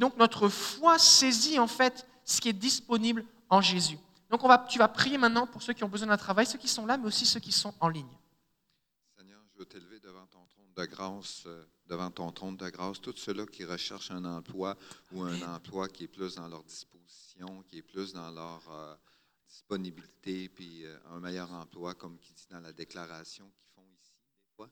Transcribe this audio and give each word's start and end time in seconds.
Donc 0.00 0.16
notre 0.16 0.48
foi 0.48 0.98
saisit 0.98 1.58
en 1.58 1.66
fait 1.66 2.06
ce 2.24 2.40
qui 2.40 2.48
est 2.48 2.54
disponible 2.54 3.22
en 3.50 3.60
Jésus. 3.60 3.98
Donc 4.30 4.42
on 4.42 4.48
va, 4.48 4.56
tu 4.66 4.78
vas 4.78 4.88
prier 4.88 5.18
maintenant 5.18 5.46
pour 5.46 5.60
ceux 5.60 5.74
qui 5.74 5.84
ont 5.84 5.90
besoin 5.90 6.08
d'un 6.08 6.16
travail, 6.16 6.46
ceux 6.46 6.58
qui 6.58 6.68
sont 6.68 6.86
là, 6.86 6.96
mais 6.96 7.06
aussi 7.06 7.26
ceux 7.26 7.38
qui 7.38 7.52
sont 7.52 7.74
en 7.80 7.88
ligne. 7.88 8.16
Seigneur, 9.18 9.42
je 9.52 9.58
veux 9.58 9.66
t'élever 9.66 10.00
devant 10.00 10.26
ton 10.28 10.46
trône 10.46 10.72
de 10.74 10.84
grâce, 10.86 11.42
euh, 11.44 11.66
devant 11.86 12.10
ton 12.10 12.32
trône 12.32 12.56
de 12.56 12.70
grâce, 12.70 12.98
tous 12.98 13.14
ceux-là 13.14 13.44
qui 13.44 13.66
recherchent 13.66 14.10
un 14.10 14.24
emploi 14.24 14.74
ou 15.12 15.22
un 15.22 15.42
emploi 15.54 15.86
qui 15.88 16.04
est 16.04 16.08
plus 16.08 16.36
dans 16.36 16.48
leur 16.48 16.64
disposition, 16.64 17.62
qui 17.68 17.78
est 17.78 17.82
plus 17.82 18.14
dans 18.14 18.30
leur 18.30 18.62
euh, 18.70 18.94
disponibilité, 19.50 20.48
puis 20.48 20.86
euh, 20.86 20.96
un 21.10 21.20
meilleur 21.20 21.52
emploi, 21.52 21.94
comme 21.94 22.18
qui 22.18 22.32
dit 22.32 22.46
dans 22.50 22.60
la 22.60 22.72
déclaration 22.72 23.52
font 23.74 23.84
ici, 24.00 24.14
des 24.38 24.46
fois. 24.56 24.70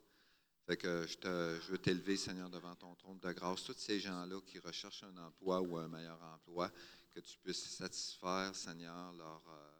Fait 0.69 0.77
que 0.77 1.07
je, 1.07 1.17
te, 1.17 1.59
je 1.63 1.73
veux 1.73 1.79
t'élever, 1.79 2.19
Seigneur, 2.19 2.51
devant 2.51 2.75
ton 2.75 2.95
trône 2.95 3.19
de 3.21 3.33
grâce, 3.33 3.65
tous 3.65 3.75
ces 3.79 3.99
gens-là 4.01 4.37
qui 4.47 4.59
recherchent 4.59 5.03
un 5.03 5.17
emploi 5.27 5.63
ou 5.63 5.79
un 5.79 5.89
meilleur 5.89 6.21
emploi, 6.23 6.71
que 7.15 7.21
tu 7.21 7.39
puisses 7.39 7.71
satisfaire, 7.71 8.55
Seigneur, 8.55 9.13
leur, 9.15 9.43
euh, 9.49 9.71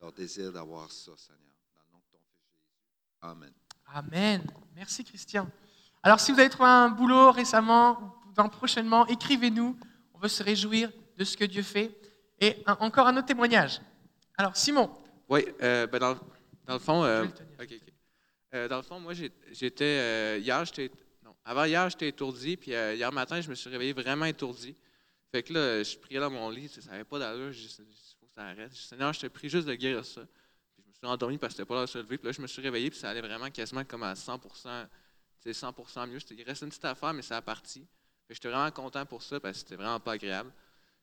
leur 0.00 0.12
désir 0.12 0.52
d'avoir 0.52 0.90
ça, 0.90 1.12
Seigneur. 1.16 1.54
Dans 1.76 1.82
le 1.86 1.92
nom 1.92 1.98
de 1.98 2.10
ton 2.10 2.18
Fils 2.28 2.42
Jésus. 2.50 3.20
Amen. 3.20 3.52
Amen. 3.86 4.44
Merci 4.74 5.04
Christian. 5.04 5.48
Alors 6.02 6.18
si 6.18 6.32
vous 6.32 6.40
avez 6.40 6.50
trouvé 6.50 6.68
un 6.68 6.88
boulot 6.88 7.30
récemment 7.30 8.20
ou 8.26 8.32
dans 8.32 8.48
prochainement, 8.48 9.06
écrivez-nous. 9.06 9.78
On 10.14 10.18
veut 10.18 10.26
se 10.28 10.42
réjouir 10.42 10.90
de 11.18 11.22
ce 11.22 11.36
que 11.36 11.44
Dieu 11.44 11.62
fait. 11.62 11.96
Et 12.40 12.60
un- 12.66 12.76
encore 12.80 13.06
un 13.06 13.16
autre 13.16 13.26
témoignage. 13.26 13.80
Alors 14.36 14.56
Simon, 14.56 14.90
Oui, 15.28 15.46
euh, 15.62 15.86
ben 15.86 16.00
dans, 16.00 16.14
dans 16.66 16.74
le 16.74 16.78
fond, 16.80 17.04
euh, 17.04 17.18
Je 17.18 17.20
vais 17.22 17.26
le 17.28 17.32
tenir. 17.32 17.58
ok, 17.60 17.80
ok. 17.86 17.91
Euh, 18.54 18.68
dans 18.68 18.76
le 18.76 18.82
fond, 18.82 19.00
moi, 19.00 19.14
j'étais 19.14 19.84
euh, 19.84 20.38
hier, 20.38 20.64
j'étais 20.66 20.90
non, 21.24 21.34
avant 21.44 21.64
hier, 21.64 21.88
j'étais 21.88 22.08
étourdi, 22.08 22.56
puis 22.56 22.74
euh, 22.74 22.94
hier 22.94 23.10
matin, 23.10 23.40
je 23.40 23.48
me 23.48 23.54
suis 23.54 23.70
réveillé 23.70 23.92
vraiment 23.94 24.26
étourdi. 24.26 24.76
Fait 25.30 25.42
que 25.42 25.54
là, 25.54 25.82
je 25.82 25.96
priais 25.96 26.20
dans 26.20 26.30
mon 26.30 26.50
lit, 26.50 26.68
ça 26.68 26.90
n'avait 26.90 27.04
pas 27.04 27.18
d'allure, 27.18 27.50
il 27.50 27.68
faut 28.20 28.26
que 28.26 28.32
ça 28.34 28.42
arrête. 28.42 28.70
Je 28.70 28.74
dis, 28.74 28.82
Seigneur, 28.82 29.12
je 29.14 29.20
te 29.20 29.26
prie 29.28 29.48
juste 29.48 29.66
de 29.66 29.74
guérir 29.74 30.04
ça. 30.04 30.20
Puis 30.74 30.84
je 30.84 30.88
me 30.90 30.92
suis 30.92 31.06
endormi 31.06 31.38
parce 31.38 31.54
que 31.54 31.58
c'était 31.58 31.68
pas 31.68 31.76
là 31.76 31.80
de 31.82 31.86
se 31.86 31.98
lever. 31.98 32.18
Puis 32.18 32.26
là, 32.26 32.32
je 32.32 32.42
me 32.42 32.46
suis 32.46 32.60
réveillé, 32.60 32.90
puis 32.90 32.98
ça 32.98 33.08
allait 33.08 33.22
vraiment 33.22 33.50
quasiment 33.50 33.84
comme 33.84 34.02
à 34.02 34.12
100% 34.12 34.86
c'est 35.38 35.50
100% 35.50 36.08
mieux. 36.08 36.18
Il 36.30 36.42
restait 36.44 36.66
une 36.66 36.70
petite 36.70 36.84
affaire, 36.84 37.12
mais 37.12 37.22
ça 37.22 37.38
a 37.38 37.42
parti. 37.42 37.84
J'étais 38.30 38.48
vraiment 38.48 38.70
content 38.70 39.04
pour 39.04 39.22
ça 39.22 39.40
parce 39.40 39.54
que 39.54 39.58
c'était 39.60 39.76
vraiment 39.76 39.98
pas 39.98 40.12
agréable. 40.12 40.52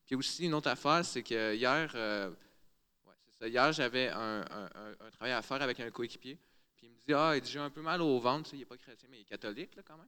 Puis 0.05 0.15
aussi, 0.15 0.45
une 0.45 0.53
autre 0.53 0.69
affaire, 0.69 1.03
c'est 1.03 1.23
que 1.23 1.53
hier, 1.55 1.93
ouais, 1.93 3.13
ça. 3.37 3.47
hier 3.47 3.73
j'avais 3.73 4.07
un 4.09 4.45
travail 5.11 5.33
à 5.33 5.41
faire 5.41 5.61
avec 5.61 5.79
un 5.81 5.91
coéquipier. 5.91 6.39
Puis 6.79 6.87
il 6.87 6.91
me 6.91 6.95
dit 7.05 7.13
Ah, 7.13 7.33
il 7.35 7.41
dit, 7.41 7.51
j'ai 7.51 7.59
un 7.59 7.69
peu 7.69 7.81
mal 7.81 8.01
au 8.01 8.19
ventre. 8.19 8.49
Tu 8.49 8.55
il 8.55 8.59
n'est 8.59 8.65
pas 8.65 8.77
chrétien, 8.77 9.09
mais 9.11 9.17
il 9.17 9.21
est 9.21 9.25
catholique 9.25 9.75
là, 9.75 9.83
quand 9.83 9.97
même. 9.97 10.07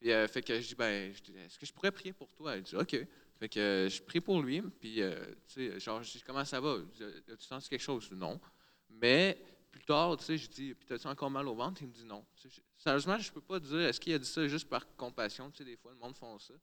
Puis 0.00 0.12
euh, 0.12 0.26
fait 0.28 0.42
que 0.42 0.60
je 0.60 0.68
dis 0.68 0.74
ben, 0.74 1.12
est-ce 1.12 1.58
que 1.58 1.66
je 1.66 1.72
pourrais 1.72 1.90
prier 1.92 2.12
pour 2.12 2.30
toi 2.32 2.56
Il 2.56 2.62
dit 2.62 2.76
OK. 2.76 2.96
Fait 3.38 3.48
que 3.48 3.58
euh, 3.58 3.88
je 3.88 4.00
prie 4.02 4.20
pour 4.20 4.40
lui. 4.40 4.62
Puis 4.62 5.02
euh, 5.02 5.14
tu 5.48 5.70
sais, 5.70 5.80
genre, 5.80 6.02
je 6.02 6.12
dis 6.12 6.22
comment 6.22 6.44
ça 6.44 6.60
va 6.60 6.76
As-tu 7.32 7.44
senti 7.44 7.68
quelque 7.68 7.82
chose 7.82 8.10
Non. 8.12 8.40
Mais 8.88 9.38
plus 9.72 9.84
tard, 9.84 10.16
tu 10.16 10.24
sais, 10.24 10.38
je 10.38 10.48
dis 10.48 10.74
Puis 10.74 10.86
t'as-tu 10.86 11.06
encore 11.08 11.30
mal 11.30 11.48
au 11.48 11.54
ventre 11.54 11.82
Il 11.82 11.88
me 11.88 11.92
dit 11.92 12.04
non. 12.04 12.24
Tu 12.36 12.48
sais, 12.48 12.54
je- 12.56 12.60
Sérieusement, 12.76 13.18
je 13.18 13.32
peux 13.32 13.40
pas 13.40 13.60
dire 13.60 13.80
est-ce 13.80 14.00
qu'il 14.00 14.12
a 14.14 14.18
dit 14.18 14.28
ça 14.28 14.46
juste 14.48 14.68
par 14.68 14.86
compassion? 14.96 15.50
Tu 15.50 15.58
sais, 15.58 15.64
des 15.64 15.76
fois, 15.76 15.92
le 15.92 15.98
monde 15.98 16.16
font 16.16 16.38
ça. 16.38 16.54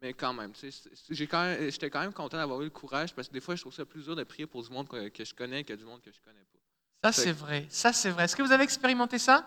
Mais 0.00 0.14
quand 0.14 0.32
même, 0.32 0.52
tu 0.54 0.70
sais, 0.72 0.90
j'étais 1.10 1.90
quand 1.90 2.00
même 2.00 2.14
content 2.14 2.38
d'avoir 2.38 2.62
eu 2.62 2.64
le 2.64 2.70
courage 2.70 3.14
parce 3.14 3.28
que 3.28 3.34
des 3.34 3.40
fois, 3.40 3.54
je 3.54 3.60
trouve 3.60 3.74
ça 3.74 3.84
plus 3.84 4.04
dur 4.04 4.16
de 4.16 4.24
prier 4.24 4.46
pour 4.46 4.62
du 4.62 4.70
monde 4.70 4.88
que, 4.88 5.24
je 5.24 5.34
connais 5.34 5.62
que 5.62 5.74
du 5.74 5.84
monde 5.84 6.00
que 6.00 6.10
je 6.10 6.18
connais 6.20 6.44
pas. 6.50 6.59
Ça 7.02 7.12
c'est 7.12 7.32
vrai, 7.32 7.66
ça 7.70 7.92
c'est 7.92 8.10
vrai. 8.10 8.24
Est-ce 8.24 8.36
que 8.36 8.42
vous 8.42 8.52
avez 8.52 8.64
expérimenté 8.64 9.18
ça? 9.18 9.44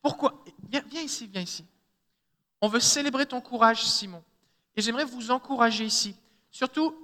Pourquoi? 0.00 0.42
Viens, 0.68 0.82
viens 0.88 1.02
ici, 1.02 1.26
viens 1.26 1.42
ici. 1.42 1.64
On 2.60 2.68
veut 2.68 2.80
célébrer 2.80 3.26
ton 3.26 3.40
courage, 3.40 3.84
Simon. 3.84 4.22
Et 4.76 4.80
j'aimerais 4.80 5.04
vous 5.04 5.30
encourager 5.30 5.84
ici. 5.84 6.16
Surtout, 6.50 6.94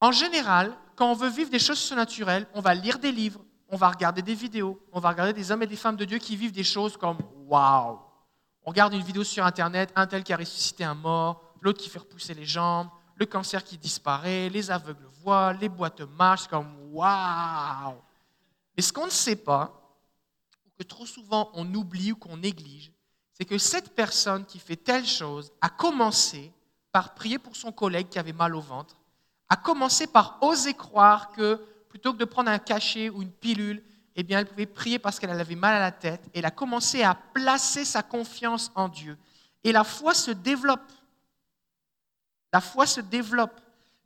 en 0.00 0.12
général, 0.12 0.76
quand 0.96 1.10
on 1.10 1.14
veut 1.14 1.28
vivre 1.28 1.50
des 1.50 1.58
choses 1.58 1.78
surnaturelles, 1.78 2.46
on 2.54 2.60
va 2.60 2.74
lire 2.74 2.98
des 2.98 3.12
livres, 3.12 3.44
on 3.68 3.76
va 3.76 3.88
regarder 3.88 4.22
des 4.22 4.34
vidéos, 4.34 4.80
on 4.92 5.00
va 5.00 5.10
regarder 5.10 5.32
des 5.32 5.50
hommes 5.50 5.62
et 5.62 5.66
des 5.66 5.76
femmes 5.76 5.96
de 5.96 6.04
Dieu 6.04 6.18
qui 6.18 6.36
vivent 6.36 6.52
des 6.52 6.64
choses 6.64 6.96
comme 6.96 7.18
Waouh 7.46 7.98
On 8.64 8.70
regarde 8.70 8.94
une 8.94 9.02
vidéo 9.02 9.24
sur 9.24 9.44
Internet, 9.44 9.92
un 9.96 10.06
tel 10.06 10.22
qui 10.22 10.32
a 10.32 10.36
ressuscité 10.36 10.84
un 10.84 10.94
mort, 10.94 11.54
l'autre 11.60 11.80
qui 11.80 11.88
fait 11.88 11.98
repousser 11.98 12.34
les 12.34 12.44
jambes, 12.44 12.88
le 13.16 13.26
cancer 13.26 13.64
qui 13.64 13.76
disparaît, 13.76 14.48
les 14.48 14.70
aveugles 14.70 15.04
voient, 15.22 15.52
les 15.52 15.68
boîtes 15.68 16.00
marchent, 16.00 16.48
comme 16.48 16.92
Waouh 16.92 17.96
Mais 18.76 18.82
ce 18.82 18.92
qu'on 18.92 19.06
ne 19.06 19.10
sait 19.10 19.36
pas, 19.36 19.96
ou 20.66 20.70
que 20.78 20.84
trop 20.84 21.06
souvent 21.06 21.50
on 21.54 21.74
oublie 21.74 22.12
ou 22.12 22.16
qu'on 22.16 22.36
néglige, 22.36 22.92
c'est 23.32 23.44
que 23.44 23.58
cette 23.58 23.94
personne 23.94 24.44
qui 24.44 24.58
fait 24.58 24.76
telle 24.76 25.06
chose 25.06 25.52
a 25.60 25.68
commencé 25.68 26.52
par 26.92 27.14
prier 27.14 27.38
pour 27.38 27.56
son 27.56 27.72
collègue 27.72 28.08
qui 28.08 28.18
avait 28.18 28.32
mal 28.32 28.54
au 28.54 28.60
ventre, 28.60 28.96
a 29.48 29.56
commencé 29.56 30.06
par 30.06 30.38
oser 30.42 30.74
croire 30.74 31.30
que 31.32 31.64
plutôt 31.88 32.12
que 32.12 32.18
de 32.18 32.24
prendre 32.24 32.50
un 32.50 32.58
cachet 32.58 33.08
ou 33.08 33.22
une 33.22 33.32
pilule, 33.32 33.82
eh 34.14 34.22
bien, 34.22 34.40
elle 34.40 34.46
pouvait 34.46 34.66
prier 34.66 34.98
parce 34.98 35.18
qu'elle 35.18 35.30
avait 35.30 35.54
mal 35.54 35.74
à 35.74 35.80
la 35.80 35.92
tête. 35.92 36.28
Elle 36.34 36.44
a 36.44 36.50
commencé 36.50 37.02
à 37.02 37.14
placer 37.14 37.84
sa 37.84 38.02
confiance 38.02 38.70
en 38.74 38.88
Dieu. 38.88 39.16
Et 39.64 39.72
la 39.72 39.84
foi 39.84 40.14
se 40.14 40.30
développe. 40.30 40.92
La 42.52 42.60
foi 42.60 42.86
se 42.86 43.00
développe. 43.00 43.60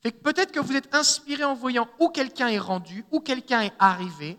Fait 0.04 0.12
que 0.12 0.18
peut-être 0.20 0.52
que 0.52 0.60
vous 0.60 0.76
êtes 0.76 0.94
inspiré 0.94 1.44
en 1.44 1.54
voyant 1.54 1.88
où 1.98 2.10
quelqu'un 2.10 2.48
est 2.48 2.58
rendu, 2.58 3.06
où 3.10 3.20
quelqu'un 3.20 3.62
est 3.62 3.72
arrivé. 3.78 4.38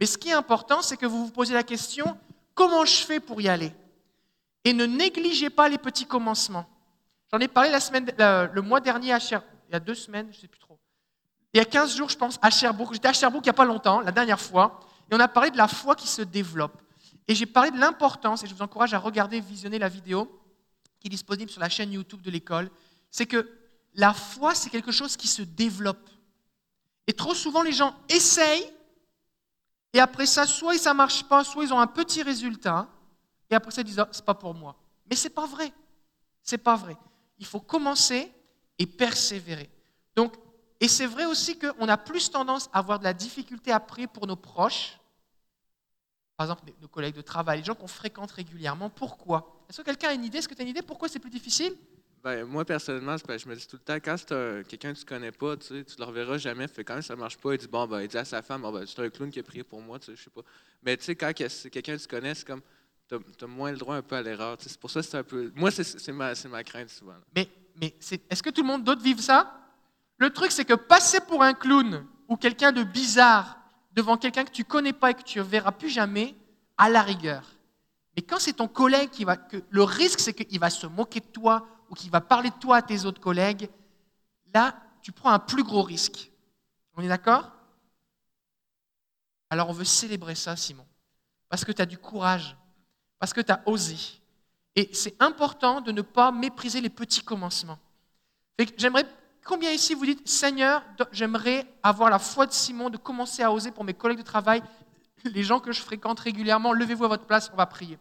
Mais 0.00 0.06
ce 0.06 0.18
qui 0.18 0.30
est 0.30 0.34
important, 0.34 0.82
c'est 0.82 0.96
que 0.96 1.06
vous 1.06 1.26
vous 1.26 1.30
posez 1.30 1.54
la 1.54 1.62
question 1.62 2.18
comment 2.54 2.84
je 2.84 2.96
fais 2.96 3.20
pour 3.20 3.40
y 3.40 3.48
aller? 3.48 3.72
Et 4.64 4.72
ne 4.72 4.86
négligez 4.86 5.50
pas 5.50 5.68
les 5.68 5.78
petits 5.78 6.06
commencements. 6.06 6.66
J'en 7.30 7.38
ai 7.38 7.46
parlé 7.46 7.70
la 7.70 7.78
semaine, 7.78 8.10
le, 8.18 8.60
mois 8.60 8.80
dernier 8.80 9.12
à 9.12 9.20
Cher, 9.20 9.42
il 9.68 9.72
y 9.72 9.76
a 9.76 9.80
deux 9.80 9.94
semaines, 9.94 10.26
je 10.32 10.36
ne 10.36 10.40
sais 10.40 10.48
plus 10.48 10.58
trop. 10.58 10.78
Il 11.52 11.58
y 11.58 11.60
a 11.60 11.64
15 11.64 11.96
jours, 11.96 12.08
je 12.08 12.18
pense, 12.18 12.36
à 12.42 12.50
Cherbourg. 12.50 12.92
J'étais 12.92 13.06
à 13.06 13.12
Cherbourg 13.12 13.40
il 13.44 13.46
n'y 13.46 13.50
a 13.50 13.54
pas 13.54 13.64
longtemps, 13.64 14.00
la 14.00 14.10
dernière 14.10 14.40
fois, 14.40 14.80
et 15.08 15.14
on 15.14 15.20
a 15.20 15.28
parlé 15.28 15.52
de 15.52 15.56
la 15.56 15.68
foi 15.68 15.94
qui 15.94 16.08
se 16.08 16.22
développe. 16.22 16.82
Et 17.28 17.36
j'ai 17.36 17.46
parlé 17.46 17.70
de 17.70 17.78
l'importance, 17.78 18.42
et 18.42 18.48
je 18.48 18.54
vous 18.54 18.62
encourage 18.62 18.94
à 18.94 18.98
regarder, 18.98 19.38
visionner 19.38 19.78
la 19.78 19.88
vidéo 19.88 20.40
qui 20.98 21.06
est 21.06 21.10
disponible 21.10 21.52
sur 21.52 21.60
la 21.60 21.68
chaîne 21.68 21.92
YouTube 21.92 22.20
de 22.20 22.32
l'école, 22.32 22.68
c'est 23.12 23.26
que 23.26 23.48
la 23.94 24.12
foi, 24.12 24.54
c'est 24.54 24.70
quelque 24.70 24.92
chose 24.92 25.16
qui 25.16 25.28
se 25.28 25.42
développe. 25.42 26.10
Et 27.06 27.12
trop 27.12 27.34
souvent, 27.34 27.62
les 27.62 27.72
gens 27.72 27.94
essayent, 28.08 28.72
et 29.92 30.00
après 30.00 30.26
ça, 30.26 30.46
soit 30.46 30.76
ça 30.78 30.92
ne 30.92 30.96
marche 30.96 31.24
pas, 31.24 31.44
soit 31.44 31.64
ils 31.64 31.72
ont 31.72 31.78
un 31.78 31.86
petit 31.86 32.22
résultat, 32.22 32.88
et 33.50 33.54
après 33.54 33.70
ça, 33.70 33.82
ils 33.82 33.84
disent, 33.84 34.00
Ah, 34.00 34.08
c'est 34.10 34.24
pas 34.24 34.34
pour 34.34 34.54
moi. 34.54 34.76
Mais 35.08 35.16
c'est 35.16 35.30
pas 35.30 35.46
vrai. 35.46 35.72
C'est 36.42 36.58
pas 36.58 36.76
vrai. 36.76 36.96
Il 37.38 37.46
faut 37.46 37.60
commencer 37.60 38.32
et 38.78 38.86
persévérer. 38.86 39.70
Donc, 40.16 40.34
et 40.80 40.88
c'est 40.88 41.06
vrai 41.06 41.24
aussi 41.24 41.58
qu'on 41.58 41.88
a 41.88 41.96
plus 41.96 42.30
tendance 42.30 42.68
à 42.72 42.78
avoir 42.78 42.98
de 42.98 43.04
la 43.04 43.14
difficulté 43.14 43.74
prier 43.86 44.06
pour 44.06 44.26
nos 44.26 44.36
proches, 44.36 44.98
par 46.36 46.46
exemple 46.46 46.72
nos 46.80 46.88
collègues 46.88 47.14
de 47.14 47.22
travail, 47.22 47.58
les 47.58 47.64
gens 47.64 47.74
qu'on 47.74 47.86
fréquente 47.86 48.32
régulièrement. 48.32 48.90
Pourquoi? 48.90 49.64
Est-ce 49.68 49.78
que 49.78 49.86
quelqu'un 49.86 50.08
a 50.08 50.12
une 50.14 50.24
idée? 50.24 50.38
Est-ce 50.38 50.48
que 50.48 50.54
tu 50.54 50.60
as 50.60 50.64
une 50.64 50.70
idée? 50.70 50.82
Pourquoi 50.82 51.08
c'est 51.08 51.20
plus 51.20 51.30
difficile? 51.30 51.76
Ben, 52.24 52.46
moi, 52.46 52.64
personnellement, 52.64 53.16
je 53.18 53.46
me 53.46 53.54
dis 53.54 53.66
tout 53.66 53.76
le 53.76 53.82
temps, 53.84 53.96
quand 54.02 54.16
c'est 54.16 54.32
un- 54.32 54.62
quelqu'un 54.62 54.94
que 54.94 54.98
tu 54.98 55.04
connais 55.04 55.30
pas, 55.30 55.58
tu 55.58 55.84
tu 55.84 55.94
le 55.98 56.04
reverras 56.04 56.38
jamais. 56.38 56.66
Fait 56.68 56.82
quand 56.82 57.02
ça 57.02 57.14
marche 57.14 57.36
pas, 57.36 57.52
il 57.52 57.58
dit, 57.58 57.68
bon, 57.68 57.86
ben, 57.86 58.00
il 58.00 58.08
dit 58.08 58.16
à 58.16 58.24
sa 58.24 58.40
femme, 58.40 58.62
bon, 58.62 58.72
ben, 58.72 58.86
c'est 58.86 58.98
un 59.00 59.10
clown 59.10 59.30
qui 59.30 59.40
a 59.40 59.42
prié 59.42 59.62
pour 59.62 59.82
moi, 59.82 59.98
tu 59.98 60.06
sais, 60.06 60.16
je 60.16 60.24
sais 60.24 60.30
pas. 60.30 60.40
Mais 60.82 60.96
tu 60.96 61.04
sais, 61.04 61.14
quand 61.14 61.30
c'est 61.48 61.68
quelqu'un 61.68 61.98
que 61.98 62.00
tu 62.00 62.08
connais, 62.08 62.34
c'est 62.34 62.46
comme, 62.46 62.62
tu 63.10 63.14
as, 63.44 63.46
moins 63.46 63.72
le 63.72 63.76
droit 63.76 63.96
un 63.96 64.00
peu 64.02 64.16
à 64.16 64.22
l'erreur. 64.22 64.56
C'est 64.58 64.80
pour 64.80 64.90
ça 64.90 65.02
c'est 65.02 65.18
un 65.18 65.22
peu. 65.22 65.52
Moi, 65.54 65.70
c'est- 65.70 66.12
ma, 66.12 66.32
ma 66.48 66.64
crainte 66.64 66.88
souvent. 66.88 67.12
Mais, 67.36 67.46
mais 67.78 67.94
est-ce 68.30 68.42
que 68.42 68.48
tout 68.48 68.62
le 68.62 68.68
monde 68.68 68.84
d'autre 68.84 69.02
vive 69.02 69.20
ça? 69.20 69.60
Le 70.16 70.30
truc, 70.30 70.50
c'est 70.50 70.64
que 70.64 70.72
passer 70.72 71.20
pour 71.20 71.42
un 71.42 71.52
clown 71.52 72.06
ou 72.28 72.38
quelqu'un 72.38 72.72
de 72.72 72.84
bizarre 72.84 73.58
devant 73.92 74.16
quelqu'un 74.16 74.44
que 74.44 74.50
tu 74.50 74.64
connais 74.64 74.94
pas 74.94 75.10
et 75.10 75.14
que 75.14 75.22
tu 75.22 75.40
ne 75.40 75.44
verras 75.44 75.72
plus 75.72 75.90
jamais, 75.90 76.34
à 76.78 76.88
la 76.88 77.02
rigueur. 77.02 77.52
Mais 78.16 78.22
quand 78.22 78.38
c'est 78.38 78.54
ton 78.54 78.66
collègue 78.68 79.10
qui 79.10 79.24
va. 79.24 79.36
Le 79.68 79.82
risque, 79.82 80.20
c'est 80.20 80.32
qu'il 80.32 80.58
va 80.58 80.70
se 80.70 80.86
moquer 80.86 81.20
de 81.20 81.26
toi 81.26 81.68
ou 81.94 81.96
qu'il 81.96 82.10
va 82.10 82.20
parler 82.20 82.50
de 82.50 82.56
toi 82.56 82.78
à 82.78 82.82
tes 82.82 83.04
autres 83.04 83.20
collègues. 83.20 83.70
Là, 84.52 84.74
tu 85.00 85.12
prends 85.12 85.30
un 85.30 85.38
plus 85.38 85.62
gros 85.62 85.82
risque. 85.82 86.32
On 86.96 87.02
est 87.02 87.08
d'accord? 87.08 87.52
Alors, 89.48 89.70
on 89.70 89.72
veut 89.72 89.84
célébrer 89.84 90.34
ça, 90.34 90.56
Simon. 90.56 90.84
Parce 91.48 91.64
que 91.64 91.70
tu 91.70 91.80
as 91.80 91.86
du 91.86 91.96
courage. 91.96 92.56
Parce 93.20 93.32
que 93.32 93.40
tu 93.40 93.52
as 93.52 93.62
osé. 93.66 93.96
Et 94.74 94.90
c'est 94.92 95.14
important 95.22 95.80
de 95.80 95.92
ne 95.92 96.02
pas 96.02 96.32
mépriser 96.32 96.80
les 96.80 96.90
petits 96.90 97.22
commencements. 97.22 97.78
J'aimerais, 98.76 99.06
combien 99.44 99.70
ici 99.70 99.94
vous 99.94 100.04
dites, 100.04 100.28
Seigneur, 100.28 100.82
j'aimerais 101.12 101.64
avoir 101.80 102.10
la 102.10 102.18
foi 102.18 102.46
de 102.46 102.52
Simon, 102.52 102.90
de 102.90 102.96
commencer 102.96 103.44
à 103.44 103.52
oser 103.52 103.70
pour 103.70 103.84
mes 103.84 103.94
collègues 103.94 104.18
de 104.18 104.24
travail, 104.24 104.64
les 105.24 105.44
gens 105.44 105.60
que 105.60 105.70
je 105.70 105.80
fréquente 105.80 106.18
régulièrement, 106.18 106.72
levez-vous 106.72 107.04
à 107.04 107.08
votre 107.08 107.26
place, 107.26 107.50
on 107.52 107.56
va 107.56 107.66
prier. 107.66 108.00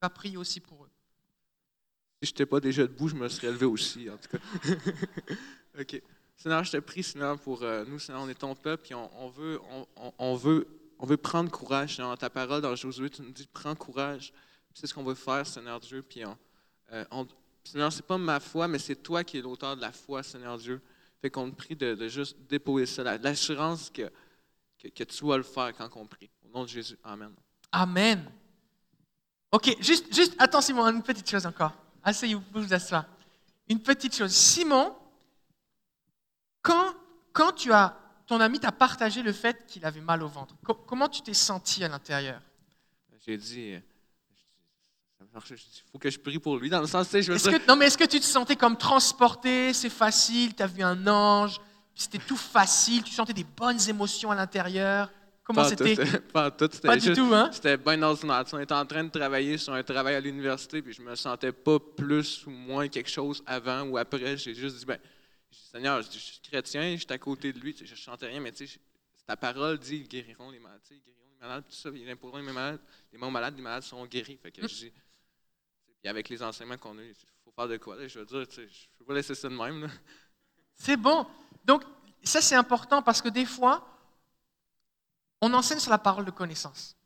On 0.00 0.06
va 0.06 0.08
prier 0.08 0.38
aussi 0.38 0.60
pour 0.60 0.84
eux. 0.84 0.90
Si 2.22 2.28
je 2.28 2.32
n'étais 2.32 2.46
pas 2.46 2.60
déjà 2.60 2.82
debout, 2.82 3.08
je 3.08 3.14
me 3.14 3.28
serais 3.30 3.50
levé 3.50 3.64
aussi, 3.64 4.10
en 4.10 4.16
tout 4.18 4.28
cas. 4.36 4.74
OK. 5.80 6.02
Seigneur, 6.36 6.64
je 6.64 6.72
te 6.72 6.76
prie, 6.76 7.02
Seigneur, 7.02 7.38
pour 7.38 7.62
euh, 7.62 7.84
nous, 7.86 7.98
Seigneur, 7.98 8.22
on 8.22 8.28
est 8.28 8.34
ton 8.34 8.54
peuple, 8.54 8.82
puis 8.84 8.94
on, 8.94 9.28
veut, 9.30 9.58
on, 10.18 10.34
veut, 10.34 10.66
on 10.98 11.06
veut 11.06 11.16
prendre 11.16 11.50
courage. 11.50 11.96
Seigneur, 11.96 12.10
dans 12.10 12.16
ta 12.18 12.28
parole, 12.28 12.60
dans 12.60 12.76
Josué, 12.76 13.08
tu 13.08 13.22
nous 13.22 13.30
dis, 13.30 13.48
prends 13.50 13.74
courage. 13.74 14.32
C'est 14.74 14.86
ce 14.86 14.92
qu'on 14.92 15.02
veut 15.02 15.14
faire, 15.14 15.46
Seigneur 15.46 15.80
Dieu, 15.80 16.02
puis 16.02 16.22
euh, 16.92 17.04
Seigneur, 17.64 17.90
pas 18.06 18.18
ma 18.18 18.38
foi, 18.38 18.68
mais 18.68 18.78
c'est 18.78 18.96
toi 18.96 19.24
qui 19.24 19.38
es 19.38 19.40
l'auteur 19.40 19.76
de 19.76 19.80
la 19.80 19.92
foi, 19.92 20.22
Seigneur 20.22 20.58
Dieu. 20.58 20.80
Fait 21.22 21.30
qu'on 21.30 21.50
te 21.50 21.56
prie 21.56 21.76
de, 21.76 22.08
juste 22.08 22.36
déposer 22.48 22.86
ça, 22.86 23.02
la- 23.02 23.18
l'assurance 23.18 23.90
que, 23.90 24.10
que, 24.78 25.04
tu 25.04 25.26
vas 25.26 25.36
le 25.36 25.42
faire 25.42 25.74
quand 25.76 25.90
on 25.96 26.06
prie. 26.06 26.30
Au 26.44 26.48
nom 26.48 26.64
de 26.64 26.68
Jésus. 26.68 26.98
Amen. 27.02 27.32
Amen. 27.72 28.30
Ok, 29.52 29.76
juste, 29.80 30.14
juste, 30.14 30.34
attends 30.38 30.60
Simon, 30.60 30.86
une 30.88 31.02
petite 31.02 31.28
chose 31.28 31.44
encore. 31.44 31.72
Asseyez-vous, 32.02 32.42
vous 32.52 32.62
vous 32.62 32.74
asseoir. 32.74 33.04
Une 33.68 33.80
petite 33.80 34.16
chose. 34.16 34.32
Simon, 34.32 34.94
quand, 36.62 36.94
quand 37.32 37.52
tu 37.52 37.72
as, 37.72 37.96
ton 38.26 38.40
ami 38.40 38.60
t'a 38.60 38.72
partagé 38.72 39.22
le 39.22 39.32
fait 39.32 39.66
qu'il 39.66 39.84
avait 39.84 40.00
mal 40.00 40.22
au 40.22 40.28
ventre, 40.28 40.54
co- 40.64 40.74
comment 40.74 41.08
tu 41.08 41.22
t'es 41.22 41.34
senti 41.34 41.82
à 41.84 41.88
l'intérieur? 41.88 42.40
J'ai 43.26 43.36
dit, 43.36 43.74
euh, 43.74 43.80
il 45.50 45.60
faut 45.92 45.98
que 45.98 46.10
je 46.10 46.18
prie 46.18 46.38
pour 46.38 46.56
lui. 46.56 46.70
Dans 46.70 46.80
le 46.80 46.86
sens, 46.86 47.06
tu 47.06 47.12
sais, 47.12 47.22
je 47.22 47.32
veux 47.32 47.38
que, 47.38 47.66
non, 47.66 47.76
mais 47.76 47.86
est-ce 47.86 47.98
que 47.98 48.04
tu 48.04 48.18
te 48.18 48.24
sentais 48.24 48.56
comme 48.56 48.76
transporté, 48.76 49.72
c'est 49.74 49.90
facile, 49.90 50.54
tu 50.54 50.62
as 50.62 50.66
vu 50.66 50.82
un 50.82 51.06
ange, 51.06 51.60
c'était 51.94 52.18
tout 52.18 52.36
facile, 52.36 53.02
tu 53.02 53.12
sentais 53.12 53.34
des 53.34 53.44
bonnes 53.44 53.80
émotions 53.88 54.30
à 54.30 54.34
l'intérieur? 54.34 55.10
Comment 55.54 55.62
pas 55.62 55.68
c'était? 55.68 56.18
pas 56.32 56.50
tout, 56.50 56.68
c'était 56.72 56.88
Pas 56.88 56.96
du 56.96 57.02
juste- 57.06 57.16
tout, 57.16 57.30
hein? 57.34 57.50
C'était 57.52 57.76
bien 57.76 58.02
ordinaire. 58.02 58.44
On 58.52 58.58
était 58.58 58.74
en 58.74 58.86
train 58.86 59.04
de 59.04 59.10
travailler 59.10 59.58
sur 59.58 59.72
un 59.72 59.82
travail 59.82 60.14
à 60.14 60.20
l'université, 60.20 60.82
puis 60.82 60.92
je 60.92 61.02
me 61.02 61.14
sentais 61.14 61.52
pas 61.52 61.78
plus 61.78 62.46
ou 62.46 62.50
moins 62.50 62.88
quelque 62.88 63.10
chose 63.10 63.42
avant 63.46 63.82
ou 63.82 63.98
après. 63.98 64.36
J'ai 64.36 64.54
juste 64.54 64.76
dit, 64.78 64.84
ben, 64.84 64.98
Seigneur, 65.50 66.02
je 66.02 66.18
suis 66.18 66.40
chrétien, 66.40 66.92
je 66.92 66.98
suis 67.02 67.06
à 67.12 67.18
côté 67.18 67.52
de 67.52 67.58
lui, 67.58 67.74
je 67.76 67.90
ne 67.90 67.96
chantais 67.96 68.26
rien, 68.26 68.40
mais 68.40 68.52
tu 68.52 68.66
sais, 68.66 68.78
ta 69.26 69.36
parole 69.36 69.78
dit, 69.78 69.96
ils 69.98 70.08
guériront 70.08 70.50
les 70.50 70.58
malades, 70.58 70.80
ils 70.90 71.00
guériront 71.00 71.26
les 71.32 71.46
malades, 71.46 71.64
tout 71.68 71.74
ça, 71.74 71.90
ils 71.94 72.10
imposeront 72.10 72.38
les 72.38 72.52
malades, 72.52 72.80
les 73.12 73.18
morts 73.18 73.30
malades, 73.30 73.54
les 73.56 73.62
malades 73.62 73.82
seront 73.82 74.06
guéris. 74.06 74.38
Fait 74.42 74.50
que 74.50 74.62
je 74.62 74.66
dis, 74.74 74.92
puis 76.00 76.08
avec 76.08 76.28
les 76.28 76.42
enseignements 76.42 76.76
qu'on 76.78 76.98
a, 76.98 77.02
il 77.02 77.14
faut 77.44 77.52
faire 77.52 77.68
de 77.68 77.76
quoi, 77.76 77.96
là, 77.96 78.06
je 78.08 78.18
veux 78.18 78.24
dire, 78.26 78.46
tu 78.48 78.54
sais, 78.56 78.62
je 78.68 78.84
ne 78.86 78.98
peux 78.98 79.04
pas 79.04 79.14
laisser 79.14 79.34
ça 79.34 79.48
de 79.48 79.54
même. 79.56 79.88
C'est 80.74 80.96
bon. 80.96 81.26
Donc, 81.64 81.82
ça, 82.22 82.40
c'est 82.40 82.54
important 82.54 83.02
parce 83.02 83.20
que 83.22 83.28
des 83.28 83.44
fois, 83.44 83.86
on 85.40 85.52
enseigne 85.54 85.78
sur 85.78 85.90
la 85.90 85.98
parole 85.98 86.24
de 86.24 86.30
connaissance. 86.30 86.96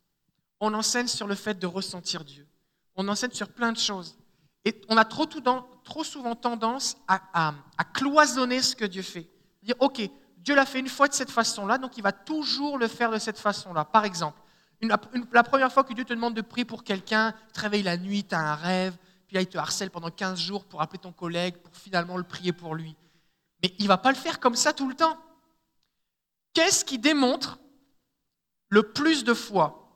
On 0.59 0.73
enseigne 0.73 1.07
sur 1.07 1.27
le 1.27 1.35
fait 1.35 1.57
de 1.57 1.67
ressentir 1.67 2.23
Dieu. 2.23 2.47
On 2.95 3.07
enseigne 3.07 3.31
sur 3.31 3.49
plein 3.49 3.71
de 3.71 3.77
choses. 3.77 4.17
Et 4.63 4.81
on 4.89 4.97
a 4.97 5.05
trop, 5.05 5.27
souvent 6.03 6.35
tendance 6.35 6.97
à, 7.07 7.53
cloisonner 7.93 8.61
ce 8.61 8.75
que 8.75 8.85
Dieu 8.85 9.03
fait. 9.03 9.29
Dire, 9.61 9.75
OK, 9.79 10.01
Dieu 10.37 10.55
l'a 10.55 10.65
fait 10.65 10.79
une 10.79 10.89
fois 10.89 11.07
de 11.07 11.13
cette 11.13 11.29
façon-là, 11.29 11.77
donc 11.77 11.97
il 11.97 12.03
va 12.03 12.11
toujours 12.11 12.77
le 12.77 12.87
faire 12.87 13.11
de 13.11 13.19
cette 13.19 13.39
façon-là. 13.39 13.85
Par 13.85 14.05
exemple, 14.05 14.39
la 14.81 15.43
première 15.43 15.71
fois 15.71 15.83
que 15.83 15.93
Dieu 15.93 16.03
te 16.03 16.13
demande 16.13 16.33
de 16.33 16.41
prier 16.41 16.65
pour 16.65 16.83
quelqu'un, 16.83 17.33
tu 17.47 17.53
te 17.53 17.59
réveilles 17.61 17.83
la 17.83 17.97
nuit, 17.97 18.23
tu 18.23 18.35
as 18.35 18.39
un 18.39 18.55
rêve, 18.55 18.97
puis 19.27 19.35
là, 19.35 19.41
il 19.41 19.47
te 19.47 19.57
harcèle 19.57 19.91
pendant 19.91 20.09
15 20.09 20.39
jours 20.39 20.65
pour 20.65 20.81
appeler 20.81 20.99
ton 20.99 21.11
collègue, 21.11 21.57
pour 21.57 21.75
finalement 21.75 22.17
le 22.17 22.23
prier 22.23 22.53
pour 22.53 22.75
lui. 22.75 22.95
Mais 23.61 23.73
il 23.79 23.83
ne 23.83 23.87
va 23.87 23.97
pas 23.97 24.09
le 24.09 24.17
faire 24.17 24.39
comme 24.39 24.55
ça 24.55 24.73
tout 24.73 24.87
le 24.87 24.95
temps. 24.95 25.17
Qu'est-ce 26.53 26.85
qui 26.85 26.99
démontre 26.99 27.59
le 28.75 28.83
plus 28.83 29.23
de 29.23 29.33
fois 29.33 29.89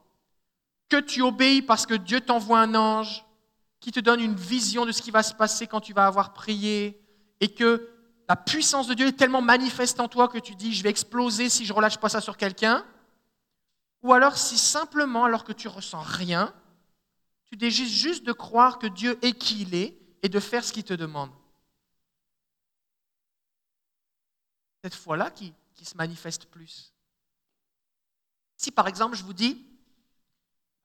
que 0.87 1.01
tu 1.01 1.21
obéis 1.21 1.61
parce 1.61 1.85
que 1.85 1.95
Dieu 1.95 2.21
t'envoie 2.21 2.61
un 2.61 2.75
ange 2.75 3.25
qui 3.81 3.91
te 3.91 3.99
donne 3.99 4.21
une 4.21 4.35
vision 4.35 4.85
de 4.85 4.93
ce 4.93 5.01
qui 5.01 5.11
va 5.11 5.21
se 5.21 5.33
passer 5.33 5.67
quand 5.67 5.81
tu 5.81 5.91
vas 5.91 6.05
avoir 6.05 6.31
prié 6.31 6.97
et 7.41 7.53
que 7.53 7.89
la 8.29 8.37
puissance 8.37 8.87
de 8.87 8.93
Dieu 8.93 9.07
est 9.07 9.17
tellement 9.17 9.41
manifeste 9.41 9.99
en 9.99 10.07
toi 10.07 10.29
que 10.29 10.37
tu 10.37 10.55
dis 10.55 10.73
je 10.73 10.81
vais 10.81 10.89
exploser 10.89 11.49
si 11.49 11.65
je 11.65 11.73
relâche 11.73 11.97
pas 11.97 12.07
ça 12.07 12.21
sur 12.21 12.37
quelqu'un 12.37 12.85
ou 14.01 14.13
alors 14.13 14.37
si 14.37 14.57
simplement 14.57 15.25
alors 15.25 15.43
que 15.43 15.51
tu 15.51 15.67
ressens 15.67 15.99
rien 15.99 16.53
tu 17.47 17.57
décides 17.57 17.89
juste 17.89 18.23
de 18.23 18.31
croire 18.31 18.79
que 18.79 18.87
Dieu 18.87 19.19
est 19.21 19.33
qui 19.33 19.63
il 19.63 19.75
est 19.75 19.99
et 20.23 20.29
de 20.29 20.39
faire 20.39 20.63
ce 20.63 20.71
qu'il 20.71 20.85
te 20.85 20.93
demande 20.93 21.31
cette 24.85 24.95
foi-là 24.95 25.31
qui 25.31 25.53
se 25.83 25.97
manifeste 25.97 26.45
plus. 26.45 26.93
Si 28.59 28.71
par 28.71 28.89
exemple 28.89 29.15
je 29.15 29.23
vous 29.23 29.31
dis, 29.31 29.65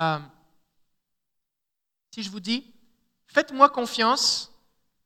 euh, 0.00 0.20
si 2.12 2.22
je 2.22 2.30
vous 2.30 2.38
dis, 2.38 2.72
faites-moi 3.26 3.68
confiance, 3.68 4.52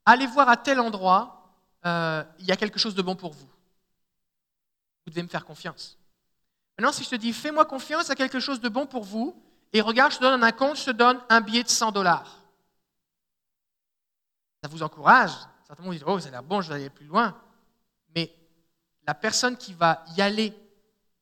allez 0.04 0.26
voir 0.26 0.50
à 0.50 0.56
tel 0.58 0.78
endroit, 0.78 1.50
euh, 1.86 2.22
il 2.38 2.44
y 2.44 2.52
a 2.52 2.56
quelque 2.58 2.78
chose 2.78 2.94
de 2.94 3.00
bon 3.00 3.16
pour 3.16 3.32
vous. 3.32 3.48
Vous 5.06 5.10
devez 5.10 5.22
me 5.22 5.28
faire 5.28 5.46
confiance. 5.46 5.96
Maintenant, 6.76 6.92
si 6.92 7.04
je 7.04 7.08
te 7.08 7.14
dis, 7.14 7.32
fais-moi 7.32 7.64
confiance, 7.64 8.04
il 8.04 8.08
y 8.10 8.12
a 8.12 8.16
quelque 8.16 8.38
chose 8.38 8.60
de 8.60 8.68
bon 8.68 8.86
pour 8.86 9.02
vous, 9.02 9.42
et 9.72 9.80
regarde, 9.80 10.12
je 10.12 10.18
te 10.18 10.24
donne 10.24 10.44
un 10.44 10.52
compte, 10.52 10.76
je 10.76 10.84
te 10.84 10.90
donne 10.90 11.18
un 11.30 11.40
billet 11.40 11.62
de 11.62 11.70
100 11.70 11.92
dollars. 11.92 12.38
Ça 14.62 14.68
vous 14.68 14.82
encourage. 14.82 15.32
Certainement, 15.66 15.90
vous 15.90 15.96
dites, 15.96 16.04
oh, 16.06 16.20
ça 16.20 16.28
a 16.28 16.32
l'air 16.32 16.42
bon, 16.42 16.60
je 16.60 16.68
vais 16.68 16.74
aller 16.74 16.90
plus 16.90 17.06
loin. 17.06 17.34
Mais 18.14 18.30
la 19.06 19.14
personne 19.14 19.56
qui 19.56 19.72
va 19.72 20.04
y 20.18 20.20
aller 20.20 20.52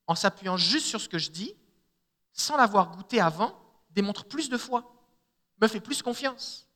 en 0.07 0.15
s'appuyant 0.15 0.57
juste 0.57 0.87
sur 0.87 1.01
ce 1.01 1.09
que 1.09 1.19
je 1.19 1.31
dis, 1.31 1.55
sans 2.33 2.57
l'avoir 2.57 2.91
goûté 2.91 3.21
avant, 3.21 3.59
démontre 3.91 4.25
plus 4.25 4.49
de 4.49 4.59
foi, 4.59 4.95
me 5.61 5.69
fait 5.69 5.81
plus 5.81 6.03
confiance. 6.03 6.69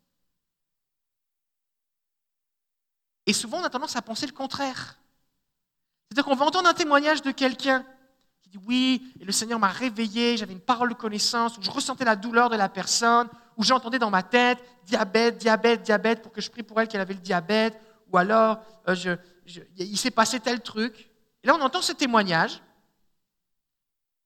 Et 3.27 3.33
souvent, 3.33 3.59
on 3.61 3.65
a 3.65 3.71
tendance 3.71 3.97
à 3.97 4.03
penser 4.03 4.27
le 4.27 4.33
contraire. 4.33 4.99
C'est-à-dire 6.09 6.25
qu'on 6.25 6.35
va 6.35 6.47
entendre 6.47 6.69
un 6.69 6.75
témoignage 6.75 7.23
de 7.23 7.31
quelqu'un 7.31 7.85
qui 8.43 8.49
dit 8.49 8.59
oui, 8.67 9.13
et 9.21 9.25
le 9.25 9.33
Seigneur 9.33 9.59
m'a 9.59 9.69
réveillé, 9.69 10.37
j'avais 10.37 10.55
une 10.55 10.61
parole 10.61 10.89
de 10.89 10.95
connaissance, 10.95 11.57
où 11.59 11.63
je 11.63 11.71
ressentais 11.71 12.05
la 12.05 12.17
douleur 12.17 12.49
de 12.51 12.57
la 12.57 12.69
personne, 12.69 13.29
où 13.57 13.63
j'entendais 13.63 13.99
dans 13.99 14.11
ma 14.11 14.23
tête 14.23 14.59
diabète, 14.87 15.39
diabète, 15.39 15.83
diabète, 15.83 16.23
pour 16.23 16.33
que 16.33 16.41
je 16.41 16.51
prie 16.51 16.63
pour 16.65 16.81
elle 16.81 16.89
qu'elle 16.89 17.01
avait 17.01 17.15
le 17.15 17.21
diabète, 17.21 17.79
ou 18.11 18.17
alors 18.19 18.59
euh, 18.89 18.95
je- 18.95 19.61
il 19.77 19.97
s'est 19.99 20.11
passé 20.11 20.41
tel 20.41 20.61
truc. 20.63 21.11
Et 21.45 21.47
là, 21.47 21.55
on 21.55 21.61
entend 21.61 21.83
ce 21.83 21.93
témoignage. 21.93 22.61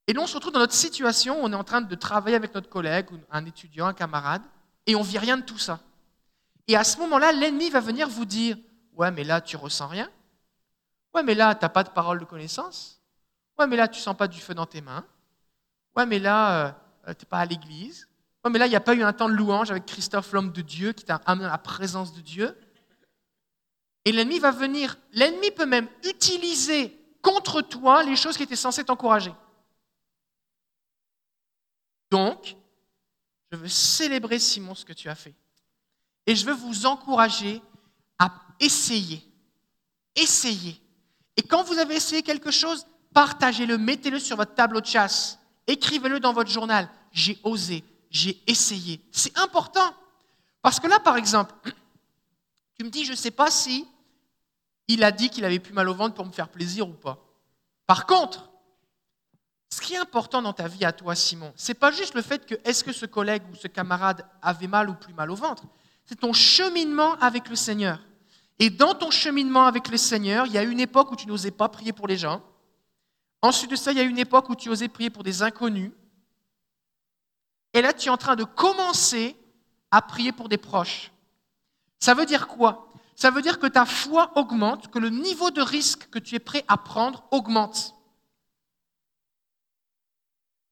Et 0.06 0.12
là, 0.12 0.20
on 0.20 0.26
se 0.26 0.34
retrouve 0.34 0.52
dans 0.52 0.60
notre 0.60 0.74
situation 0.74 1.42
on 1.42 1.52
est 1.52 1.56
en 1.56 1.64
train 1.64 1.80
de 1.80 1.94
travailler 1.94 2.36
avec 2.36 2.54
notre 2.54 2.68
collègue, 2.68 3.06
un 3.30 3.44
étudiant, 3.46 3.86
un 3.86 3.94
camarade, 3.94 4.42
et 4.86 4.94
on 4.96 5.02
vit 5.02 5.18
rien 5.18 5.36
de 5.36 5.42
tout 5.42 5.58
ça. 5.58 5.80
Et 6.68 6.76
à 6.76 6.84
ce 6.84 6.98
moment-là, 6.98 7.32
l'ennemi 7.32 7.70
va 7.70 7.80
venir 7.80 8.08
vous 8.08 8.24
dire 8.24 8.56
Ouais, 8.94 9.10
mais 9.10 9.24
là, 9.24 9.40
tu 9.40 9.56
ressens 9.56 9.88
rien. 9.88 10.08
Ouais, 11.14 11.22
mais 11.22 11.34
là, 11.34 11.54
tu 11.54 11.64
n'as 11.64 11.68
pas 11.68 11.82
de 11.82 11.90
parole 11.90 12.20
de 12.20 12.24
connaissance. 12.24 13.00
Ouais, 13.58 13.66
mais 13.66 13.76
là, 13.76 13.88
tu 13.88 14.00
sens 14.00 14.16
pas 14.16 14.28
du 14.28 14.40
feu 14.40 14.54
dans 14.54 14.66
tes 14.66 14.80
mains. 14.80 15.04
Ouais, 15.96 16.06
mais 16.06 16.18
là, 16.18 16.76
tu 17.06 17.10
n'es 17.10 17.28
pas 17.28 17.38
à 17.38 17.44
l'église. 17.44 18.08
Ouais, 18.44 18.50
mais 18.50 18.58
là, 18.58 18.66
il 18.66 18.70
n'y 18.70 18.76
a 18.76 18.80
pas 18.80 18.94
eu 18.94 19.02
un 19.02 19.12
temps 19.12 19.28
de 19.28 19.34
louange 19.34 19.70
avec 19.70 19.86
Christophe, 19.86 20.32
l'homme 20.32 20.52
de 20.52 20.60
Dieu, 20.60 20.92
qui 20.92 21.04
t'a 21.04 21.16
amené 21.26 21.46
à 21.46 21.52
la 21.52 21.58
présence 21.58 22.12
de 22.12 22.20
Dieu. 22.20 22.56
Et 24.04 24.12
l'ennemi 24.12 24.38
va 24.38 24.50
venir, 24.50 24.96
l'ennemi 25.12 25.50
peut 25.50 25.66
même 25.66 25.88
utiliser 26.04 27.00
contre 27.22 27.62
toi 27.62 28.02
les 28.02 28.16
choses 28.16 28.36
qui 28.36 28.42
étaient 28.42 28.54
censées 28.54 28.84
t'encourager. 28.84 29.32
Donc, 32.14 32.56
je 33.50 33.56
veux 33.56 33.68
célébrer, 33.68 34.38
Simon, 34.38 34.76
ce 34.76 34.84
que 34.84 34.92
tu 34.92 35.08
as 35.08 35.16
fait. 35.16 35.34
Et 36.28 36.36
je 36.36 36.46
veux 36.46 36.52
vous 36.52 36.86
encourager 36.86 37.60
à 38.20 38.32
essayer. 38.60 39.20
Essayez. 40.14 40.80
Et 41.36 41.42
quand 41.42 41.64
vous 41.64 41.76
avez 41.76 41.96
essayé 41.96 42.22
quelque 42.22 42.52
chose, 42.52 42.86
partagez-le, 43.12 43.78
mettez-le 43.78 44.20
sur 44.20 44.36
votre 44.36 44.54
tableau 44.54 44.80
de 44.80 44.86
chasse. 44.86 45.40
Écrivez-le 45.66 46.20
dans 46.20 46.32
votre 46.32 46.52
journal. 46.52 46.88
J'ai 47.10 47.36
osé, 47.42 47.82
j'ai 48.10 48.40
essayé. 48.46 49.00
C'est 49.10 49.36
important. 49.36 49.92
Parce 50.62 50.78
que 50.78 50.86
là, 50.86 51.00
par 51.00 51.16
exemple, 51.16 51.52
tu 52.78 52.84
me 52.84 52.90
dis, 52.90 53.04
je 53.04 53.10
ne 53.10 53.16
sais 53.16 53.32
pas 53.32 53.50
si 53.50 53.88
il 54.86 55.02
a 55.02 55.10
dit 55.10 55.30
qu'il 55.30 55.44
avait 55.44 55.58
plus 55.58 55.72
mal 55.72 55.88
au 55.88 55.94
ventre 55.94 56.14
pour 56.14 56.26
me 56.26 56.30
faire 56.32 56.48
plaisir 56.48 56.88
ou 56.88 56.92
pas. 56.92 57.18
Par 57.88 58.06
contre, 58.06 58.48
ce 59.70 59.80
qui 59.80 59.94
est 59.94 59.98
important 59.98 60.40
dans 60.42 60.52
ta 60.52 60.68
vie 60.68 60.84
à 60.84 60.92
toi, 60.92 61.14
Simon, 61.14 61.52
c'est 61.56 61.74
pas 61.74 61.90
juste 61.90 62.14
le 62.14 62.22
fait 62.22 62.46
que 62.46 62.54
est-ce 62.64 62.84
que 62.84 62.92
ce 62.92 63.06
collègue 63.06 63.42
ou 63.52 63.56
ce 63.56 63.68
camarade 63.68 64.24
avait 64.40 64.68
mal 64.68 64.88
ou 64.88 64.94
plus 64.94 65.14
mal 65.14 65.30
au 65.30 65.34
ventre, 65.34 65.64
c'est 66.04 66.20
ton 66.20 66.32
cheminement 66.32 67.14
avec 67.14 67.48
le 67.48 67.56
Seigneur. 67.56 67.98
Et 68.58 68.70
dans 68.70 68.94
ton 68.94 69.10
cheminement 69.10 69.66
avec 69.66 69.88
le 69.88 69.96
Seigneur, 69.96 70.46
il 70.46 70.52
y 70.52 70.58
a 70.58 70.62
une 70.62 70.80
époque 70.80 71.10
où 71.10 71.16
tu 71.16 71.26
n'osais 71.26 71.50
pas 71.50 71.68
prier 71.68 71.92
pour 71.92 72.06
les 72.06 72.16
gens. 72.16 72.42
Ensuite 73.42 73.70
de 73.70 73.76
ça, 73.76 73.90
il 73.90 73.98
y 73.98 74.00
a 74.00 74.04
une 74.04 74.18
époque 74.18 74.48
où 74.48 74.54
tu 74.54 74.68
osais 74.68 74.88
prier 74.88 75.10
pour 75.10 75.22
des 75.22 75.42
inconnus. 75.42 75.92
Et 77.72 77.82
là, 77.82 77.92
tu 77.92 78.08
es 78.08 78.10
en 78.10 78.16
train 78.16 78.36
de 78.36 78.44
commencer 78.44 79.36
à 79.90 80.00
prier 80.00 80.32
pour 80.32 80.48
des 80.48 80.56
proches. 80.56 81.10
Ça 81.98 82.14
veut 82.14 82.26
dire 82.26 82.46
quoi? 82.46 82.92
Ça 83.16 83.30
veut 83.30 83.42
dire 83.42 83.58
que 83.58 83.66
ta 83.66 83.84
foi 83.86 84.32
augmente, 84.36 84.90
que 84.90 84.98
le 84.98 85.10
niveau 85.10 85.50
de 85.50 85.60
risque 85.60 86.08
que 86.10 86.18
tu 86.18 86.34
es 86.36 86.38
prêt 86.38 86.64
à 86.68 86.76
prendre 86.76 87.24
augmente. 87.30 87.94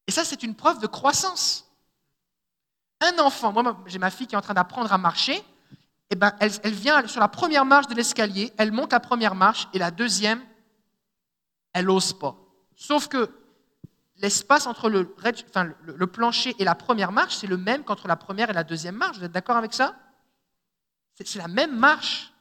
Et 0.06 0.10
ça, 0.10 0.24
c'est 0.24 0.42
une 0.42 0.54
preuve 0.54 0.78
de 0.80 0.86
croissance. 0.86 1.70
Un 3.00 3.18
enfant, 3.18 3.52
moi 3.52 3.82
j'ai 3.86 3.98
ma 3.98 4.10
fille 4.10 4.26
qui 4.26 4.34
est 4.34 4.38
en 4.38 4.42
train 4.42 4.54
d'apprendre 4.54 4.92
à 4.92 4.98
marcher, 4.98 5.42
et 6.10 6.14
ben, 6.14 6.32
elle, 6.40 6.74
vient 6.74 7.06
sur 7.08 7.20
la 7.20 7.28
première 7.28 7.64
marche 7.64 7.86
de 7.88 7.94
l'escalier, 7.94 8.52
elle 8.58 8.70
monte 8.70 8.92
la 8.92 9.00
première 9.00 9.34
marche, 9.34 9.68
et 9.72 9.78
la 9.78 9.90
deuxième, 9.90 10.42
elle 11.72 11.86
n'ose 11.86 12.12
pas. 12.12 12.36
Sauf 12.76 13.08
que 13.08 13.30
l'espace 14.16 14.66
entre 14.66 14.90
le 14.90 16.06
plancher 16.06 16.54
et 16.58 16.64
la 16.64 16.74
première 16.74 17.12
marche, 17.12 17.36
c'est 17.36 17.46
le 17.46 17.56
même 17.56 17.82
qu'entre 17.82 18.08
la 18.08 18.16
première 18.16 18.50
et 18.50 18.52
la 18.52 18.62
deuxième 18.62 18.94
marche. 18.94 19.18
Vous 19.18 19.24
êtes 19.24 19.32
d'accord 19.32 19.56
avec 19.56 19.72
ça? 19.72 19.96
C'est 21.14 21.36
la 21.36 21.48
même 21.48 21.76
marche. 21.76 22.32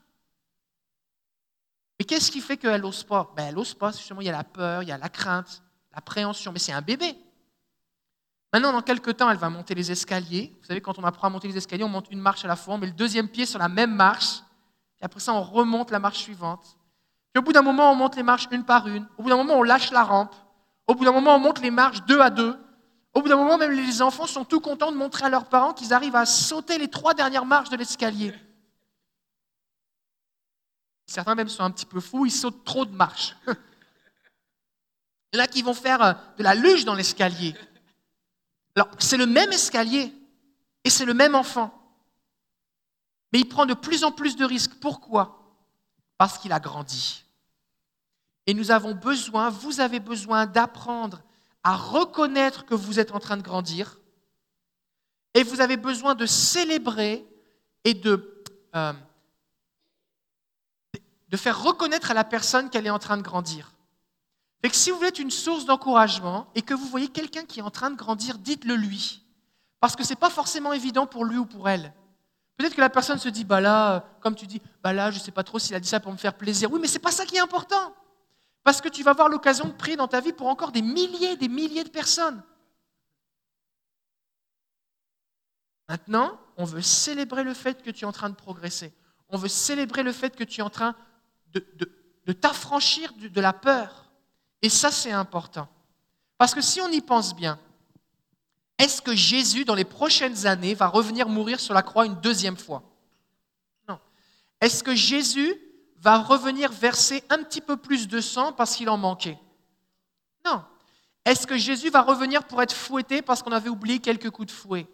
Mais 1.97 2.05
qu'est-ce 2.05 2.31
qui 2.31 2.41
fait 2.41 2.57
qu'elle 2.57 2.81
n'ose 2.81 3.03
pas? 3.03 3.31
Ben, 3.35 3.47
Elle 3.47 3.55
n'ose 3.55 3.73
pas, 3.73 3.91
justement, 3.91 4.21
il 4.21 4.27
y 4.27 4.29
a 4.29 4.33
la 4.33 4.43
peur, 4.43 4.83
il 4.83 4.89
y 4.89 4.91
a 4.91 4.97
la 4.97 5.09
crainte, 5.09 5.63
l'appréhension, 5.93 6.51
mais 6.51 6.59
c'est 6.59 6.71
un 6.71 6.81
bébé. 6.81 7.15
Maintenant, 8.53 8.73
dans 8.73 8.81
quelques 8.81 9.15
temps, 9.17 9.29
elle 9.29 9.37
va 9.37 9.49
monter 9.49 9.75
les 9.75 9.91
escaliers. 9.91 10.53
Vous 10.59 10.67
savez, 10.67 10.81
quand 10.81 10.99
on 10.99 11.03
apprend 11.03 11.27
à 11.27 11.29
monter 11.29 11.47
les 11.47 11.57
escaliers, 11.57 11.85
on 11.85 11.89
monte 11.89 12.11
une 12.11 12.19
marche 12.19 12.43
à 12.43 12.47
la 12.47 12.55
fois, 12.55 12.73
on 12.73 12.77
met 12.77 12.87
le 12.87 12.93
deuxième 12.93 13.29
pied 13.29 13.45
sur 13.45 13.59
la 13.59 13.69
même 13.69 13.95
marche, 13.95 14.41
et 14.99 15.05
après 15.05 15.19
ça, 15.19 15.33
on 15.33 15.41
remonte 15.41 15.89
la 15.91 15.99
marche 15.99 16.19
suivante. 16.19 16.77
Puis 17.33 17.39
au 17.39 17.43
bout 17.43 17.53
d'un 17.53 17.61
moment, 17.61 17.91
on 17.91 17.95
monte 17.95 18.17
les 18.17 18.23
marches 18.23 18.47
une 18.51 18.65
par 18.65 18.87
une. 18.87 19.07
Au 19.17 19.23
bout 19.23 19.29
d'un 19.29 19.37
moment, 19.37 19.55
on 19.55 19.63
lâche 19.63 19.91
la 19.91 20.03
rampe. 20.03 20.35
Au 20.85 20.95
bout 20.95 21.05
d'un 21.05 21.13
moment, 21.13 21.35
on 21.35 21.39
monte 21.39 21.61
les 21.61 21.71
marches 21.71 22.03
deux 22.05 22.19
à 22.19 22.29
deux. 22.29 22.57
Au 23.13 23.21
bout 23.21 23.29
d'un 23.29 23.37
moment, 23.37 23.57
même 23.57 23.71
les 23.71 24.01
enfants 24.01 24.27
sont 24.27 24.43
tout 24.43 24.59
contents 24.59 24.91
de 24.91 24.97
montrer 24.97 25.25
à 25.25 25.29
leurs 25.29 25.45
parents 25.45 25.73
qu'ils 25.73 25.93
arrivent 25.93 26.15
à 26.15 26.25
sauter 26.25 26.77
les 26.77 26.89
trois 26.89 27.13
dernières 27.13 27.45
marches 27.45 27.69
de 27.69 27.77
l'escalier. 27.77 28.33
Certains 31.05 31.35
même 31.35 31.49
sont 31.49 31.63
un 31.63 31.71
petit 31.71 31.85
peu 31.85 31.99
fous, 31.99 32.25
ils 32.25 32.31
sautent 32.31 32.63
trop 32.63 32.85
de 32.85 32.93
marches. 32.93 33.35
Il 35.33 35.37
y 35.37 35.41
en 35.41 35.43
a 35.43 35.47
qui 35.47 35.61
vont 35.61 35.73
faire 35.73 36.01
euh, 36.01 36.13
de 36.37 36.43
la 36.43 36.55
luge 36.55 36.83
dans 36.83 36.95
l'escalier. 36.95 37.55
Alors, 38.75 38.89
c'est 38.99 39.17
le 39.17 39.25
même 39.25 39.51
escalier 39.51 40.13
et 40.83 40.89
c'est 40.89 41.05
le 41.05 41.13
même 41.13 41.35
enfant. 41.35 41.77
Mais 43.31 43.39
il 43.39 43.47
prend 43.47 43.65
de 43.65 43.73
plus 43.73 44.03
en 44.03 44.11
plus 44.11 44.35
de 44.35 44.45
risques. 44.45 44.79
Pourquoi? 44.79 45.39
Parce 46.17 46.37
qu'il 46.37 46.51
a 46.51 46.59
grandi. 46.59 47.25
Et 48.47 48.53
nous 48.53 48.71
avons 48.71 48.95
besoin, 48.95 49.49
vous 49.49 49.79
avez 49.79 49.99
besoin 49.99 50.45
d'apprendre 50.45 51.21
à 51.63 51.75
reconnaître 51.75 52.65
que 52.65 52.73
vous 52.73 52.99
êtes 52.99 53.11
en 53.11 53.19
train 53.19 53.37
de 53.37 53.41
grandir. 53.41 53.99
Et 55.33 55.43
vous 55.43 55.61
avez 55.61 55.77
besoin 55.77 56.15
de 56.15 56.25
célébrer 56.25 57.25
et 57.83 57.93
de, 57.93 58.43
euh, 58.75 58.93
de 61.29 61.37
faire 61.37 61.61
reconnaître 61.61 62.11
à 62.11 62.13
la 62.13 62.23
personne 62.23 62.69
qu'elle 62.69 62.87
est 62.87 62.91
en 62.91 62.99
train 62.99 63.17
de 63.17 63.21
grandir. 63.21 63.71
Que 64.63 64.75
si 64.75 64.91
vous 64.91 65.03
êtes 65.03 65.19
une 65.19 65.31
source 65.31 65.65
d'encouragement 65.65 66.47
et 66.55 66.61
que 66.61 66.73
vous 66.73 66.85
voyez 66.85 67.07
quelqu'un 67.07 67.45
qui 67.45 67.59
est 67.59 67.63
en 67.63 67.71
train 67.71 67.89
de 67.89 67.95
grandir, 67.95 68.37
dites-le 68.37 68.75
lui. 68.75 69.23
Parce 69.79 69.95
que 69.95 70.03
ce 70.03 70.11
n'est 70.11 70.17
pas 70.17 70.29
forcément 70.29 70.71
évident 70.71 71.07
pour 71.07 71.25
lui 71.25 71.37
ou 71.37 71.45
pour 71.45 71.67
elle. 71.67 71.93
Peut-être 72.57 72.75
que 72.75 72.81
la 72.81 72.91
personne 72.91 73.17
se 73.17 73.29
dit, 73.29 73.43
bah 73.43 73.59
là, 73.59 74.05
comme 74.21 74.35
tu 74.35 74.45
dis, 74.45 74.61
bah 74.83 74.93
là, 74.93 75.09
je 75.09 75.17
ne 75.17 75.23
sais 75.23 75.31
pas 75.31 75.43
trop 75.43 75.57
s'il 75.57 75.75
a 75.75 75.79
dit 75.79 75.87
ça 75.87 75.99
pour 75.99 76.11
me 76.11 76.17
faire 76.17 76.35
plaisir. 76.35 76.71
Oui, 76.71 76.79
mais 76.79 76.87
ce 76.87 76.93
n'est 76.93 76.99
pas 76.99 77.11
ça 77.11 77.25
qui 77.25 77.37
est 77.37 77.39
important. 77.39 77.95
Parce 78.63 78.81
que 78.81 78.89
tu 78.89 79.01
vas 79.01 79.11
avoir 79.11 79.29
l'occasion 79.29 79.65
de 79.65 79.73
prier 79.73 79.97
dans 79.97 80.07
ta 80.07 80.21
vie 80.21 80.33
pour 80.33 80.47
encore 80.47 80.71
des 80.71 80.83
milliers, 80.83 81.35
des 81.35 81.47
milliers 81.47 81.83
de 81.83 81.89
personnes. 81.89 82.43
Maintenant, 85.89 86.39
on 86.57 86.65
veut 86.65 86.83
célébrer 86.83 87.43
le 87.43 87.55
fait 87.55 87.81
que 87.81 87.89
tu 87.89 88.03
es 88.03 88.07
en 88.07 88.11
train 88.11 88.29
de 88.29 88.35
progresser. 88.35 88.93
On 89.29 89.37
veut 89.37 89.49
célébrer 89.49 90.03
le 90.03 90.11
fait 90.11 90.35
que 90.35 90.43
tu 90.43 90.59
es 90.59 90.63
en 90.63 90.69
train 90.69 90.95
de, 91.47 91.65
de 92.27 92.33
t'affranchir 92.33 93.11
de 93.17 93.41
la 93.41 93.53
peur. 93.53 94.10
Et 94.61 94.69
ça, 94.69 94.91
c'est 94.91 95.11
important. 95.11 95.67
Parce 96.37 96.53
que 96.53 96.61
si 96.61 96.81
on 96.81 96.89
y 96.89 97.01
pense 97.01 97.35
bien, 97.35 97.59
est-ce 98.77 99.01
que 99.01 99.15
Jésus, 99.15 99.63
dans 99.63 99.75
les 99.75 99.85
prochaines 99.85 100.47
années, 100.47 100.73
va 100.73 100.87
revenir 100.87 101.29
mourir 101.29 101.59
sur 101.59 101.73
la 101.73 101.83
croix 101.83 102.05
une 102.05 102.15
deuxième 102.15 102.57
fois? 102.57 102.83
Non. 103.87 103.99
Est-ce 104.59 104.83
que 104.83 104.95
Jésus 104.95 105.55
va 105.99 106.17
revenir 106.17 106.71
verser 106.71 107.23
un 107.29 107.43
petit 107.43 107.61
peu 107.61 107.77
plus 107.77 108.07
de 108.07 108.19
sang 108.21 108.53
parce 108.53 108.75
qu'il 108.75 108.89
en 108.89 108.97
manquait? 108.97 109.37
Non. 110.43 110.63
Est-ce 111.25 111.45
que 111.45 111.57
Jésus 111.57 111.91
va 111.91 112.01
revenir 112.01 112.43
pour 112.45 112.61
être 112.63 112.73
fouetté 112.73 113.21
parce 113.21 113.43
qu'on 113.43 113.51
avait 113.51 113.69
oublié 113.69 113.99
quelques 113.99 114.31
coups 114.31 114.47
de 114.47 114.51
fouet? 114.51 114.87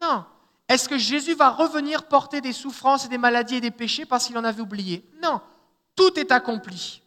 Non. 0.00 0.24
Est-ce 0.68 0.88
que 0.88 0.96
Jésus 0.96 1.34
va 1.34 1.50
revenir 1.50 2.06
porter 2.06 2.40
des 2.40 2.52
souffrances 2.52 3.04
et 3.04 3.08
des 3.08 3.18
maladies 3.18 3.56
et 3.56 3.60
des 3.60 3.72
péchés 3.72 4.06
parce 4.06 4.28
qu'il 4.28 4.38
en 4.38 4.44
avait 4.44 4.62
oublié? 4.62 5.04
Non. 5.20 5.40
Tout 5.96 6.16
est 6.18 6.30
accompli. 6.30 7.01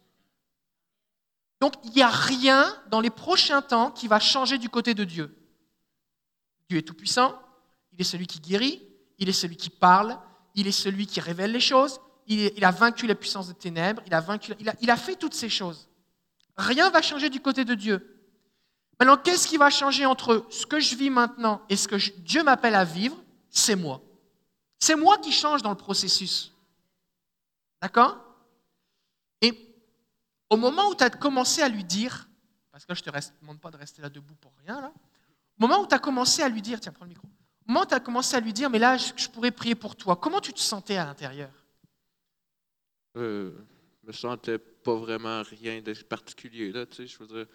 Donc 1.59 1.73
il 1.83 1.91
n'y 1.91 2.01
a 2.01 2.09
rien 2.09 2.75
dans 2.89 3.01
les 3.01 3.09
prochains 3.09 3.61
temps 3.61 3.91
qui 3.91 4.07
va 4.07 4.19
changer 4.19 4.57
du 4.57 4.69
côté 4.69 4.93
de 4.93 5.03
Dieu. 5.03 5.35
Dieu 6.69 6.79
est 6.79 6.83
tout-puissant, 6.83 7.39
il 7.93 8.01
est 8.01 8.05
celui 8.05 8.27
qui 8.27 8.39
guérit, 8.39 8.81
il 9.17 9.29
est 9.29 9.33
celui 9.33 9.55
qui 9.55 9.69
parle, 9.69 10.19
il 10.55 10.67
est 10.67 10.71
celui 10.71 11.07
qui 11.07 11.19
révèle 11.19 11.51
les 11.51 11.59
choses, 11.59 11.99
il, 12.27 12.65
a 12.65 12.71
vaincu 12.71 13.07
la 13.07 13.15
puissance 13.15 13.47
des 13.47 13.53
ténèbres, 13.53 14.01
il 14.05 14.13
a, 14.13 14.21
vaincu, 14.21 14.53
il 14.81 14.89
a 14.89 14.97
fait 14.97 15.15
toutes 15.15 15.35
ces 15.35 15.49
choses. 15.49 15.87
Rien 16.57 16.87
ne 16.87 16.93
va 16.93 17.01
changer 17.01 17.29
du 17.29 17.39
côté 17.39 17.65
de 17.65 17.75
Dieu. 17.75 18.15
Maintenant, 18.99 19.17
qu'est-ce 19.17 19.47
qui 19.47 19.57
va 19.57 19.69
changer 19.69 20.05
entre 20.05 20.45
ce 20.49 20.65
que 20.65 20.79
je 20.79 20.95
vis 20.95 21.09
maintenant 21.09 21.61
et 21.69 21.75
ce 21.75 21.87
que 21.87 21.97
Dieu 22.19 22.43
m'appelle 22.43 22.75
à 22.75 22.85
vivre? 22.85 23.17
C'est 23.49 23.75
moi. 23.75 24.01
C'est 24.79 24.95
moi 24.95 25.17
qui 25.17 25.31
change 25.31 25.61
dans 25.61 25.69
le 25.69 25.75
processus. 25.75 26.53
D'accord? 27.81 28.17
Et 29.41 29.74
au 30.49 30.57
moment 30.57 30.89
où 30.89 30.95
tu 30.95 31.03
as 31.03 31.09
commencé 31.09 31.61
à 31.61 31.69
lui 31.69 31.83
dire, 31.83 32.29
parce 32.71 32.85
que 32.85 32.93
je 32.93 33.01
ne 33.01 33.11
te 33.11 33.41
demande 33.41 33.59
pas 33.59 33.71
de 33.71 33.77
rester 33.77 34.01
là 34.01 34.09
debout 34.09 34.35
pour 34.35 34.53
rien, 34.63 34.81
là, 34.81 34.91
au 35.57 35.67
moment 35.67 35.81
où 35.81 35.87
tu 35.87 35.95
as 35.95 35.99
commencé 35.99 36.41
à 36.41 36.49
lui 36.49 36.61
dire, 36.61 36.79
tiens, 36.79 36.91
prends 36.91 37.05
le 37.05 37.09
micro, 37.09 37.27
au 37.27 37.71
moment 37.71 37.83
où 37.83 37.85
tu 37.87 37.93
as 37.93 37.99
commencé 37.99 38.35
à 38.35 38.39
lui 38.39 38.53
dire, 38.53 38.69
mais 38.69 38.79
là, 38.79 38.97
je, 38.97 39.27
pourrais 39.29 39.51
prier 39.51 39.75
pour 39.75 39.95
toi, 39.95 40.15
comment 40.15 40.41
tu 40.41 40.53
te 40.53 40.59
sentais 40.59 40.97
à 40.97 41.05
l'intérieur? 41.05 41.51
Euh, 43.17 43.51
Je 44.03 44.07
me 44.07 44.11
sentais 44.11 44.57
pas 44.57 44.95
vraiment 44.95 45.41
rien 45.43 45.81
de 45.81 45.93
particulier, 45.93 46.71
là, 46.71 46.85
tu 46.85 46.95
sais, 46.95 47.07
je 47.07 47.23
veux 47.23 47.47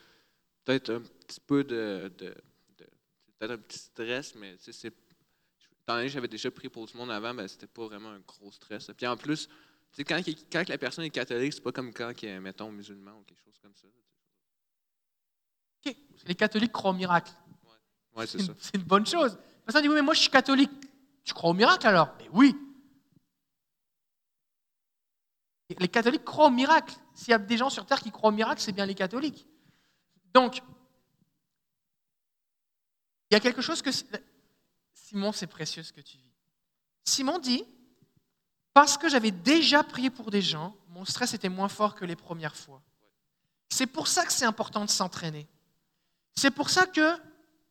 peut-être 0.64 0.90
un 0.90 1.00
petit 1.00 1.40
peu 1.40 1.64
de, 1.64 2.11
peut-être 2.16 3.52
un 3.52 3.59
petit 3.59 3.78
stress, 3.78 4.35
mais 4.35 4.56
tu 4.56 4.64
sais, 4.64 4.73
c'est 4.73 4.94
j'avais 6.06 6.28
déjà 6.28 6.50
prié 6.50 6.68
pour 6.68 6.87
tout 6.87 6.97
le 6.97 7.00
monde 7.00 7.11
avant, 7.11 7.35
ben, 7.35 7.49
c'était 7.49 7.66
pas 7.66 7.87
vraiment 7.87 8.11
un 8.11 8.20
gros 8.20 8.50
stress. 8.52 8.90
Puis 8.97 9.06
en 9.06 9.16
plus, 9.16 9.49
quand, 9.99 10.20
quand, 10.50 10.68
la 10.68 10.78
personne 10.78 11.04
est 11.04 11.11
catholique, 11.11 11.52
c'est 11.52 11.62
pas 11.62 11.73
comme 11.73 11.92
quand 11.92 12.12
mettons, 12.40 12.70
musulman 12.70 13.12
ou 13.18 13.23
quelque 13.23 13.42
chose 13.42 13.59
comme 13.61 13.75
ça. 13.75 13.88
Les 16.26 16.35
catholiques 16.35 16.73
croient 16.73 16.90
au 16.90 16.94
miracle. 16.94 17.32
Ouais, 18.14 18.26
c'est 18.26 18.40
ça. 18.40 18.52
C'est 18.59 18.76
une 18.76 18.82
bonne 18.82 19.06
chose. 19.06 19.32
La 19.32 19.64
personne 19.64 19.82
dit 19.82 19.88
Oui, 19.88 19.94
mais 19.94 20.02
moi 20.02 20.14
je 20.14 20.20
suis 20.20 20.30
catholique. 20.30 20.70
Tu 21.25 21.32
crois 21.32 21.50
au 21.50 21.54
miracle 21.54 21.87
alors? 21.87 22.14
Mais 22.18 22.28
oui. 22.32 22.56
Les 25.78 25.88
catholiques 25.88 26.25
croient 26.25 26.47
au 26.47 26.50
miracle. 26.50 26.94
S'il 27.14 27.30
y 27.30 27.35
a 27.35 27.38
des 27.38 27.56
gens 27.56 27.70
sur 27.70 27.87
terre 27.87 28.00
qui 28.00 28.11
croient 28.11 28.30
au 28.30 28.35
miracle, 28.35 28.61
c'est 28.61 28.73
bien 28.73 28.87
les 28.87 28.94
catholiques. 28.94 29.47
Donc, 30.35 30.62
il 33.30 33.35
y 33.35 33.37
a 33.37 33.40
quelque 33.40 33.62
chose 33.62 33.80
que. 33.80 33.90
Simon, 34.92 35.32
c'est 35.32 35.47
précieux 35.47 35.82
ce 35.82 35.92
que 35.92 36.00
tu 36.00 36.18
vis. 36.18 36.35
Simon 37.04 37.38
dit 37.38 37.64
parce 38.72 38.96
que 38.96 39.08
j'avais 39.08 39.30
déjà 39.30 39.82
prié 39.82 40.10
pour 40.10 40.30
des 40.30 40.42
gens, 40.42 40.74
mon 40.88 41.04
stress 41.04 41.34
était 41.34 41.48
moins 41.48 41.68
fort 41.68 41.94
que 41.94 42.04
les 42.04 42.16
premières 42.16 42.56
fois. 42.56 42.82
C'est 43.68 43.86
pour 43.86 44.08
ça 44.08 44.24
que 44.24 44.32
c'est 44.32 44.44
important 44.44 44.84
de 44.84 44.90
s'entraîner. 44.90 45.48
C'est 46.34 46.50
pour 46.50 46.70
ça 46.70 46.86
que 46.86 47.16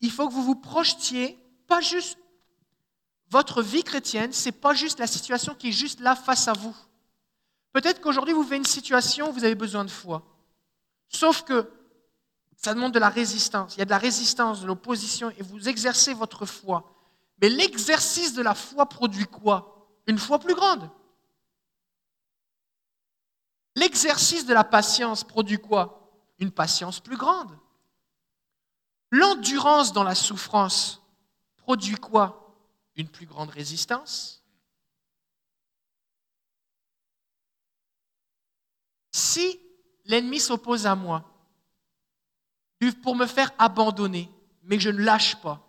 il 0.02 0.12
faut 0.12 0.28
que 0.28 0.34
vous 0.34 0.44
vous 0.44 0.56
projetiez, 0.56 1.38
pas 1.68 1.82
juste 1.82 2.18
votre 3.30 3.62
vie 3.62 3.84
chrétienne, 3.84 4.32
c'est 4.34 4.52
pas 4.52 4.74
juste 4.74 5.00
la 5.00 5.08
situation 5.08 5.54
qui 5.54 5.70
est 5.70 5.74
juste 5.74 6.00
là 6.00 6.16
face 6.16 6.48
à 6.48 6.54
vous. 6.54 6.76
Peut-être 7.74 8.02
qu'aujourd'hui 8.02 8.34
vous 8.34 8.44
vivez 8.44 8.58
une 8.58 8.66
situation 8.66 9.30
où 9.30 9.34
vous 9.34 9.44
avez 9.44 9.56
besoin 9.56 9.86
de 9.86 9.90
foi. 9.90 10.24
Sauf 11.10 11.44
que 11.44 11.70
ça 12.56 12.74
demande 12.74 12.94
de 12.94 13.00
la 13.00 13.10
résistance. 13.10 13.76
Il 13.76 13.80
y 13.80 13.82
a 13.82 13.86
de 13.86 13.90
la 13.90 13.98
résistance, 13.98 14.62
de 14.62 14.68
l'opposition, 14.68 15.30
et 15.32 15.44
vous 15.44 15.70
exercez 15.70 16.14
votre 16.14 16.46
foi. 16.46 16.94
Mais 17.42 17.50
l'exercice 17.50 18.34
de 18.34 18.42
la 18.42 18.54
foi 18.54 18.88
produit 18.88 19.26
quoi? 19.26 19.79
Une 20.10 20.18
plus 20.18 20.56
grande. 20.56 20.90
L'exercice 23.76 24.46
de 24.46 24.54
la 24.54 24.64
patience 24.64 25.24
produit 25.24 25.60
quoi? 25.60 26.12
Une 26.40 26.52
patience 26.52 27.00
plus 27.00 27.18
grande. 27.18 27.58
L'endurance 29.12 29.94
dans 29.94 30.04
la 30.04 30.16
souffrance 30.16 31.02
produit 31.58 31.96
quoi? 31.96 32.56
Une 32.96 33.08
plus 33.08 33.28
grande 33.28 33.50
résistance. 33.50 34.44
Si 39.12 39.60
l'ennemi 40.06 40.40
s'oppose 40.40 40.88
à 40.88 40.96
moi 40.96 41.26
pour 43.04 43.16
me 43.16 43.26
faire 43.26 43.52
abandonner, 43.58 44.32
mais 44.64 44.80
je 44.80 44.90
ne 44.90 45.04
lâche 45.04 45.36
pas, 45.42 45.66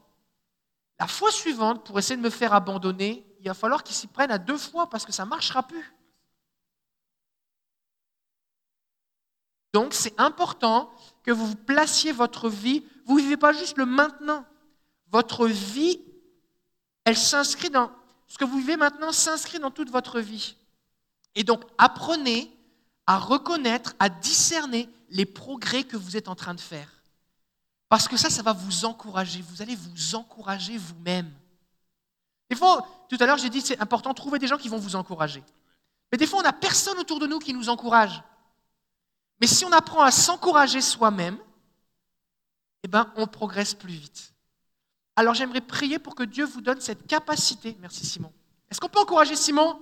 la 0.98 1.06
fois 1.06 1.30
suivante, 1.30 1.84
pour 1.84 1.98
essayer 1.98 2.16
de 2.16 2.22
me 2.22 2.30
faire 2.30 2.52
abandonner, 2.52 3.26
il 3.40 3.48
va 3.48 3.54
falloir 3.54 3.82
qu'ils 3.82 3.96
s'y 3.96 4.06
prennent 4.06 4.30
à 4.30 4.38
deux 4.38 4.58
fois 4.58 4.88
parce 4.88 5.04
que 5.04 5.12
ça 5.12 5.24
ne 5.24 5.30
marchera 5.30 5.62
plus. 5.62 5.94
Donc 9.72 9.94
c'est 9.94 10.18
important 10.20 10.92
que 11.22 11.30
vous 11.30 11.54
placiez 11.54 12.12
votre 12.12 12.48
vie. 12.48 12.84
Vous 13.06 13.16
ne 13.18 13.22
vivez 13.22 13.36
pas 13.36 13.52
juste 13.52 13.78
le 13.78 13.86
maintenant. 13.86 14.44
Votre 15.10 15.46
vie, 15.46 16.00
elle 17.04 17.16
s'inscrit 17.16 17.70
dans... 17.70 17.90
Ce 18.26 18.38
que 18.38 18.44
vous 18.44 18.58
vivez 18.58 18.76
maintenant 18.76 19.12
s'inscrit 19.12 19.58
dans 19.58 19.70
toute 19.70 19.90
votre 19.90 20.20
vie. 20.20 20.56
Et 21.34 21.44
donc 21.44 21.64
apprenez 21.78 22.56
à 23.06 23.18
reconnaître, 23.18 23.94
à 23.98 24.08
discerner 24.08 24.88
les 25.08 25.26
progrès 25.26 25.84
que 25.84 25.96
vous 25.96 26.16
êtes 26.16 26.28
en 26.28 26.36
train 26.36 26.54
de 26.54 26.60
faire. 26.60 26.88
Parce 27.88 28.06
que 28.06 28.16
ça, 28.16 28.30
ça 28.30 28.42
va 28.42 28.52
vous 28.52 28.84
encourager. 28.84 29.42
Vous 29.42 29.62
allez 29.62 29.74
vous 29.74 30.14
encourager 30.14 30.78
vous-même. 30.78 31.32
Des 32.50 32.56
fois, 32.56 32.86
tout 33.08 33.16
à 33.20 33.26
l'heure, 33.26 33.38
j'ai 33.38 33.48
dit 33.48 33.60
c'est 33.60 33.80
important 33.80 34.10
de 34.10 34.16
trouver 34.16 34.40
des 34.40 34.48
gens 34.48 34.58
qui 34.58 34.68
vont 34.68 34.76
vous 34.76 34.96
encourager. 34.96 35.42
Mais 36.10 36.18
des 36.18 36.26
fois, 36.26 36.40
on 36.40 36.42
n'a 36.42 36.52
personne 36.52 36.98
autour 36.98 37.20
de 37.20 37.26
nous 37.26 37.38
qui 37.38 37.54
nous 37.54 37.68
encourage. 37.68 38.22
Mais 39.40 39.46
si 39.46 39.64
on 39.64 39.72
apprend 39.72 40.02
à 40.02 40.10
s'encourager 40.10 40.80
soi-même, 40.80 41.38
eh 42.82 42.88
ben, 42.88 43.10
on 43.16 43.26
progresse 43.26 43.74
plus 43.74 43.92
vite. 43.92 44.34
Alors 45.14 45.34
j'aimerais 45.34 45.60
prier 45.60 45.98
pour 45.98 46.14
que 46.14 46.22
Dieu 46.22 46.44
vous 46.44 46.60
donne 46.60 46.80
cette 46.80 47.06
capacité. 47.06 47.76
Merci 47.80 48.04
Simon. 48.04 48.32
Est-ce 48.70 48.80
qu'on 48.80 48.88
peut 48.88 48.98
encourager 48.98 49.36
Simon? 49.36 49.78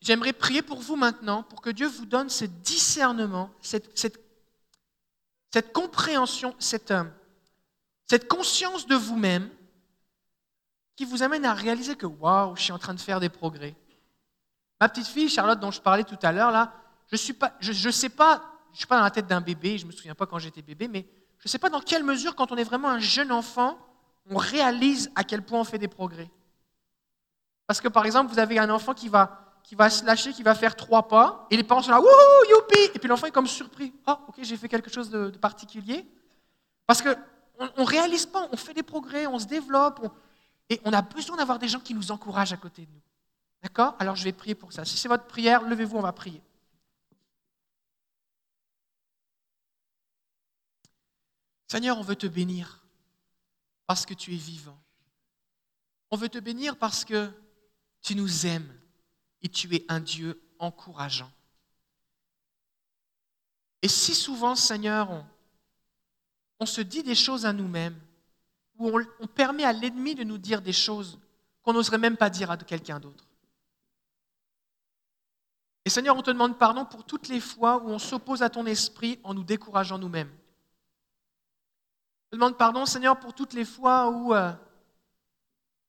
J'aimerais 0.00 0.32
prier 0.32 0.62
pour 0.62 0.80
vous 0.80 0.96
maintenant, 0.96 1.42
pour 1.44 1.60
que 1.62 1.70
Dieu 1.70 1.86
vous 1.86 2.06
donne 2.06 2.28
ce 2.28 2.44
discernement, 2.44 3.50
cette, 3.60 3.96
cette, 3.96 4.20
cette 5.52 5.72
compréhension, 5.72 6.54
cette, 6.58 6.90
euh, 6.90 7.04
cette 8.08 8.26
conscience 8.26 8.86
de 8.86 8.94
vous-même 8.94 9.50
qui 10.96 11.04
vous 11.04 11.22
amène 11.22 11.44
à 11.44 11.54
réaliser 11.54 11.96
que 11.96 12.06
waouh, 12.06 12.56
je 12.56 12.62
suis 12.62 12.72
en 12.72 12.78
train 12.78 12.94
de 12.94 13.00
faire 13.00 13.20
des 13.20 13.28
progrès. 13.28 13.74
Ma 14.80 14.88
petite 14.88 15.06
fille 15.06 15.28
Charlotte, 15.28 15.60
dont 15.60 15.70
je 15.70 15.80
parlais 15.80 16.04
tout 16.04 16.18
à 16.22 16.32
l'heure, 16.32 16.50
là, 16.50 16.72
je 17.10 17.16
je 17.16 17.90
sais 17.90 18.08
pas, 18.08 18.42
je 18.72 18.78
suis 18.78 18.86
pas 18.86 18.96
dans 18.96 19.04
la 19.04 19.10
tête 19.10 19.26
d'un 19.26 19.40
bébé. 19.40 19.78
Je 19.78 19.86
me 19.86 19.92
souviens 19.92 20.14
pas 20.14 20.26
quand 20.26 20.38
j'étais 20.38 20.62
bébé, 20.62 20.88
mais 20.88 21.06
je 21.38 21.46
ne 21.46 21.50
sais 21.50 21.58
pas 21.58 21.68
dans 21.68 21.80
quelle 21.80 22.04
mesure, 22.04 22.34
quand 22.34 22.52
on 22.52 22.56
est 22.56 22.64
vraiment 22.64 22.88
un 22.88 22.98
jeune 22.98 23.32
enfant, 23.32 23.78
on 24.30 24.36
réalise 24.36 25.10
à 25.14 25.24
quel 25.24 25.42
point 25.42 25.60
on 25.60 25.64
fait 25.64 25.78
des 25.78 25.88
progrès. 25.88 26.30
Parce 27.66 27.80
que 27.80 27.88
par 27.88 28.06
exemple, 28.06 28.32
vous 28.32 28.38
avez 28.38 28.58
un 28.58 28.70
enfant 28.70 28.94
qui 28.94 29.08
va 29.08 29.41
qui 29.62 29.74
va 29.74 29.90
se 29.90 30.04
lâcher, 30.04 30.32
qui 30.32 30.42
va 30.42 30.54
faire 30.54 30.76
trois 30.76 31.08
pas, 31.08 31.46
et 31.50 31.56
les 31.56 31.64
parents 31.64 31.82
sont 31.82 31.90
là, 31.90 32.00
wouhou, 32.00 32.50
youpi 32.50 32.90
Et 32.94 32.98
puis 32.98 33.08
l'enfant 33.08 33.26
est 33.26 33.32
comme 33.32 33.46
surpris. 33.46 33.92
Oh, 34.06 34.14
ok, 34.28 34.36
j'ai 34.42 34.56
fait 34.56 34.68
quelque 34.68 34.90
chose 34.90 35.10
de, 35.10 35.30
particulier. 35.30 36.06
Parce 36.86 37.02
qu'on 37.02 37.14
ne 37.78 37.86
réalise 37.86 38.26
pas, 38.26 38.48
on 38.52 38.56
fait 38.56 38.74
des 38.74 38.82
progrès, 38.82 39.26
on 39.26 39.38
se 39.38 39.46
développe, 39.46 40.06
et 40.68 40.80
on 40.84 40.92
a 40.92 41.02
besoin 41.02 41.36
d'avoir 41.36 41.58
des 41.58 41.68
gens 41.68 41.80
qui 41.80 41.94
nous 41.94 42.10
encouragent 42.10 42.52
à 42.52 42.56
côté 42.56 42.86
de 42.86 42.90
nous. 42.90 43.00
D'accord? 43.62 43.94
Alors 43.98 44.16
je 44.16 44.24
vais 44.24 44.32
prier 44.32 44.54
pour 44.54 44.72
ça. 44.72 44.84
Si 44.84 44.96
c'est 44.96 45.08
votre 45.08 45.26
prière, 45.26 45.62
levez-vous, 45.62 45.96
on 45.96 46.02
va 46.02 46.12
prier. 46.12 46.42
Seigneur, 51.68 51.98
on 51.98 52.02
veut 52.02 52.16
te 52.16 52.26
bénir 52.26 52.84
parce 53.86 54.04
que 54.04 54.14
tu 54.14 54.34
es 54.34 54.36
vivant. 54.36 54.78
On 56.10 56.16
veut 56.16 56.28
te 56.28 56.38
bénir 56.38 56.76
parce 56.76 57.04
que 57.04 57.30
tu 58.02 58.14
nous 58.14 58.46
aimes 58.46 58.81
et 59.42 59.48
tu 59.48 59.74
es 59.74 59.84
un 59.88 60.00
Dieu 60.00 60.40
encourageant. 60.58 61.30
Et 63.82 63.88
si 63.88 64.14
souvent, 64.14 64.54
Seigneur, 64.54 65.24
on, 66.60 66.66
se 66.66 66.80
dit 66.80 67.02
des 67.02 67.16
choses 67.16 67.44
à 67.44 67.52
nous-mêmes, 67.52 67.98
ou 68.78 68.96
on, 69.20 69.26
permet 69.26 69.64
à 69.64 69.72
l'ennemi 69.72 70.14
de 70.14 70.22
nous 70.22 70.38
dire 70.38 70.62
des 70.62 70.72
choses 70.72 71.18
qu'on 71.62 71.72
n'oserait 71.72 71.98
même 71.98 72.16
pas 72.16 72.30
dire 72.30 72.50
à 72.50 72.56
quelqu'un 72.56 73.00
d'autre. 73.00 73.24
Et 75.84 75.90
Seigneur, 75.90 76.16
on 76.16 76.22
te 76.22 76.30
demande 76.30 76.58
pardon 76.58 76.84
pour 76.84 77.04
toutes 77.04 77.26
les 77.26 77.40
fois 77.40 77.82
où 77.82 77.88
on 77.88 77.98
s'oppose 77.98 78.42
à 78.42 78.50
ton 78.50 78.66
esprit 78.66 79.18
en 79.24 79.34
nous 79.34 79.42
décourageant 79.42 79.98
nous-mêmes. 79.98 80.30
On 82.26 82.30
te 82.30 82.36
demande 82.36 82.56
pardon, 82.56 82.86
Seigneur, 82.86 83.18
pour 83.18 83.34
toutes 83.34 83.52
les 83.52 83.64
fois 83.64 84.08
où 84.08 84.32
euh, 84.32 84.52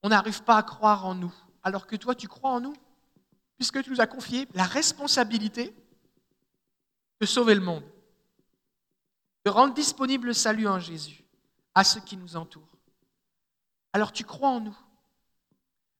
on 0.02 0.08
n'arrive 0.08 0.42
pas 0.42 0.56
à 0.56 0.64
croire 0.64 1.06
en 1.06 1.14
nous, 1.14 1.32
alors 1.62 1.86
que 1.86 1.94
toi, 1.94 2.16
tu 2.16 2.26
crois 2.26 2.50
en 2.50 2.60
nous 2.60 2.74
puisque 3.56 3.82
tu 3.82 3.90
nous 3.90 4.00
as 4.00 4.06
confié 4.06 4.48
la 4.54 4.64
responsabilité 4.64 5.74
de 7.20 7.26
sauver 7.26 7.54
le 7.54 7.60
monde, 7.60 7.84
de 9.44 9.50
rendre 9.50 9.74
disponible 9.74 10.28
le 10.28 10.32
salut 10.32 10.66
en 10.66 10.78
Jésus 10.78 11.24
à 11.74 11.84
ceux 11.84 12.00
qui 12.00 12.16
nous 12.16 12.36
entourent. 12.36 12.76
Alors 13.92 14.12
tu 14.12 14.24
crois 14.24 14.48
en 14.48 14.60
nous. 14.60 14.76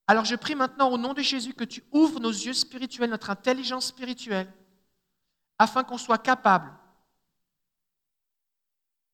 Alors 0.06 0.24
je 0.24 0.36
prie 0.36 0.54
maintenant 0.54 0.90
au 0.90 0.98
nom 0.98 1.14
de 1.14 1.22
Jésus 1.22 1.54
que 1.54 1.64
tu 1.64 1.82
ouvres 1.92 2.20
nos 2.20 2.30
yeux 2.30 2.52
spirituels, 2.52 3.10
notre 3.10 3.30
intelligence 3.30 3.86
spirituelle, 3.86 4.52
afin 5.58 5.84
qu'on 5.84 5.98
soit 5.98 6.18
capable 6.18 6.72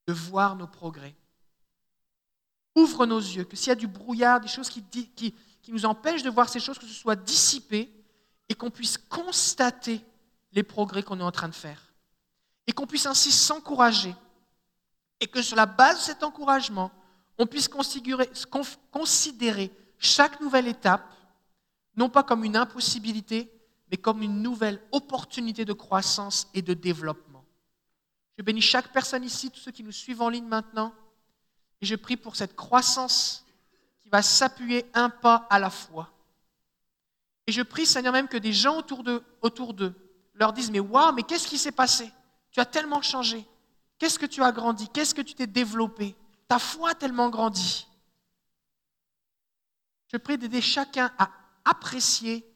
de 0.07 0.13
voir 0.13 0.55
nos 0.55 0.67
progrès. 0.67 1.15
Ouvre 2.75 3.05
nos 3.05 3.19
yeux, 3.19 3.43
que 3.43 3.55
s'il 3.55 3.69
y 3.69 3.71
a 3.71 3.75
du 3.75 3.87
brouillard, 3.87 4.39
des 4.39 4.47
choses 4.47 4.69
qui, 4.69 5.35
nous 5.67 5.85
empêchent 5.85 6.23
de 6.23 6.29
voir 6.29 6.49
ces 6.49 6.59
choses, 6.59 6.79
que 6.79 6.85
ce 6.85 6.93
soit 6.93 7.15
dissipé 7.15 7.93
et 8.51 8.53
qu'on 8.53 8.69
puisse 8.69 8.97
constater 8.97 10.03
les 10.51 10.63
progrès 10.63 11.03
qu'on 11.03 11.21
est 11.21 11.23
en 11.23 11.31
train 11.31 11.47
de 11.47 11.55
faire. 11.55 11.93
Et 12.67 12.73
qu'on 12.73 12.85
puisse 12.85 13.05
ainsi 13.05 13.31
s'encourager. 13.31 14.13
Et 15.21 15.27
que 15.27 15.41
sur 15.41 15.55
la 15.55 15.65
base 15.65 15.99
de 15.99 16.03
cet 16.03 16.21
encouragement, 16.21 16.91
on 17.37 17.47
puisse 17.47 17.69
considérer 17.69 19.71
chaque 19.97 20.41
nouvelle 20.41 20.67
étape, 20.67 21.09
non 21.95 22.09
pas 22.09 22.23
comme 22.23 22.43
une 22.43 22.57
impossibilité, 22.57 23.49
mais 23.89 23.95
comme 23.95 24.21
une 24.21 24.41
nouvelle 24.41 24.81
opportunité 24.91 25.63
de 25.63 25.71
croissance 25.71 26.49
et 26.53 26.61
de 26.61 26.73
développement. 26.73 27.45
Je 28.37 28.43
bénis 28.43 28.59
chaque 28.59 28.91
personne 28.91 29.23
ici, 29.23 29.49
tous 29.49 29.61
ceux 29.61 29.71
qui 29.71 29.85
nous 29.85 29.93
suivent 29.93 30.23
en 30.23 30.29
ligne 30.29 30.47
maintenant, 30.47 30.93
et 31.79 31.85
je 31.85 31.95
prie 31.95 32.17
pour 32.17 32.35
cette 32.35 32.57
croissance 32.57 33.45
qui 34.01 34.09
va 34.09 34.21
s'appuyer 34.21 34.91
un 34.93 35.09
pas 35.09 35.47
à 35.49 35.57
la 35.57 35.69
fois 35.69 36.11
et 37.51 37.53
je 37.53 37.61
prie, 37.63 37.85
Seigneur, 37.85 38.13
même 38.13 38.29
que 38.29 38.37
des 38.37 38.53
gens 38.53 38.77
autour 38.77 39.03
d'eux, 39.73 39.93
leur 40.35 40.53
disent, 40.53 40.71
mais 40.71 40.79
waouh, 40.79 41.11
mais 41.11 41.23
qu'est-ce 41.23 41.45
qui 41.45 41.57
s'est 41.57 41.73
passé? 41.73 42.09
Tu 42.49 42.61
as 42.61 42.65
tellement 42.65 43.01
changé. 43.01 43.45
Qu'est-ce 43.99 44.17
que 44.17 44.25
tu 44.25 44.41
as 44.41 44.53
grandi? 44.53 44.87
Qu'est-ce 44.87 45.13
que 45.13 45.21
tu 45.21 45.35
t'es 45.35 45.47
développé? 45.47 46.15
Ta 46.47 46.59
foi 46.59 46.91
a 46.91 46.95
tellement 46.95 47.29
grandi. 47.29 47.89
Je 50.07 50.15
prie 50.15 50.37
d'aider 50.37 50.61
chacun 50.61 51.11
à 51.17 51.29
apprécier, 51.65 52.49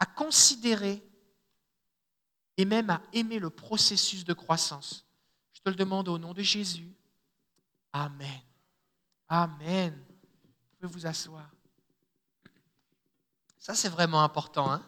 à 0.00 0.06
considérer 0.06 1.00
et 2.56 2.64
même 2.64 2.90
à 2.90 3.02
aimer 3.12 3.38
le 3.38 3.50
processus 3.50 4.24
de 4.24 4.32
croissance. 4.32 5.06
Je 5.52 5.60
te 5.60 5.68
le 5.68 5.76
demande 5.76 6.08
au 6.08 6.18
nom 6.18 6.34
de 6.34 6.42
Jésus. 6.42 6.92
Amen. 7.92 8.40
Amen. 9.28 9.96
Vous 10.42 10.88
pouvez 10.88 10.92
vous 10.92 11.06
asseoir. 11.06 11.48
Ça, 13.60 13.74
c'est 13.74 13.88
vraiment 13.88 14.24
important. 14.24 14.72
Hein 14.72 14.82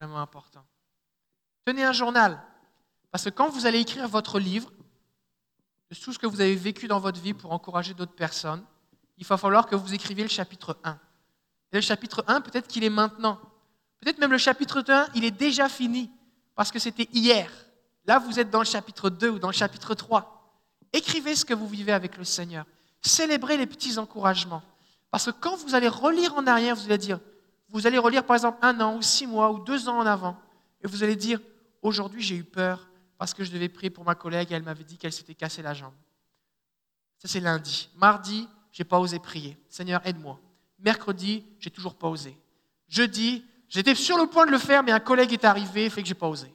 vraiment 0.00 0.20
important. 0.20 0.64
Tenez 1.64 1.84
un 1.84 1.92
journal. 1.92 2.42
Parce 3.10 3.24
que 3.24 3.30
quand 3.30 3.48
vous 3.48 3.66
allez 3.66 3.80
écrire 3.80 4.08
votre 4.08 4.38
livre, 4.38 4.70
de 5.90 5.94
tout 5.94 6.12
ce 6.12 6.18
que 6.18 6.26
vous 6.26 6.40
avez 6.40 6.56
vécu 6.56 6.88
dans 6.88 6.98
votre 6.98 7.20
vie 7.20 7.34
pour 7.34 7.52
encourager 7.52 7.94
d'autres 7.94 8.14
personnes, 8.14 8.64
il 9.18 9.26
va 9.26 9.36
falloir 9.36 9.66
que 9.66 9.76
vous 9.76 9.94
écriviez 9.94 10.24
le 10.24 10.30
chapitre 10.30 10.78
1. 10.84 10.92
Et 11.72 11.76
le 11.76 11.80
chapitre 11.80 12.24
1, 12.26 12.40
peut-être 12.40 12.66
qu'il 12.66 12.84
est 12.84 12.90
maintenant. 12.90 13.40
Peut-être 14.00 14.18
même 14.18 14.32
le 14.32 14.38
chapitre 14.38 14.84
1, 14.86 15.08
il 15.14 15.24
est 15.24 15.30
déjà 15.30 15.68
fini, 15.68 16.10
parce 16.54 16.70
que 16.70 16.78
c'était 16.78 17.08
hier. 17.12 17.50
Là, 18.06 18.18
vous 18.18 18.38
êtes 18.38 18.50
dans 18.50 18.58
le 18.58 18.66
chapitre 18.66 19.08
2 19.08 19.30
ou 19.30 19.38
dans 19.38 19.48
le 19.48 19.54
chapitre 19.54 19.94
3. 19.94 20.60
Écrivez 20.92 21.34
ce 21.34 21.44
que 21.44 21.54
vous 21.54 21.68
vivez 21.68 21.92
avec 21.92 22.16
le 22.16 22.24
Seigneur. 22.24 22.66
Célébrez 23.00 23.56
les 23.56 23.66
petits 23.66 23.98
encouragements. 23.98 24.62
Parce 25.14 25.26
que 25.26 25.30
quand 25.30 25.54
vous 25.54 25.76
allez 25.76 25.86
relire 25.86 26.34
en 26.34 26.44
arrière, 26.44 26.74
vous 26.74 26.86
allez 26.86 26.98
dire, 26.98 27.20
vous 27.68 27.86
allez 27.86 27.98
relire 27.98 28.24
par 28.24 28.34
exemple 28.34 28.58
un 28.62 28.80
an 28.80 28.96
ou 28.96 29.00
six 29.00 29.28
mois 29.28 29.52
ou 29.52 29.60
deux 29.60 29.88
ans 29.88 29.98
en 29.98 30.06
avant, 30.06 30.36
et 30.82 30.88
vous 30.88 31.04
allez 31.04 31.14
dire, 31.14 31.38
aujourd'hui 31.82 32.20
j'ai 32.20 32.34
eu 32.34 32.42
peur 32.42 32.88
parce 33.16 33.32
que 33.32 33.44
je 33.44 33.52
devais 33.52 33.68
prier 33.68 33.90
pour 33.90 34.04
ma 34.04 34.16
collègue 34.16 34.50
et 34.50 34.56
elle 34.56 34.64
m'avait 34.64 34.82
dit 34.82 34.98
qu'elle 34.98 35.12
s'était 35.12 35.36
cassée 35.36 35.62
la 35.62 35.72
jambe. 35.72 35.92
Ça 37.20 37.28
c'est 37.28 37.38
lundi. 37.38 37.90
Mardi, 37.94 38.48
j'ai 38.72 38.82
pas 38.82 38.98
osé 38.98 39.20
prier. 39.20 39.56
Seigneur, 39.68 40.04
aide-moi. 40.04 40.40
Mercredi, 40.80 41.44
j'ai 41.60 41.70
toujours 41.70 41.94
pas 41.94 42.08
osé. 42.08 42.36
Jeudi, 42.88 43.44
j'étais 43.68 43.94
sur 43.94 44.18
le 44.18 44.26
point 44.26 44.46
de 44.46 44.50
le 44.50 44.58
faire, 44.58 44.82
mais 44.82 44.90
un 44.90 44.98
collègue 44.98 45.32
est 45.32 45.44
arrivé, 45.44 45.88
fait 45.90 46.02
que 46.02 46.08
j'ai 46.08 46.14
pas 46.14 46.26
osé. 46.26 46.52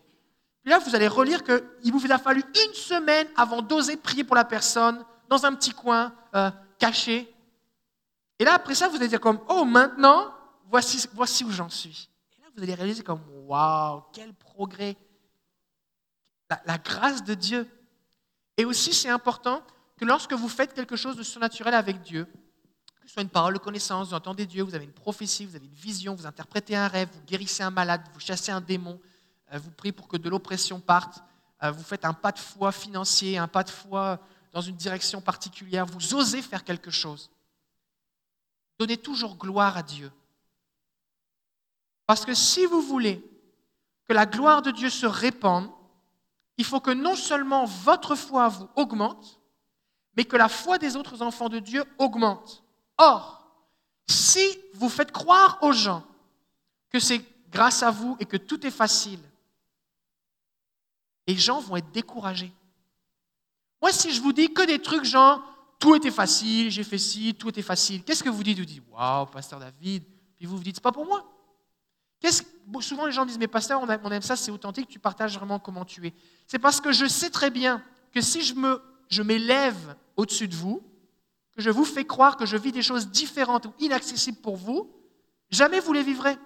Puis 0.63 0.69
là, 0.69 0.80
vous 0.80 0.93
allez 0.93 1.08
relire 1.08 1.45
qu'il 1.45 1.93
vous 1.93 2.12
a 2.12 2.17
fallu 2.17 2.41
une 2.41 2.74
semaine 2.74 3.28
avant 3.38 3.62
d'oser 3.62 3.95
prier 3.95 4.26
pour 4.26 4.36
la 4.36 4.43
personne, 4.43 5.02
dans 5.30 5.45
un 5.45 5.56
petit 5.56 5.72
coin, 5.72 6.13
euh, 6.36 6.52
caché, 6.78 7.34
et 8.39 8.45
là, 8.45 8.54
après 8.54 8.73
ça, 8.73 8.88
vous 8.88 8.95
allez 8.95 9.10
dire 9.10 9.19
comme, 9.19 9.39
oh, 9.49 9.65
maintenant, 9.65 10.34
voici, 10.69 11.06
voici 11.13 11.43
où 11.43 11.52
j'en 11.52 11.69
suis. 11.69 12.10
Et 12.38 12.41
là, 12.41 12.47
vous 12.56 12.63
allez 12.63 12.73
réaliser 12.73 13.04
comme, 13.04 13.21
waouh, 13.45 14.04
quel 14.13 14.34
progrès. 14.34 14.95
La, 16.49 16.62
la 16.65 16.78
grâce 16.78 17.23
de 17.23 17.34
Dieu. 17.34 17.69
Et 18.58 18.65
aussi, 18.65 18.93
c'est 18.93 19.10
important 19.10 19.62
que 19.97 20.06
lorsque 20.06 20.34
vous 20.34 20.47
faites 20.47 20.73
quelque 20.73 20.95
chose 20.95 21.17
de 21.17 21.23
surnaturel 21.23 21.73
avec 21.73 22.02
Dieu, 22.02 22.25
que 23.02 23.08
ce 23.08 23.13
soit 23.13 23.21
une 23.21 23.30
parole 23.30 23.54
de 23.54 23.60
connaissance, 23.60 24.10
vous 24.10 24.13
entendez 24.13 24.45
Dieu, 24.45 24.63
vous 24.63 24.73
avez 24.73 24.86
une 24.86 24.93
prophétie, 24.93 25.45
vous 25.45 25.56
avez 25.56 25.65
une 25.65 25.73
vision, 25.73 26.15
vous 26.15 26.25
interprétez 26.25 26.75
un 26.75 26.88
rêve, 26.88 27.10
vous 27.13 27.21
guérissez 27.28 27.63
un 27.63 27.71
malade, 27.71 28.02
vous 28.13 28.19
chassez 28.19 28.52
un 28.52 28.62
démon, 28.62 28.99
euh, 29.54 29.60
vous 29.60 29.71
priez 29.71 29.91
pour 29.91 30.08
que 30.08 30.15
de 30.15 30.30
l'oppression 30.30 30.80
parte, 30.80 31.21
euh, 31.63 31.71
vous 31.71 31.84
faites 31.84 32.06
un 32.06 32.13
pas 32.13 32.32
de 32.32 32.39
foi 32.39 32.71
financier, 32.71 33.38
un 33.38 33.47
pas 33.47 33.63
de 33.63 33.69
foi 33.69 34.19
dans 34.54 34.62
une 34.62 34.75
direction 34.75 35.21
particulière, 35.21 35.86
vous 35.86 36.15
osez 36.15 36.41
faire 36.41 36.63
quelque 36.63 36.91
chose. 36.91 37.30
Donnez 38.79 38.97
toujours 38.97 39.35
gloire 39.35 39.77
à 39.77 39.83
Dieu. 39.83 40.11
Parce 42.07 42.25
que 42.25 42.33
si 42.33 42.65
vous 42.65 42.81
voulez 42.81 43.23
que 44.07 44.13
la 44.13 44.25
gloire 44.25 44.61
de 44.61 44.71
Dieu 44.71 44.89
se 44.89 45.05
répande, 45.05 45.69
il 46.57 46.65
faut 46.65 46.79
que 46.79 46.91
non 46.91 47.15
seulement 47.15 47.65
votre 47.65 48.15
foi 48.15 48.47
vous 48.47 48.67
augmente, 48.75 49.39
mais 50.15 50.25
que 50.25 50.37
la 50.37 50.49
foi 50.49 50.77
des 50.77 50.95
autres 50.95 51.21
enfants 51.21 51.49
de 51.49 51.59
Dieu 51.59 51.83
augmente. 51.97 52.63
Or, 52.97 53.45
si 54.07 54.57
vous 54.73 54.89
faites 54.89 55.11
croire 55.11 55.59
aux 55.61 55.71
gens 55.71 56.03
que 56.89 56.99
c'est 56.99 57.23
grâce 57.49 57.83
à 57.83 57.91
vous 57.91 58.17
et 58.19 58.25
que 58.25 58.37
tout 58.37 58.65
est 58.65 58.71
facile, 58.71 59.21
les 61.27 61.37
gens 61.37 61.59
vont 61.59 61.77
être 61.77 61.91
découragés. 61.91 62.51
Moi, 63.81 63.91
si 63.91 64.11
je 64.11 64.21
vous 64.21 64.33
dis 64.33 64.51
que 64.53 64.65
des 64.65 64.81
trucs 64.81 65.05
genre 65.05 65.43
tout 65.79 65.95
était 65.95 66.11
facile, 66.11 66.69
j'ai 66.69 66.83
fait 66.83 66.97
ci, 66.97 67.33
tout 67.33 67.49
était 67.49 67.61
facile, 67.61 68.03
qu'est-ce 68.03 68.23
que 68.23 68.29
vous 68.29 68.43
dites? 68.43 68.59
Vous 68.59 68.65
dites 68.65 68.83
waouh, 68.91 69.25
pasteur 69.27 69.59
David, 69.59 70.03
puis 70.37 70.45
vous 70.45 70.57
vous 70.57 70.63
dites 70.63 70.75
c'est 70.75 70.83
pas 70.83 70.91
pour 70.91 71.05
moi. 71.05 71.25
Souvent, 72.81 73.05
les 73.05 73.11
gens 73.11 73.25
disent 73.25 73.39
Mais 73.39 73.47
pasteur, 73.47 73.81
on 73.81 74.11
aime 74.11 74.21
ça, 74.21 74.35
c'est 74.35 74.51
authentique, 74.51 74.89
tu 74.89 74.99
partages 74.99 75.37
vraiment 75.37 75.59
comment 75.59 75.85
tu 75.85 76.05
es. 76.05 76.13
C'est 76.47 76.59
parce 76.59 76.81
que 76.81 76.91
je 76.91 77.05
sais 77.05 77.29
très 77.29 77.49
bien 77.49 77.81
que 78.11 78.21
si 78.21 78.41
je, 78.41 78.53
me, 78.53 78.81
je 79.09 79.21
m'élève 79.21 79.95
au-dessus 80.17 80.47
de 80.47 80.55
vous, 80.55 80.83
que 81.55 81.61
je 81.61 81.69
vous 81.69 81.85
fais 81.85 82.05
croire 82.05 82.37
que 82.37 82.45
je 82.45 82.57
vis 82.57 82.71
des 82.71 82.81
choses 82.81 83.07
différentes 83.07 83.65
ou 83.65 83.73
inaccessibles 83.79 84.39
pour 84.39 84.57
vous, 84.57 84.91
jamais 85.49 85.79
vous 85.79 85.93
les 85.93 86.03
vivrez. 86.03 86.37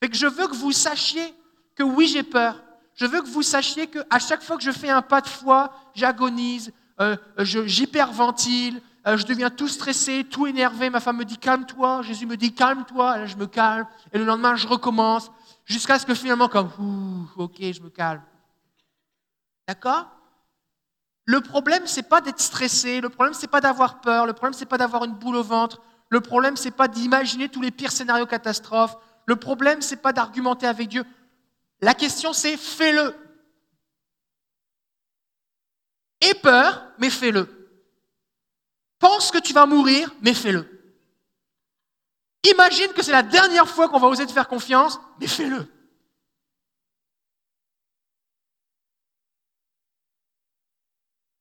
Fait 0.00 0.08
que 0.08 0.16
je 0.16 0.26
veux 0.26 0.48
que 0.48 0.54
vous 0.54 0.72
sachiez 0.72 1.34
que 1.74 1.82
oui, 1.82 2.08
j'ai 2.08 2.22
peur. 2.22 2.62
Je 2.94 3.06
veux 3.06 3.22
que 3.22 3.28
vous 3.28 3.42
sachiez 3.42 3.86
qu'à 3.86 4.18
chaque 4.18 4.42
fois 4.42 4.56
que 4.56 4.62
je 4.62 4.72
fais 4.72 4.90
un 4.90 5.02
pas 5.02 5.20
de 5.20 5.28
foi, 5.28 5.72
j'agonise, 5.94 6.72
euh, 7.00 7.16
j'hyperventile, 7.38 8.80
euh, 9.06 9.16
je 9.16 9.24
deviens 9.24 9.50
tout 9.50 9.68
stressé, 9.68 10.24
tout 10.24 10.46
énervé. 10.46 10.90
Ma 10.90 11.00
femme 11.00 11.18
me 11.18 11.24
dit 11.24 11.38
calme-toi. 11.38 12.02
Jésus 12.02 12.26
me 12.26 12.36
dit 12.36 12.52
calme-toi. 12.52 13.26
je 13.26 13.36
me 13.36 13.46
calme. 13.46 13.86
Et 14.12 14.18
le 14.18 14.24
lendemain, 14.24 14.54
je 14.56 14.66
recommence. 14.66 15.30
Jusqu'à 15.64 15.98
ce 15.98 16.06
que 16.06 16.14
finalement, 16.14 16.48
comme, 16.48 16.70
ok, 17.36 17.56
je 17.58 17.80
me 17.80 17.90
calme. 17.90 18.22
D'accord? 19.66 20.06
Le 21.24 21.40
problème, 21.40 21.82
c'est 21.86 22.08
pas 22.08 22.20
d'être 22.20 22.40
stressé. 22.40 23.00
Le 23.00 23.08
problème, 23.10 23.34
c'est 23.34 23.50
pas 23.50 23.60
d'avoir 23.60 24.00
peur. 24.00 24.26
Le 24.26 24.32
problème, 24.32 24.54
c'est 24.54 24.66
pas 24.66 24.78
d'avoir 24.78 25.04
une 25.04 25.14
boule 25.14 25.36
au 25.36 25.42
ventre. 25.42 25.80
Le 26.08 26.20
problème, 26.20 26.56
c'est 26.56 26.70
pas 26.70 26.88
d'imaginer 26.88 27.48
tous 27.48 27.60
les 27.60 27.70
pires 27.70 27.92
scénarios 27.92 28.26
catastrophes. 28.26 28.96
Le 29.26 29.36
problème, 29.36 29.82
c'est 29.82 29.96
pas 29.96 30.12
d'argumenter 30.12 30.66
avec 30.66 30.88
Dieu. 30.88 31.04
La 31.80 31.94
question, 31.94 32.32
c'est 32.32 32.56
fais-le. 32.56 33.14
Aie 36.20 36.34
peur, 36.34 36.92
mais 36.98 37.10
fais-le. 37.10 37.54
Pense 38.98 39.30
que 39.30 39.38
tu 39.38 39.52
vas 39.52 39.66
mourir, 39.66 40.12
mais 40.20 40.34
fais-le. 40.34 40.78
Imagine 42.50 42.92
que 42.92 43.02
c'est 43.02 43.12
la 43.12 43.22
dernière 43.22 43.68
fois 43.68 43.88
qu'on 43.88 44.00
va 44.00 44.08
oser 44.08 44.26
te 44.26 44.32
faire 44.32 44.48
confiance, 44.48 44.98
mais 45.20 45.26
fais-le. 45.26 45.60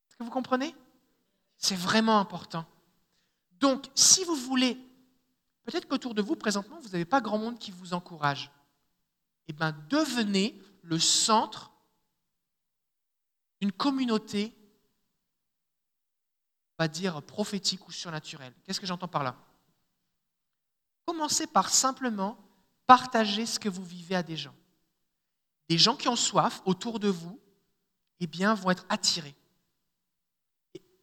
Est-ce 0.07 0.17
que 0.17 0.23
vous 0.23 0.29
comprenez? 0.29 0.75
C'est 1.57 1.75
vraiment 1.75 2.19
important. 2.19 2.65
Donc, 3.59 3.85
si 3.95 4.23
vous 4.23 4.35
voulez, 4.35 4.77
peut-être 5.63 5.87
qu'autour 5.87 6.13
de 6.13 6.21
vous, 6.21 6.35
présentement, 6.35 6.79
vous 6.79 6.89
n'avez 6.89 7.05
pas 7.05 7.21
grand 7.21 7.39
monde 7.39 7.57
qui 7.57 7.71
vous 7.71 7.93
encourage. 7.93 8.51
Eh 9.47 9.53
bien, 9.53 9.71
devenez 9.89 10.59
le 10.83 10.99
centre 10.99 11.71
d'une 13.61 13.71
communauté 13.71 14.53
va 16.77 16.87
dire 16.87 17.21
prophétique 17.23 17.87
ou 17.87 17.91
surnaturel. 17.91 18.53
Qu'est-ce 18.63 18.79
que 18.79 18.85
j'entends 18.85 19.07
par 19.07 19.23
là? 19.23 19.35
Commencez 21.05 21.47
par 21.47 21.69
simplement 21.69 22.37
partager 22.85 23.45
ce 23.45 23.59
que 23.59 23.69
vous 23.69 23.83
vivez 23.83 24.15
à 24.15 24.23
des 24.23 24.37
gens. 24.37 24.53
Des 25.69 25.77
gens 25.77 25.95
qui 25.95 26.07
ont 26.07 26.15
soif 26.15 26.61
autour 26.65 26.99
de 26.99 27.07
vous, 27.07 27.39
eh 28.19 28.27
bien, 28.27 28.53
vont 28.53 28.71
être 28.71 28.85
attirés. 28.89 29.35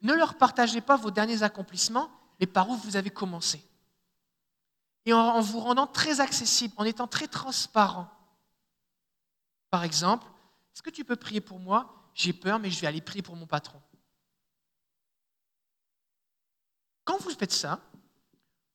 ne 0.03 0.15
leur 0.15 0.37
partagez 0.37 0.81
pas 0.81 0.97
vos 0.97 1.11
derniers 1.11 1.43
accomplissements, 1.43 2.11
mais 2.39 2.47
par 2.47 2.69
où 2.69 2.77
vous 2.77 2.97
avez 2.97 3.11
commencé. 3.11 3.63
Et 5.07 5.13
en 5.13 5.41
vous 5.41 5.61
rendant 5.61 5.87
très 5.87 6.21
accessible, 6.21 6.75
en 6.77 6.85
étant 6.85 7.07
très 7.07 7.27
transparent. 7.27 8.11
Par 9.71 9.85
exemple, 9.85 10.27
est-ce 10.75 10.83
que 10.83 10.91
tu 10.91 11.05
peux 11.05 11.17
prier 11.17 11.41
pour 11.41 11.59
moi? 11.59 12.11
J'ai 12.15 12.33
peur, 12.33 12.59
mais 12.59 12.71
je 12.71 12.81
vais 12.81 12.87
aller 12.87 13.01
prier 13.01 13.23
pour 13.23 13.37
mon 13.37 13.47
patron. 13.47 13.81
Quand 17.05 17.19
vous 17.21 17.31
faites 17.31 17.53
ça, 17.53 17.81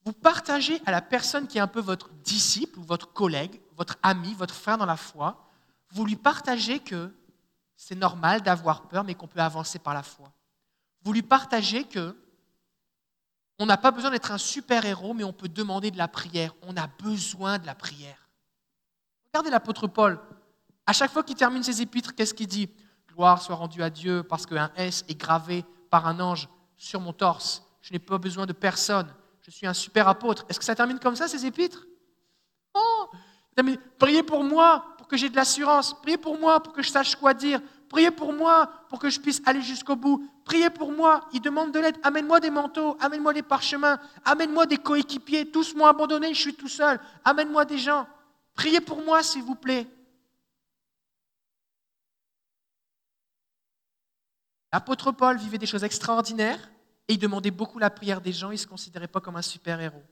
vous 0.06 0.14
partagez 0.14 0.82
à 0.86 0.92
la 0.92 1.02
personne 1.02 1.48
qui 1.48 1.58
est 1.58 1.62
un 1.62 1.68
peu 1.68 1.82
votre 1.82 2.10
disciple 2.24 2.80
ou 2.80 2.84
votre 2.84 3.12
collègue, 3.12 3.60
votre 3.76 3.98
ami, 4.02 4.34
votre 4.34 4.54
frère 4.54 4.78
dans 4.78 4.86
la 4.86 4.98
foi, 4.98 5.50
vous 5.92 6.06
lui 6.06 6.16
partagez 6.16 6.80
que 6.80 7.14
c'est 7.76 7.96
normal 7.96 8.42
d'avoir 8.42 8.88
peur, 8.88 9.04
mais 9.04 9.16
qu'on 9.16 9.28
peut 9.28 9.40
avancer 9.40 9.80
par 9.80 9.94
la 9.94 10.04
foi. 10.04 10.32
Vous 11.04 11.14
lui 11.14 11.22
partagez 11.22 11.86
que 11.86 12.16
on 13.58 13.66
n'a 13.66 13.78
pas 13.78 13.92
besoin 13.92 14.12
d'être 14.12 14.32
un 14.32 14.38
super-héros, 14.38 15.14
mais 15.14 15.26
on 15.26 15.34
peut 15.34 15.50
demander 15.50 15.92
de 15.92 15.98
la 15.98 16.08
prière. 16.08 16.56
On 16.62 16.78
a 16.78 16.88
besoin 16.88 17.58
de 17.58 17.66
la 17.66 17.76
prière. 17.76 18.30
Regardez 19.28 19.50
l'apôtre 19.50 19.88
Paul. 19.88 20.20
À 20.86 20.94
chaque 20.94 21.12
fois 21.12 21.24
qu'il 21.24 21.36
termine 21.36 21.62
ses 21.62 21.82
épîtres, 21.82 22.16
qu'est-ce 22.16 22.34
qu'il 22.34 22.48
dit? 22.48 22.70
Gloire 23.10 23.42
soit 23.42 23.56
rendue 23.56 23.84
à 23.84 23.90
Dieu 23.90 24.24
parce 24.24 24.46
qu'un 24.46 24.72
S 24.76 25.04
est 25.10 25.16
gravé 25.16 25.66
par 25.90 26.08
un 26.08 26.20
ange 26.22 26.48
sur 26.78 27.02
mon 27.02 27.12
torse 27.12 27.69
je 27.82 27.94
n'ai 27.94 28.00
pas 28.00 28.18
besoin 28.18 28.46
de 28.46 28.54
personne, 28.54 29.08
je 29.42 29.52
suis 29.52 29.68
un 29.68 29.74
super 29.74 30.08
apôtre. 30.08 30.46
Est-ce 30.50 30.60
que 30.60 30.66
ça 30.66 30.76
termine 30.76 31.00
comme 31.00 31.16
ça, 31.16 31.28
ces 31.28 31.46
épîtres? 31.46 31.86
Oh 32.74 33.10
Priez 33.98 34.24
pour 34.24 34.44
moi, 34.44 34.86
pour 34.98 35.08
que 35.08 35.18
j'ai 35.18 35.30
de 35.30 35.36
l'assurance. 35.36 36.00
Priez 36.02 36.18
pour 36.18 36.40
moi, 36.40 36.62
pour 36.62 36.74
que 36.74 36.82
je 36.82 36.90
sache 36.90 37.16
quoi 37.16 37.34
dire. 37.34 37.62
Priez 37.90 38.12
pour 38.12 38.32
moi, 38.32 38.72
pour 38.90 39.00
que 39.00 39.10
je 39.10 39.20
puisse 39.20 39.42
aller 39.46 39.62
jusqu'au 39.62 39.96
bout. 39.96 40.30
Priez 40.46 40.70
pour 40.70 40.92
moi. 40.92 41.28
Il 41.34 41.42
demande 41.42 41.72
de 41.72 41.80
l'aide. 41.80 41.98
Amène-moi 42.04 42.40
des 42.40 42.52
manteaux, 42.52 42.96
amène-moi 43.00 43.34
des 43.34 43.42
parchemins, 43.42 44.00
amène-moi 44.24 44.66
des 44.68 44.78
coéquipiers. 44.78 45.50
Tous 45.50 45.74
m'ont 45.74 45.88
abandonné, 45.88 46.34
je 46.34 46.40
suis 46.40 46.54
tout 46.54 46.68
seul. 46.68 47.00
Amène-moi 47.26 47.66
des 47.66 47.80
gens. 47.80 48.08
Priez 48.54 48.82
pour 48.82 49.04
moi, 49.04 49.24
s'il 49.24 49.44
vous 49.44 49.56
plaît. 49.56 49.88
L'apôtre 54.72 55.12
Paul 55.12 55.38
vivait 55.38 55.58
des 55.58 55.66
choses 55.66 55.84
extraordinaires. 55.84 56.70
Et 57.10 57.14
il 57.14 57.18
demandait 57.18 57.52
beaucoup 57.52 57.80
la 57.80 57.90
prière 57.90 58.22
des 58.22 58.32
gens, 58.32 58.52
il 58.52 58.54
ne 58.54 58.60
se 58.60 58.68
considérait 58.68 59.08
pas 59.08 59.20
comme 59.20 59.36
un 59.36 59.42
super-héros. 59.42 60.04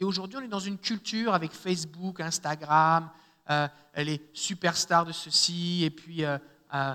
Et 0.00 0.04
aujourd'hui, 0.04 0.38
on 0.38 0.42
est 0.42 0.48
dans 0.48 0.58
une 0.58 0.78
culture 0.78 1.34
avec 1.34 1.52
Facebook, 1.52 2.18
Instagram, 2.18 3.10
euh, 3.50 3.68
les 3.98 4.22
superstars 4.32 5.04
de 5.04 5.12
ceci, 5.12 5.84
et 5.84 5.90
puis 5.90 6.24
euh, 6.24 6.38
euh, 6.72 6.94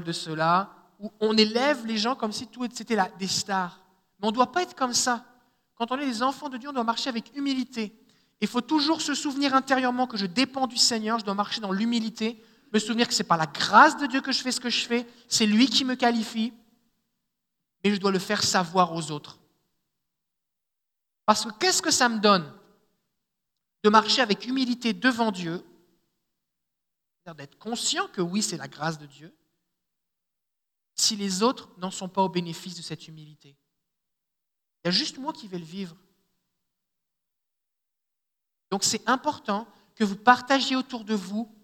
de 0.00 0.12
cela, 0.12 0.70
où 0.98 1.12
on 1.20 1.36
élève 1.36 1.84
les 1.84 1.98
gens 1.98 2.14
comme 2.14 2.32
si 2.32 2.46
tout 2.46 2.66
c'était 2.72 2.96
des 3.18 3.28
stars. 3.28 3.78
Mais 4.18 4.28
on 4.28 4.30
ne 4.30 4.34
doit 4.34 4.50
pas 4.50 4.62
être 4.62 4.74
comme 4.74 4.94
ça. 4.94 5.22
Quand 5.74 5.92
on 5.92 5.98
est 5.98 6.06
les 6.06 6.22
enfants 6.22 6.48
de 6.48 6.56
Dieu, 6.56 6.70
on 6.70 6.72
doit 6.72 6.82
marcher 6.82 7.10
avec 7.10 7.36
humilité. 7.36 7.94
Il 8.40 8.48
faut 8.48 8.62
toujours 8.62 9.02
se 9.02 9.12
souvenir 9.12 9.54
intérieurement 9.54 10.06
que 10.06 10.16
je 10.16 10.24
dépends 10.24 10.66
du 10.66 10.78
Seigneur, 10.78 11.18
je 11.18 11.26
dois 11.26 11.34
marcher 11.34 11.60
dans 11.60 11.72
l'humilité, 11.72 12.42
me 12.72 12.78
souvenir 12.78 13.06
que 13.06 13.12
c'est 13.12 13.22
par 13.22 13.36
la 13.36 13.46
grâce 13.46 13.98
de 13.98 14.06
Dieu 14.06 14.22
que 14.22 14.32
je 14.32 14.40
fais 14.40 14.50
ce 14.50 14.60
que 14.60 14.70
je 14.70 14.86
fais, 14.86 15.06
c'est 15.28 15.44
lui 15.46 15.66
qui 15.66 15.84
me 15.84 15.94
qualifie, 15.94 16.54
et 17.84 17.94
je 17.94 18.00
dois 18.00 18.12
le 18.12 18.18
faire 18.18 18.42
savoir 18.42 18.92
aux 18.92 19.10
autres. 19.10 19.38
Parce 21.26 21.44
que 21.44 21.50
qu'est-ce 21.58 21.82
que 21.82 21.90
ça 21.90 22.08
me 22.08 22.20
donne 22.20 22.52
de 23.82 23.90
marcher 23.90 24.22
avec 24.22 24.46
humilité 24.46 24.92
devant 24.92 25.32
Dieu, 25.32 25.64
d'être 27.36 27.58
conscient 27.58 28.08
que 28.08 28.20
oui, 28.20 28.42
c'est 28.42 28.56
la 28.56 28.68
grâce 28.68 28.98
de 28.98 29.06
Dieu, 29.06 29.34
si 30.94 31.16
les 31.16 31.42
autres 31.42 31.70
n'en 31.78 31.90
sont 31.90 32.08
pas 32.08 32.22
au 32.22 32.28
bénéfice 32.28 32.76
de 32.76 32.82
cette 32.82 33.08
humilité? 33.08 33.56
Il 34.84 34.88
y 34.88 34.88
a 34.88 34.92
juste 34.92 35.18
moi 35.18 35.32
qui 35.32 35.48
vais 35.48 35.58
le 35.58 35.64
vivre. 35.64 35.96
Donc 38.70 38.84
c'est 38.84 39.08
important 39.08 39.68
que 39.94 40.04
vous 40.04 40.16
partagiez 40.16 40.76
autour 40.76 41.04
de 41.04 41.14
vous 41.14 41.54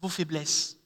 vos 0.00 0.08
faiblesses. 0.08 0.81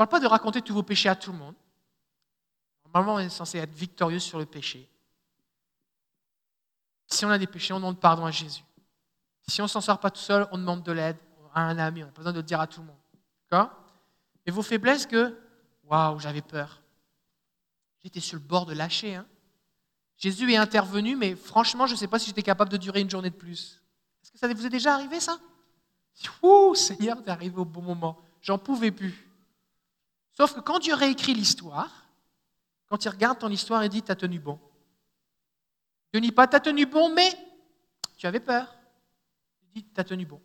Ne 0.00 0.06
parle 0.06 0.20
pas 0.20 0.26
de 0.26 0.30
raconter 0.30 0.62
tous 0.62 0.72
vos 0.72 0.82
péchés 0.82 1.10
à 1.10 1.14
tout 1.14 1.30
le 1.30 1.36
monde. 1.36 1.54
Normalement, 2.86 3.16
on 3.16 3.18
est 3.18 3.28
censé 3.28 3.58
être 3.58 3.74
victorieux 3.74 4.18
sur 4.18 4.38
le 4.38 4.46
péché. 4.46 4.88
Si 7.06 7.24
on 7.26 7.30
a 7.30 7.36
des 7.36 7.46
péchés, 7.46 7.74
on 7.74 7.78
demande 7.78 8.00
pardon 8.00 8.24
à 8.24 8.30
Jésus. 8.30 8.64
Si 9.46 9.60
on 9.60 9.64
ne 9.64 9.68
s'en 9.68 9.82
sort 9.82 10.00
pas 10.00 10.10
tout 10.10 10.20
seul, 10.20 10.48
on 10.52 10.58
demande 10.58 10.82
de 10.82 10.92
l'aide 10.92 11.18
à 11.54 11.62
un 11.62 11.76
ami. 11.76 12.02
On 12.02 12.06
n'a 12.06 12.12
pas 12.12 12.18
besoin 12.18 12.32
de 12.32 12.38
le 12.38 12.42
dire 12.42 12.60
à 12.60 12.66
tout 12.66 12.80
le 12.80 12.86
monde. 12.86 12.96
D'accord? 13.50 13.70
Vos 14.46 14.62
faiblesses 14.62 15.06
que, 15.06 15.36
waouh, 15.84 16.18
j'avais 16.18 16.40
peur. 16.40 16.80
J'étais 18.02 18.20
sur 18.20 18.36
le 18.36 18.42
bord 18.42 18.64
de 18.64 18.72
lâcher. 18.72 19.16
Hein. 19.16 19.26
Jésus 20.16 20.50
est 20.50 20.56
intervenu, 20.56 21.14
mais 21.14 21.36
franchement, 21.36 21.86
je 21.86 21.92
ne 21.92 21.98
sais 21.98 22.08
pas 22.08 22.18
si 22.18 22.26
j'étais 22.26 22.42
capable 22.42 22.70
de 22.70 22.78
durer 22.78 23.00
une 23.00 23.10
journée 23.10 23.30
de 23.30 23.36
plus. 23.36 23.80
Est-ce 24.22 24.32
que 24.32 24.38
ça 24.38 24.52
vous 24.52 24.66
est 24.66 24.70
déjà 24.70 24.94
arrivé, 24.94 25.20
ça? 25.20 25.38
Ouh, 26.42 26.74
Seigneur, 26.74 27.22
tu 27.22 27.30
arrivé 27.30 27.58
au 27.58 27.64
bon 27.64 27.82
moment. 27.82 28.18
J'en 28.40 28.58
pouvais 28.58 28.90
plus. 28.90 29.29
Sauf 30.40 30.54
que 30.54 30.60
quand 30.60 30.78
Dieu 30.78 30.94
réécrit 30.94 31.34
l'histoire, 31.34 32.06
quand 32.86 33.04
il 33.04 33.10
regarde 33.10 33.38
ton 33.38 33.50
histoire, 33.50 33.84
il 33.84 33.90
dit 33.90 34.00
T'as 34.00 34.14
tenu 34.14 34.38
bon. 34.38 34.58
Dieu 36.10 36.18
ne 36.18 36.24
dit 36.24 36.32
pas 36.32 36.46
T'as 36.46 36.60
tenu 36.60 36.86
bon, 36.86 37.12
mais 37.14 37.30
tu 38.16 38.26
avais 38.26 38.40
peur. 38.40 38.74
dis, 39.74 39.84
tu 39.84 40.00
as 40.00 40.04
tenu 40.04 40.24
bon. 40.24 40.40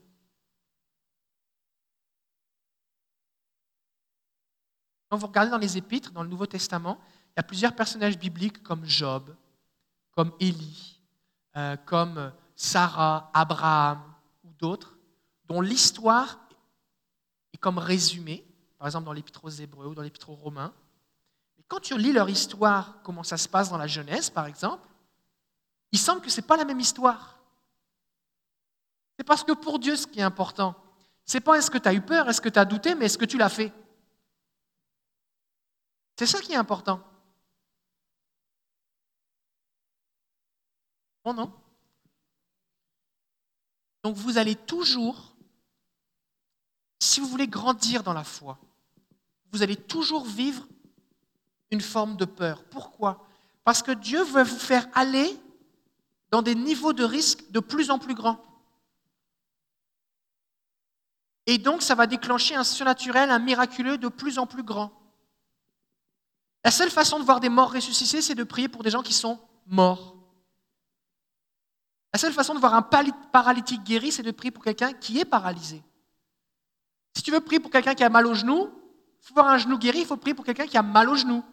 Quand 5.08 5.16
vous 5.16 5.28
regardez 5.28 5.52
dans 5.52 5.58
les 5.58 5.78
épîtres, 5.78 6.12
dans 6.12 6.24
le 6.24 6.30
Nouveau 6.30 6.46
Testament, 6.46 7.00
il 7.30 7.34
y 7.38 7.40
a 7.40 7.44
plusieurs 7.44 7.74
personnages 7.74 8.20
bibliques 8.20 8.62
comme 8.64 8.84
Job, 8.84 9.34
comme 10.12 10.34
Élie, 10.42 11.00
euh, 11.56 11.78
comme 11.78 12.34
Sarah, 12.54 13.32
Abraham 13.34 14.04
ou 14.44 14.52
d'autres, 14.56 14.98
dont 15.46 15.62
l'histoire 15.62 16.38
est 17.54 17.58
comme 17.58 17.78
résumée, 17.78 18.46
par 18.86 18.90
exemple 18.90 19.06
dans 19.08 19.14
l'épître 19.14 19.44
aux 19.44 19.50
Hébreux 19.50 19.88
ou 19.88 19.96
dans 19.96 20.04
l'épître 20.04 20.30
aux 20.30 20.36
Romains. 20.36 20.72
Mais 21.58 21.64
quand 21.68 21.80
tu 21.80 21.98
lis 21.98 22.12
leur 22.12 22.30
histoire, 22.30 23.02
comment 23.02 23.24
ça 23.24 23.36
se 23.36 23.50
passe 23.50 23.72
dans 23.72 23.80
la 23.80 23.88
Genèse, 23.88 24.30
par 24.30 24.46
exemple, 24.46 24.88
il 25.92 25.98
semble 25.98 26.22
que 26.22 26.30
ce 26.30 26.40
n'est 26.40 26.46
pas 26.46 26.56
la 26.56 26.66
même 26.66 26.80
histoire. 26.80 27.40
C'est 29.18 29.24
parce 29.24 29.44
que 29.44 29.54
pour 29.54 29.80
Dieu, 29.80 29.96
ce 29.96 30.06
qui 30.06 30.20
est 30.20 30.22
important, 30.22 30.76
c'est 31.26 31.40
pas 31.40 31.58
est-ce 31.58 31.72
que 31.72 31.80
tu 31.80 31.90
as 31.90 31.96
eu 31.96 32.02
peur, 32.02 32.30
est-ce 32.30 32.40
que 32.40 32.48
tu 32.48 32.60
as 32.60 32.66
douté, 32.66 32.94
mais 32.94 33.06
est-ce 33.06 33.18
que 33.18 33.26
tu 33.26 33.40
l'as 33.40 33.50
fait. 33.50 33.74
C'est 36.20 36.28
ça 36.28 36.40
qui 36.40 36.54
est 36.54 36.56
important. 36.56 37.02
Bon, 41.24 41.34
non 41.34 41.52
Donc 44.04 44.16
vous 44.16 44.38
allez 44.38 44.56
toujours, 44.56 45.36
si 47.00 47.20
vous 47.20 47.28
voulez 47.28 47.48
grandir 47.48 48.04
dans 48.04 48.14
la 48.14 48.24
foi, 48.24 48.60
vous 49.56 49.64
allez 49.64 49.78
toujours 49.78 50.26
vivre 50.26 50.68
une 51.72 51.80
forme 51.80 52.18
de 52.18 52.26
peur. 52.26 52.66
Pourquoi? 52.66 53.26
Parce 53.64 53.82
que 53.82 53.92
Dieu 53.92 54.22
veut 54.22 54.44
vous 54.44 54.60
faire 54.60 54.86
aller 54.94 55.40
dans 56.30 56.42
des 56.42 56.56
niveaux 56.56 56.92
de 56.92 57.06
risque 57.06 57.50
de 57.52 57.62
plus 57.62 57.90
en 57.90 57.98
plus 57.98 58.16
grands. 58.16 58.44
Et 61.46 61.58
donc, 61.58 61.84
ça 61.84 61.96
va 61.96 62.06
déclencher 62.06 62.56
un 62.56 62.66
surnaturel, 62.66 63.30
un 63.30 63.40
miraculeux 63.40 63.98
de 63.98 64.10
plus 64.10 64.40
en 64.40 64.46
plus 64.46 64.64
grand. 64.64 64.92
La 66.66 66.72
seule 66.72 66.92
façon 66.92 67.18
de 67.18 67.24
voir 67.24 67.40
des 67.40 67.50
morts 67.50 67.72
ressuscités, 67.72 68.22
c'est 68.22 68.36
de 68.36 68.44
prier 68.44 68.68
pour 68.68 68.84
des 68.84 68.90
gens 68.90 69.04
qui 69.04 69.14
sont 69.14 69.40
morts. 69.68 70.18
La 72.12 72.20
seule 72.20 72.34
façon 72.34 72.56
de 72.56 72.60
voir 72.60 72.74
un 72.74 72.82
paralytique 72.82 73.84
guéri, 73.84 74.12
c'est 74.12 74.24
de 74.24 74.32
prier 74.32 74.52
pour 74.52 74.66
quelqu'un 74.66 74.92
qui 74.92 75.18
est 75.20 75.26
paralysé. 75.26 75.82
Si 77.16 77.24
tu 77.24 77.32
veux 77.32 77.40
prier 77.40 77.62
pour 77.62 77.72
quelqu'un 77.72 77.96
qui 77.96 78.04
a 78.04 78.10
mal 78.10 78.28
au 78.28 78.34
genou, 78.34 78.70
faut 79.26 79.34
voir 79.34 79.48
un 79.48 79.58
genou 79.58 79.78
guéri, 79.78 80.02
il 80.02 80.06
faut 80.06 80.18
prier 80.18 80.36
pour 80.36 80.46
quelqu'un 80.46 80.68
qui 80.68 80.78
a 80.78 80.84
mal 80.84 81.10
au 81.10 81.16
genou. 81.16 81.44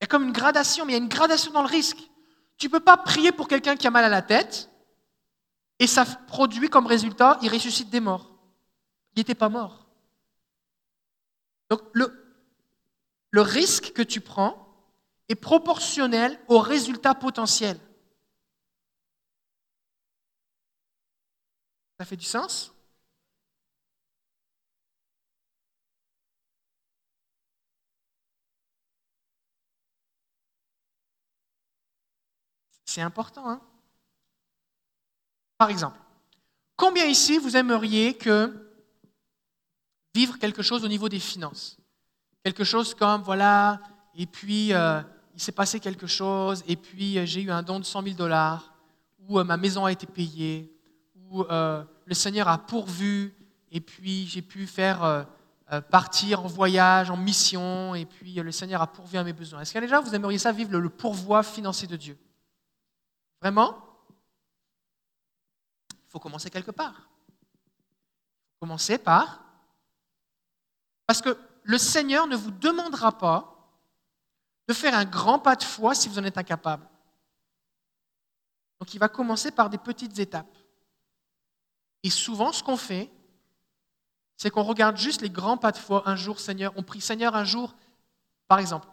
Il 0.00 0.02
y 0.02 0.04
a 0.04 0.06
comme 0.08 0.24
une 0.24 0.32
gradation, 0.32 0.84
mais 0.84 0.92
il 0.92 0.96
y 0.96 0.98
a 0.98 1.02
une 1.02 1.08
gradation 1.08 1.52
dans 1.52 1.62
le 1.62 1.68
risque. 1.68 1.98
Tu 2.58 2.66
ne 2.66 2.72
peux 2.72 2.80
pas 2.80 2.96
prier 2.96 3.30
pour 3.30 3.46
quelqu'un 3.46 3.76
qui 3.76 3.86
a 3.86 3.90
mal 3.90 4.04
à 4.04 4.08
la 4.08 4.22
tête 4.22 4.68
et 5.78 5.86
ça 5.86 6.04
produit 6.04 6.68
comme 6.68 6.86
résultat, 6.86 7.38
il 7.40 7.52
ressuscite 7.52 7.88
des 7.88 8.00
morts. 8.00 8.32
Il 9.14 9.20
n'était 9.20 9.36
pas 9.36 9.48
mort. 9.48 9.86
Donc 11.70 11.82
le, 11.92 12.36
le 13.30 13.40
risque 13.42 13.92
que 13.92 14.02
tu 14.02 14.20
prends 14.20 14.68
est 15.28 15.34
proportionnel 15.36 16.38
au 16.48 16.58
résultat 16.58 17.14
potentiel. 17.14 17.78
Ça 21.98 22.04
fait 22.04 22.16
du 22.16 22.26
sens? 22.26 22.74
C'est 32.92 33.00
important. 33.00 33.48
Hein 33.48 33.60
Par 35.56 35.70
exemple, 35.70 35.98
combien 36.76 37.06
ici 37.06 37.38
vous 37.38 37.56
aimeriez 37.56 38.12
que 38.12 38.70
vivre 40.14 40.38
quelque 40.38 40.60
chose 40.62 40.84
au 40.84 40.88
niveau 40.88 41.08
des 41.08 41.18
finances? 41.18 41.78
Quelque 42.44 42.64
chose 42.64 42.94
comme, 42.94 43.22
voilà, 43.22 43.80
et 44.14 44.26
puis 44.26 44.74
euh, 44.74 45.00
il 45.34 45.40
s'est 45.40 45.52
passé 45.52 45.80
quelque 45.80 46.06
chose, 46.06 46.62
et 46.66 46.76
puis 46.76 47.18
euh, 47.18 47.24
j'ai 47.24 47.40
eu 47.40 47.50
un 47.50 47.62
don 47.62 47.80
de 47.80 47.84
100 47.86 48.02
000 48.02 48.14
dollars, 48.14 48.74
ou 49.26 49.38
euh, 49.38 49.44
ma 49.44 49.56
maison 49.56 49.86
a 49.86 49.92
été 49.92 50.06
payée, 50.06 50.70
ou 51.30 51.44
le 51.44 52.14
Seigneur 52.14 52.46
a 52.48 52.58
pourvu, 52.58 53.34
et 53.70 53.80
puis 53.80 54.26
j'ai 54.26 54.42
pu 54.42 54.66
faire 54.66 55.26
partir 55.90 56.44
en 56.44 56.46
voyage, 56.46 57.08
en 57.08 57.16
mission, 57.16 57.94
et 57.94 58.04
puis 58.04 58.34
le 58.34 58.52
Seigneur 58.52 58.82
a 58.82 58.86
pourvu 58.86 59.16
à 59.16 59.24
mes 59.24 59.32
besoins. 59.32 59.62
Est-ce 59.62 59.72
que 59.72 59.78
déjà 59.78 59.98
vous 59.98 60.14
aimeriez 60.14 60.36
ça 60.36 60.52
vivre 60.52 60.78
le 60.78 60.90
pourvoi 60.90 61.42
financier 61.42 61.88
de 61.88 61.96
Dieu? 61.96 62.18
Vraiment? 63.42 63.76
Il 65.90 66.10
faut 66.10 66.20
commencer 66.20 66.48
quelque 66.48 66.70
part. 66.70 67.08
Commencer 68.60 68.98
par... 68.98 69.40
Parce 71.06 71.20
que 71.20 71.36
le 71.64 71.76
Seigneur 71.76 72.28
ne 72.28 72.36
vous 72.36 72.52
demandera 72.52 73.18
pas 73.18 73.52
de 74.68 74.72
faire 74.72 74.94
un 74.94 75.04
grand 75.04 75.40
pas 75.40 75.56
de 75.56 75.64
foi 75.64 75.94
si 75.94 76.08
vous 76.08 76.20
en 76.20 76.24
êtes 76.24 76.38
incapable. 76.38 76.88
Donc 78.78 78.94
il 78.94 78.98
va 78.98 79.08
commencer 79.08 79.50
par 79.50 79.68
des 79.68 79.78
petites 79.78 80.18
étapes. 80.20 80.56
Et 82.04 82.10
souvent, 82.10 82.52
ce 82.52 82.62
qu'on 82.62 82.76
fait, 82.76 83.10
c'est 84.36 84.50
qu'on 84.50 84.62
regarde 84.62 84.96
juste 84.96 85.20
les 85.20 85.30
grands 85.30 85.56
pas 85.56 85.72
de 85.72 85.78
foi. 85.78 86.08
Un 86.08 86.16
jour, 86.16 86.38
Seigneur, 86.38 86.72
on 86.76 86.84
prie 86.84 87.00
Seigneur 87.00 87.34
un 87.34 87.44
jour. 87.44 87.74
Par 88.46 88.60
exemple, 88.60 88.86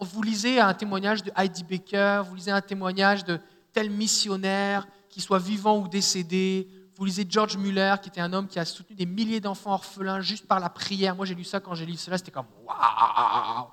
vous 0.00 0.22
lisez 0.22 0.60
un 0.60 0.74
témoignage 0.74 1.22
de 1.22 1.32
Heidi 1.36 1.64
Baker, 1.64 2.22
vous 2.26 2.34
lisez 2.34 2.50
un 2.50 2.60
témoignage 2.60 3.24
de 3.24 3.40
tel 3.74 3.90
missionnaire, 3.90 4.86
qu'il 5.10 5.22
soit 5.22 5.38
vivant 5.38 5.78
ou 5.78 5.88
décédé. 5.88 6.70
Vous 6.96 7.04
lisez 7.04 7.26
George 7.28 7.58
Muller, 7.58 7.96
qui 8.00 8.08
était 8.08 8.20
un 8.20 8.32
homme 8.32 8.46
qui 8.46 8.58
a 8.58 8.64
soutenu 8.64 8.96
des 8.96 9.04
milliers 9.04 9.40
d'enfants 9.40 9.74
orphelins 9.74 10.20
juste 10.20 10.46
par 10.46 10.60
la 10.60 10.70
prière. 10.70 11.14
Moi, 11.14 11.26
j'ai 11.26 11.34
lu 11.34 11.44
ça 11.44 11.60
quand 11.60 11.74
j'ai 11.74 11.84
lu 11.84 11.96
cela, 11.96 12.16
c'était 12.16 12.30
comme 12.30 12.46
waouh! 12.64 13.66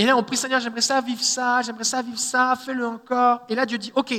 Et 0.00 0.06
là, 0.06 0.16
on 0.16 0.22
prie 0.22 0.36
Seigneur, 0.36 0.60
j'aimerais 0.60 0.82
ça 0.82 1.00
vivre 1.00 1.22
ça, 1.22 1.60
j'aimerais 1.62 1.82
ça 1.82 2.02
vivre 2.02 2.18
ça, 2.18 2.54
fais-le 2.54 2.86
encore. 2.86 3.40
Et 3.48 3.56
là, 3.56 3.66
Dieu 3.66 3.78
dit 3.78 3.90
Ok, 3.96 4.14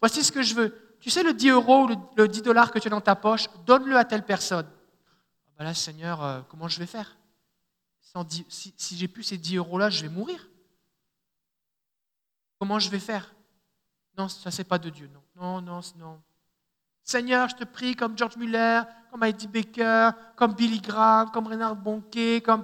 voici 0.00 0.22
ce 0.22 0.30
que 0.30 0.42
je 0.42 0.54
veux. 0.54 0.96
Tu 1.00 1.08
sais, 1.08 1.22
le 1.22 1.32
10 1.32 1.48
euros 1.50 1.84
ou 1.84 1.88
le, 2.16 2.28
10 2.28 2.42
dollars 2.42 2.70
que 2.70 2.78
tu 2.78 2.88
as 2.88 2.90
dans 2.90 3.00
ta 3.00 3.16
poche, 3.16 3.48
donne-le 3.64 3.96
à 3.96 4.04
telle 4.04 4.24
personne. 4.24 4.66
Ah 4.68 5.50
ben 5.58 5.64
là, 5.64 5.74
Seigneur, 5.74 6.22
euh, 6.22 6.40
comment 6.48 6.68
je 6.68 6.78
vais 6.78 6.86
faire? 6.86 7.16
Si, 8.48 8.74
si 8.76 8.96
j'ai 8.96 9.08
plus 9.08 9.22
ces 9.22 9.38
10 9.38 9.56
euros-là, 9.56 9.88
je 9.88 10.02
vais 10.02 10.10
mourir. 10.10 10.46
Comment 12.62 12.78
je 12.78 12.90
vais 12.90 13.00
faire? 13.00 13.34
Non, 14.16 14.28
ça, 14.28 14.52
c'est 14.52 14.62
pas 14.62 14.78
de 14.78 14.88
Dieu. 14.88 15.10
Non, 15.12 15.20
non, 15.34 15.60
non, 15.60 15.80
non. 15.98 16.22
Seigneur, 17.02 17.48
je 17.48 17.56
te 17.56 17.64
prie 17.64 17.96
comme 17.96 18.16
George 18.16 18.36
Muller, 18.36 18.82
comme 19.10 19.24
Heidi 19.24 19.48
Baker, 19.48 20.10
comme 20.36 20.54
Billy 20.54 20.80
Graham, 20.80 21.32
comme 21.32 21.48
Renard 21.48 21.74
Bonquet, 21.74 22.40
comme. 22.40 22.62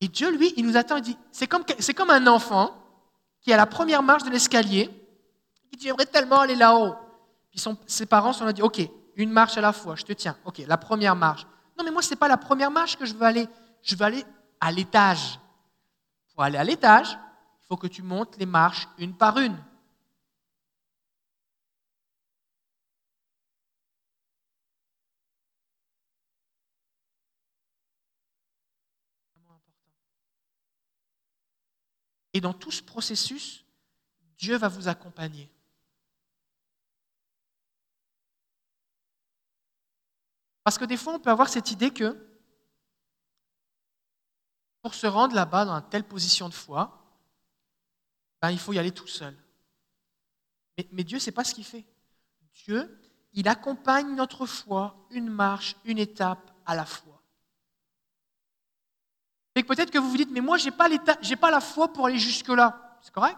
Et 0.00 0.08
Dieu, 0.08 0.36
lui, 0.36 0.52
il 0.56 0.66
nous 0.66 0.76
attend 0.76 0.96
et 0.96 1.02
dit 1.02 1.16
c'est 1.30 1.46
comme, 1.46 1.62
c'est 1.78 1.94
comme 1.94 2.10
un 2.10 2.26
enfant 2.26 2.74
qui, 3.42 3.52
à 3.52 3.56
la 3.56 3.66
première 3.66 4.02
marche 4.02 4.24
de 4.24 4.30
l'escalier, 4.30 4.90
il 5.70 5.78
dit 5.78 5.84
J'aimerais 5.84 6.06
tellement 6.06 6.40
aller 6.40 6.56
là-haut. 6.56 6.96
Puis 7.52 7.62
ses 7.86 8.06
parents 8.06 8.32
sont 8.32 8.44
là 8.44 8.52
dit 8.52 8.62
Ok, 8.62 8.80
une 9.14 9.30
marche 9.30 9.56
à 9.56 9.60
la 9.60 9.72
fois, 9.72 9.94
je 9.94 10.02
te 10.02 10.12
tiens. 10.14 10.36
Ok, 10.44 10.60
la 10.66 10.78
première 10.78 11.14
marche. 11.14 11.46
Non, 11.78 11.84
mais 11.84 11.92
moi, 11.92 12.02
ce 12.02 12.10
n'est 12.10 12.16
pas 12.16 12.26
la 12.26 12.38
première 12.38 12.72
marche 12.72 12.96
que 12.96 13.06
je 13.06 13.14
veux 13.14 13.22
aller. 13.22 13.48
Je 13.82 13.94
veux 13.94 14.04
aller 14.04 14.24
à 14.58 14.72
l'étage. 14.72 15.38
Pour 16.34 16.42
aller 16.42 16.58
à 16.58 16.64
l'étage, 16.64 17.16
faut 17.70 17.76
que 17.76 17.86
tu 17.86 18.02
montes 18.02 18.36
les 18.36 18.46
marches 18.46 18.88
une 18.98 19.16
par 19.16 19.38
une. 19.38 19.56
Et 32.32 32.40
dans 32.40 32.52
tout 32.52 32.72
ce 32.72 32.82
processus, 32.82 33.64
Dieu 34.36 34.56
va 34.56 34.66
vous 34.66 34.88
accompagner. 34.88 35.48
Parce 40.64 40.76
que 40.76 40.84
des 40.84 40.96
fois, 40.96 41.14
on 41.14 41.20
peut 41.20 41.30
avoir 41.30 41.48
cette 41.48 41.70
idée 41.70 41.92
que 41.92 42.16
pour 44.82 44.94
se 44.94 45.06
rendre 45.06 45.36
là-bas 45.36 45.64
dans 45.66 45.74
une 45.74 45.88
telle 45.88 46.04
position 46.04 46.48
de 46.48 46.54
foi, 46.54 46.99
ben, 48.40 48.50
il 48.50 48.58
faut 48.58 48.72
y 48.72 48.78
aller 48.78 48.92
tout 48.92 49.06
seul. 49.06 49.36
Mais, 50.92 51.04
Dieu, 51.04 51.18
ce 51.18 51.26
n'est 51.26 51.34
pas 51.34 51.44
ce 51.44 51.54
qu'il 51.54 51.64
fait. 51.64 51.84
Dieu, 52.64 52.98
il 53.32 53.48
accompagne 53.48 54.14
notre 54.14 54.46
foi 54.46 55.06
une 55.10 55.28
marche, 55.28 55.76
une 55.84 55.98
étape 55.98 56.50
à 56.64 56.74
la 56.74 56.86
fois. 56.86 57.22
Et 59.54 59.62
peut-être 59.62 59.90
que 59.90 59.98
vous 59.98 60.10
vous 60.10 60.16
dites, 60.16 60.30
mais 60.30 60.40
moi, 60.40 60.56
je 60.56 60.66
n'ai 60.66 60.70
pas, 60.70 60.88
pas 61.40 61.50
la 61.50 61.60
foi 61.60 61.92
pour 61.92 62.06
aller 62.06 62.18
jusque-là. 62.18 62.98
C'est 63.02 63.12
correct? 63.12 63.36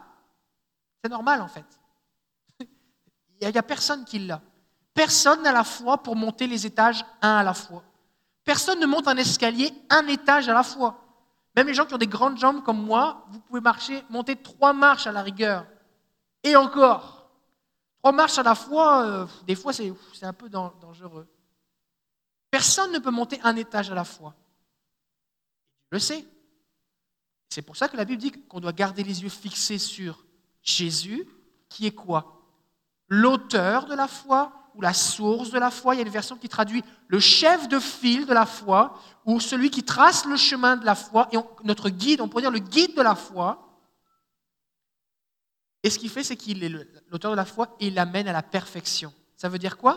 C'est 1.03 1.11
normal, 1.11 1.41
en 1.41 1.49
fait. 1.49 1.67
Il 2.61 3.49
n'y 3.49 3.57
a, 3.57 3.59
a 3.59 3.63
personne 3.63 4.05
qui 4.05 4.21
l'a. 4.21 4.41
Personne 4.95 5.43
n'a 5.43 5.53
la 5.53 5.65
foi 5.65 6.03
pour 6.03 6.15
monter 6.15 6.47
les 6.47 6.67
étages 6.67 7.05
un 7.23 7.37
à 7.37 7.43
la 7.43 7.55
fois. 7.55 7.83
Personne 8.45 8.79
ne 8.79 8.87
monte 8.87 9.09
un 9.09 9.17
escalier 9.17 9.73
un 9.89 10.07
étage 10.07 10.49
à 10.49 10.55
la 10.55 10.63
fois. 10.63 11.02
Même 11.55 11.67
les 11.67 11.75
gens 11.75 11.85
qui 11.85 11.95
ont 11.95 11.99
des 11.99 12.07
grandes 12.07 12.39
jambes 12.39 12.63
comme 12.63 12.83
moi, 12.83 13.27
vous 13.31 13.41
pouvez 13.41 13.61
marcher, 13.61 14.03
monter 14.09 14.37
trois 14.37 14.73
marches 14.73 15.07
à 15.07 15.13
la 15.13 15.23
rigueur. 15.23 15.67
Et 16.43 16.57
encore, 16.57 17.31
trois 17.99 18.13
marches 18.13 18.39
à 18.39 18.43
la 18.43 18.55
fois, 18.55 19.05
euh, 19.07 19.27
des 19.47 19.55
fois 19.55 19.73
c'est 19.73 19.93
un 20.23 20.33
peu 20.33 20.49
dan- 20.49 20.73
dangereux. 20.81 21.29
Personne 22.51 22.93
ne 22.93 22.99
peut 22.99 23.11
monter 23.11 23.41
un 23.45 23.57
étage 23.57 23.91
à 23.91 23.95
la 23.95 24.05
fois. 24.05 24.35
Je 25.91 25.97
le 25.97 26.01
sais. 26.01 26.25
C'est 27.51 27.63
pour 27.63 27.77
ça 27.77 27.89
que 27.89 27.97
la 27.99 28.07
Bible 28.07 28.21
dit 28.21 28.33
qu'on 28.33 28.61
doit 28.61 28.73
garder 28.73 29.05
les 29.05 29.23
yeux 29.23 29.29
fixés 29.29 29.79
sur 29.79 30.25
Jésus, 30.63 31.27
qui 31.69 31.87
est 31.87 31.95
quoi? 31.95 32.41
L'auteur 33.09 33.85
de 33.87 33.95
la 33.95 34.09
foi 34.09 34.53
ou 34.75 34.81
la 34.81 34.95
source 34.95 35.51
de 35.51 35.59
la 35.59 35.71
foi. 35.71 35.95
Il 35.95 35.99
y 35.99 36.01
a 36.01 36.07
une 36.07 36.13
version 36.13 36.37
qui 36.37 36.49
traduit 36.49 36.83
le 37.09 37.21
chef 37.21 37.69
de 37.69 37.79
file 37.79 38.27
de 38.27 38.33
la 38.33 38.47
foi 38.47 38.99
ou 39.25 39.41
celui 39.41 39.71
qui 39.71 39.83
trace 39.83 40.25
le 40.25 40.37
chemin 40.37 40.77
de 40.77 40.85
la 40.85 40.95
foi. 40.95 41.29
Et 41.33 41.39
notre 41.65 41.91
guide, 41.91 42.21
on 42.21 42.29
pourrait 42.29 42.43
dire 42.43 42.51
le 42.51 42.59
guide 42.59 42.97
de 42.97 43.03
la 43.03 43.15
foi. 43.15 43.69
Et 45.83 45.91
ce 45.91 45.99
qu'il 45.99 46.11
fait, 46.11 46.23
c'est 46.23 46.37
qu'il 46.37 46.63
est 46.63 46.69
l'auteur 47.11 47.31
de 47.31 47.37
la 47.37 47.45
foi 47.45 47.77
et 47.81 47.89
il 47.89 47.95
l'amène 47.95 48.29
à 48.29 48.33
la 48.33 48.43
perfection. 48.43 49.13
Ça 49.37 49.49
veut 49.49 49.59
dire 49.59 49.77
quoi? 49.77 49.95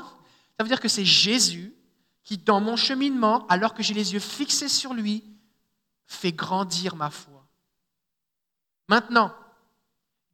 Ça 0.57 0.63
veut 0.63 0.69
dire 0.69 0.79
que 0.79 0.88
c'est 0.88 1.05
Jésus 1.05 1.75
qui, 2.23 2.38
dans 2.38 2.59
mon 2.59 2.75
cheminement, 2.75 3.45
alors 3.47 3.73
que 3.73 3.83
j'ai 3.83 3.93
les 3.93 4.13
yeux 4.13 4.19
fixés 4.19 4.69
sur 4.69 4.93
lui, 4.93 5.23
fait 6.07 6.31
grandir 6.31 6.95
ma 6.95 7.09
foi. 7.09 7.45
Maintenant, 8.88 9.33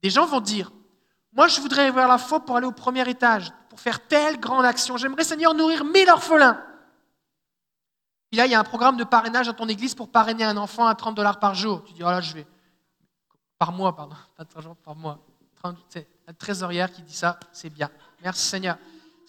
des 0.01 0.10
gens 0.10 0.25
vont 0.25 0.41
dire, 0.41 0.71
moi 1.34 1.47
je 1.47 1.62
voudrais 1.62 1.88
avoir 1.88 2.08
la 2.08 2.17
foi 2.17 2.43
pour 2.45 2.58
aller 2.58 2.67
au 2.67 2.71
premier 2.71 3.08
étage, 3.10 3.51
pour 3.71 3.79
faire 3.79 4.05
telle 4.05 4.38
grande 4.38 4.65
action. 4.65 4.97
J'aimerais, 4.97 5.23
Seigneur, 5.23 5.53
nourrir 5.53 5.86
mille 5.86 6.10
orphelins. 6.10 6.62
Puis 8.29 8.38
là, 8.38 8.45
il 8.45 8.51
y 8.51 8.53
a 8.53 8.60
un 8.60 8.65
programme 8.65 8.97
de 8.97 9.05
parrainage 9.05 9.47
dans 9.47 9.53
ton 9.53 9.69
église 9.69 9.95
pour 9.95 10.10
parrainer 10.10 10.43
un 10.43 10.57
enfant 10.57 10.88
à 10.88 10.93
30 10.93 11.15
dollars 11.15 11.39
par 11.39 11.55
jour. 11.55 11.81
Tu 11.86 11.93
dis, 11.93 12.03
oh 12.03 12.10
là, 12.10 12.19
je 12.19 12.34
vais. 12.34 12.45
Par 13.57 13.71
mois, 13.71 13.95
pardon. 13.95 14.17
Pas 14.38 14.43
30 14.43 14.62
jours, 14.62 14.75
par 14.75 14.93
mois. 14.93 15.19
30 15.63 15.77
C'est 15.88 16.05
la 16.27 16.34
trésorière 16.34 16.91
qui 16.91 17.01
dit 17.01 17.13
ça, 17.15 17.39
c'est 17.53 17.69
bien. 17.69 17.89
Merci 18.21 18.45
Seigneur. 18.45 18.75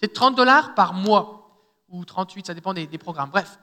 C'est 0.01 0.11
30 0.11 0.35
dollars 0.35 0.75
par 0.75 0.93
mois. 0.93 1.39
Ou 1.87 2.03
38, 2.03 2.47
ça 2.47 2.53
dépend 2.53 2.73
des, 2.73 2.85
programmes. 2.97 3.29
Bref. 3.29 3.57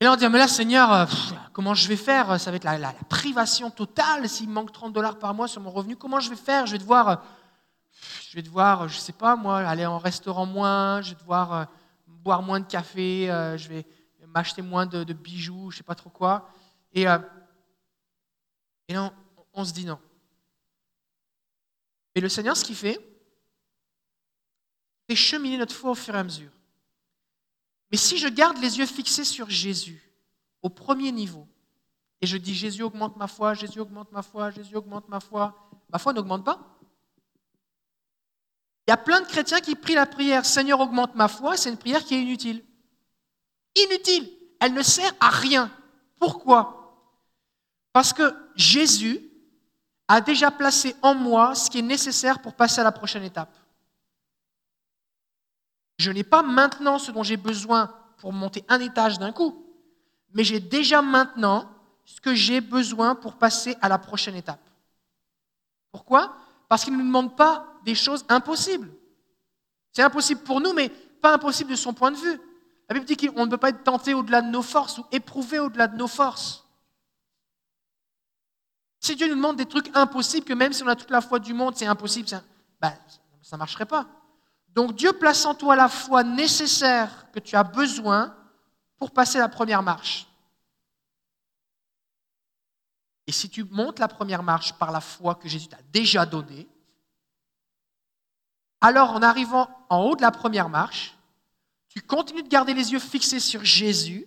Et 0.00 0.06
là, 0.06 0.14
on 0.14 0.16
dit, 0.16 0.26
mais 0.26 0.38
là, 0.38 0.48
Seigneur, 0.48 0.90
euh, 0.90 1.04
comment 1.52 1.74
je 1.74 1.86
vais 1.86 1.96
faire? 1.96 2.40
Ça 2.40 2.50
va 2.50 2.56
être 2.56 2.64
la, 2.64 2.94
privation 3.10 3.68
totale 3.70 4.26
s'il 4.26 4.48
manque 4.48 4.72
30 4.72 4.94
dollars 4.94 5.18
par 5.18 5.34
mois 5.34 5.48
sur 5.48 5.60
mon 5.60 5.70
revenu. 5.70 5.96
Comment 5.96 6.18
je 6.18 6.30
vais 6.30 6.36
faire? 6.36 6.64
Je 6.64 6.72
vais 6.72 6.78
devoir, 6.78 7.08
euh, 7.08 7.16
je 8.28 8.36
vais 8.36 8.42
devoir, 8.42 8.88
je 8.88 8.98
sais 8.98 9.12
pas 9.12 9.36
moi, 9.36 9.58
aller 9.58 9.86
en 9.86 9.98
restaurant 9.98 10.46
moins, 10.46 11.00
je 11.02 11.10
vais 11.10 11.20
devoir 11.20 11.52
euh, 11.52 11.64
boire 12.06 12.42
moins 12.42 12.60
de 12.60 12.66
café, 12.66 13.30
euh, 13.30 13.56
je 13.56 13.68
vais 13.68 13.86
m'acheter 14.26 14.62
moins 14.62 14.86
de, 14.86 15.12
bijoux, 15.12 15.70
je 15.70 15.78
sais 15.78 15.82
pas 15.82 15.94
trop 15.94 16.10
quoi. 16.10 16.48
Et, 16.92 17.06
euh, 17.08 17.18
là, 18.88 19.12
on, 19.36 19.44
on 19.54 19.64
se 19.64 19.72
dit 19.72 19.84
non. 19.84 19.98
Et 22.14 22.20
le 22.20 22.28
Seigneur, 22.28 22.56
ce 22.56 22.64
qu'il 22.64 22.76
fait, 22.76 22.98
c'est 25.08 25.16
cheminer 25.16 25.58
notre 25.58 25.74
foi 25.74 25.90
au 25.90 25.94
fur 25.94 26.14
et 26.14 26.18
à 26.18 26.24
mesure. 26.24 26.50
Mais 27.90 27.98
si 27.98 28.18
je 28.18 28.28
garde 28.28 28.58
les 28.58 28.78
yeux 28.78 28.86
fixés 28.86 29.24
sur 29.24 29.50
Jésus, 29.50 30.10
au 30.62 30.68
premier 30.68 31.12
niveau, 31.12 31.46
et 32.20 32.26
je 32.26 32.36
dis 32.36 32.54
Jésus 32.54 32.82
augmente 32.82 33.16
ma 33.16 33.26
foi, 33.26 33.54
Jésus 33.54 33.80
augmente 33.80 34.10
ma 34.10 34.22
foi, 34.22 34.50
Jésus 34.50 34.74
augmente 34.76 35.08
ma 35.08 35.20
foi, 35.20 35.54
ma 35.90 35.98
foi 35.98 36.12
n'augmente 36.12 36.44
pas. 36.44 36.73
Il 38.86 38.90
y 38.90 38.92
a 38.92 38.96
plein 38.98 39.20
de 39.20 39.26
chrétiens 39.26 39.60
qui 39.60 39.74
prient 39.74 39.94
la 39.94 40.06
prière 40.06 40.44
Seigneur 40.44 40.80
augmente 40.80 41.14
ma 41.14 41.28
foi, 41.28 41.56
c'est 41.56 41.70
une 41.70 41.78
prière 41.78 42.04
qui 42.04 42.14
est 42.14 42.22
inutile. 42.22 42.64
Inutile. 43.74 44.30
Elle 44.60 44.74
ne 44.74 44.82
sert 44.82 45.12
à 45.20 45.30
rien. 45.30 45.70
Pourquoi? 46.18 46.84
Parce 47.92 48.12
que 48.12 48.34
Jésus 48.54 49.20
a 50.08 50.20
déjà 50.20 50.50
placé 50.50 50.94
en 51.00 51.14
moi 51.14 51.54
ce 51.54 51.70
qui 51.70 51.78
est 51.78 51.82
nécessaire 51.82 52.42
pour 52.42 52.54
passer 52.54 52.80
à 52.80 52.84
la 52.84 52.92
prochaine 52.92 53.22
étape. 53.22 53.56
Je 55.98 56.10
n'ai 56.10 56.24
pas 56.24 56.42
maintenant 56.42 56.98
ce 56.98 57.10
dont 57.10 57.22
j'ai 57.22 57.36
besoin 57.36 57.94
pour 58.18 58.32
monter 58.32 58.64
un 58.68 58.80
étage 58.80 59.18
d'un 59.18 59.32
coup, 59.32 59.64
mais 60.32 60.44
j'ai 60.44 60.60
déjà 60.60 61.00
maintenant 61.02 61.70
ce 62.04 62.20
que 62.20 62.34
j'ai 62.34 62.60
besoin 62.60 63.14
pour 63.14 63.38
passer 63.38 63.76
à 63.80 63.88
la 63.88 63.98
prochaine 63.98 64.34
étape. 64.34 64.68
Pourquoi? 65.90 66.36
Parce 66.74 66.82
qu'il 66.82 66.94
ne 66.94 66.98
nous 66.98 67.06
demande 67.06 67.36
pas 67.36 67.68
des 67.84 67.94
choses 67.94 68.24
impossibles. 68.28 68.90
C'est 69.92 70.02
impossible 70.02 70.40
pour 70.40 70.60
nous, 70.60 70.72
mais 70.72 70.88
pas 70.88 71.32
impossible 71.32 71.70
de 71.70 71.76
son 71.76 71.94
point 71.94 72.10
de 72.10 72.16
vue. 72.16 72.40
La 72.88 72.94
Bible 72.94 73.06
dit 73.06 73.16
qu'on 73.16 73.46
ne 73.46 73.50
peut 73.52 73.58
pas 73.58 73.68
être 73.68 73.84
tenté 73.84 74.12
au-delà 74.12 74.42
de 74.42 74.48
nos 74.48 74.60
forces 74.60 74.98
ou 74.98 75.04
éprouvé 75.12 75.60
au-delà 75.60 75.86
de 75.86 75.96
nos 75.96 76.08
forces. 76.08 76.64
Si 78.98 79.14
Dieu 79.14 79.28
nous 79.28 79.36
demande 79.36 79.54
des 79.54 79.66
trucs 79.66 79.88
impossibles, 79.96 80.44
que 80.44 80.52
même 80.52 80.72
si 80.72 80.82
on 80.82 80.88
a 80.88 80.96
toute 80.96 81.10
la 81.10 81.20
foi 81.20 81.38
du 81.38 81.54
monde, 81.54 81.76
c'est 81.76 81.86
impossible, 81.86 82.28
ça 82.28 82.42
ben, 82.80 82.92
ne 83.52 83.56
marcherait 83.56 83.86
pas. 83.86 84.08
Donc 84.70 84.96
Dieu 84.96 85.12
place 85.12 85.46
en 85.46 85.54
toi 85.54 85.76
la 85.76 85.88
foi 85.88 86.24
nécessaire 86.24 87.30
que 87.30 87.38
tu 87.38 87.54
as 87.54 87.62
besoin 87.62 88.34
pour 88.98 89.12
passer 89.12 89.38
la 89.38 89.48
première 89.48 89.84
marche. 89.84 90.26
Et 93.26 93.32
si 93.32 93.48
tu 93.48 93.64
montes 93.64 93.98
la 93.98 94.08
première 94.08 94.42
marche 94.42 94.74
par 94.74 94.92
la 94.92 95.00
foi 95.00 95.34
que 95.34 95.48
Jésus 95.48 95.68
t'a 95.68 95.82
déjà 95.92 96.26
donnée, 96.26 96.68
alors 98.80 99.12
en 99.12 99.22
arrivant 99.22 99.68
en 99.88 100.02
haut 100.02 100.16
de 100.16 100.22
la 100.22 100.30
première 100.30 100.68
marche, 100.68 101.16
tu 101.88 102.02
continues 102.02 102.42
de 102.42 102.48
garder 102.48 102.74
les 102.74 102.92
yeux 102.92 102.98
fixés 102.98 103.40
sur 103.40 103.64
Jésus. 103.64 104.26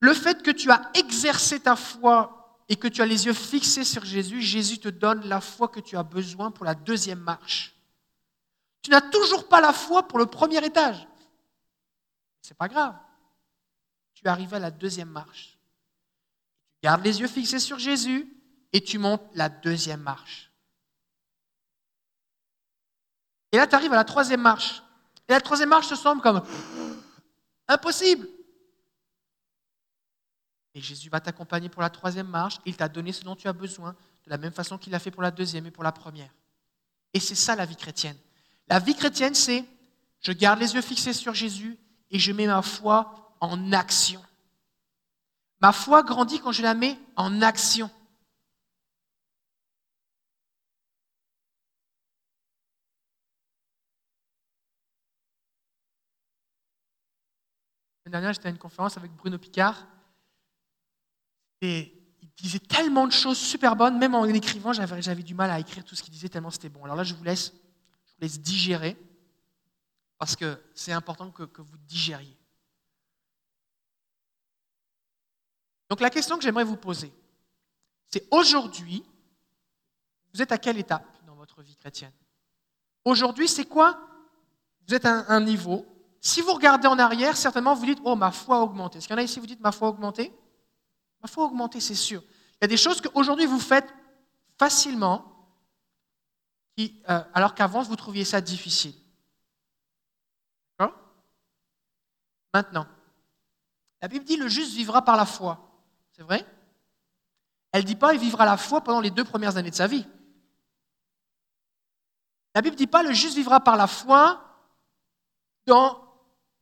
Le 0.00 0.14
fait 0.14 0.42
que 0.42 0.50
tu 0.50 0.70
as 0.70 0.90
exercé 0.94 1.60
ta 1.60 1.76
foi 1.76 2.62
et 2.68 2.76
que 2.76 2.88
tu 2.88 3.02
as 3.02 3.06
les 3.06 3.26
yeux 3.26 3.34
fixés 3.34 3.84
sur 3.84 4.04
Jésus, 4.04 4.40
Jésus 4.40 4.78
te 4.78 4.88
donne 4.88 5.26
la 5.26 5.40
foi 5.40 5.68
que 5.68 5.80
tu 5.80 5.96
as 5.96 6.02
besoin 6.02 6.50
pour 6.50 6.64
la 6.64 6.74
deuxième 6.74 7.20
marche. 7.20 7.74
Tu 8.80 8.90
n'as 8.90 9.00
toujours 9.00 9.48
pas 9.48 9.60
la 9.60 9.72
foi 9.72 10.06
pour 10.06 10.18
le 10.18 10.26
premier 10.26 10.64
étage. 10.64 11.06
C'est 12.40 12.56
pas 12.56 12.68
grave. 12.68 12.96
Tu 14.14 14.26
arrives 14.28 14.54
à 14.54 14.60
la 14.60 14.70
deuxième 14.70 15.10
marche. 15.10 15.55
Tu 16.76 16.86
gardes 16.86 17.04
les 17.04 17.20
yeux 17.20 17.28
fixés 17.28 17.58
sur 17.58 17.78
Jésus 17.78 18.32
et 18.72 18.82
tu 18.82 18.98
montes 18.98 19.22
la 19.34 19.48
deuxième 19.48 20.00
marche. 20.00 20.50
Et 23.52 23.56
là, 23.56 23.66
tu 23.66 23.74
arrives 23.74 23.92
à 23.92 23.96
la 23.96 24.04
troisième 24.04 24.42
marche. 24.42 24.82
Et 25.28 25.32
la 25.32 25.40
troisième 25.40 25.70
marche 25.70 25.88
te 25.88 25.94
semble 25.94 26.20
comme 26.22 26.42
impossible. 27.68 28.28
Et 30.74 30.80
Jésus 30.80 31.08
va 31.08 31.20
t'accompagner 31.20 31.70
pour 31.70 31.80
la 31.80 31.88
troisième 31.88 32.28
marche. 32.28 32.58
Il 32.66 32.76
t'a 32.76 32.88
donné 32.88 33.12
ce 33.12 33.24
dont 33.24 33.34
tu 33.34 33.48
as 33.48 33.54
besoin, 33.54 33.96
de 34.24 34.30
la 34.30 34.36
même 34.36 34.52
façon 34.52 34.76
qu'il 34.76 34.92
l'a 34.92 34.98
fait 34.98 35.10
pour 35.10 35.22
la 35.22 35.30
deuxième 35.30 35.66
et 35.66 35.70
pour 35.70 35.84
la 35.84 35.92
première. 35.92 36.30
Et 37.14 37.20
c'est 37.20 37.34
ça 37.34 37.56
la 37.56 37.64
vie 37.64 37.76
chrétienne. 37.76 38.18
La 38.68 38.78
vie 38.78 38.94
chrétienne, 38.94 39.34
c'est 39.34 39.64
je 40.20 40.32
garde 40.32 40.60
les 40.60 40.74
yeux 40.74 40.82
fixés 40.82 41.14
sur 41.14 41.32
Jésus 41.32 41.78
et 42.10 42.18
je 42.18 42.32
mets 42.32 42.46
ma 42.46 42.60
foi 42.60 43.34
en 43.40 43.72
action. 43.72 44.22
Ma 45.60 45.72
foi 45.72 46.02
grandit 46.02 46.40
quand 46.40 46.52
je 46.52 46.62
la 46.62 46.74
mets 46.74 46.98
en 47.16 47.40
action. 47.42 47.90
L'année 58.04 58.12
dernière, 58.12 58.32
j'étais 58.34 58.46
à 58.46 58.50
une 58.50 58.58
conférence 58.58 58.96
avec 58.96 59.10
Bruno 59.12 59.38
Picard. 59.38 59.86
Et 61.60 61.92
il 62.22 62.28
disait 62.36 62.60
tellement 62.60 63.06
de 63.06 63.12
choses 63.12 63.38
super 63.38 63.74
bonnes, 63.74 63.98
même 63.98 64.14
en 64.14 64.24
écrivant, 64.26 64.72
j'avais, 64.72 65.22
du 65.22 65.34
mal 65.34 65.50
à 65.50 65.58
écrire 65.58 65.84
tout 65.84 65.96
ce 65.96 66.02
qu'il 66.02 66.12
disait 66.12 66.28
tellement 66.28 66.50
c'était 66.50 66.68
bon. 66.68 66.84
Alors 66.84 66.96
là, 66.96 67.02
je 67.02 67.14
vous 67.14 67.24
laisse, 67.24 67.52
digérer, 68.20 68.96
parce 70.18 70.36
que 70.36 70.62
c'est 70.74 70.92
important 70.92 71.30
que 71.30 71.62
vous 71.62 71.76
digériez. 71.78 72.36
Donc 75.88 76.00
la 76.00 76.10
question 76.10 76.36
que 76.36 76.42
j'aimerais 76.42 76.64
vous 76.64 76.76
poser, 76.76 77.12
c'est 78.06 78.26
aujourd'hui, 78.30 79.04
vous 80.32 80.42
êtes 80.42 80.52
à 80.52 80.58
quelle 80.58 80.78
étape 80.78 81.06
dans 81.26 81.34
votre 81.34 81.62
vie 81.62 81.76
chrétienne? 81.76 82.12
Aujourd'hui, 83.04 83.48
c'est 83.48 83.64
quoi? 83.64 84.00
Vous 84.86 84.94
êtes 84.94 85.04
à 85.04 85.32
un, 85.32 85.40
niveau. 85.40 85.86
Si 86.20 86.40
vous 86.40 86.52
regardez 86.52 86.88
en 86.88 86.98
arrière, 86.98 87.36
certainement 87.36 87.74
vous 87.74 87.86
dites, 87.86 88.00
oh, 88.04 88.16
ma 88.16 88.32
foi 88.32 88.58
a 88.58 88.60
augmenté. 88.60 88.98
Est-ce 88.98 89.06
qu'il 89.06 89.14
y 89.14 89.18
en 89.18 89.20
a 89.20 89.24
ici, 89.24 89.40
vous 89.40 89.46
dites, 89.46 89.60
ma 89.60 89.72
foi 89.72 89.88
a 89.88 89.90
augmenté? 89.90 90.32
Ma 91.22 91.28
foi 91.28 91.44
a 91.44 91.46
augmenté, 91.46 91.80
c'est 91.80 91.94
sûr. 91.94 92.22
Il 92.54 92.58
y 92.62 92.64
a 92.64 92.68
des 92.68 92.76
choses 92.76 93.00
qu'aujourd'hui 93.00 93.46
vous 93.46 93.60
faites 93.60 93.92
facilement, 94.58 95.24
euh, 96.78 97.22
alors 97.34 97.54
qu'avant 97.54 97.82
vous 97.82 97.96
trouviez 97.96 98.24
ça 98.24 98.40
difficile. 98.40 98.94
D'accord? 100.78 100.96
Maintenant, 102.52 102.86
la 104.02 104.08
Bible 104.08 104.24
dit 104.24 104.36
le 104.36 104.48
juste 104.48 104.72
vivra 104.72 105.02
par 105.02 105.16
la 105.16 105.26
foi. 105.26 105.65
C'est 106.16 106.22
vrai? 106.22 106.46
Elle 107.72 107.82
ne 107.82 107.86
dit 107.86 107.94
pas 107.94 108.14
il 108.14 108.20
vivra 108.20 108.46
la 108.46 108.56
foi 108.56 108.80
pendant 108.80 109.02
les 109.02 109.10
deux 109.10 109.24
premières 109.24 109.58
années 109.58 109.70
de 109.70 109.74
sa 109.74 109.86
vie. 109.86 110.06
La 112.54 112.62
Bible 112.62 112.74
ne 112.74 112.78
dit 112.78 112.86
pas 112.86 113.02
le 113.02 113.12
juste 113.12 113.36
vivra 113.36 113.60
par 113.60 113.76
la 113.76 113.86
foi 113.86 114.42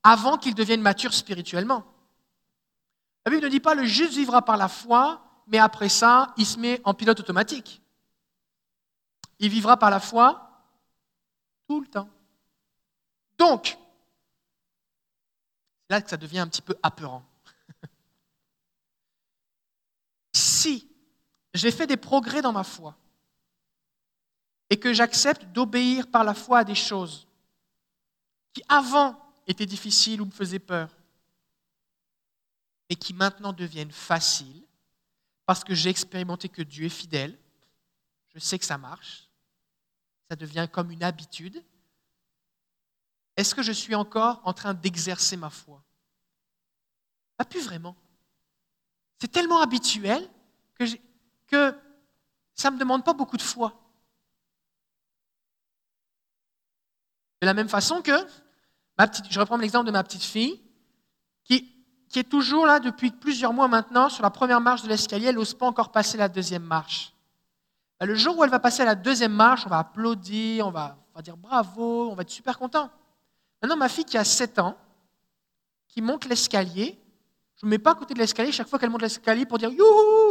avant 0.03 0.39
qu'il 0.39 0.57
devienne 0.57 0.81
mature 0.81 1.15
spirituellement. 1.15 1.85
La 3.25 3.31
Bible 3.31 3.45
ne 3.45 3.49
dit 3.49 3.61
pas 3.61 3.77
le 3.77 3.85
juste 3.85 4.15
vivra 4.15 4.43
par 4.45 4.57
la 4.57 4.69
foi, 4.69 5.23
mais 5.47 5.59
après 5.59 5.89
ça, 5.89 6.35
il 6.37 6.47
se 6.47 6.59
met 6.59 6.81
en 6.83 6.95
pilote 6.95 7.21
automatique. 7.21 7.81
Il 9.39 9.51
vivra 9.51 9.77
par 9.77 9.91
la 9.91 10.01
foi 10.01 10.51
tout 11.69 11.81
le 11.81 11.87
temps. 11.87 12.09
Donc, 13.39 13.79
c'est 15.83 15.91
là 15.91 16.03
que 16.03 16.11
ça 16.11 16.17
devient 16.17 16.41
un 16.41 16.49
petit 16.49 16.63
peu 16.63 16.75
apeurant. 16.83 17.23
si 20.65 20.89
j'ai 21.55 21.71
fait 21.71 21.87
des 21.87 21.97
progrès 21.97 22.43
dans 22.43 22.53
ma 22.53 22.65
foi 22.65 22.97
et 24.69 24.79
que 24.79 24.93
j'accepte 24.93 25.45
d'obéir 25.53 26.11
par 26.11 26.25
la 26.25 26.35
foi 26.35 26.59
à 26.59 26.65
des 26.65 26.75
choses 26.75 27.27
qui 28.53 28.63
avant 28.69 29.19
étaient 29.47 29.67
difficiles 29.67 30.21
ou 30.21 30.27
me 30.27 30.31
faisaient 30.31 30.59
peur, 30.59 30.91
mais 32.89 32.97
qui 32.97 33.15
maintenant 33.15 33.53
deviennent 33.53 33.93
faciles 33.93 34.63
parce 35.47 35.63
que 35.63 35.75
j'ai 35.75 35.91
expérimenté 35.91 36.49
que 36.49 36.63
Dieu 36.63 36.87
est 36.87 36.91
fidèle, 36.91 37.39
je 38.35 38.39
sais 38.39 38.59
que 38.59 38.65
ça 38.65 38.79
marche, 38.79 39.29
ça 40.29 40.37
devient 40.37 40.69
comme 40.71 40.91
une 40.91 41.05
habitude. 41.05 41.63
Est-ce 43.37 43.55
que 43.55 43.63
je 43.63 43.73
suis 43.73 43.95
encore 43.95 44.41
en 44.45 44.53
train 44.53 44.75
d'exercer 44.75 45.37
ma 45.37 45.51
foi? 45.51 45.83
Pas 47.37 47.45
plus 47.45 47.65
vraiment. 47.65 47.97
C'est 49.21 49.31
tellement 49.31 49.61
habituel 49.61 50.29
que, 50.79 50.85
que 51.47 51.75
ça 52.55 52.71
ne 52.71 52.77
me 52.77 52.81
demande 52.81 53.05
pas 53.05 53.13
beaucoup 53.13 53.37
de 53.37 53.43
foi. 53.43 53.73
De 57.43 57.47
la 57.47 57.55
même 57.55 57.69
façon 57.69 58.01
que, 58.01 58.27
ma 58.99 59.07
petite, 59.07 59.27
je 59.31 59.39
reprends 59.41 59.57
l'exemple 59.57 59.87
de 59.87 59.91
ma 59.91 60.03
petite 60.03 60.23
fille, 60.23 60.63
qui, 61.45 61.71
qui 62.09 62.19
est 62.19 62.25
toujours 62.25 62.67
là 62.67 62.81
depuis 62.81 63.11
plusieurs 63.11 63.53
mois 63.53 63.69
maintenant 63.69 64.09
sur 64.09 64.23
la 64.23 64.31
première 64.31 64.61
marche 64.61 64.83
de 64.83 64.89
l'escalier, 64.89 65.27
elle 65.27 65.35
n'ose 65.35 65.55
pas 65.55 65.67
encore 65.67 65.91
passer 65.91 66.17
la 66.17 66.29
deuxième 66.29 66.63
marche. 66.63 67.13
Ben, 68.01 68.07
le 68.07 68.15
jour 68.15 68.39
où 68.39 68.45
elle 68.45 68.51
va 68.51 68.61
passer 68.61 68.85
la 68.85 68.95
deuxième 68.95 69.33
marche, 69.33 69.67
on 69.67 69.69
va 69.69 69.79
applaudir, 69.79 70.67
on 70.67 70.71
va, 70.71 70.97
on 71.13 71.19
va 71.19 71.23
dire 71.23 71.37
bravo, 71.37 72.11
on 72.11 72.15
va 72.15 72.23
être 72.23 72.31
super 72.31 72.59
content. 72.59 72.91
Maintenant, 73.61 73.77
ma 73.77 73.89
fille 73.89 74.05
qui 74.05 74.19
a 74.19 74.25
7 74.25 74.59
ans, 74.59 74.77
qui 75.89 76.03
monte 76.03 76.25
l'escalier, 76.27 76.99
je 77.57 77.67
ne 77.67 77.71
me 77.71 77.77
mets 77.77 77.79
pas 77.79 77.93
à 77.93 77.95
côté 77.95 78.15
de 78.15 78.19
l'escalier 78.19 78.53
chaque 78.53 78.69
fois 78.69 78.79
qu'elle 78.79 78.91
monte 78.91 79.03
l'escalier 79.03 79.47
pour 79.47 79.59
dire 79.59 79.71
youhou 79.71 80.24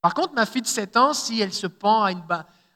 Par 0.00 0.14
contre, 0.14 0.34
ma 0.34 0.46
fille 0.46 0.62
de 0.62 0.66
7 0.66 0.96
ans, 0.96 1.12
si 1.12 1.40
elle 1.40 1.52
se 1.52 1.66
pend 1.66 2.04
à, 2.04 2.12
une, 2.12 2.24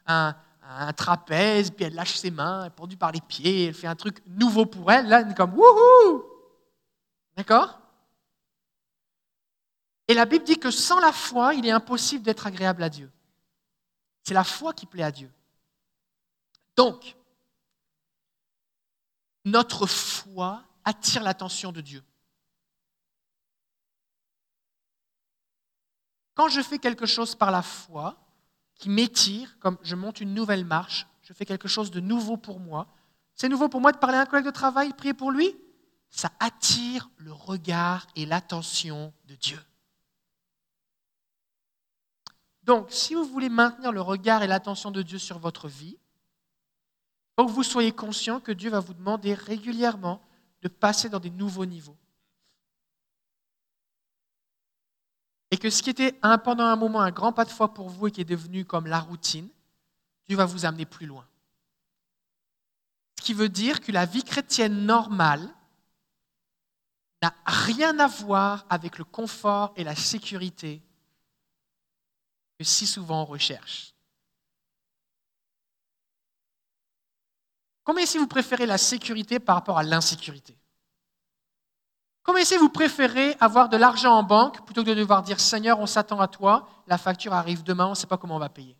un, 0.06 0.36
un, 0.62 0.92
trapèze, 0.92 1.70
puis 1.70 1.84
elle 1.84 1.94
lâche 1.94 2.16
ses 2.16 2.30
mains, 2.30 2.62
elle 2.62 2.66
est 2.68 2.70
pendue 2.70 2.96
par 2.96 3.12
les 3.12 3.20
pieds, 3.20 3.66
elle 3.66 3.74
fait 3.74 3.86
un 3.86 3.96
truc 3.96 4.22
nouveau 4.26 4.66
pour 4.66 4.90
elle, 4.90 5.08
là, 5.08 5.20
elle 5.20 5.30
est 5.30 5.34
comme 5.34 5.54
wouhou 5.54 6.24
D'accord? 7.36 7.78
Et 10.08 10.14
la 10.14 10.26
Bible 10.26 10.44
dit 10.44 10.58
que 10.58 10.70
sans 10.70 11.00
la 11.00 11.12
foi, 11.12 11.54
il 11.54 11.66
est 11.66 11.70
impossible 11.70 12.24
d'être 12.24 12.46
agréable 12.46 12.82
à 12.82 12.88
Dieu. 12.88 13.10
C'est 14.22 14.34
la 14.34 14.44
foi 14.44 14.72
qui 14.72 14.86
plaît 14.86 15.02
à 15.02 15.10
Dieu. 15.10 15.30
Donc, 16.76 17.16
notre 19.44 19.86
foi 19.86 20.62
attire 20.84 21.22
l'attention 21.22 21.72
de 21.72 21.80
Dieu. 21.80 22.02
Quand 26.34 26.48
je 26.48 26.60
fais 26.62 26.78
quelque 26.78 27.06
chose 27.06 27.34
par 27.34 27.50
la 27.50 27.62
foi, 27.62 28.16
qui 28.76 28.88
m'étire, 28.88 29.58
comme 29.60 29.78
je 29.82 29.94
monte 29.94 30.20
une 30.20 30.34
nouvelle 30.34 30.64
marche, 30.64 31.06
je 31.22 31.32
fais 31.32 31.44
quelque 31.44 31.68
chose 31.68 31.90
de 31.90 32.00
nouveau 32.00 32.36
pour 32.36 32.58
moi, 32.58 32.88
c'est 33.34 33.48
nouveau 33.48 33.68
pour 33.68 33.80
moi 33.80 33.92
de 33.92 33.98
parler 33.98 34.16
à 34.16 34.22
un 34.22 34.26
collègue 34.26 34.46
de 34.46 34.50
travail, 34.50 34.92
prier 34.92 35.14
pour 35.14 35.30
lui, 35.30 35.56
ça 36.10 36.30
attire 36.40 37.08
le 37.16 37.32
regard 37.32 38.06
et 38.16 38.26
l'attention 38.26 39.12
de 39.26 39.34
Dieu. 39.34 39.58
Donc, 42.64 42.90
si 42.90 43.14
vous 43.14 43.24
voulez 43.24 43.48
maintenir 43.48 43.92
le 43.92 44.00
regard 44.00 44.42
et 44.42 44.46
l'attention 44.46 44.90
de 44.90 45.02
Dieu 45.02 45.18
sur 45.18 45.38
votre 45.38 45.68
vie, 45.68 45.96
il 45.96 47.34
faut 47.36 47.46
que 47.46 47.52
vous 47.52 47.62
soyez 47.62 47.92
conscient 47.92 48.40
que 48.40 48.52
Dieu 48.52 48.70
va 48.70 48.80
vous 48.80 48.94
demander 48.94 49.34
régulièrement 49.34 50.20
de 50.60 50.68
passer 50.68 51.08
dans 51.08 51.18
des 51.18 51.30
nouveaux 51.30 51.66
niveaux. 51.66 51.96
Et 55.52 55.58
que 55.58 55.68
ce 55.68 55.82
qui 55.82 55.90
était 55.90 56.18
pendant 56.42 56.64
un 56.64 56.76
moment 56.76 57.02
un 57.02 57.10
grand 57.10 57.32
pas 57.32 57.44
de 57.44 57.50
foi 57.50 57.74
pour 57.74 57.90
vous 57.90 58.06
et 58.08 58.10
qui 58.10 58.22
est 58.22 58.24
devenu 58.24 58.64
comme 58.64 58.86
la 58.86 58.98
routine, 58.98 59.48
Dieu 60.26 60.36
va 60.36 60.46
vous 60.46 60.64
amener 60.64 60.86
plus 60.86 61.04
loin. 61.04 61.28
Ce 63.18 63.22
qui 63.22 63.34
veut 63.34 63.50
dire 63.50 63.82
que 63.82 63.92
la 63.92 64.06
vie 64.06 64.24
chrétienne 64.24 64.86
normale 64.86 65.46
n'a 67.20 67.34
rien 67.44 67.98
à 67.98 68.06
voir 68.06 68.64
avec 68.70 68.96
le 68.96 69.04
confort 69.04 69.74
et 69.76 69.84
la 69.84 69.94
sécurité 69.94 70.82
que 72.58 72.64
si 72.64 72.86
souvent 72.86 73.22
on 73.22 73.26
recherche. 73.26 73.94
Combien 77.84 78.06
si 78.06 78.16
vous 78.16 78.26
préférez 78.26 78.64
la 78.64 78.78
sécurité 78.78 79.38
par 79.38 79.56
rapport 79.56 79.76
à 79.76 79.82
l'insécurité? 79.82 80.56
Comment 82.22 82.44
si 82.44 82.56
vous 82.56 82.68
préférez 82.68 83.36
avoir 83.40 83.68
de 83.68 83.76
l'argent 83.76 84.14
en 84.14 84.22
banque 84.22 84.64
plutôt 84.64 84.84
que 84.84 84.90
de 84.90 84.94
devoir 84.94 85.22
dire 85.22 85.40
Seigneur, 85.40 85.80
on 85.80 85.86
s'attend 85.86 86.20
à 86.20 86.28
toi, 86.28 86.68
la 86.86 86.98
facture 86.98 87.32
arrive 87.32 87.64
demain, 87.64 87.86
on 87.86 87.90
ne 87.90 87.94
sait 87.94 88.06
pas 88.06 88.16
comment 88.16 88.36
on 88.36 88.40
va 88.40 88.48
payer? 88.48 88.76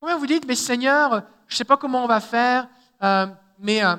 Combien 0.00 0.16
vous 0.16 0.26
dites 0.26 0.46
Mais 0.46 0.54
Seigneur, 0.54 1.22
je 1.46 1.54
ne 1.54 1.56
sais 1.56 1.64
pas 1.64 1.76
comment 1.76 2.04
on 2.04 2.06
va 2.06 2.20
faire, 2.20 2.68
euh, 3.02 3.26
mais, 3.58 3.84
euh, 3.84 3.96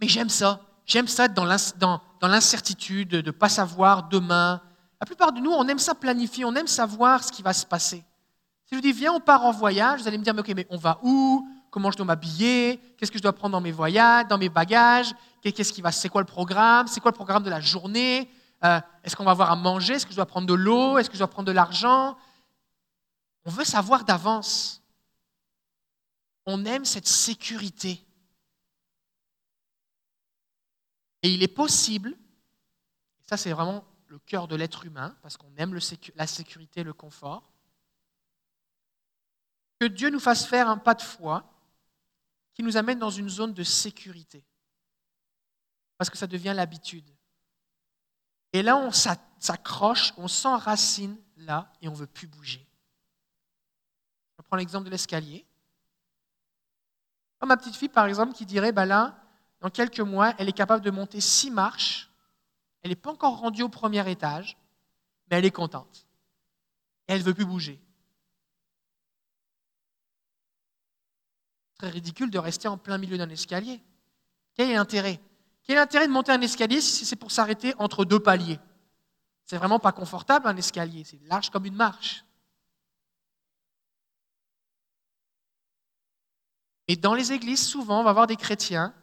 mais 0.00 0.08
j'aime 0.08 0.28
ça. 0.28 0.60
J'aime 0.84 1.06
ça 1.06 1.26
être 1.26 1.34
dans 1.34 2.28
l'incertitude, 2.28 3.10
de 3.10 3.22
ne 3.22 3.30
pas 3.30 3.48
savoir 3.48 4.08
demain. 4.08 4.60
La 5.00 5.06
plupart 5.06 5.32
de 5.32 5.40
nous, 5.40 5.52
on 5.52 5.66
aime 5.68 5.78
ça 5.78 5.94
planifier, 5.94 6.44
on 6.44 6.54
aime 6.54 6.66
savoir 6.66 7.22
ce 7.22 7.30
qui 7.30 7.42
va 7.42 7.52
se 7.52 7.64
passer. 7.64 8.04
Si 8.64 8.70
je 8.72 8.76
vous 8.76 8.82
dis 8.82 8.92
Viens, 8.92 9.12
on 9.12 9.20
part 9.20 9.44
en 9.44 9.52
voyage, 9.52 10.00
vous 10.00 10.08
allez 10.08 10.18
me 10.18 10.24
dire 10.24 10.34
mais, 10.34 10.40
Ok, 10.40 10.52
mais 10.54 10.66
on 10.70 10.76
va 10.76 10.98
où? 11.02 11.46
Comment 11.70 11.90
je 11.90 11.96
dois 11.96 12.06
m'habiller, 12.06 12.78
qu'est-ce 12.96 13.10
que 13.10 13.18
je 13.18 13.22
dois 13.22 13.32
prendre 13.32 13.52
dans 13.52 13.60
mes 13.60 13.72
voyages, 13.72 14.26
dans 14.28 14.38
mes 14.38 14.48
bagages, 14.48 15.14
qu'est-ce 15.42 15.72
qui 15.72 15.80
va, 15.80 15.92
c'est 15.92 16.08
quoi 16.08 16.20
le 16.20 16.26
programme, 16.26 16.86
c'est 16.86 17.00
quoi 17.00 17.10
le 17.10 17.16
programme 17.16 17.42
de 17.42 17.50
la 17.50 17.60
journée, 17.60 18.30
euh, 18.64 18.80
est-ce 19.04 19.16
qu'on 19.16 19.24
va 19.24 19.30
avoir 19.30 19.50
à 19.50 19.56
manger, 19.56 19.94
est-ce 19.94 20.04
que 20.04 20.12
je 20.12 20.16
dois 20.16 20.26
prendre 20.26 20.46
de 20.46 20.54
l'eau, 20.54 20.98
est-ce 20.98 21.08
que 21.08 21.14
je 21.14 21.20
dois 21.20 21.30
prendre 21.30 21.46
de 21.46 21.52
l'argent? 21.52 22.18
On 23.44 23.50
veut 23.50 23.64
savoir 23.64 24.04
d'avance. 24.04 24.82
On 26.44 26.64
aime 26.64 26.84
cette 26.84 27.06
sécurité. 27.06 28.04
Et 31.22 31.30
il 31.32 31.42
est 31.42 31.48
possible, 31.48 32.10
et 32.10 33.28
ça 33.28 33.36
c'est 33.36 33.52
vraiment 33.52 33.84
le 34.08 34.18
cœur 34.18 34.48
de 34.48 34.56
l'être 34.56 34.84
humain, 34.84 35.14
parce 35.22 35.36
qu'on 35.36 35.54
aime 35.56 35.78
la 36.16 36.26
sécurité, 36.26 36.82
le 36.82 36.92
confort, 36.92 37.50
que 39.78 39.86
Dieu 39.86 40.10
nous 40.10 40.20
fasse 40.20 40.44
faire 40.44 40.68
un 40.68 40.76
pas 40.76 40.94
de 40.94 41.02
foi 41.02 41.44
qui 42.60 42.64
nous 42.64 42.76
amène 42.76 42.98
dans 42.98 43.08
une 43.08 43.30
zone 43.30 43.54
de 43.54 43.62
sécurité. 43.62 44.44
Parce 45.96 46.10
que 46.10 46.18
ça 46.18 46.26
devient 46.26 46.52
l'habitude. 46.54 47.08
Et 48.52 48.62
là, 48.62 48.76
on 48.76 48.90
s'accroche, 48.92 50.12
on 50.18 50.28
s'enracine 50.28 51.16
là 51.38 51.72
et 51.80 51.88
on 51.88 51.94
veut 51.94 52.06
plus 52.06 52.26
bouger. 52.26 52.68
Je 54.36 54.42
prends 54.42 54.58
l'exemple 54.58 54.84
de 54.84 54.90
l'escalier. 54.90 55.46
ma 57.42 57.56
petite 57.56 57.76
fille, 57.76 57.88
par 57.88 58.04
exemple, 58.04 58.34
qui 58.34 58.44
dirait, 58.44 58.72
bah 58.72 58.84
là, 58.84 59.16
dans 59.60 59.70
quelques 59.70 60.00
mois, 60.00 60.34
elle 60.36 60.50
est 60.50 60.52
capable 60.52 60.84
de 60.84 60.90
monter 60.90 61.22
six 61.22 61.50
marches. 61.50 62.10
Elle 62.82 62.90
n'est 62.90 62.94
pas 62.94 63.12
encore 63.12 63.38
rendue 63.38 63.62
au 63.62 63.70
premier 63.70 64.06
étage, 64.10 64.58
mais 65.30 65.38
elle 65.38 65.46
est 65.46 65.50
contente. 65.50 66.06
Et 67.08 67.14
elle 67.14 67.22
veut 67.22 67.32
plus 67.32 67.46
bouger. 67.46 67.80
Très 71.80 71.88
ridicule 71.88 72.30
de 72.30 72.38
rester 72.38 72.68
en 72.68 72.76
plein 72.76 72.98
milieu 72.98 73.16
d'un 73.16 73.30
escalier. 73.30 73.80
Quel 74.54 74.70
est 74.70 74.74
l'intérêt? 74.74 75.18
Quel 75.62 75.76
est 75.76 75.78
l'intérêt 75.78 76.06
de 76.06 76.12
monter 76.12 76.30
un 76.30 76.40
escalier 76.42 76.82
si 76.82 77.06
c'est 77.06 77.16
pour 77.16 77.32
s'arrêter 77.32 77.74
entre 77.78 78.04
deux 78.04 78.20
paliers? 78.20 78.60
C'est 79.46 79.56
vraiment 79.56 79.78
pas 79.78 79.92
confortable 79.92 80.46
un 80.46 80.56
escalier, 80.56 81.04
c'est 81.04 81.20
large 81.24 81.48
comme 81.48 81.64
une 81.64 81.74
marche. 81.74 82.22
Et 86.86 86.96
dans 86.96 87.14
les 87.14 87.32
églises, 87.32 87.66
souvent, 87.66 88.00
on 88.00 88.04
va 88.04 88.12
voir 88.12 88.26
des 88.26 88.36
chrétiens 88.36 88.94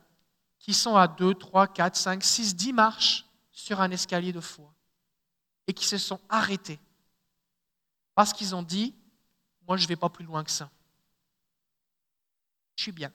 qui 0.59 0.75
sont 0.75 0.95
à 0.95 1.07
2, 1.07 1.33
3, 1.33 1.67
4, 1.67 1.95
5, 1.95 2.23
6, 2.23 2.55
10 2.55 2.73
marches 2.73 3.25
sur 3.51 3.81
un 3.81 3.89
escalier 3.89 4.33
de 4.33 4.41
foi 4.41 4.71
et 5.65 5.73
qui 5.73 5.87
se 5.87 5.97
sont 5.97 6.19
arrêtés 6.29 6.79
parce 8.13 8.33
qu'ils 8.33 8.53
ont 8.53 8.63
dit, 8.63 8.93
moi 9.67 9.77
je 9.77 9.83
ne 9.83 9.87
vais 9.87 9.95
pas 9.95 10.09
plus 10.09 10.25
loin 10.25 10.43
que 10.43 10.51
ça 10.51 10.69
je 12.77 12.83
suis 12.83 12.91
bien. 12.91 13.11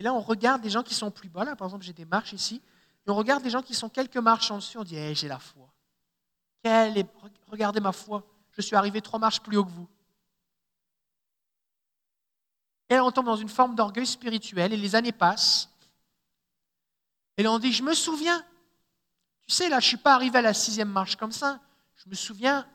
Et 0.00 0.02
là, 0.02 0.12
on 0.12 0.20
regarde 0.20 0.60
des 0.60 0.70
gens 0.70 0.82
qui 0.82 0.94
sont 0.94 1.10
plus 1.10 1.28
bas. 1.28 1.44
Là, 1.44 1.54
par 1.54 1.68
exemple, 1.68 1.84
j'ai 1.84 1.92
des 1.92 2.04
marches 2.04 2.32
ici. 2.32 2.60
Et 3.06 3.10
on 3.10 3.14
regarde 3.14 3.42
des 3.42 3.50
gens 3.50 3.62
qui 3.62 3.74
sont 3.74 3.88
quelques 3.88 4.16
marches 4.16 4.50
en 4.50 4.56
dessus. 4.56 4.78
On 4.78 4.84
dit, 4.84 4.96
hey, 4.96 5.14
j'ai 5.14 5.28
la 5.28 5.38
foi. 5.38 5.72
Regardez 7.46 7.80
ma 7.80 7.92
foi. 7.92 8.26
Je 8.52 8.62
suis 8.62 8.74
arrivé 8.74 9.00
trois 9.00 9.18
marches 9.18 9.40
plus 9.40 9.56
haut 9.56 9.64
que 9.64 9.70
vous. 9.70 9.88
Et 12.88 12.94
là, 12.94 13.04
on 13.04 13.12
tombe 13.12 13.26
dans 13.26 13.36
une 13.36 13.48
forme 13.48 13.74
d'orgueil 13.74 14.06
spirituel 14.06 14.72
et 14.72 14.76
les 14.76 14.94
années 14.94 15.12
passent. 15.12 15.70
Et 17.36 17.42
là, 17.42 17.52
on 17.52 17.58
dit, 17.58 17.72
je 17.72 17.82
me 17.82 17.94
souviens, 17.94 18.44
Tu 19.46 19.54
sais, 19.54 19.68
là, 19.68 19.80
je 19.80 19.86
ne 19.86 19.88
suis 19.88 19.96
pas 19.96 20.14
arrivé 20.14 20.38
à 20.38 20.42
la 20.42 20.54
sixième 20.54 20.88
marche 20.88 21.16
comme 21.16 21.32
ça. 21.32 21.60
Je 21.96 22.08
me 22.08 22.14
souviens, 22.14 22.66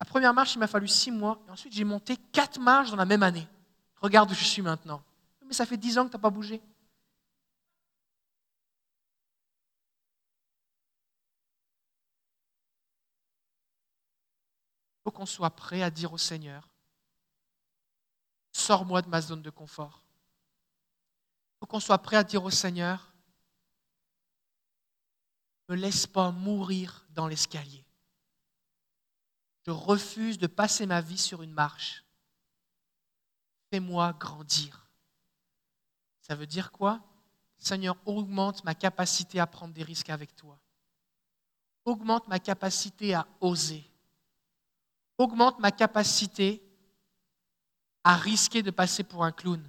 la 0.00 0.06
première 0.06 0.32
marche, 0.32 0.54
il 0.54 0.58
m'a 0.58 0.66
fallu 0.66 0.88
six 0.88 1.10
mois. 1.10 1.42
Et 1.46 1.50
ensuite, 1.50 1.72
j'ai 1.72 1.84
monté 1.84 2.16
quatre 2.16 2.60
marches 2.60 2.90
dans 2.90 2.96
la 2.96 3.04
même 3.04 3.22
année. 3.22 3.46
Regarde 4.02 4.32
où 4.32 4.34
je 4.34 4.44
suis 4.44 4.62
maintenant. 4.62 5.00
Mais 5.46 5.52
ça 5.54 5.64
fait 5.64 5.76
dix 5.76 5.96
ans 5.96 6.04
que 6.04 6.10
tu 6.10 6.16
n'as 6.16 6.20
pas 6.20 6.30
bougé. 6.30 6.60
Il 14.96 15.04
faut 15.04 15.12
qu'on 15.12 15.26
soit 15.26 15.50
prêt 15.50 15.82
à 15.82 15.90
dire 15.90 16.12
au 16.12 16.18
Seigneur, 16.18 16.68
sors-moi 18.52 19.02
de 19.02 19.08
ma 19.08 19.20
zone 19.20 19.42
de 19.42 19.50
confort. 19.50 20.02
Il 21.54 21.58
faut 21.60 21.66
qu'on 21.66 21.80
soit 21.80 21.98
prêt 21.98 22.16
à 22.16 22.24
dire 22.24 22.42
au 22.42 22.50
Seigneur, 22.50 23.12
ne 25.68 25.74
me 25.74 25.80
laisse 25.80 26.06
pas 26.06 26.32
mourir 26.32 27.06
dans 27.10 27.28
l'escalier. 27.28 27.84
Je 29.64 29.70
refuse 29.70 30.38
de 30.38 30.48
passer 30.48 30.86
ma 30.86 31.00
vie 31.00 31.18
sur 31.18 31.42
une 31.42 31.52
marche. 31.52 32.04
Fais-moi 33.72 34.12
grandir. 34.20 34.86
Ça 36.20 36.34
veut 36.34 36.46
dire 36.46 36.70
quoi? 36.72 37.00
Seigneur, 37.56 37.96
augmente 38.04 38.62
ma 38.64 38.74
capacité 38.74 39.40
à 39.40 39.46
prendre 39.46 39.72
des 39.72 39.82
risques 39.82 40.10
avec 40.10 40.36
toi. 40.36 40.58
Augmente 41.86 42.28
ma 42.28 42.38
capacité 42.38 43.14
à 43.14 43.26
oser. 43.40 43.82
Augmente 45.16 45.58
ma 45.58 45.70
capacité 45.70 46.62
à 48.04 48.14
risquer 48.14 48.62
de 48.62 48.70
passer 48.70 49.04
pour 49.04 49.24
un 49.24 49.32
clown. 49.32 49.66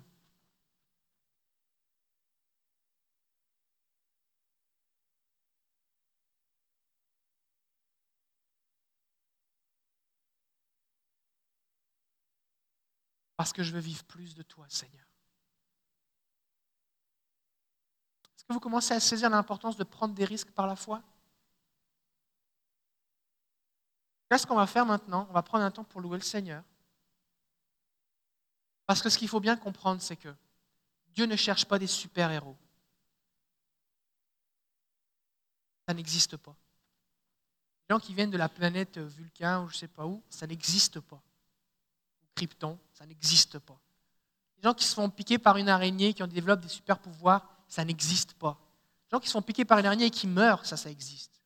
Parce 13.35 13.51
que 13.51 13.63
je 13.63 13.71
veux 13.71 13.79
vivre 13.79 14.03
plus 14.03 14.35
de 14.35 14.43
toi, 14.43 14.65
Seigneur. 14.69 15.05
Est-ce 18.35 18.43
que 18.45 18.53
vous 18.53 18.59
commencez 18.59 18.93
à 18.93 18.99
saisir 18.99 19.29
l'importance 19.29 19.77
de 19.77 19.83
prendre 19.83 20.13
des 20.13 20.25
risques 20.25 20.51
par 20.51 20.67
la 20.67 20.75
foi? 20.75 21.01
Qu'est-ce 24.29 24.45
qu'on 24.45 24.55
va 24.55 24.67
faire 24.67 24.85
maintenant 24.85 25.27
On 25.29 25.33
va 25.33 25.43
prendre 25.43 25.63
un 25.63 25.71
temps 25.71 25.83
pour 25.83 26.01
louer 26.01 26.17
le 26.17 26.23
Seigneur. 26.23 26.63
Parce 28.85 29.01
que 29.01 29.09
ce 29.09 29.17
qu'il 29.17 29.29
faut 29.29 29.39
bien 29.39 29.55
comprendre, 29.55 30.01
c'est 30.01 30.15
que 30.15 30.33
Dieu 31.13 31.25
ne 31.25 31.35
cherche 31.35 31.65
pas 31.65 31.79
des 31.79 31.87
super-héros. 31.87 32.57
Ça 35.87 35.93
n'existe 35.93 36.37
pas. 36.37 36.55
Les 37.87 37.95
gens 37.95 37.99
qui 37.99 38.13
viennent 38.13 38.31
de 38.31 38.37
la 38.37 38.49
planète 38.49 38.97
Vulcain 38.97 39.61
ou 39.61 39.69
je 39.69 39.75
ne 39.75 39.79
sais 39.79 39.87
pas 39.87 40.05
où, 40.05 40.21
ça 40.29 40.47
n'existe 40.47 40.99
pas. 40.99 41.21
Krypton, 42.35 42.79
ça 43.03 43.07
n'existe 43.07 43.59
pas. 43.59 43.77
Les 44.55 44.63
gens 44.63 44.73
qui 44.73 44.85
se 44.85 44.95
font 44.95 45.09
piquer 45.09 45.37
par 45.37 45.57
une 45.57 45.67
araignée, 45.67 46.13
qui 46.13 46.23
ont 46.23 46.27
développent 46.27 46.61
des 46.61 46.69
super 46.69 46.97
pouvoirs, 46.99 47.45
ça 47.67 47.83
n'existe 47.83 48.31
pas. 48.35 48.57
Les 49.03 49.17
gens 49.17 49.19
qui 49.19 49.27
se 49.27 49.33
font 49.33 49.41
piquer 49.41 49.65
par 49.65 49.77
une 49.77 49.85
araignée 49.85 50.05
et 50.05 50.09
qui 50.09 50.25
meurent, 50.25 50.65
ça, 50.65 50.77
ça 50.77 50.89
existe. 50.89 51.41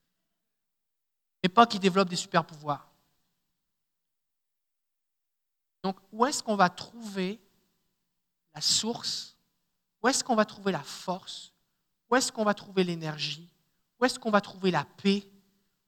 Mais 1.41 1.49
pas 1.49 1.65
qui 1.65 1.79
développent 1.79 2.09
des 2.09 2.15
super 2.15 2.45
pouvoirs. 2.45 2.91
Donc, 5.81 5.97
où 6.11 6.27
est-ce 6.27 6.43
qu'on 6.43 6.55
va 6.55 6.69
trouver 6.69 7.41
la 8.53 8.61
source? 8.61 9.35
Où 10.03 10.09
est-ce 10.09 10.23
qu'on 10.23 10.35
va 10.35 10.45
trouver 10.45 10.71
la 10.71 10.83
force? 10.83 11.53
Où 12.11 12.15
est-ce 12.15 12.31
qu'on 12.31 12.45
va 12.45 12.53
trouver 12.53 12.83
l'énergie? 12.83 13.49
Où 13.99 14.05
est-ce 14.05 14.19
qu'on 14.19 14.29
va 14.29 14.41
trouver 14.41 14.69
la 14.69 14.85
paix? 14.85 15.27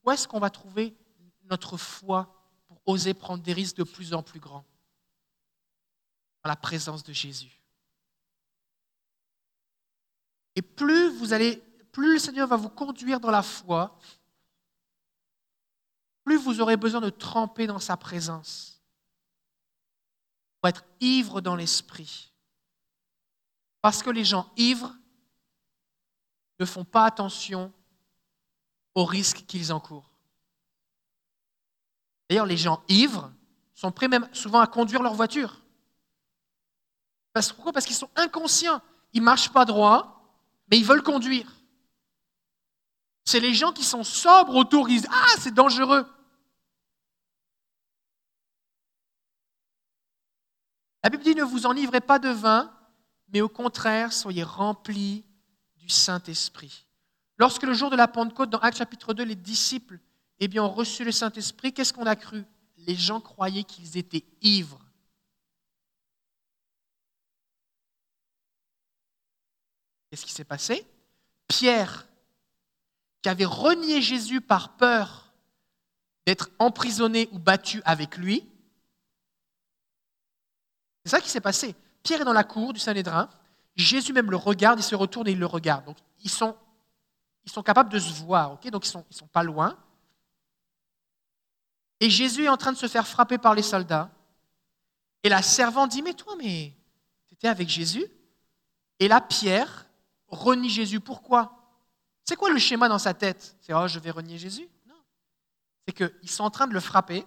Où 0.04 0.10
est-ce 0.10 0.28
qu'on 0.28 0.40
va 0.40 0.50
trouver 0.50 0.98
notre 1.44 1.78
foi 1.78 2.36
pour 2.66 2.82
oser 2.88 3.14
prendre 3.14 3.44
des 3.44 3.54
risques 3.54 3.78
de 3.78 3.84
plus 3.84 4.16
en 4.16 4.24
plus 4.24 4.40
grands? 4.40 4.66
Dans 6.44 6.50
la 6.50 6.56
présence 6.56 7.04
de 7.04 7.14
Jésus. 7.14 7.62
Et 10.56 10.62
plus 10.62 11.10
vous 11.18 11.34
allez, 11.34 11.58
plus 11.92 12.14
le 12.14 12.20
Seigneur 12.20 12.48
va 12.48 12.58
vous 12.58 12.70
conduire 12.70 13.20
dans 13.20 13.32
la 13.32 13.44
foi, 13.44 13.98
plus 16.24 16.38
vous 16.38 16.62
aurez 16.62 16.78
besoin 16.78 17.02
de 17.02 17.10
tremper 17.10 17.66
dans 17.66 17.80
sa 17.80 17.98
présence 17.98 18.82
pour 20.60 20.70
être 20.70 20.84
ivre 21.00 21.42
dans 21.42 21.56
l'esprit. 21.56 22.34
Parce 23.82 24.04
que 24.04 24.10
les 24.10 24.26
gens 24.26 24.52
ivres 24.58 24.94
ne 26.60 26.66
font 26.66 26.84
pas 26.84 27.06
attention 27.06 27.72
aux 28.96 29.06
risques 29.06 29.46
qu'ils 29.48 29.72
encourent. 29.72 30.12
D'ailleurs, 32.30 32.46
les 32.46 32.58
gens 32.58 32.84
ivres 32.90 33.32
sont 33.74 33.92
prêts 33.92 34.08
même 34.08 34.30
souvent 34.34 34.60
à 34.60 34.68
conduire 34.68 35.02
leur 35.02 35.14
voiture. 35.14 35.62
Parce, 37.34 37.52
pourquoi? 37.52 37.74
Parce 37.74 37.86
qu'ils 37.86 37.96
sont 37.96 38.10
inconscients. 38.16 38.82
Ils 39.14 39.22
ne 39.22 39.26
marchent 39.26 39.52
pas 39.52 39.66
droit, 39.66 40.22
mais 40.70 40.78
ils 40.78 40.86
veulent 40.86 41.04
conduire. 41.04 41.48
C'est 43.26 43.40
les 43.40 43.54
gens 43.54 43.72
qui 43.72 43.84
sont 43.84 44.04
sobres 44.04 44.56
autour 44.56 44.88
Ah, 45.10 45.36
c'est 45.38 45.54
dangereux. 45.54 46.06
La 51.04 51.10
Bible 51.10 51.24
dit 51.24 51.36
Ne 51.36 51.44
vous 51.44 51.66
enivrez 51.66 52.02
pas 52.02 52.20
de 52.20 52.30
vin, 52.30 52.72
mais 53.32 53.42
au 53.42 53.50
contraire, 53.50 54.14
soyez 54.14 54.44
remplis 54.44 55.24
du 55.78 55.90
Saint-Esprit. 55.90 56.86
Lorsque 57.38 57.64
le 57.64 57.74
jour 57.74 57.90
de 57.90 57.96
la 57.96 58.08
Pentecôte, 58.08 58.50
dans 58.50 58.60
Actes 58.60 58.80
chapitre 58.80 59.14
2, 59.14 59.24
les 59.24 59.36
disciples 59.36 60.00
eh 60.40 60.48
bien, 60.48 60.64
ont 60.64 60.70
reçu 60.70 61.04
le 61.04 61.12
Saint-Esprit, 61.12 61.74
qu'est-ce 61.74 61.94
qu'on 61.94 62.06
a 62.06 62.16
cru? 62.16 62.44
Les 62.78 62.96
gens 62.96 63.22
croyaient 63.22 63.64
qu'ils 63.64 63.98
étaient 63.98 64.26
ivres. 64.42 64.80
Qu'est-ce 70.10 70.26
qui 70.26 70.34
s'est 70.34 70.44
passé? 70.44 70.86
Pierre, 71.48 72.08
qui 73.22 73.30
avait 73.30 73.46
renié 73.46 74.02
Jésus 74.02 74.42
par 74.42 74.76
peur 74.78 75.34
d'être 76.26 76.50
emprisonné 76.60 77.30
ou 77.32 77.40
battu 77.40 77.82
avec 77.86 78.18
lui, 78.18 78.48
c'est 81.04 81.12
ça 81.12 81.22
qui 81.22 81.30
s'est 81.30 81.42
passé. 81.42 81.76
Pierre 82.04 82.22
est 82.22 82.26
dans 82.26 82.34
la 82.34 82.44
cour 82.44 82.74
du 82.74 82.80
Sanhédrin, 82.80 83.30
Jésus 83.76 84.14
même 84.14 84.30
le 84.30 84.38
regarde, 84.38 84.80
il 84.80 84.84
se 84.84 84.96
retourne 84.96 85.28
et 85.28 85.32
il 85.32 85.40
le 85.40 85.46
regarde. 85.46 85.86
Donc 85.86 85.98
ils 86.24 86.30
sont, 86.30 86.56
ils 87.46 87.52
sont 87.52 87.64
capables 87.64 87.90
de 87.90 88.00
se 88.00 88.22
voir, 88.22 88.52
donc 88.52 88.66
ils 88.66 88.72
ne 88.74 88.80
sont, 88.82 89.06
ils 89.10 89.16
sont 89.16 89.28
pas 89.28 89.44
loin. 89.44 89.78
Et 92.00 92.10
Jésus 92.10 92.46
est 92.46 92.50
en 92.50 92.58
train 92.58 92.72
de 92.72 92.78
se 92.78 92.88
faire 92.88 93.08
frapper 93.08 93.38
par 93.38 93.56
les 93.56 93.62
soldats. 93.62 94.10
Et 95.24 95.30
la 95.30 95.42
servante 95.42 95.92
dit, 95.92 96.02
mais 96.02 96.14
toi, 96.14 96.36
mais 96.38 96.74
tu 97.28 97.34
étais 97.34 97.48
avec 97.48 97.68
Jésus? 97.68 98.06
Et 99.00 99.08
là, 99.08 99.20
Pierre, 99.20 99.86
renie 100.30 100.70
Jésus. 100.70 101.00
Pourquoi? 101.00 101.60
C'est 102.24 102.36
quoi 102.36 102.50
le 102.50 102.60
schéma 102.60 102.88
dans 102.88 103.00
sa 103.00 103.14
tête? 103.14 103.56
C'est 103.62 103.74
oh, 103.74 103.88
je 103.88 104.00
vais 104.00 104.12
renier 104.12 104.38
Jésus? 104.38 104.68
Non. 104.88 104.96
C'est 105.88 105.94
qu'ils 105.94 106.30
sont 106.30 106.44
en 106.44 106.52
train 106.52 106.68
de 106.68 106.74
le 106.74 106.80
frapper. 106.80 107.26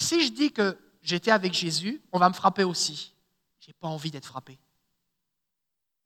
Si 0.00 0.26
je 0.26 0.32
dis 0.32 0.52
que 0.52 0.78
j'étais 1.02 1.30
avec 1.30 1.52
Jésus, 1.52 2.02
on 2.12 2.18
va 2.18 2.28
me 2.28 2.34
frapper 2.34 2.64
aussi. 2.64 3.14
Je 3.60 3.68
n'ai 3.68 3.74
pas 3.74 3.88
envie 3.88 4.10
d'être 4.10 4.26
frappé. 4.26 4.58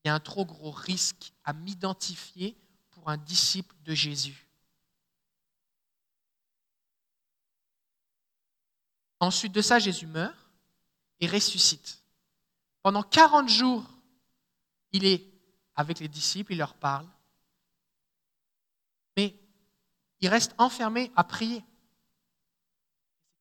Il 0.05 0.09
y 0.09 0.11
a 0.11 0.15
un 0.15 0.21
trop 0.21 0.45
gros 0.45 0.71
risque 0.71 1.33
à 1.45 1.53
m'identifier 1.53 2.57
pour 2.91 3.09
un 3.09 3.17
disciple 3.17 3.75
de 3.85 3.95
Jésus. 3.95 4.47
Ensuite 9.19 9.53
de 9.53 9.63
ça, 9.63 9.79
Jésus 9.79 10.07
meurt 10.07 10.37
et 11.21 11.27
ressuscite. 11.27 12.03
Pendant 12.83 13.03
40 13.03 13.49
jours, 13.49 13.85
il 14.93 15.05
est 15.05 15.27
avec 15.75 16.01
les 16.01 16.09
disciples, 16.09 16.53
il 16.53 16.59
leur 16.59 16.75
parle, 16.75 17.07
mais 19.17 19.39
il 20.21 20.29
reste 20.29 20.55
enfermé 20.59 21.13
à 21.17 21.25
prier. 21.25 21.65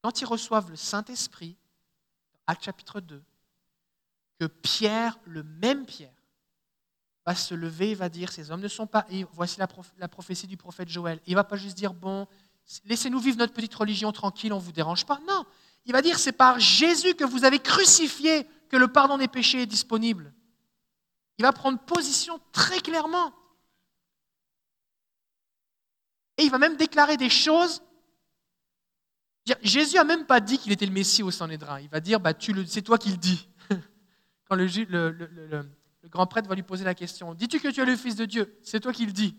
Quand 0.01 0.21
ils 0.21 0.25
reçoivent 0.25 0.69
le 0.69 0.75
Saint-Esprit, 0.75 1.57
Acte 2.47 2.63
chapitre 2.63 2.99
2, 2.99 3.23
que 4.39 4.45
Pierre, 4.45 5.17
le 5.25 5.43
même 5.43 5.85
Pierre, 5.85 6.13
va 7.25 7.33
se 7.33 7.55
lever 7.55 7.91
et 7.91 7.95
va 7.95 8.09
dire, 8.09 8.31
ces 8.31 8.51
hommes 8.51 8.61
ne 8.61 8.67
sont 8.67 8.85
pas 8.85 9.07
Voici 9.31 9.59
la, 9.59 10.07
prophétie 10.07 10.45
du 10.45 10.57
prophète 10.57 10.89
Joël. 10.89 11.19
Il 11.25 11.31
ne 11.31 11.35
va 11.37 11.43
pas 11.43 11.55
juste 11.55 11.75
dire, 11.75 11.93
bon, 11.93 12.27
laissez-nous 12.83 13.19
vivre 13.19 13.37
notre 13.37 13.53
petite 13.53 13.73
religion 13.73 14.11
tranquille, 14.11 14.53
on 14.53 14.57
ne 14.57 14.61
vous 14.61 14.71
dérange 14.71 15.05
pas. 15.05 15.19
Non, 15.27 15.43
il 15.85 15.93
va 15.93 16.03
dire, 16.03 16.19
c'est 16.19 16.31
par 16.31 16.59
Jésus 16.59 17.15
que 17.15 17.23
vous 17.23 17.43
avez 17.43 17.57
crucifié 17.57 18.47
que 18.69 18.77
le 18.77 18.87
pardon 18.87 19.17
des 19.17 19.27
péchés 19.27 19.63
est 19.63 19.67
disponible. 19.67 20.34
Il 21.37 21.43
va 21.43 21.51
prendre 21.51 21.79
position 21.79 22.39
très 22.51 22.79
clairement. 22.79 23.33
Et 26.37 26.43
il 26.43 26.51
va 26.51 26.57
même 26.57 26.77
déclarer 26.77 27.17
des 27.17 27.29
choses. 27.29 27.81
Jésus 29.61 29.95
n'a 29.95 30.03
même 30.03 30.25
pas 30.25 30.39
dit 30.39 30.57
qu'il 30.57 30.71
était 30.71 30.85
le 30.85 30.91
Messie 30.91 31.23
au 31.23 31.31
Sanhédrin. 31.31 31.79
Il 31.79 31.89
va 31.89 31.99
dire, 31.99 32.19
bah, 32.19 32.33
c'est 32.67 32.81
toi 32.81 32.97
qui 32.97 33.11
le 33.11 33.17
dis. 33.17 33.47
Quand 34.49 34.55
le, 34.55 34.65
le 34.65 36.09
grand 36.09 36.27
prêtre 36.27 36.47
va 36.47 36.55
lui 36.55 36.63
poser 36.63 36.83
la 36.83 36.95
question, 36.95 37.33
dis-tu 37.33 37.59
que 37.59 37.67
tu 37.67 37.81
es 37.81 37.85
le 37.85 37.95
Fils 37.95 38.15
de 38.15 38.25
Dieu? 38.25 38.59
C'est 38.63 38.79
toi 38.79 38.93
qui 38.93 39.05
le 39.05 39.11
dis. 39.11 39.37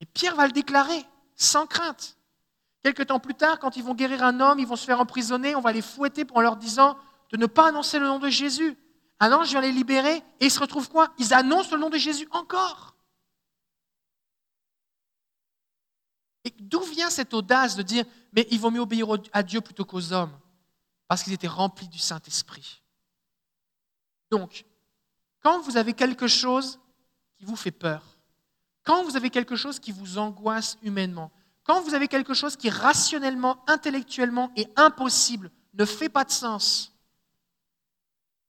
Et 0.00 0.06
Pierre 0.06 0.34
va 0.34 0.46
le 0.46 0.52
déclarer, 0.52 1.04
sans 1.36 1.66
crainte. 1.66 2.18
Quelque 2.82 3.02
temps 3.02 3.20
plus 3.20 3.34
tard, 3.34 3.58
quand 3.58 3.76
ils 3.76 3.82
vont 3.82 3.94
guérir 3.94 4.22
un 4.22 4.40
homme, 4.40 4.58
ils 4.58 4.66
vont 4.66 4.76
se 4.76 4.84
faire 4.84 5.00
emprisonner, 5.00 5.56
on 5.56 5.60
va 5.60 5.72
les 5.72 5.80
fouetter 5.80 6.26
en 6.34 6.40
leur 6.42 6.56
disant 6.56 6.98
de 7.30 7.38
ne 7.38 7.46
pas 7.46 7.68
annoncer 7.68 7.98
le 7.98 8.06
nom 8.06 8.18
de 8.18 8.28
Jésus. 8.28 8.76
Un 9.20 9.32
ange 9.32 9.48
vient 9.50 9.60
les 9.60 9.72
libérer 9.72 10.16
et 10.40 10.46
ils 10.46 10.50
se 10.50 10.60
retrouvent 10.60 10.88
quoi? 10.88 11.12
Ils 11.18 11.32
annoncent 11.32 11.70
le 11.70 11.80
nom 11.80 11.90
de 11.90 11.98
Jésus 11.98 12.28
encore. 12.30 12.94
Et 16.44 16.54
d'où 16.58 16.80
vient 16.80 17.10
cette 17.10 17.32
audace 17.32 17.74
de 17.74 17.82
dire, 17.82 18.04
mais 18.32 18.46
il 18.50 18.60
vaut 18.60 18.70
mieux 18.70 18.80
obéir 18.80 19.06
à 19.32 19.42
Dieu 19.42 19.60
plutôt 19.60 19.84
qu'aux 19.84 20.12
hommes? 20.12 20.38
Parce 21.08 21.22
qu'ils 21.22 21.32
étaient 21.32 21.48
remplis 21.48 21.88
du 21.88 21.98
Saint-Esprit. 21.98 22.82
Donc, 24.30 24.64
quand 25.42 25.60
vous 25.60 25.76
avez 25.76 25.92
quelque 25.94 26.26
chose 26.26 26.80
qui 27.36 27.44
vous 27.44 27.56
fait 27.56 27.70
peur, 27.70 28.02
quand 28.82 29.04
vous 29.04 29.16
avez 29.16 29.30
quelque 29.30 29.56
chose 29.56 29.78
qui 29.78 29.92
vous 29.92 30.18
angoisse 30.18 30.76
humainement, 30.82 31.32
quand 31.62 31.80
vous 31.80 31.94
avez 31.94 32.08
quelque 32.08 32.34
chose 32.34 32.56
qui 32.56 32.68
rationnellement, 32.68 33.62
intellectuellement 33.66 34.50
est 34.56 34.70
impossible, 34.78 35.50
ne 35.72 35.84
fait 35.84 36.10
pas 36.10 36.24
de 36.24 36.30
sens, 36.30 36.93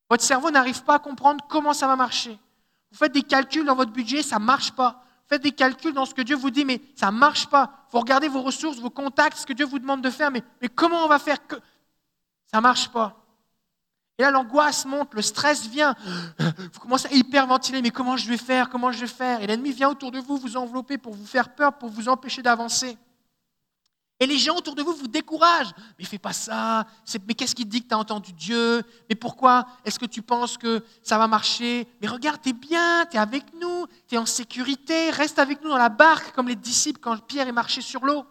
votre 0.10 0.24
cerveau 0.24 0.52
n'arrive 0.52 0.84
pas 0.84 0.96
à 0.96 1.00
comprendre 1.00 1.44
comment 1.50 1.74
ça 1.74 1.88
va 1.88 1.96
marcher. 1.96 2.40
Vous 2.92 2.98
faites 2.98 3.12
des 3.12 3.24
calculs 3.24 3.66
dans 3.66 3.76
votre 3.76 3.92
budget, 3.92 4.22
ça 4.22 4.40
ne 4.40 4.46
marche 4.46 4.72
pas. 4.72 5.04
Vous 5.24 5.30
faites 5.30 5.42
des 5.42 5.52
calculs 5.52 5.94
dans 5.94 6.06
ce 6.06 6.14
que 6.14 6.22
Dieu 6.22 6.36
vous 6.36 6.52
dit, 6.52 6.66
mais 6.66 6.82
ça 6.96 7.12
ne 7.12 7.18
marche 7.18 7.48
pas. 7.48 7.88
Vous 7.92 8.00
regardez 8.00 8.28
vos 8.28 8.42
ressources, 8.42 8.78
vos 8.78 8.92
contacts, 8.92 9.38
ce 9.38 9.46
que 9.46 9.54
Dieu 9.54 9.66
vous 9.66 9.80
demande 9.80 10.02
de 10.02 10.10
faire, 10.10 10.32
mais, 10.32 10.44
comment 10.76 11.04
on 11.04 11.08
va 11.08 11.20
faire 11.20 11.46
que... 11.48 11.56
Ça 12.46 12.58
ne 12.58 12.62
marche 12.62 12.90
pas? 12.90 13.26
Et 14.18 14.22
là, 14.22 14.32
l'angoisse 14.32 14.86
monte, 14.86 15.14
le 15.14 15.22
stress 15.22 15.68
vient. 15.68 15.96
Vous 16.40 16.80
commencez 16.80 17.08
à 17.08 17.12
hyperventiler, 17.12 17.82
mais 17.82 17.90
comment 17.90 18.16
je 18.16 18.30
vais 18.30 18.38
faire? 18.38 18.70
Comment 18.70 18.92
je 18.92 19.00
vais 19.00 19.08
faire? 19.08 19.42
Et 19.42 19.48
l'ennemi 19.48 19.72
vient 19.72 19.90
autour 19.90 20.12
de 20.12 20.20
vous, 20.20 20.38
vous 20.38 20.56
envelopper 20.56 20.98
pour 20.98 21.14
vous 21.14 21.26
faire 21.26 21.54
peur, 21.54 21.74
pour 21.74 21.90
vous 21.90 22.08
empêcher 22.08 22.42
d'avancer. 22.42 22.98
Et 24.20 24.26
les 24.26 24.38
gens 24.38 24.56
autour 24.56 24.76
de 24.76 24.82
vous 24.82 24.94
vous 24.94 25.08
découragent. 25.10 25.74
Mais 26.00 26.06
fais 26.06 26.18
pas 26.18 26.32
ça. 26.32 26.88
Mais 27.28 27.34
qu'est-ce 27.34 27.54
qui 27.54 27.66
te 27.66 27.70
dit 27.70 27.84
que 27.84 27.90
tu 27.90 27.94
as 27.94 27.98
entendu 27.98 28.32
Dieu? 28.32 28.82
Mais 29.10 29.16
pourquoi? 29.16 29.68
Est-ce 29.84 30.00
que 30.00 30.06
tu 30.06 30.22
penses 30.22 30.58
que 30.58 30.84
ça 31.02 31.18
va 31.18 31.28
marcher? 31.28 31.88
Mais 32.02 32.08
regarde, 32.08 32.42
tu 32.42 32.50
es 32.50 32.54
bien, 32.54 33.06
tu 33.08 33.18
es 33.18 33.20
avec 33.20 33.54
nous, 33.54 33.88
tu 34.08 34.16
es 34.16 34.18
en 34.18 34.26
sécurité, 34.26 35.10
reste 35.10 35.38
avec 35.38 35.62
nous 35.62 35.70
dans 35.70 35.78
la 35.78 35.90
barque 35.90 36.34
comme 36.34 36.48
les 36.48 36.56
disciples 36.56 37.02
quand 37.02 37.18
Pierre 37.26 37.48
est 37.48 37.52
marché 37.52 37.82
sur 37.82 38.06
l'eau. 38.06 38.26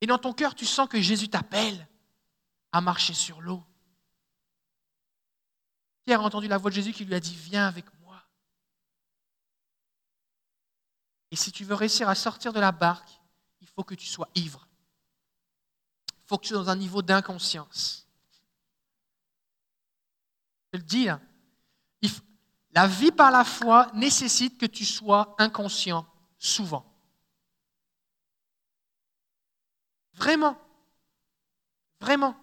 Et 0.00 0.06
dans 0.06 0.18
ton 0.18 0.32
cœur, 0.32 0.54
tu 0.54 0.64
sens 0.64 0.88
que 0.88 1.00
Jésus 1.00 1.28
t'appelle 1.28 1.86
à 2.72 2.80
marcher 2.80 3.14
sur 3.14 3.40
l'eau. 3.40 3.62
Pierre 6.04 6.20
a 6.20 6.24
entendu 6.24 6.48
la 6.48 6.56
voix 6.56 6.70
de 6.70 6.76
Jésus 6.76 6.92
qui 6.92 7.04
lui 7.04 7.14
a 7.14 7.20
dit, 7.20 7.34
viens 7.34 7.66
avec 7.66 7.84
moi. 8.00 8.05
Et 11.36 11.38
si 11.38 11.52
tu 11.52 11.64
veux 11.64 11.74
réussir 11.74 12.08
à 12.08 12.14
sortir 12.14 12.54
de 12.54 12.60
la 12.60 12.72
barque, 12.72 13.20
il 13.60 13.68
faut 13.68 13.84
que 13.84 13.94
tu 13.94 14.06
sois 14.06 14.30
ivre. 14.36 14.66
Il 16.08 16.28
faut 16.28 16.38
que 16.38 16.44
tu 16.44 16.54
sois 16.54 16.64
dans 16.64 16.70
un 16.70 16.76
niveau 16.76 17.02
d'inconscience. 17.02 18.08
Je 20.72 20.78
le 20.78 20.82
dis, 20.82 21.10
hein. 21.10 21.20
la 22.72 22.86
vie 22.86 23.12
par 23.12 23.30
la 23.30 23.44
foi 23.44 23.90
nécessite 23.92 24.56
que 24.56 24.64
tu 24.64 24.86
sois 24.86 25.36
inconscient 25.36 26.06
souvent. 26.38 26.90
Vraiment. 30.14 30.56
Vraiment. 32.00 32.34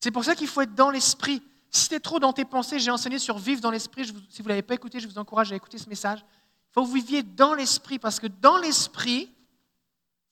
C'est 0.00 0.10
pour 0.10 0.24
ça 0.24 0.34
qu'il 0.34 0.48
faut 0.48 0.62
être 0.62 0.74
dans 0.74 0.90
l'esprit. 0.90 1.44
Si 1.70 1.88
tu 1.88 1.94
es 1.94 2.00
trop 2.00 2.18
dans 2.18 2.32
tes 2.32 2.44
pensées, 2.44 2.80
j'ai 2.80 2.90
enseigné 2.90 3.20
sur 3.20 3.38
vivre 3.38 3.60
dans 3.60 3.70
l'esprit. 3.70 4.04
Si 4.04 4.42
vous 4.42 4.42
ne 4.42 4.48
l'avez 4.48 4.62
pas 4.62 4.74
écouté, 4.74 4.98
je 4.98 5.06
vous 5.06 5.18
encourage 5.18 5.52
à 5.52 5.54
écouter 5.54 5.78
ce 5.78 5.88
message. 5.88 6.24
Faut 6.72 6.82
que 6.82 6.86
vous 6.86 6.94
viviez 6.94 7.22
dans 7.22 7.54
l'esprit, 7.54 7.98
parce 7.98 8.20
que 8.20 8.26
dans 8.26 8.58
l'esprit, 8.58 9.34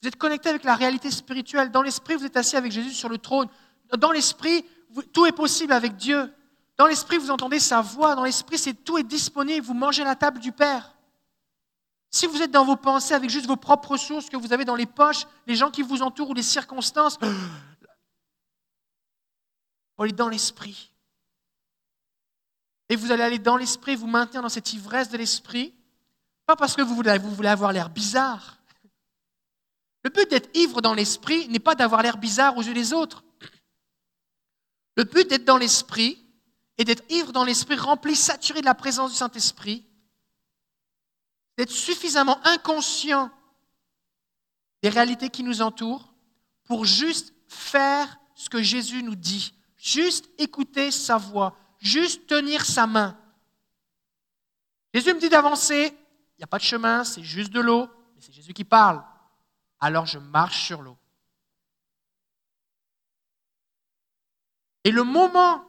vous 0.03 0.09
êtes 0.09 0.17
connecté 0.17 0.49
avec 0.49 0.65
la 0.65 0.75
réalité 0.75 1.11
spirituelle. 1.11 1.71
Dans 1.71 1.83
l'esprit, 1.83 2.15
vous 2.17 2.25
êtes 2.25 2.37
assis 2.37 2.57
avec 2.57 2.73
Jésus 2.73 2.93
sur 2.93 3.09
le 3.09 3.19
trône. 3.19 3.49
Dans 3.97 4.13
l'esprit, 4.13 4.65
tout 5.13 5.27
est 5.27 5.33
possible 5.33 5.73
avec 5.73 5.97
Dieu. 5.97 6.33
Dans 6.77 6.87
l'esprit, 6.87 7.19
vous 7.19 7.31
entendez 7.31 7.59
sa 7.59 7.81
voix. 7.81 8.15
Dans 8.15 8.25
l'esprit, 8.25 8.59
c'est 8.59 8.75
tout 8.75 8.99
est 8.99 9.03
disponible. 9.03 9.65
Vous 9.65 9.75
mangez 9.75 10.05
la 10.05 10.15
table 10.15 10.39
du 10.39 10.53
Père. 10.53 10.95
Si 12.11 12.27
vous 12.27 12.41
êtes 12.43 12.51
dans 12.51 12.65
vos 12.65 12.77
pensées 12.77 13.15
avec 13.15 13.31
juste 13.31 13.47
vos 13.47 13.57
propres 13.57 13.93
ressources 13.93 14.29
que 14.29 14.37
vous 14.37 14.53
avez 14.53 14.65
dans 14.65 14.75
les 14.75 14.87
poches, 14.87 15.27
les 15.47 15.55
gens 15.55 15.71
qui 15.71 15.83
vous 15.83 16.03
entourent 16.03 16.31
ou 16.31 16.35
les 16.35 16.43
circonstances, 16.43 17.19
vous 17.21 17.29
allez 19.99 20.13
dans 20.13 20.29
l'esprit. 20.29 20.93
Et 22.89 22.97
vous 22.97 23.11
allez 23.11 23.23
aller 23.23 23.39
dans 23.39 23.57
l'esprit, 23.57 23.97
vous 23.97 24.07
maintenir 24.07 24.43
dans 24.43 24.49
cette 24.49 24.73
ivresse 24.73 25.09
de 25.09 25.19
l'esprit. 25.19 25.75
Pas 26.47 26.57
parce 26.57 26.77
que 26.77 26.83
vous 26.83 26.95
voulez, 26.95 27.11
avoir 27.49 27.73
l'air 27.73 27.91
bizarre. 27.91 28.59
Le 30.05 30.11
but 30.11 30.31
d'être 30.31 30.49
ivre 30.57 30.81
dans 30.81 30.95
l'esprit 30.95 31.49
n'est 31.49 31.59
pas 31.59 31.75
d'avoir 31.75 32.03
l'air 32.03 32.17
bizarre 32.17 32.57
aux 32.57 32.63
yeux 32.63 32.75
des 32.75 32.93
autres. 32.93 33.25
Le 34.97 35.03
but 35.03 35.29
d'être 35.29 35.45
dans 35.45 35.57
l'esprit 35.57 36.25
et 36.79 36.85
d'être 36.85 37.03
ivre 37.11 37.33
dans 37.33 37.45
l'esprit, 37.45 37.77
rempli, 37.77 38.15
saturé 38.15 38.61
de 38.61 38.67
la 38.67 38.75
présence 38.75 39.11
du 39.11 39.17
Saint-Esprit, 39.17 39.85
d'être 41.59 41.71
suffisamment 41.71 42.39
inconscient 42.47 43.31
des 44.83 44.89
réalités 44.89 45.31
qui 45.31 45.43
nous 45.43 45.63
entourent 45.63 46.15
pour 46.65 46.85
juste 46.85 47.35
faire 47.49 48.19
ce 48.35 48.49
que 48.49 48.63
Jésus 48.63 49.03
nous 49.03 49.17
dit, 49.17 49.55
juste 49.77 50.29
écouter 50.39 50.91
sa 50.91 51.17
voix, 51.17 51.59
juste 51.79 52.27
tenir 52.27 52.65
sa 52.65 52.87
main. 52.87 53.19
Jésus 54.95 55.15
me 55.15 55.21
dit 55.21 55.29
d'avancer, 55.29 55.93
n'y 56.39 56.45
a 56.45 56.49
pas 56.49 56.59
de 56.59 56.63
chemin, 56.63 57.05
c'est 57.05 57.23
juste 57.23 57.53
de 57.53 57.61
l'eau, 57.61 57.89
mais 58.15 58.21
c'est 58.21 58.33
Jésus 58.33 58.53
qui 58.53 58.65
parle. 58.65 59.03
Alors 59.81 60.07
je 60.07 60.19
marche 60.19 60.65
sur 60.65 60.83
l'eau. 60.83 60.97
Et 64.85 64.91
le 64.91 65.03
moment 65.03 65.65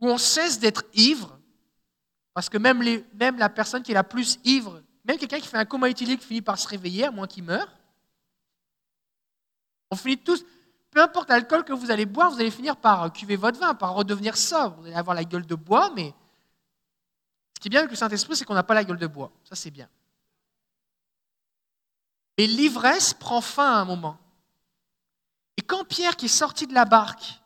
où 0.00 0.08
on 0.08 0.18
cesse 0.18 0.58
d'être 0.58 0.84
ivre, 0.94 1.38
parce 2.34 2.48
que 2.48 2.58
même, 2.58 2.82
la 3.38 3.48
personne 3.48 3.82
qui 3.82 3.92
est 3.92 3.94
la 3.94 4.04
plus 4.04 4.38
ivre, 4.44 4.82
même 5.04 5.16
quelqu'un 5.16 5.38
qui 5.38 5.46
fait 5.46 5.56
un 5.56 5.64
coma 5.64 5.88
éthylique 5.88 6.22
finit 6.22 6.42
par 6.42 6.58
se 6.58 6.66
réveiller, 6.68 7.04
à 7.04 7.10
moins 7.10 7.26
qu'il 7.26 7.44
meure. 7.44 7.68
On 9.90 9.96
finit 9.96 10.18
tous, 10.18 10.44
peu 10.90 11.00
importe 11.00 11.28
l'alcool 11.30 11.64
que 11.64 11.72
vous 11.72 11.90
allez 11.90 12.04
boire, 12.04 12.30
vous 12.30 12.40
allez 12.40 12.50
finir 12.50 12.76
par 12.76 13.12
cuver 13.12 13.36
votre 13.36 13.60
vin, 13.60 13.74
par 13.74 13.94
redevenir 13.94 14.36
sobre. 14.36 14.76
Vous 14.80 14.86
allez 14.86 14.96
avoir 14.96 15.14
la 15.14 15.24
gueule 15.24 15.46
de 15.46 15.54
bois, 15.54 15.92
mais 15.94 16.12
ce 17.56 17.58
qui 17.58 17.68
est 17.68 17.70
bien 17.70 17.80
avec 17.80 17.90
le 17.90 17.96
Saint-Esprit, 17.96 18.36
c'est 18.36 18.44
qu'on 18.44 18.52
n'a 18.52 18.62
pas 18.62 18.74
la 18.74 18.84
gueule 18.84 18.98
de 18.98 19.06
bois. 19.06 19.32
Ça, 19.42 19.56
c'est 19.56 19.70
bien. 19.70 19.88
Et 22.36 22.46
l'ivresse 22.46 23.14
prend 23.14 23.40
fin 23.40 23.72
à 23.72 23.78
un 23.78 23.86
moment. 23.86 24.18
Et 25.56 25.62
quand 25.62 25.86
Pierre, 25.86 26.16
qui 26.16 26.26
est 26.26 26.28
sorti 26.28 26.66
de 26.66 26.74
la 26.74 26.84
barque, 26.84 27.40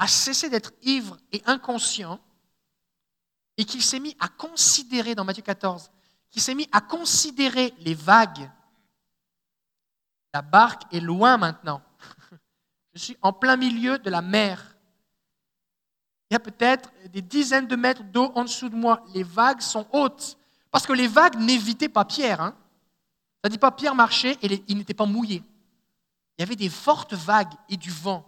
a 0.00 0.08
cessé 0.08 0.50
d'être 0.50 0.72
ivre 0.82 1.18
et 1.30 1.40
inconscient, 1.46 2.18
et 3.56 3.64
qu'il 3.64 3.80
s'est 3.80 4.00
mis 4.00 4.16
à 4.18 4.26
considérer, 4.26 5.14
dans 5.14 5.22
Matthieu 5.24 5.44
14, 5.44 5.92
qu'il 6.28 6.42
s'est 6.42 6.56
mis 6.56 6.68
à 6.72 6.80
considérer 6.80 7.72
les 7.78 7.94
vagues, 7.94 8.50
la 10.34 10.42
barque 10.42 10.92
est 10.92 10.98
loin 10.98 11.36
maintenant. 11.36 11.80
Je 12.94 12.98
suis 12.98 13.16
en 13.22 13.32
plein 13.32 13.56
milieu 13.56 14.00
de 14.00 14.10
la 14.10 14.20
mer 14.20 14.69
il 16.30 16.34
y 16.34 16.36
a 16.36 16.40
peut-être 16.40 16.92
des 17.12 17.22
dizaines 17.22 17.66
de 17.66 17.74
mètres 17.74 18.04
d'eau 18.04 18.30
en 18.36 18.44
dessous 18.44 18.68
de 18.68 18.76
moi. 18.76 19.02
Les 19.14 19.24
vagues 19.24 19.60
sont 19.60 19.84
hautes. 19.92 20.38
Parce 20.70 20.86
que 20.86 20.92
les 20.92 21.08
vagues 21.08 21.36
n'évitaient 21.36 21.88
pas 21.88 22.04
Pierre. 22.04 22.40
Hein. 22.40 22.54
Ça 23.42 23.48
ne 23.48 23.50
dit 23.50 23.58
pas 23.58 23.72
Pierre 23.72 23.96
marchait 23.96 24.38
et 24.40 24.62
il 24.68 24.76
n'était 24.78 24.94
pas 24.94 25.06
mouillé. 25.06 25.42
Il 26.38 26.42
y 26.42 26.44
avait 26.44 26.54
des 26.54 26.68
fortes 26.68 27.14
vagues 27.14 27.52
et 27.68 27.76
du 27.76 27.90
vent. 27.90 28.24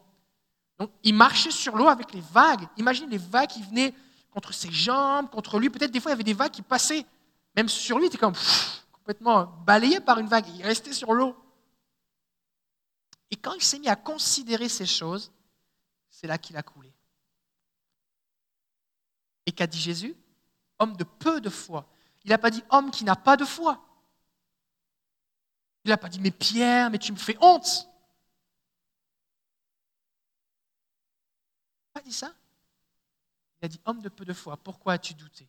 Donc 0.78 0.90
il 1.04 1.14
marchait 1.14 1.52
sur 1.52 1.76
l'eau 1.76 1.86
avec 1.86 2.12
les 2.12 2.22
vagues. 2.32 2.66
Imaginez 2.76 3.06
les 3.06 3.18
vagues 3.18 3.50
qui 3.50 3.62
venaient 3.62 3.94
contre 4.32 4.52
ses 4.52 4.72
jambes, 4.72 5.30
contre 5.30 5.60
lui. 5.60 5.70
Peut-être 5.70 5.92
des 5.92 6.00
fois 6.00 6.10
il 6.10 6.14
y 6.14 6.16
avait 6.16 6.24
des 6.24 6.34
vagues 6.34 6.50
qui 6.50 6.62
passaient 6.62 7.06
même 7.54 7.68
sur 7.68 7.98
lui. 7.98 8.06
Il 8.06 8.08
était 8.08 8.18
comme 8.18 8.34
complètement 8.92 9.46
balayé 9.64 10.00
par 10.00 10.18
une 10.18 10.26
vague. 10.26 10.46
Il 10.56 10.62
restait 10.62 10.92
sur 10.92 11.12
l'eau. 11.12 11.36
Et 13.30 13.36
quand 13.36 13.54
il 13.54 13.62
s'est 13.62 13.78
mis 13.78 13.88
à 13.88 13.96
considérer 13.96 14.68
ces 14.68 14.86
choses, 14.86 15.30
c'est 16.10 16.26
là 16.26 16.36
qu'il 16.36 16.56
a 16.56 16.62
coulé. 16.62 16.91
Et 19.46 19.52
qu'a 19.52 19.66
dit 19.66 19.78
Jésus 19.78 20.16
Homme 20.78 20.96
de 20.96 21.04
peu 21.04 21.40
de 21.40 21.50
foi. 21.50 21.86
Il 22.24 22.30
n'a 22.30 22.38
pas 22.38 22.50
dit 22.50 22.62
homme 22.70 22.90
qui 22.90 23.04
n'a 23.04 23.16
pas 23.16 23.36
de 23.36 23.44
foi. 23.44 23.84
Il 25.84 25.88
n'a 25.88 25.96
pas 25.96 26.08
dit 26.08 26.20
mais 26.20 26.30
Pierre, 26.30 26.90
mais 26.90 26.98
tu 26.98 27.12
me 27.12 27.16
fais 27.16 27.36
honte. 27.40 27.88
Il 31.84 31.88
n'a 31.88 32.00
pas 32.00 32.02
dit 32.02 32.12
ça. 32.12 32.34
Il 33.60 33.66
a 33.66 33.68
dit 33.68 33.80
homme 33.84 34.00
de 34.02 34.08
peu 34.08 34.24
de 34.24 34.32
foi. 34.32 34.56
Pourquoi 34.56 34.94
as-tu 34.94 35.14
douté? 35.14 35.48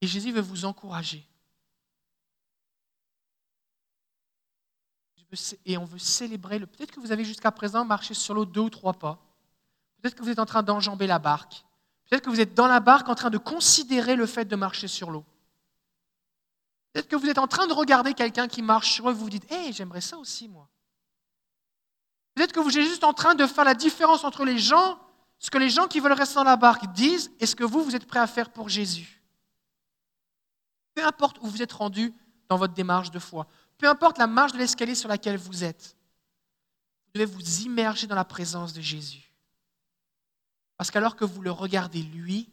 Et 0.00 0.06
Jésus 0.06 0.32
veut 0.32 0.40
vous 0.40 0.64
encourager. 0.64 1.26
et 5.66 5.76
on 5.76 5.84
veut 5.84 5.98
célébrer 5.98 6.58
le. 6.58 6.66
Peut-être 6.66 6.90
que 6.90 7.00
vous 7.00 7.12
avez 7.12 7.24
jusqu'à 7.24 7.52
présent 7.52 7.84
marché 7.84 8.14
sur 8.14 8.34
l'eau 8.34 8.46
deux 8.46 8.62
ou 8.62 8.70
trois 8.70 8.94
pas. 8.94 9.27
Peut-être 10.00 10.14
que 10.14 10.22
vous 10.22 10.30
êtes 10.30 10.38
en 10.38 10.46
train 10.46 10.62
d'enjamber 10.62 11.06
la 11.06 11.18
barque. 11.18 11.64
Peut-être 12.08 12.24
que 12.24 12.30
vous 12.30 12.40
êtes 12.40 12.54
dans 12.54 12.66
la 12.66 12.80
barque 12.80 13.08
en 13.08 13.14
train 13.14 13.30
de 13.30 13.38
considérer 13.38 14.16
le 14.16 14.26
fait 14.26 14.46
de 14.46 14.56
marcher 14.56 14.88
sur 14.88 15.10
l'eau. 15.10 15.24
Peut-être 16.92 17.08
que 17.08 17.16
vous 17.16 17.28
êtes 17.28 17.38
en 17.38 17.46
train 17.46 17.66
de 17.66 17.72
regarder 17.72 18.14
quelqu'un 18.14 18.48
qui 18.48 18.62
marche 18.62 18.92
sur 18.92 19.10
et 19.10 19.12
vous 19.12 19.24
vous 19.24 19.30
dites 19.30 19.50
Hé, 19.52 19.72
j'aimerais 19.72 20.00
ça 20.00 20.16
aussi, 20.18 20.48
moi. 20.48 20.68
Peut-être 22.34 22.52
que 22.52 22.60
vous 22.60 22.78
êtes 22.78 22.86
juste 22.86 23.04
en 23.04 23.12
train 23.12 23.34
de 23.34 23.46
faire 23.46 23.64
la 23.64 23.74
différence 23.74 24.24
entre 24.24 24.44
les 24.44 24.58
gens, 24.58 24.98
ce 25.38 25.50
que 25.50 25.58
les 25.58 25.68
gens 25.68 25.86
qui 25.86 26.00
veulent 26.00 26.12
rester 26.12 26.36
dans 26.36 26.44
la 26.44 26.56
barque 26.56 26.92
disent 26.92 27.30
et 27.40 27.46
ce 27.46 27.54
que 27.54 27.64
vous, 27.64 27.82
vous 27.82 27.96
êtes 27.96 28.06
prêt 28.06 28.20
à 28.20 28.26
faire 28.26 28.50
pour 28.50 28.68
Jésus. 28.68 29.22
Peu 30.94 31.04
importe 31.04 31.38
où 31.40 31.46
vous 31.46 31.62
êtes 31.62 31.72
rendu 31.72 32.14
dans 32.48 32.56
votre 32.56 32.74
démarche 32.74 33.10
de 33.10 33.18
foi, 33.18 33.46
peu 33.76 33.88
importe 33.88 34.18
la 34.18 34.26
marche 34.26 34.52
de 34.52 34.58
l'escalier 34.58 34.94
sur 34.94 35.08
laquelle 35.08 35.36
vous 35.36 35.62
êtes, 35.62 35.96
vous 37.06 37.20
devez 37.20 37.26
vous 37.26 37.60
immerger 37.62 38.06
dans 38.06 38.16
la 38.16 38.24
présence 38.24 38.72
de 38.72 38.80
Jésus. 38.80 39.27
Parce 40.78 40.90
qu'alors 40.90 41.16
que 41.16 41.24
vous 41.24 41.42
le 41.42 41.50
regardez 41.50 42.02
lui, 42.02 42.48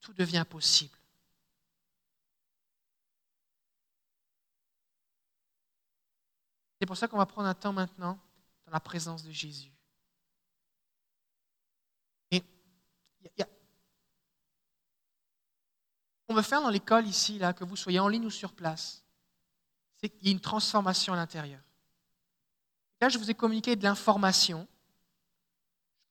tout 0.00 0.12
devient 0.12 0.44
possible. 0.48 0.96
C'est 6.78 6.86
pour 6.86 6.98
ça 6.98 7.08
qu'on 7.08 7.16
va 7.16 7.26
prendre 7.26 7.48
un 7.48 7.54
temps 7.54 7.72
maintenant 7.72 8.20
dans 8.66 8.72
la 8.72 8.80
présence 8.80 9.24
de 9.24 9.30
Jésus. 9.30 9.72
Et 12.30 12.44
on 16.28 16.34
veut 16.34 16.42
faire 16.42 16.60
dans 16.60 16.70
l'école 16.70 17.06
ici, 17.06 17.38
là, 17.38 17.54
que 17.54 17.64
vous 17.64 17.76
soyez 17.76 17.98
en 17.98 18.08
ligne 18.08 18.26
ou 18.26 18.30
sur 18.30 18.52
place, 18.52 19.02
c'est 19.96 20.10
qu'il 20.10 20.26
y 20.26 20.28
a 20.28 20.32
une 20.32 20.40
transformation 20.40 21.14
à 21.14 21.16
l'intérieur. 21.16 21.62
Là, 23.00 23.08
je 23.08 23.16
vous 23.16 23.30
ai 23.30 23.34
communiqué 23.34 23.76
de 23.76 23.82
l'information, 23.82 24.68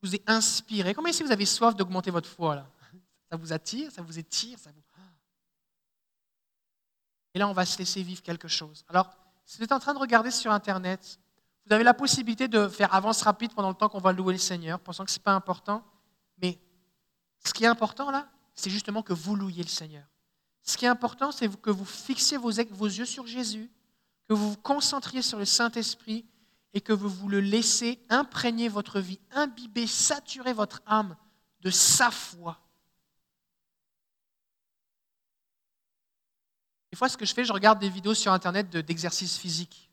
vous 0.06 0.16
ai 0.16 0.24
inspiré. 0.28 0.93
Comment 0.93 1.12
si 1.12 1.24
vous 1.24 1.32
avez 1.32 1.45
soif 1.45 1.76
d'augmenter 1.76 2.12
votre 2.12 2.30
foi 2.30 2.66
Ça 3.30 3.38
vous 3.38 3.51
attire, 3.51 3.91
ça 3.91 4.01
vous 4.01 4.18
étire, 4.20 4.60
ça 4.60 4.72
vous... 4.72 4.82
Et 7.34 7.39
là, 7.39 7.49
on 7.49 7.53
va 7.53 7.66
se 7.66 7.78
laisser 7.78 8.01
vivre 8.01 8.22
quelque 8.22 8.47
chose. 8.47 8.86
Alors, 8.88 9.10
si 9.45 9.58
vous 9.58 9.66
êtes 9.66 9.74
en 9.74 9.80
train 9.80 9.93
de 9.93 9.99
regarder 9.99 10.32
sur 10.32 10.51
Internet, 10.51 11.20
vous 11.66 11.74
avez 11.74 11.84
la 11.84 11.93
possibilité 11.93 12.47
de 12.47 12.70
faire 12.70 12.93
avance 12.93 13.22
rapide 13.24 13.53
pendant 13.53 13.68
le 13.70 13.76
temps 13.76 13.89
qu'on 13.89 13.99
va 13.99 14.14
louer 14.14 14.34
le 14.34 14.39
Seigneur, 14.39 14.80
pensant 14.80 15.03
que 15.03 15.12
ce 15.12 15.18
n'est 15.18 15.24
pas 15.24 15.34
important. 15.34 15.84
Mais 16.41 16.58
ce 17.45 17.53
qui 17.53 17.66
est 17.66 17.68
important 17.68 18.10
là, 18.10 18.30
c'est 18.53 18.70
justement 18.70 19.01
que 19.01 19.12
vous 19.12 19.36
louiez 19.36 19.64
le 19.64 19.70
Seigneur. 19.70 20.06
Ce 20.64 20.78
qui 20.78 20.86
est 20.86 20.89
important, 20.89 21.32
c'est 21.34 21.49
que 21.62 21.70
vous 21.70 21.86
fixiez 21.86 22.38
vos 22.38 22.49
yeux 22.49 23.06
sur 23.06 23.28
Jésus, 23.28 23.70
que 24.30 24.34
vous 24.34 24.51
vous 24.51 24.58
concentriez 24.58 25.22
sur 25.22 25.38
le 25.38 25.45
Saint-Esprit 25.45 26.26
et 26.76 26.82
que 26.82 26.92
vous 26.92 27.08
vous 27.08 27.30
le 27.30 27.40
laissez 27.40 28.00
imprégner 28.10 28.68
votre 28.68 29.00
vie, 29.00 29.20
imbiber, 29.32 29.88
saturer 29.88 30.52
votre 30.52 30.84
âme 30.86 31.16
de 31.62 31.72
sa 31.72 32.12
foi. 32.12 32.60
Des 36.92 36.98
fois, 36.98 37.08
ce 37.08 37.16
que 37.16 37.26
je 37.26 37.34
fais, 37.34 37.46
je 37.46 37.54
regarde 37.54 37.80
des 37.80 37.90
vidéos 37.90 38.14
sur 38.14 38.32
Internet 38.34 38.70
d'exercices 38.70 39.38
physiques. 39.38 39.90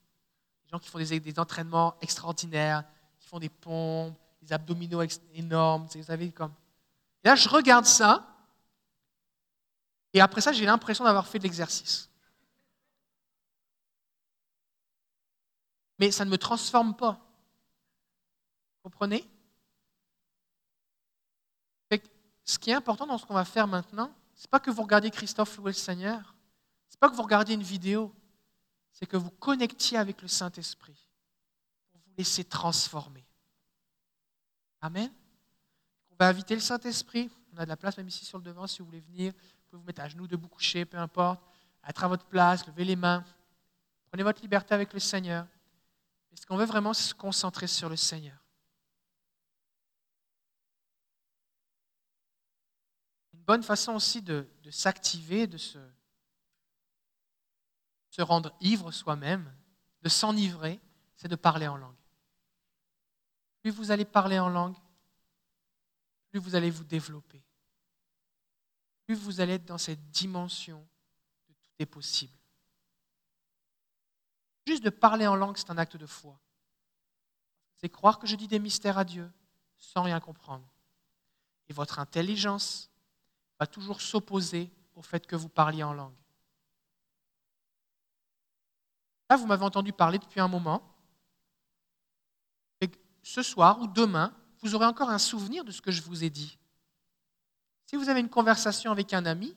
Des 0.65 0.71
gens 0.71 0.81
qui 0.81 0.89
font 0.89 0.99
des, 0.99 1.39
entraînements 1.39 1.95
extraordinaires, 2.01 2.85
qui 3.21 3.29
font 3.29 3.39
des 3.39 3.49
pompes, 3.49 4.19
des 4.43 4.53
abdominaux 4.53 5.03
énormes, 5.35 5.87
vous 5.95 6.03
savez, 6.03 6.33
comme. 6.33 6.53
Là, 7.23 7.37
je 7.37 7.49
regarde 7.49 7.87
ça, 7.87 8.27
et 10.13 10.21
après 10.21 10.41
ça, 10.41 10.53
j'ai 10.53 10.67
l'impression 10.67 11.05
d'avoir 11.05 11.29
fait 11.29 11.39
de 11.39 11.45
l'exercice. 11.45 12.11
Mais 16.03 16.11
ça 16.11 16.25
ne 16.25 16.31
me 16.31 16.37
transforme 16.37 16.97
pas. 16.97 17.13
Vous 18.75 18.91
comprenez 18.91 19.25
Ce 22.45 22.59
qui 22.59 22.71
est 22.71 22.75
important 22.75 23.07
dans 23.07 23.19
ce 23.19 23.25
qu'on 23.25 23.35
va 23.35 23.45
faire 23.45 23.69
maintenant, 23.69 24.13
ce 24.35 24.43
n'est 24.43 24.51
pas 24.51 24.59
que 24.59 24.73
vous 24.73 24.83
regardiez 24.83 25.13
Christophe 25.13 25.57
louer 25.59 25.71
le 25.71 25.77
Seigneur, 25.77 26.35
pas 26.99 27.09
que 27.09 27.15
vous 27.15 27.23
regardiez 27.23 27.55
une 27.55 27.63
vidéo, 27.63 28.13
c'est 28.91 29.07
que 29.07 29.17
vous 29.17 29.31
connectiez 29.31 29.97
avec 29.97 30.21
le 30.23 30.27
Saint-Esprit 30.27 31.09
pour 31.93 32.01
vous 32.01 32.13
laisser 32.19 32.43
transformer. 32.43 33.25
Amen? 34.81 35.13
On 36.11 36.17
va 36.19 36.27
inviter 36.27 36.57
le 36.57 36.61
Saint-Esprit. 36.61 37.31
On 37.53 37.59
a 37.59 37.65
de 37.65 37.69
la 37.69 37.77
place 37.77 37.97
même 37.97 38.09
ici 38.09 38.25
sur 38.25 38.39
le 38.39 38.45
devant 38.45 38.67
si 38.67 38.81
vous 38.81 38.87
voulez 38.87 38.99
venir. 38.99 39.33
Vous 39.35 39.71
pouvez 39.71 39.81
vous 39.81 39.87
mettre 39.87 40.03
à 40.03 40.09
genoux, 40.09 40.27
debout, 40.27 40.49
coucher, 40.49 40.85
peu 40.85 40.99
importe. 40.99 41.41
Être 41.87 42.03
à 42.03 42.09
votre 42.09 42.27
place, 42.27 42.67
levez 42.67 42.85
les 42.85 42.97
mains. 42.97 43.25
Prenez 44.09 44.25
votre 44.25 44.43
liberté 44.43 44.75
avec 44.75 44.93
le 44.93 44.99
Seigneur. 44.99 45.47
Et 46.33 46.37
ce 46.37 46.47
qu'on 46.47 46.57
veut 46.57 46.65
vraiment, 46.65 46.95
se 46.95 47.15
concentrer 47.15 47.67
sur 47.67 47.89
le 47.89 47.97
Seigneur? 47.97 48.39
Une 53.35 53.43
bonne 53.43 53.63
façon 53.63 53.95
aussi 53.95 54.23
de, 54.23 54.49
de 54.63 54.71
s'activer, 54.71 55.47
de 55.47 55.59
se, 55.59 55.79
se 58.11 58.23
rendre 58.23 58.55
ivre 58.61 58.93
soi-même, 58.93 59.53
de 60.03 60.09
s'enivrer, 60.09 60.81
c'est 61.17 61.29
de 61.29 61.37
parler 61.37 61.67
en 61.67 61.77
langue. 61.77 61.97
Plus 63.63 63.71
vous 63.71 63.91
allez 63.91 64.05
parler 64.05 64.39
en 64.39 64.49
langue, 64.49 64.77
plus 66.31 66.41
vous 66.41 66.55
allez 66.55 66.71
vous 66.71 66.85
développer. 66.85 67.43
Plus 69.07 69.15
vous 69.15 69.41
allez 69.41 69.55
être 69.55 69.65
dans 69.65 69.79
cette 69.79 70.11
dimension 70.11 70.87
de 71.49 71.55
tout 71.55 71.71
est 71.79 71.87
possible. 71.87 72.37
Juste 74.67 74.85
de 74.85 74.91
parler 74.91 75.27
en 75.27 75.37
langue, 75.37 75.57
c'est 75.57 75.71
un 75.71 75.79
acte 75.79 75.97
de 75.97 76.07
foi. 76.07 76.39
C'est 77.77 77.89
croire 77.89 78.19
que 78.19 78.27
je 78.27 78.37
dis 78.37 78.49
des 78.49 78.59
mystères 78.59 78.99
à 78.99 79.05
Dieu 79.05 79.31
sans 79.77 80.03
rien 80.03 80.21
comprendre. 80.21 80.67
Et 81.69 81.73
votre 81.73 81.99
intelligence 81.99 82.91
va 83.59 83.67
toujours 83.67 84.01
s'opposer 84.01 84.71
au 84.95 85.03
fait 85.03 85.27
que 85.27 85.37
vous 85.37 85.49
parliez 85.49 85.83
en 85.83 85.93
langue 85.93 86.15
vous 89.37 89.47
m'avez 89.47 89.65
entendu 89.65 89.93
parler 89.93 90.19
depuis 90.19 90.41
un 90.41 90.49
moment. 90.49 90.83
Et 92.81 92.91
ce 93.23 93.43
soir 93.43 93.81
ou 93.81 93.87
demain, 93.87 94.35
vous 94.61 94.75
aurez 94.75 94.87
encore 94.87 95.11
un 95.11 95.19
souvenir 95.19 95.65
de 95.65 95.71
ce 95.71 95.81
que 95.81 95.91
je 95.91 96.03
vous 96.03 96.25
ai 96.25 96.31
dit. 96.31 96.59
Si 97.87 97.97
vous 97.97 98.09
avez 98.09 98.21
une 98.21 98.29
conversation 98.29 98.91
avec 98.91 99.13
un 99.13 99.27
ami, 99.27 99.55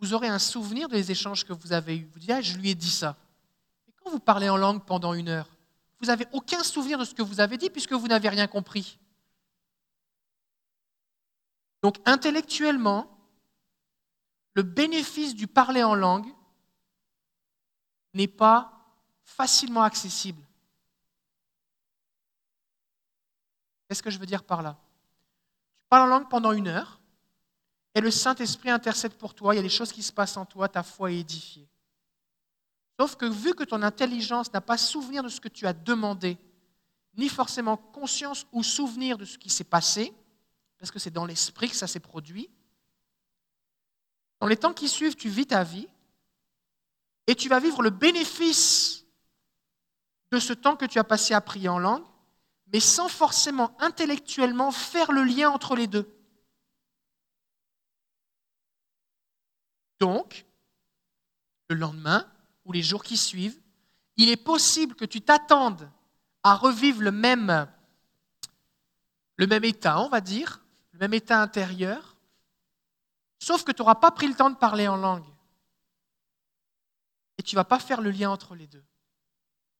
vous 0.00 0.14
aurez 0.14 0.28
un 0.28 0.38
souvenir 0.38 0.88
des 0.88 1.10
échanges 1.10 1.44
que 1.44 1.52
vous 1.52 1.72
avez 1.72 1.96
eus. 1.96 2.08
Vous 2.12 2.20
dites, 2.20 2.30
ah, 2.30 2.40
je 2.40 2.56
lui 2.56 2.70
ai 2.70 2.74
dit 2.74 2.90
ça. 2.90 3.16
Vous 4.10 4.20
parlez 4.20 4.48
en 4.48 4.56
langue 4.56 4.84
pendant 4.84 5.12
une 5.12 5.28
heure, 5.28 5.48
vous 6.00 6.06
n'avez 6.06 6.26
aucun 6.32 6.62
souvenir 6.62 6.98
de 6.98 7.04
ce 7.04 7.14
que 7.14 7.22
vous 7.22 7.40
avez 7.40 7.56
dit 7.58 7.70
puisque 7.70 7.92
vous 7.92 8.08
n'avez 8.08 8.28
rien 8.28 8.46
compris. 8.46 8.98
Donc 11.82 11.96
intellectuellement, 12.04 13.18
le 14.54 14.62
bénéfice 14.62 15.34
du 15.34 15.46
parler 15.46 15.82
en 15.82 15.94
langue 15.94 16.26
n'est 18.14 18.28
pas 18.28 18.72
facilement 19.22 19.82
accessible. 19.82 20.42
Qu'est-ce 23.88 24.02
que 24.02 24.10
je 24.10 24.18
veux 24.18 24.26
dire 24.26 24.44
par 24.44 24.62
là? 24.62 24.76
Tu 25.76 25.84
parles 25.88 26.10
en 26.10 26.18
langue 26.18 26.28
pendant 26.28 26.52
une 26.52 26.68
heure 26.68 26.98
et 27.94 28.00
le 28.00 28.10
Saint-Esprit 28.10 28.70
intercède 28.70 29.14
pour 29.14 29.34
toi, 29.34 29.54
il 29.54 29.56
y 29.56 29.60
a 29.60 29.62
des 29.62 29.68
choses 29.68 29.92
qui 29.92 30.02
se 30.02 30.12
passent 30.12 30.36
en 30.36 30.44
toi, 30.44 30.68
ta 30.68 30.82
foi 30.82 31.12
est 31.12 31.20
édifiée. 31.20 31.68
Sauf 32.98 33.14
que 33.14 33.26
vu 33.26 33.54
que 33.54 33.62
ton 33.62 33.82
intelligence 33.82 34.52
n'a 34.52 34.60
pas 34.60 34.76
souvenir 34.76 35.22
de 35.22 35.28
ce 35.28 35.40
que 35.40 35.48
tu 35.48 35.66
as 35.66 35.72
demandé, 35.72 36.36
ni 37.14 37.28
forcément 37.28 37.76
conscience 37.76 38.46
ou 38.52 38.62
souvenir 38.62 39.16
de 39.18 39.24
ce 39.24 39.38
qui 39.38 39.50
s'est 39.50 39.64
passé, 39.64 40.12
parce 40.78 40.90
que 40.90 40.98
c'est 40.98 41.10
dans 41.10 41.24
l'esprit 41.24 41.68
que 41.68 41.76
ça 41.76 41.86
s'est 41.86 42.00
produit, 42.00 42.50
dans 44.40 44.46
les 44.46 44.56
temps 44.56 44.74
qui 44.74 44.88
suivent, 44.88 45.16
tu 45.16 45.28
vis 45.28 45.46
ta 45.46 45.62
vie 45.62 45.88
et 47.26 47.34
tu 47.34 47.48
vas 47.48 47.60
vivre 47.60 47.82
le 47.82 47.90
bénéfice 47.90 49.04
de 50.32 50.38
ce 50.38 50.52
temps 50.52 50.76
que 50.76 50.86
tu 50.86 50.98
as 50.98 51.04
passé 51.04 51.34
à 51.34 51.40
prier 51.40 51.68
en 51.68 51.78
langue, 51.78 52.04
mais 52.72 52.80
sans 52.80 53.08
forcément 53.08 53.76
intellectuellement 53.80 54.72
faire 54.72 55.12
le 55.12 55.22
lien 55.22 55.50
entre 55.50 55.76
les 55.76 55.86
deux. 55.86 56.12
Donc, 60.00 60.46
le 61.68 61.76
lendemain 61.76 62.30
ou 62.68 62.72
les 62.72 62.82
jours 62.82 63.02
qui 63.02 63.16
suivent, 63.16 63.60
il 64.16 64.28
est 64.28 64.36
possible 64.36 64.94
que 64.94 65.04
tu 65.04 65.20
t'attendes 65.20 65.90
à 66.44 66.54
revivre 66.54 67.02
le 67.02 67.10
même, 67.10 67.66
le 69.36 69.46
même 69.48 69.64
état, 69.64 69.98
on 70.00 70.08
va 70.08 70.20
dire, 70.20 70.60
le 70.92 71.00
même 71.00 71.14
état 71.14 71.42
intérieur, 71.42 72.16
sauf 73.40 73.64
que 73.64 73.72
tu 73.72 73.82
n'auras 73.82 73.96
pas 73.96 74.12
pris 74.12 74.28
le 74.28 74.34
temps 74.34 74.50
de 74.50 74.56
parler 74.56 74.86
en 74.86 74.96
langue. 74.96 75.26
Et 77.38 77.42
tu 77.42 77.56
ne 77.56 77.58
vas 77.58 77.64
pas 77.64 77.80
faire 77.80 78.00
le 78.00 78.12
lien 78.12 78.30
entre 78.30 78.54
les 78.54 78.68
deux 78.68 78.84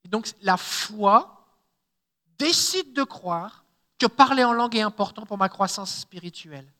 donc 0.09 0.28
la 0.43 0.57
foi 0.57 1.47
décide 2.39 2.93
de 2.93 3.05
croire 3.05 3.64
que 3.99 4.07
parler 4.07 4.45
en 4.45 4.53
langue 4.53 4.76
est 4.76 4.80
important 4.80 5.26
pour 5.26 5.39
ma 5.39 5.49
croissance 5.49 5.95
spirituelle. 5.95 6.72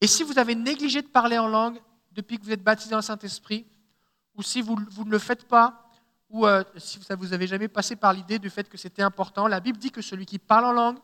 Et 0.00 0.06
si 0.06 0.22
vous 0.22 0.38
avez 0.38 0.54
négligé 0.54 1.02
de 1.02 1.08
parler 1.08 1.38
en 1.38 1.48
langue 1.48 1.80
depuis 2.12 2.38
que 2.38 2.44
vous 2.44 2.52
êtes 2.52 2.62
baptisé 2.62 2.90
dans 2.90 2.98
le 2.98 3.02
Saint-Esprit, 3.02 3.66
ou 4.36 4.42
si 4.42 4.60
vous, 4.60 4.76
vous, 4.90 5.04
ne 5.04 5.10
le 5.10 5.18
faites 5.18 5.46
pas, 5.46 5.90
ou 6.28 6.46
euh, 6.46 6.62
si 6.76 7.02
ça 7.02 7.16
vous 7.16 7.32
avait 7.32 7.46
jamais 7.46 7.68
passé 7.68 7.96
par 7.96 8.12
l'idée 8.12 8.38
du 8.38 8.50
fait 8.50 8.68
que 8.68 8.76
c'était 8.76 9.02
important, 9.02 9.48
la 9.48 9.60
Bible 9.60 9.78
dit 9.78 9.90
que 9.90 10.02
celui 10.02 10.26
qui 10.26 10.38
parle 10.38 10.66
en 10.66 10.72
langue 10.72 10.98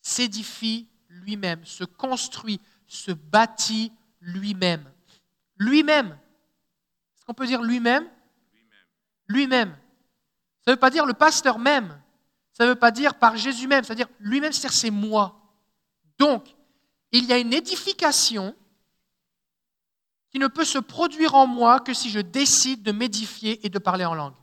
s'édifie 0.00 0.88
lui-même, 1.08 1.64
se 1.64 1.84
construit, 1.84 2.60
se 2.86 3.12
bâtit 3.12 3.92
lui-même. 4.20 4.84
Lui-même. 5.56 6.08
Est-ce 7.16 7.24
qu'on 7.24 7.34
peut 7.34 7.46
dire 7.46 7.62
lui-même? 7.62 8.08
Lui-même. 9.28 9.76
Ça 10.64 10.70
ne 10.70 10.72
veut 10.72 10.80
pas 10.80 10.90
dire 10.90 11.06
le 11.06 11.14
pasteur 11.14 11.58
même. 11.58 12.00
Ça 12.52 12.64
ne 12.64 12.70
veut 12.70 12.78
pas 12.78 12.90
dire 12.90 13.14
par 13.14 13.36
Jésus 13.36 13.66
même. 13.66 13.84
C'est-à-dire 13.84 14.08
lui-même, 14.18 14.52
c'est 14.52 14.90
moi. 14.90 15.40
Donc, 16.18 16.54
il 17.12 17.24
y 17.24 17.32
a 17.32 17.38
une 17.38 17.52
édification 17.52 18.54
qui 20.30 20.38
ne 20.38 20.46
peut 20.46 20.64
se 20.64 20.78
produire 20.78 21.34
en 21.34 21.46
moi 21.46 21.80
que 21.80 21.92
si 21.92 22.10
je 22.10 22.20
décide 22.20 22.82
de 22.82 22.92
m'édifier 22.92 23.64
et 23.66 23.68
de 23.68 23.78
parler 23.78 24.04
en 24.04 24.14
langue. 24.14 24.34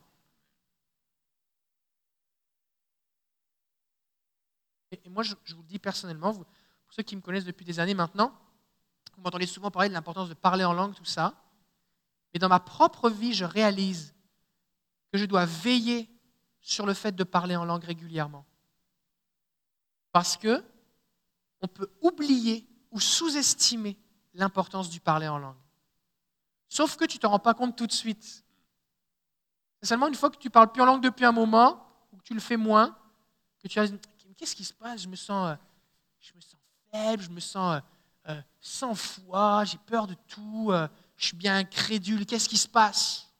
Et 4.92 5.08
moi, 5.08 5.22
je, 5.22 5.34
vous 5.54 5.62
le 5.62 5.68
dis 5.68 5.78
personnellement, 5.78 6.32
pour 6.34 6.46
ceux 6.90 7.02
qui 7.02 7.16
me 7.16 7.20
connaissent 7.20 7.44
depuis 7.44 7.64
des 7.64 7.80
années 7.80 7.94
maintenant, 7.94 8.32
vous 9.16 9.22
m'entendez 9.22 9.46
souvent 9.46 9.70
parler 9.70 9.88
de 9.88 9.94
l'importance 9.94 10.28
de 10.28 10.34
parler 10.34 10.64
en 10.64 10.72
langue, 10.72 10.94
tout 10.94 11.04
ça. 11.04 11.34
Mais 12.32 12.38
dans 12.38 12.48
ma 12.48 12.60
propre 12.60 13.10
vie, 13.10 13.32
je 13.32 13.44
réalise 13.44 14.14
que 15.12 15.18
je 15.18 15.24
dois 15.24 15.46
veiller 15.46 16.08
sur 16.60 16.86
le 16.86 16.94
fait 16.94 17.12
de 17.12 17.24
parler 17.24 17.56
en 17.56 17.64
langue 17.64 17.84
régulièrement. 17.84 18.44
Parce 20.12 20.36
que 20.36 20.62
on 21.60 21.68
peut 21.68 21.90
oublier 22.02 22.68
ou 22.90 23.00
sous-estimer 23.00 23.98
l'importance 24.34 24.90
du 24.90 25.00
parler 25.00 25.28
en 25.28 25.38
langue. 25.38 25.56
Sauf 26.68 26.96
que 26.96 27.04
tu 27.04 27.16
ne 27.16 27.20
te 27.20 27.26
rends 27.26 27.38
pas 27.38 27.54
compte 27.54 27.76
tout 27.76 27.86
de 27.86 27.92
suite. 27.92 28.44
C'est 29.80 29.88
seulement 29.88 30.08
une 30.08 30.14
fois 30.14 30.30
que 30.30 30.36
tu 30.36 30.50
parles 30.50 30.70
plus 30.70 30.82
en 30.82 30.86
langue 30.86 31.02
depuis 31.02 31.24
un 31.24 31.32
moment, 31.32 31.86
ou 32.12 32.16
que 32.16 32.22
tu 32.22 32.34
le 32.34 32.40
fais 32.40 32.56
moins, 32.56 32.96
que 33.62 33.68
tu 33.68 33.78
as 33.78 33.86
qu'est-ce 34.38 34.56
qui 34.56 34.64
se 34.64 34.72
passe? 34.72 35.02
Je 35.02 35.08
me 35.08 35.16
sens, 35.16 35.50
euh, 35.50 35.56
je 36.20 36.32
me 36.34 36.40
sens 36.40 36.60
faible, 36.90 37.22
je 37.22 37.30
me 37.30 37.40
sens 37.40 37.76
euh, 37.76 38.32
euh, 38.32 38.42
sans 38.60 38.94
foi, 38.94 39.64
j'ai 39.64 39.78
peur 39.78 40.06
de 40.06 40.14
tout, 40.26 40.70
je 41.16 41.26
suis 41.26 41.36
bien 41.36 41.56
incrédule, 41.56 42.24
qu'est-ce 42.24 42.48
qui 42.48 42.58
se 42.58 42.68
passe 42.68 43.32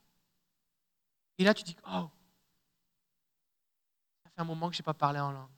Et 1.37 1.43
là, 1.43 1.53
tu 1.53 1.63
dis, 1.63 1.75
oh, 1.87 2.09
ça 4.23 4.29
fait 4.29 4.41
un 4.41 4.45
moment 4.45 4.69
que 4.69 4.75
je 4.75 4.81
n'ai 4.81 4.85
pas 4.85 4.93
parlé 4.93 5.19
en 5.19 5.31
langue. 5.31 5.49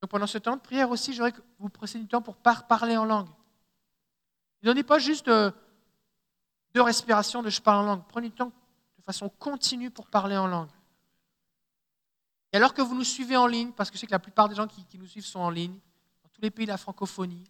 Donc 0.00 0.10
pendant 0.10 0.26
ce 0.26 0.38
temps 0.38 0.56
de 0.56 0.60
prière 0.60 0.90
aussi, 0.90 1.12
j'aurais 1.12 1.32
que 1.32 1.40
vous 1.58 1.68
preniez 1.68 2.00
du 2.00 2.08
temps 2.08 2.22
pour 2.22 2.36
parler 2.36 2.96
en 2.96 3.04
langue. 3.04 3.28
Ne 4.66 4.72
donnez 4.72 4.82
pas 4.82 4.98
juste 4.98 5.26
deux 5.26 6.82
respirations 6.82 7.40
de 7.40 7.50
je 7.50 7.60
parle 7.60 7.84
en 7.84 7.86
langue. 7.86 8.02
Prenez 8.08 8.30
du 8.30 8.34
temps 8.34 8.50
de 8.98 9.02
façon 9.04 9.28
continue 9.28 9.92
pour 9.92 10.08
parler 10.08 10.36
en 10.36 10.48
langue. 10.48 10.72
Et 12.52 12.56
alors 12.56 12.74
que 12.74 12.82
vous 12.82 12.96
nous 12.96 13.04
suivez 13.04 13.36
en 13.36 13.46
ligne, 13.46 13.70
parce 13.70 13.90
que 13.90 13.96
je 13.96 14.00
sais 14.00 14.08
que 14.08 14.12
la 14.12 14.18
plupart 14.18 14.48
des 14.48 14.56
gens 14.56 14.66
qui, 14.66 14.84
nous 14.98 15.06
suivent 15.06 15.24
sont 15.24 15.38
en 15.38 15.50
ligne, 15.50 15.78
dans 16.24 16.28
tous 16.30 16.40
les 16.40 16.50
pays 16.50 16.66
de 16.66 16.72
la 16.72 16.78
francophonie, 16.78 17.44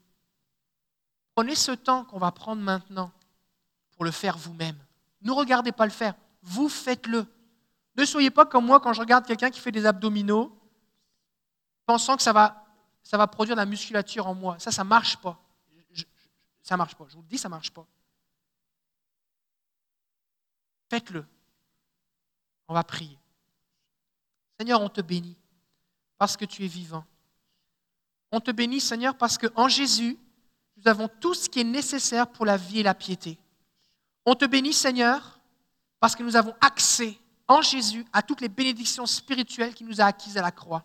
prenez 1.35 1.55
ce 1.55 1.73
temps 1.73 2.05
qu'on 2.05 2.19
va 2.19 2.33
prendre 2.33 2.61
maintenant 2.61 3.11
pour 3.93 4.05
le 4.05 4.11
faire 4.11 4.37
vous-même. 4.37 4.77
Ne 5.23 5.33
regardez 5.33 5.73
pas 5.73 5.87
le 5.87 5.93
faire, 5.93 6.17
vous 6.43 6.69
faites-le. 6.69 7.25
Ne 7.97 8.05
soyez 8.05 8.31
pas 8.31 8.45
comme 8.45 8.67
moi 8.67 8.79
quand 8.79 8.93
je 8.93 9.01
regarde 9.01 9.25
quelqu'un 9.25 9.49
qui 9.49 9.61
fait 9.61 9.73
des 9.73 9.87
abdominaux, 9.87 10.55
pensant 11.87 12.14
que 12.14 12.23
ça 12.23 12.35
va, 12.35 12.67
ça 13.03 13.17
va 13.17 13.27
produire 13.27 13.57
de 13.57 13.61
la 13.62 13.67
musculature 13.67 14.27
en 14.27 14.35
moi. 14.35 14.59
Ça, 14.59 14.71
ça 14.71 14.85
ne 14.85 14.91
marche 14.91 15.17
pas. 15.17 15.41
Ça 16.67 16.75
ne 16.75 16.79
marche 16.79 16.97
pas. 16.97 17.07
Je 17.09 17.14
vous 17.14 17.23
le 17.23 17.29
dis, 17.29 17.39
ça 17.39 17.49
ne 17.49 17.55
marche 17.55 17.71
pas. 17.71 17.87
Faites-le. 20.91 21.25
On 22.67 22.75
va 22.75 22.83
prier. 22.83 23.17
Seigneur, 24.59 24.81
on 24.81 24.89
te 24.89 25.01
bénit 25.01 25.37
parce 26.19 26.37
que 26.37 26.45
tu 26.45 26.64
es 26.64 26.67
vivant. 26.67 27.05
On 28.33 28.41
te 28.41 28.51
bénit, 28.51 28.81
Seigneur, 28.81 29.17
parce 29.17 29.39
qu'en 29.39 29.69
Jésus, 29.69 30.19
nous 30.77 30.89
avons 30.89 31.07
tout 31.07 31.35
ce 31.35 31.49
qui 31.49 31.61
est 31.61 31.64
nécessaire 31.64 32.27
pour 32.27 32.45
la 32.45 32.57
vie 32.57 32.81
et 32.81 32.83
la 32.83 32.95
piété. 32.95 33.39
On 34.25 34.35
te 34.35 34.45
bénit, 34.45 34.73
Seigneur, 34.73 35.39
parce 36.01 36.17
que 36.17 36.25
nous 36.25 36.35
avons 36.35 36.55
accès 36.61 37.17
en 37.47 37.62
Jésus 37.62 38.05
à 38.12 38.23
toutes 38.23 38.41
les 38.41 38.49
bénédictions 38.49 39.07
spirituelles 39.07 39.73
qu'il 39.73 39.87
nous 39.87 40.01
a 40.01 40.07
acquises 40.07 40.37
à 40.37 40.43
la 40.43 40.51
croix. 40.51 40.85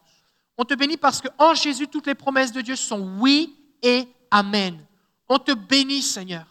On 0.60 0.64
te 0.64 0.76
bénit 0.76 0.98
parce 0.98 1.22
qu'en 1.22 1.56
Jésus, 1.56 1.88
toutes 1.88 2.06
les 2.06 2.14
promesses 2.14 2.52
de 2.52 2.62
Dieu 2.62 2.76
sont 2.76 3.18
oui 3.20 3.58
et 3.82 4.08
amen. 4.30 4.86
On 5.34 5.40
te 5.40 5.54
bénit, 5.54 6.02
Seigneur. 6.02 6.46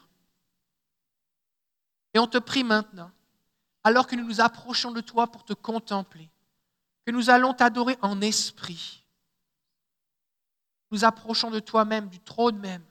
Et 2.14 2.18
on 2.18 2.26
te 2.26 2.38
prie 2.38 2.64
maintenant, 2.64 3.10
alors 3.84 4.06
que 4.06 4.16
nous 4.16 4.24
nous 4.24 4.40
approchons 4.40 4.90
de 4.90 5.02
toi 5.02 5.26
pour 5.26 5.44
te 5.44 5.52
contempler, 5.52 6.30
que 7.04 7.12
nous 7.12 7.28
allons 7.28 7.52
t'adorer 7.52 7.98
en 8.00 8.22
esprit. 8.22 9.04
Nous 10.90 11.04
approchons 11.04 11.50
de 11.50 11.60
toi-même, 11.60 12.08
du 12.08 12.20
trône 12.20 12.58
même. 12.58 12.82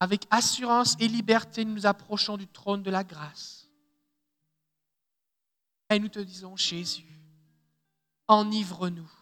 Avec 0.00 0.26
assurance 0.28 0.96
et 1.00 1.08
liberté, 1.08 1.64
nous 1.64 1.72
nous 1.72 1.86
approchons 1.86 2.36
du 2.36 2.46
trône 2.46 2.82
de 2.82 2.90
la 2.90 3.04
grâce. 3.04 3.70
Et 5.88 5.98
nous 5.98 6.08
te 6.08 6.18
disons, 6.18 6.58
Jésus, 6.58 7.08
enivre-nous. 8.28 9.19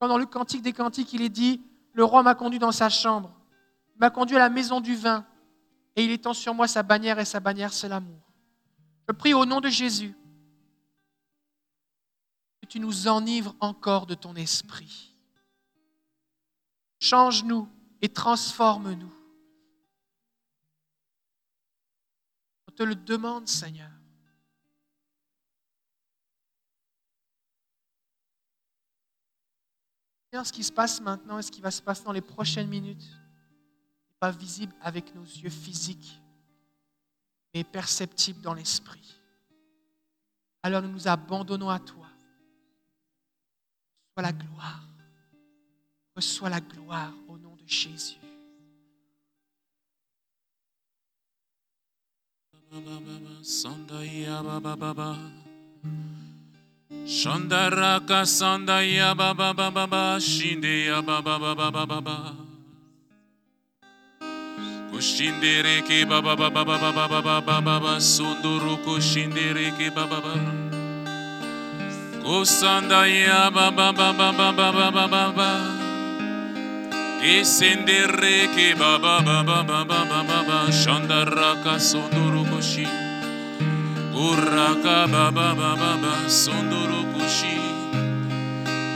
Quand 0.00 0.08
dans 0.08 0.18
le 0.18 0.26
Cantique 0.26 0.62
des 0.62 0.72
Cantiques, 0.72 1.12
il 1.12 1.20
est 1.20 1.28
dit, 1.28 1.62
le 1.92 2.04
roi 2.04 2.22
m'a 2.22 2.34
conduit 2.34 2.58
dans 2.58 2.72
sa 2.72 2.88
chambre, 2.88 3.38
m'a 3.96 4.08
conduit 4.08 4.36
à 4.36 4.40
la 4.40 4.48
maison 4.48 4.80
du 4.80 4.96
vin, 4.96 5.26
et 5.94 6.04
il 6.04 6.10
étend 6.10 6.32
sur 6.32 6.54
moi 6.54 6.66
sa 6.66 6.82
bannière, 6.82 7.18
et 7.18 7.26
sa 7.26 7.38
bannière, 7.38 7.72
c'est 7.72 7.88
l'amour. 7.88 8.20
Je 9.06 9.12
prie 9.12 9.34
au 9.34 9.44
nom 9.44 9.60
de 9.60 9.68
Jésus 9.68 10.16
que 12.62 12.66
tu 12.66 12.80
nous 12.80 13.08
enivres 13.08 13.54
encore 13.60 14.06
de 14.06 14.14
ton 14.14 14.34
esprit. 14.36 15.14
Change-nous 16.98 17.68
et 18.00 18.08
transforme-nous. 18.08 19.12
On 22.68 22.72
te 22.72 22.82
le 22.82 22.94
demande, 22.94 23.48
Seigneur. 23.48 23.90
Ce 30.32 30.52
qui 30.52 30.64
se 30.64 30.72
passe 30.72 31.00
maintenant 31.00 31.38
et 31.38 31.42
ce 31.42 31.50
qui 31.50 31.60
va 31.60 31.70
se 31.70 31.82
passer 31.82 32.04
dans 32.04 32.12
les 32.12 32.20
prochaines 32.20 32.68
minutes 32.68 33.04
pas 34.20 34.30
visible 34.30 34.74
avec 34.82 35.14
nos 35.14 35.24
yeux 35.24 35.50
physiques, 35.50 36.20
mais 37.54 37.64
perceptible 37.64 38.42
dans 38.42 38.52
l'esprit. 38.52 39.18
Alors 40.62 40.82
nous 40.82 40.92
nous 40.92 41.08
abandonnons 41.08 41.70
à 41.70 41.78
toi. 41.78 42.06
Reçois 44.10 44.22
la 44.22 44.32
gloire. 44.32 44.84
Reçois 46.14 46.50
la 46.50 46.60
gloire 46.60 47.14
au 47.28 47.38
nom 47.38 47.56
de 47.56 47.66
Jésus. 47.66 48.18
Kushindere 64.90 65.80
ke 65.86 66.04
baba 66.04 66.36
baba 66.36 66.64
baba 66.64 66.92
baba 66.92 67.22
baba 67.22 67.60
baba 67.62 67.94
sunduru 68.00 68.76
kushindere 68.84 69.72
ke 69.78 69.88
baba 69.94 70.20
baba 70.20 70.44
Kusanda 72.20 73.08
ya 73.08 73.50
baba 73.50 73.92
baba 73.92 74.28
baba 74.32 74.68
baba 74.72 75.08
baba 75.08 75.50
Kisindere 77.22 78.50
ke 78.52 78.76
baba 78.76 79.22
baba 79.24 79.64
baba 79.64 79.84
baba 79.88 80.20
baba 80.26 80.58
Shandaraka 80.68 81.80
sunduru 81.80 82.44
kushi 82.50 83.09
Uraka 84.20 85.08
baba 85.12 85.54
baba 85.56 85.70
baba 85.80 86.12
sunduru 86.28 87.00
kushi 87.14 87.56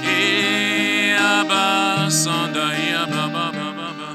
E 0.05 1.17
aba 1.17 1.65
sanda 2.13 2.67
ya 2.91 3.07
baba 3.09 3.47
baba 3.57 4.09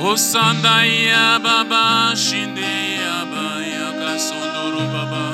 Osanda 0.00 0.76
ya 0.86 1.38
baba 1.44 2.16
shinde 2.16 2.72
ya 3.02 3.26
ba 3.32 3.46
ya 3.60 3.88
kasondoro 4.00 4.84
baba. 4.94 5.24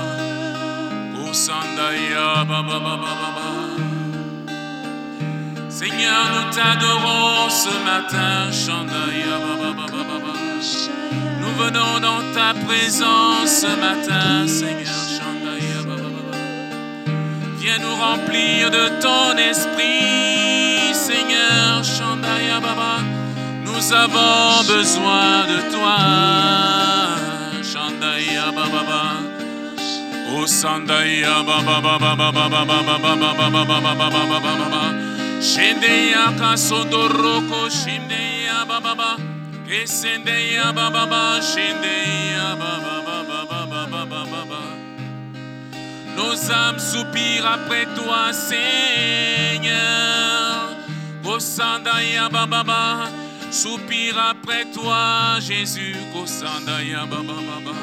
Osanda 1.30 1.88
ya 1.94 2.42
baba 2.48 2.76
baba 2.80 3.12
baba. 3.20 3.63
Seigneur, 5.74 6.30
nous 6.34 6.54
t'adorons 6.54 7.50
ce 7.50 7.74
matin, 7.84 8.52
Chanda 8.52 9.10
ya 9.10 9.38
baba 9.44 9.72
baba 9.72 10.04
baba. 10.08 10.32
Nous 11.40 11.54
venons 11.64 11.98
dans 11.98 12.22
ta 12.32 12.54
présence 12.64 13.50
ce 13.62 13.72
matin, 13.86 14.46
Seigneur, 14.46 15.02
Chanda 15.16 15.54
ya 15.58 15.82
baba 15.82 16.10
baba. 16.16 16.38
Viens 17.58 17.80
nous 17.80 17.96
remplir 17.96 18.70
de 18.70 18.84
ton 19.02 19.36
esprit, 19.36 20.94
Seigneur, 20.94 21.82
Chanda 21.82 22.36
Nous 23.64 23.92
avons 23.92 24.62
besoin 24.68 25.44
de 25.52 25.58
toi. 25.74 25.98
Baba. 28.54 29.16
Oh. 30.30 30.46
Nos 46.16 46.50
âmes 46.50 46.78
soupirent 46.78 47.46
après 47.46 47.86
toi, 47.94 48.32
Seigneur. 48.32 49.74
Kosandaya 51.22 52.28
bababa. 52.30 53.10
Soupire 53.50 54.18
après 54.18 54.64
toi, 54.72 55.40
Jésus. 55.40 55.96
Kosandaya 56.12 57.04
bababa. 57.06 57.74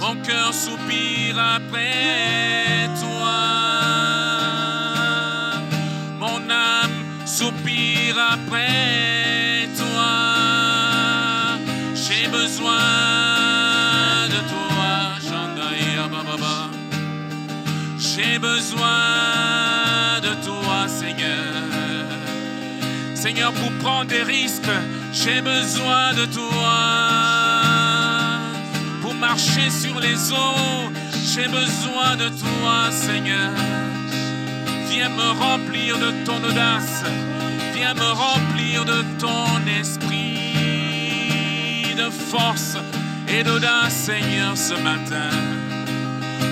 Mon 0.00 0.16
cœur 0.22 0.52
soupire 0.52 1.38
après 1.38 2.88
toi. 3.00 3.65
Âme 7.26 7.32
soupire 7.32 8.16
après 8.32 9.68
toi. 9.76 11.58
J'ai 11.94 12.28
besoin 12.28 12.78
de 14.28 14.40
toi, 14.48 15.18
Shandaya 15.20 16.08
Baba. 16.08 16.70
J'ai 17.98 18.38
besoin 18.38 20.20
de 20.22 20.34
toi, 20.44 20.88
Seigneur. 20.88 21.54
Seigneur, 23.14 23.52
pour 23.52 23.72
prendre 23.78 24.06
des 24.06 24.22
risques, 24.22 24.70
j'ai 25.12 25.40
besoin 25.40 26.14
de 26.14 26.26
toi. 26.26 26.76
Pour 29.02 29.14
marcher 29.14 29.70
sur 29.70 29.98
les 30.00 30.32
eaux, 30.32 30.90
j'ai 31.34 31.48
besoin 31.48 32.16
de 32.16 32.28
toi, 32.28 32.90
Seigneur. 32.90 33.85
Viens 34.96 35.10
me 35.10 35.30
remplir 35.38 35.98
de 35.98 36.24
ton 36.24 36.42
audace. 36.42 37.04
Viens 37.74 37.92
me 37.92 38.12
remplir 38.12 38.86
de 38.86 39.04
ton 39.18 39.46
esprit 39.78 40.38
de 41.94 42.08
force 42.08 42.78
et 43.28 43.42
d'audace, 43.42 43.92
Seigneur, 43.92 44.56
ce 44.56 44.72
matin. 44.72 45.28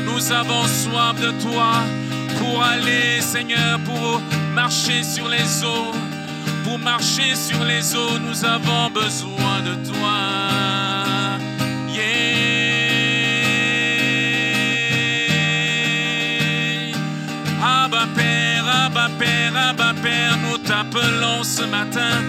Nous 0.05 0.31
avons 0.31 0.67
soif 0.67 1.19
de 1.23 1.31
toi 1.43 1.73
pour 2.39 2.63
aller, 2.63 3.23
Seigneur, 3.23 3.81
pour 3.81 4.21
marcher 4.53 5.03
sur 5.05 5.27
les 5.27 5.65
eaux. 5.65 5.95
Pour 6.65 6.79
marcher 6.79 7.35
sur 7.35 7.65
les 7.65 7.97
eaux, 7.97 8.19
nous 8.19 8.45
avons 8.45 8.91
besoin 8.91 9.63
de 9.65 9.75
toi. 9.91 10.64
Abba 18.05 18.21
Père, 18.21 18.65
Abba 18.69 19.09
Père, 19.19 19.57
Abba 19.57 19.95
Père, 20.03 20.37
nous 20.37 20.59
t'appelons 20.59 21.43
ce 21.43 21.63
matin. 21.63 22.21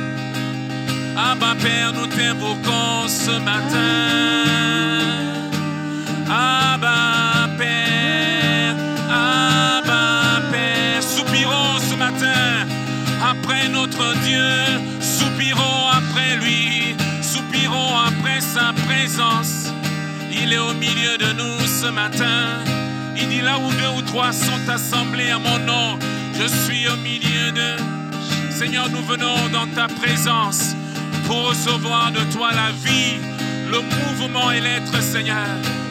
Abba 1.17 1.53
Père, 1.61 1.91
nous 1.91 2.07
t'invoquons 2.07 3.07
ce 3.09 3.31
matin. 3.39 4.45
Abba 6.29 7.49
Père, 7.57 8.75
Abba 9.09 10.41
Père, 10.49 11.03
soupirons 11.03 11.79
ce 11.89 11.95
matin 11.95 12.65
après 13.29 13.67
notre 13.67 14.13
Dieu, 14.23 14.79
soupirons 15.01 15.89
après 15.91 16.37
lui, 16.37 16.95
soupirons 17.21 17.97
après 18.07 18.39
sa 18.39 18.71
présence. 18.87 19.73
Il 20.31 20.53
est 20.53 20.57
au 20.57 20.73
milieu 20.73 21.17
de 21.17 21.33
nous 21.33 21.67
ce 21.67 21.87
matin. 21.87 22.74
Il 23.17 23.29
dit 23.29 23.41
là 23.41 23.57
où 23.57 23.71
deux 23.71 23.97
ou 23.97 24.01
trois 24.01 24.31
sont 24.31 24.69
assemblés 24.69 25.29
à 25.29 25.39
mon 25.39 25.59
nom, 25.59 25.99
je 26.33 26.47
suis 26.47 26.87
au 26.87 26.97
milieu 26.97 27.51
d'eux. 27.51 27.83
Seigneur, 28.49 28.89
nous 28.89 29.03
venons 29.03 29.49
dans 29.51 29.67
ta 29.67 29.87
présence 29.87 30.75
pour 31.25 31.49
recevoir 31.49 32.11
de 32.11 32.21
toi 32.33 32.51
la 32.51 32.71
vie, 32.71 33.17
le 33.71 33.79
mouvement 33.81 34.51
et 34.51 34.61
l'être, 34.61 35.01
Seigneur. 35.01 35.47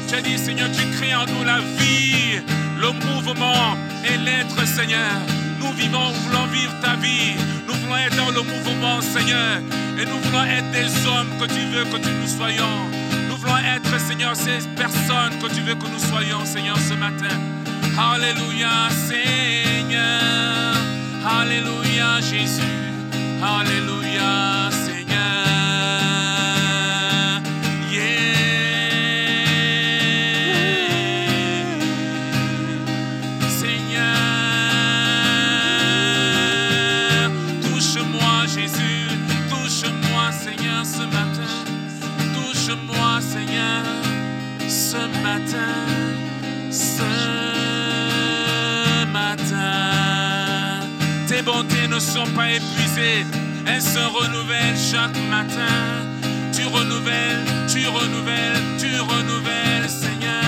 Tu 0.09 0.15
as 0.15 0.23
dit, 0.23 0.39
Seigneur, 0.39 0.69
tu 0.73 0.85
crées 0.97 1.15
en 1.15 1.27
nous 1.27 1.45
la 1.45 1.61
vie, 1.79 2.41
le 2.79 2.93
mouvement 3.07 3.77
et 4.05 4.17
l'être, 4.19 4.67
Seigneur. 4.67 5.13
Nous 5.61 5.73
vivons, 5.73 6.09
nous 6.09 6.21
voulons 6.29 6.47
vivre 6.47 6.75
ta 6.81 6.95
vie. 6.97 7.35
Nous 7.67 7.75
voulons 7.75 7.97
être 7.97 8.17
dans 8.17 8.31
le 8.31 8.43
mouvement, 8.43 9.01
Seigneur. 9.01 9.59
Et 9.99 10.05
nous 10.05 10.19
voulons 10.25 10.45
être 10.45 10.71
des 10.73 11.07
hommes 11.07 11.31
que 11.41 11.47
tu 11.47 11.61
veux 11.73 11.85
que 11.85 11.97
nous 11.97 12.27
soyons. 12.27 13.04
Être, 13.47 14.01
Seigneur, 14.01 14.35
ces 14.35 14.67
personnes 14.77 15.39
que 15.41 15.47
tu 15.55 15.61
veux 15.61 15.75
que 15.75 15.87
nous 15.87 15.99
soyons, 15.99 16.45
Seigneur, 16.45 16.77
ce 16.79 16.95
matin. 16.95 17.37
Alléluia, 17.99 18.89
Seigneur. 18.91 20.75
Alléluia, 21.41 22.21
Jésus. 22.21 22.63
Alléluia, 23.43 24.71
ne 51.95 52.01
sont 52.01 52.27
pas 52.35 52.51
épuisées, 52.51 53.25
elles 53.67 53.83
se 53.83 53.99
renouvellent 53.99 54.77
chaque 54.77 55.17
matin. 55.31 56.03
Tu 56.53 56.67
renouvelles, 56.67 57.45
tu 57.69 57.87
renouvelles, 57.87 58.63
tu 58.79 58.99
renouvelles 59.01 59.89
Seigneur 59.89 60.45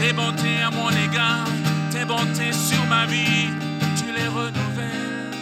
tes 0.00 0.12
bontés 0.12 0.60
à 0.62 0.70
mon 0.70 0.90
égard, 0.90 1.48
tes 1.90 2.04
bontés 2.04 2.52
sur 2.52 2.84
ma 2.86 3.06
vie, 3.06 3.48
tu 3.96 4.12
les 4.12 4.28
renouvelles, 4.28 5.34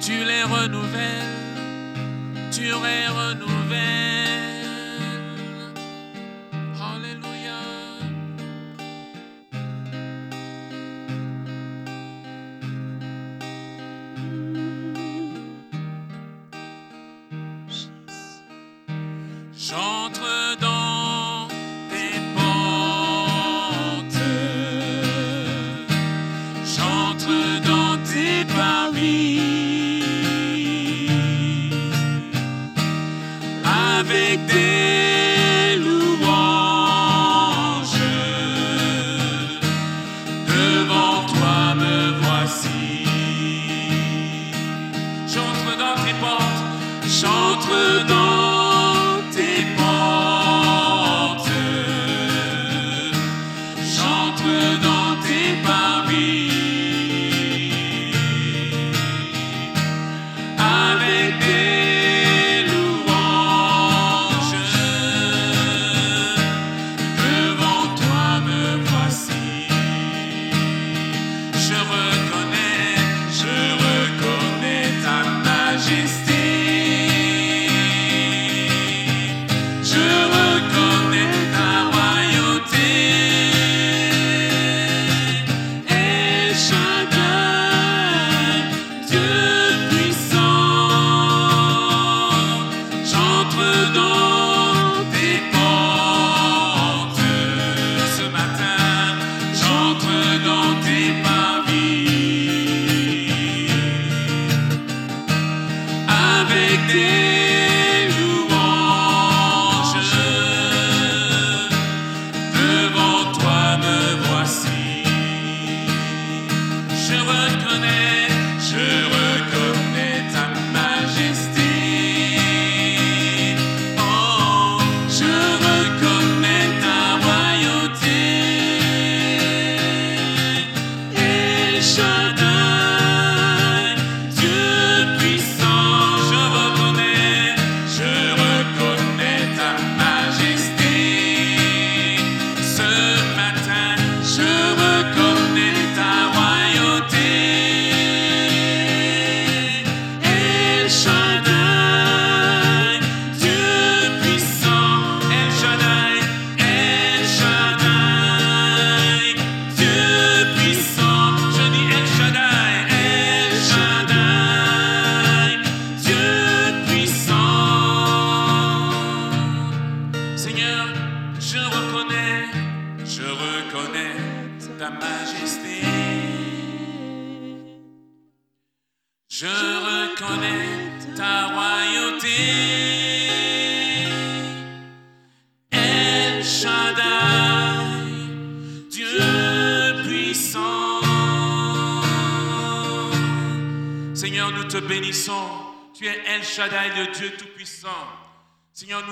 tu 0.00 0.24
les 0.24 0.42
renouvelles, 0.42 1.38
tu 2.50 2.62
les 2.62 3.06
renouvelles. 3.08 4.61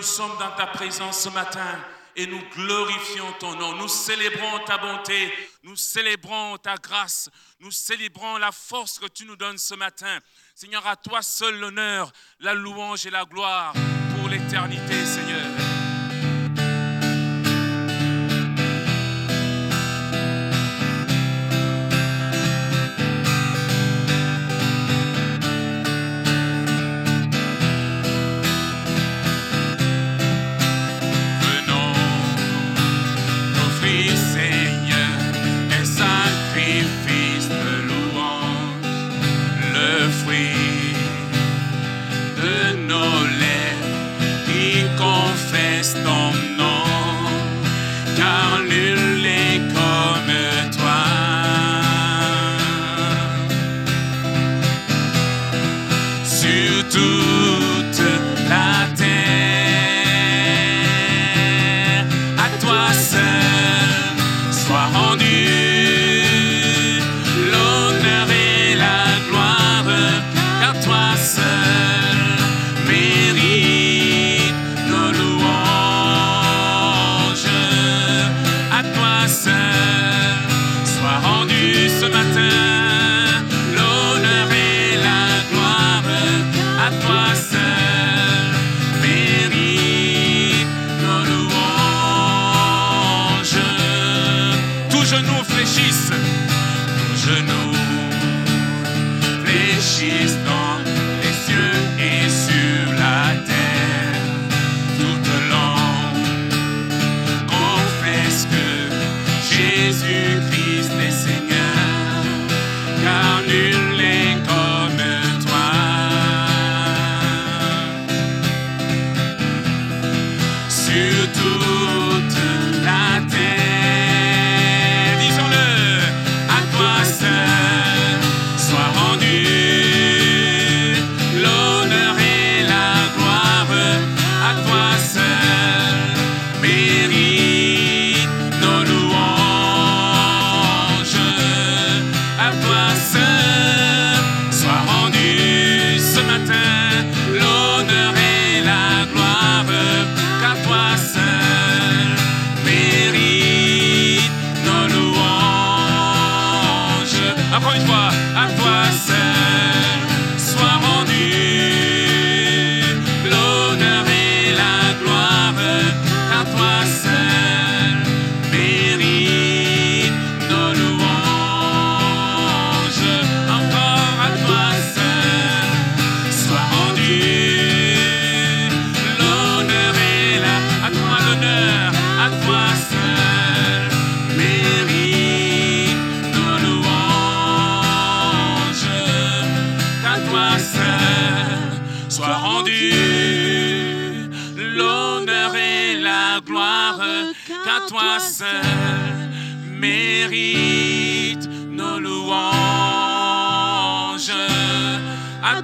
nous 0.01 0.07
sommes 0.07 0.38
dans 0.38 0.51
ta 0.57 0.66
présence 0.66 1.24
ce 1.24 1.28
matin 1.28 1.78
et 2.16 2.26
nous 2.26 2.40
glorifions 2.57 3.30
ton 3.38 3.55
nom. 3.55 3.74
Nous 3.74 3.86
célébrons 3.86 4.61
ta 4.64 4.78
bonté, 4.78 5.30
nous 5.62 5.76
célébrons 5.76 6.57
ta 6.57 6.76
grâce, 6.76 7.28
nous 7.61 7.70
célébrons 7.70 8.38
la 8.38 8.51
force 8.51 8.98
que 8.98 9.09
tu 9.09 9.26
nous 9.26 9.36
donnes 9.36 9.59
ce 9.59 9.74
matin. 9.74 10.18
Seigneur, 10.55 10.86
à 10.86 10.96
toi 10.96 11.20
seul 11.20 11.61
l'honneur, 11.61 12.11
la 12.38 12.55
louange 12.55 13.05
et 13.05 13.11
la 13.11 13.26
gloire 13.26 13.74
pour 14.16 14.30
l'éternité, 14.30 15.05
Seigneur. 15.05 15.80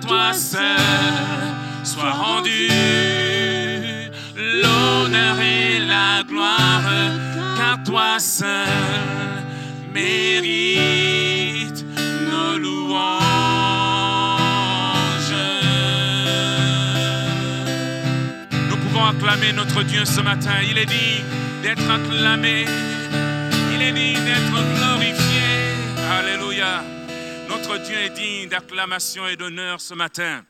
toi 0.07 0.33
seul 0.33 0.77
soit 1.83 2.13
rendu 2.13 2.69
l'honneur 4.37 5.41
et 5.41 5.81
la 5.81 6.23
gloire, 6.23 6.83
car 7.57 7.83
toi 7.85 8.19
seul 8.19 8.69
mérite 9.93 11.85
nos 12.31 12.59
louanges. 12.59 13.17
Nous 18.71 18.77
pouvons 18.77 19.07
acclamer 19.07 19.53
notre 19.53 19.83
Dieu 19.83 20.05
ce 20.05 20.21
matin. 20.21 20.55
Il 20.71 20.79
est 20.79 20.87
digne 20.87 21.25
d'être 21.63 21.91
acclamé. 21.91 22.65
Il 23.75 23.83
est 23.83 23.93
digne 23.93 24.25
d'être 24.25 24.55
acclamé. 24.57 24.86
Dieu 27.75 27.97
est 27.97 28.11
digne 28.11 28.49
d'acclamation 28.49 29.27
et 29.27 29.37
d'honneur 29.37 29.81
ce 29.81 29.93
matin. 29.95 30.45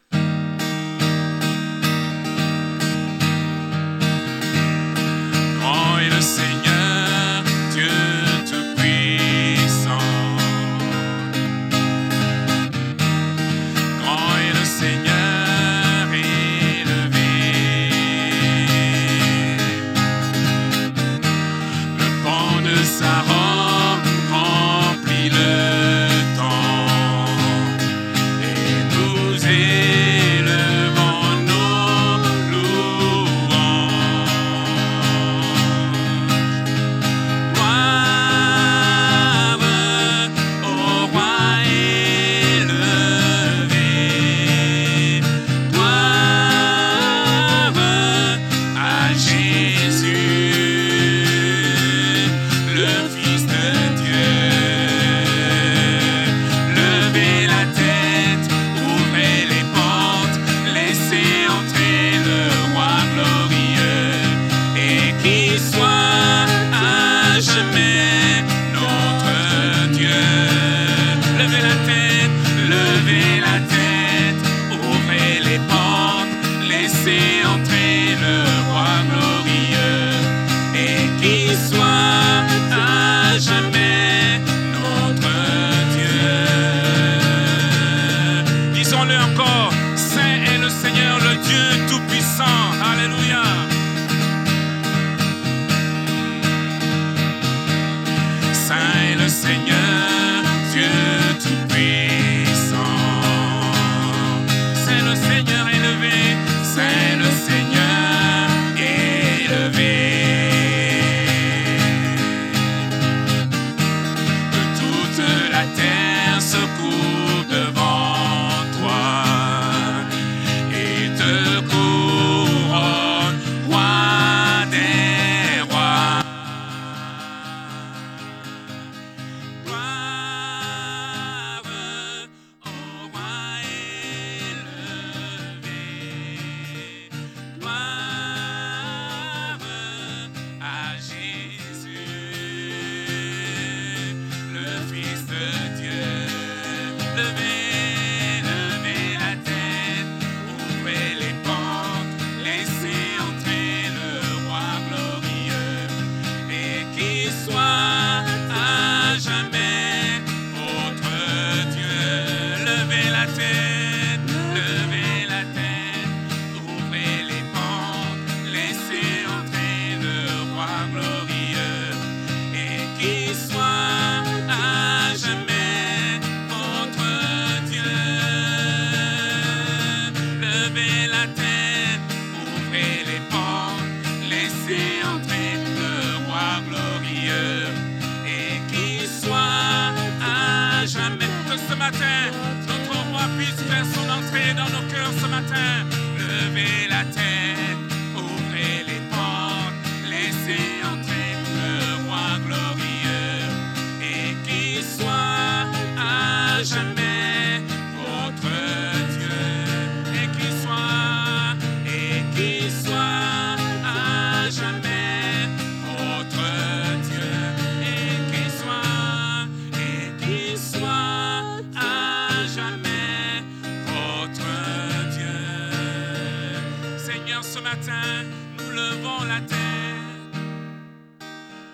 ce 227.56 227.62
matin, 227.62 228.24
nous 228.58 228.70
levons 228.70 229.24
la 229.26 229.40
tête. 229.40 229.56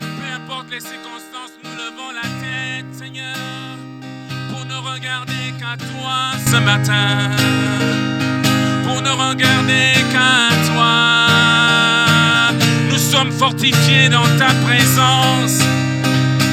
Peu 0.00 0.26
importe 0.36 0.70
les 0.70 0.80
circonstances, 0.80 1.54
nous 1.64 1.70
levons 1.70 2.10
la 2.14 2.28
tête, 2.42 2.86
Seigneur, 2.92 3.36
pour 4.50 4.64
ne 4.64 4.76
regarder 4.76 5.44
qu'à 5.58 5.76
toi 5.76 6.38
ce 6.46 6.56
matin. 6.56 7.30
Pour 8.84 9.02
ne 9.02 9.10
regarder 9.10 9.94
qu'à 10.12 10.54
toi. 10.70 10.92
Nous 12.90 12.98
sommes 12.98 13.32
fortifiés 13.32 14.08
dans 14.08 14.28
ta 14.38 14.52
présence. 14.66 15.58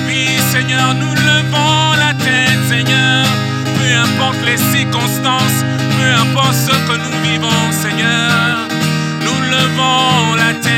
Oui, 0.08 0.40
Seigneur, 0.52 0.96
nous 0.96 1.14
levons 1.14 1.94
la 2.00 2.14
tête, 2.16 2.62
Seigneur. 2.68 3.26
Peu 3.78 3.96
importe 3.96 4.42
les 4.46 4.58
circonstances, 4.58 5.60
peu 5.98 6.14
importe 6.24 6.56
ce 6.56 6.76
que 6.88 6.98
nous 6.98 7.30
vivons, 7.30 7.72
Seigneur 7.72 8.69
levons 9.80 10.36
la 10.36 10.54
tête 10.54 10.70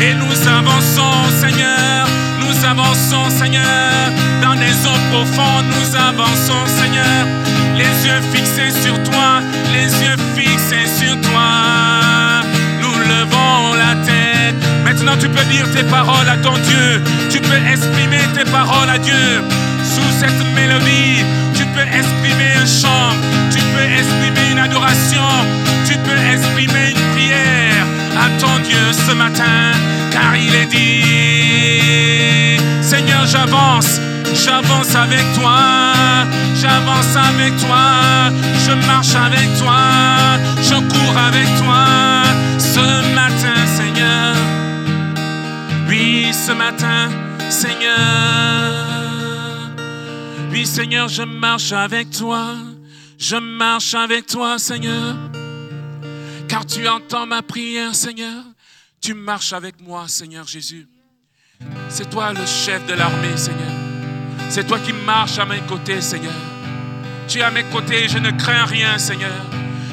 et 0.00 0.14
nous 0.14 0.48
avançons, 0.48 1.30
Seigneur, 1.40 2.06
nous 2.40 2.64
avançons, 2.64 3.30
Seigneur, 3.30 4.12
dans 4.42 4.54
des 4.54 4.86
eaux 4.86 5.00
profondes, 5.10 5.66
nous 5.68 5.96
avançons, 5.96 6.66
Seigneur, 6.66 7.26
les 7.76 8.06
yeux 8.06 8.22
fixés 8.32 8.70
sur 8.82 8.94
toi, 9.04 9.40
les 9.72 9.90
yeux 10.04 10.16
fixés 10.36 10.86
sur 10.86 11.20
toi, 11.20 12.42
nous 12.80 12.98
levons 12.98 13.74
la 13.74 13.94
tête. 14.06 14.54
Maintenant, 14.84 15.16
tu 15.20 15.28
peux 15.28 15.44
dire 15.44 15.66
tes 15.74 15.84
paroles 15.84 16.28
à 16.28 16.36
ton 16.36 16.54
Dieu, 16.54 17.02
tu 17.30 17.40
peux 17.40 17.60
exprimer 17.72 18.22
tes 18.34 18.44
paroles 18.50 18.90
à 18.90 18.98
Dieu. 18.98 19.42
Sous 19.82 20.10
cette 20.20 20.54
mélodie, 20.54 21.24
tu 21.54 21.64
peux 21.66 21.86
exprimer 21.98 22.52
un 22.62 22.66
chant, 22.66 23.12
tu 23.50 23.58
peux 23.58 23.84
exprimer 23.98 24.52
une 24.52 24.58
adoration 24.58 25.28
peux 26.04 26.20
exprimer 26.32 26.90
une 26.90 27.04
prière 27.12 27.86
à 28.16 28.28
ton 28.40 28.58
Dieu 28.62 28.92
ce 28.92 29.12
matin, 29.12 29.72
car 30.10 30.36
il 30.36 30.54
est 30.54 30.66
dit, 30.66 32.58
Seigneur, 32.82 33.26
j'avance, 33.26 34.00
j'avance 34.34 34.94
avec 34.94 35.24
toi, 35.34 35.58
j'avance 36.54 37.16
avec 37.16 37.56
toi, 37.58 38.30
je 38.66 38.72
marche 38.86 39.14
avec 39.14 39.58
toi, 39.58 39.80
je 40.62 40.74
cours 40.74 41.18
avec 41.28 41.46
toi 41.62 41.86
ce 42.58 43.14
matin, 43.14 43.66
Seigneur. 43.66 44.34
Oui, 45.88 46.32
ce 46.32 46.52
matin, 46.52 47.08
Seigneur. 47.48 47.88
Oui, 50.50 50.66
Seigneur, 50.66 51.08
je 51.08 51.22
marche 51.22 51.72
avec 51.72 52.10
toi. 52.10 52.56
Je 53.18 53.36
marche 53.36 53.94
avec 53.94 54.26
toi, 54.26 54.58
Seigneur. 54.58 55.16
Car 56.48 56.64
tu 56.64 56.88
entends 56.88 57.26
ma 57.26 57.42
prière, 57.42 57.94
Seigneur. 57.94 58.42
Tu 59.00 59.14
marches 59.14 59.52
avec 59.52 59.80
moi, 59.80 60.08
Seigneur 60.08 60.46
Jésus. 60.46 60.88
C'est 61.88 62.08
toi 62.08 62.32
le 62.32 62.46
chef 62.46 62.86
de 62.86 62.94
l'armée, 62.94 63.36
Seigneur. 63.36 63.72
C'est 64.48 64.66
toi 64.66 64.78
qui 64.78 64.92
marches 64.92 65.38
à 65.38 65.44
mes 65.44 65.60
côtés, 65.60 66.00
Seigneur. 66.00 66.32
Tu 67.28 67.38
es 67.38 67.42
à 67.42 67.50
mes 67.50 67.64
côtés, 67.64 68.08
je 68.08 68.18
ne 68.18 68.30
crains 68.30 68.64
rien, 68.64 68.96
Seigneur. 68.98 69.44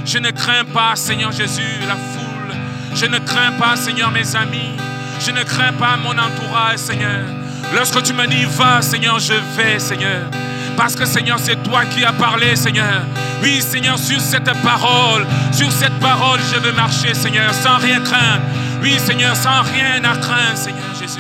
Je 0.06 0.18
ne 0.18 0.32
crains 0.32 0.64
pas, 0.66 0.96
Seigneur 0.96 1.32
Jésus, 1.32 1.80
la 1.88 1.96
foule. 1.96 2.56
Je 2.96 3.06
ne 3.06 3.20
crains 3.20 3.52
pas, 3.54 3.76
Seigneur, 3.76 4.12
mes 4.12 4.36
amis. 4.36 4.78
Je 5.20 5.32
ne 5.32 5.44
crains 5.44 5.74
pas 5.74 5.98
mon 5.98 6.18
entourage, 6.18 6.78
Seigneur. 6.78 7.26
Lorsque 7.74 8.02
tu 8.04 8.14
me 8.14 8.26
dis 8.28 8.46
va, 8.46 8.82
Seigneur, 8.82 9.20
je 9.20 9.34
vais, 9.58 9.80
Seigneur. 9.80 10.32
Parce 10.78 10.96
que, 10.96 11.06
Seigneur, 11.06 11.38
c'est 11.40 11.62
toi 11.64 11.86
qui 11.86 12.04
as 12.04 12.14
parlé, 12.14 12.56
Seigneur. 12.56 13.02
Oui, 13.42 13.62
Seigneur, 13.62 13.98
sur 13.98 14.20
cette 14.20 14.52
parole, 14.62 15.26
sur 15.52 15.72
cette 15.72 15.98
parole, 16.00 16.40
je 16.54 16.60
veux 16.60 16.74
marcher, 16.74 17.14
Seigneur, 17.14 17.54
sans 17.54 17.78
rien 17.78 18.00
craindre. 18.02 18.42
Oui, 18.82 18.98
Seigneur, 19.00 19.36
sans 19.36 19.62
rien 19.62 20.04
à 20.04 20.16
craindre, 20.18 20.56
Seigneur 20.56 20.94
Jésus. 21.00 21.20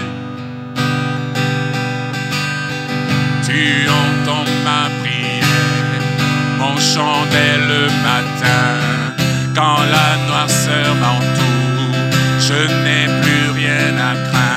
Tu 3.45 3.87
entends 3.89 4.45
ma 4.63 4.89
prière, 5.01 5.45
mon 6.59 6.77
chant 6.79 7.25
dès 7.31 7.57
le 7.57 7.87
matin. 8.03 9.05
Quand 9.55 9.77
la 9.89 10.27
noirceur 10.27 10.95
m'entoure, 10.95 11.95
je 12.39 12.67
n'ai 12.83 13.21
plus 13.21 13.51
rien 13.51 13.97
à 13.97 14.13
craindre. 14.29 14.54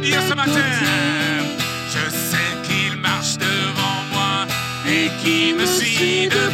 Dire 0.00 0.22
ce 0.28 0.34
matin. 0.34 0.50
Je 1.88 2.10
sais 2.10 2.52
qu'il 2.62 2.96
marche 3.00 3.36
devant 3.38 4.04
moi 4.12 4.46
et 4.86 5.10
qu'il 5.22 5.56
me 5.56 5.66
suit 5.66 6.28
de 6.28 6.49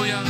Alléluia. 0.00 0.29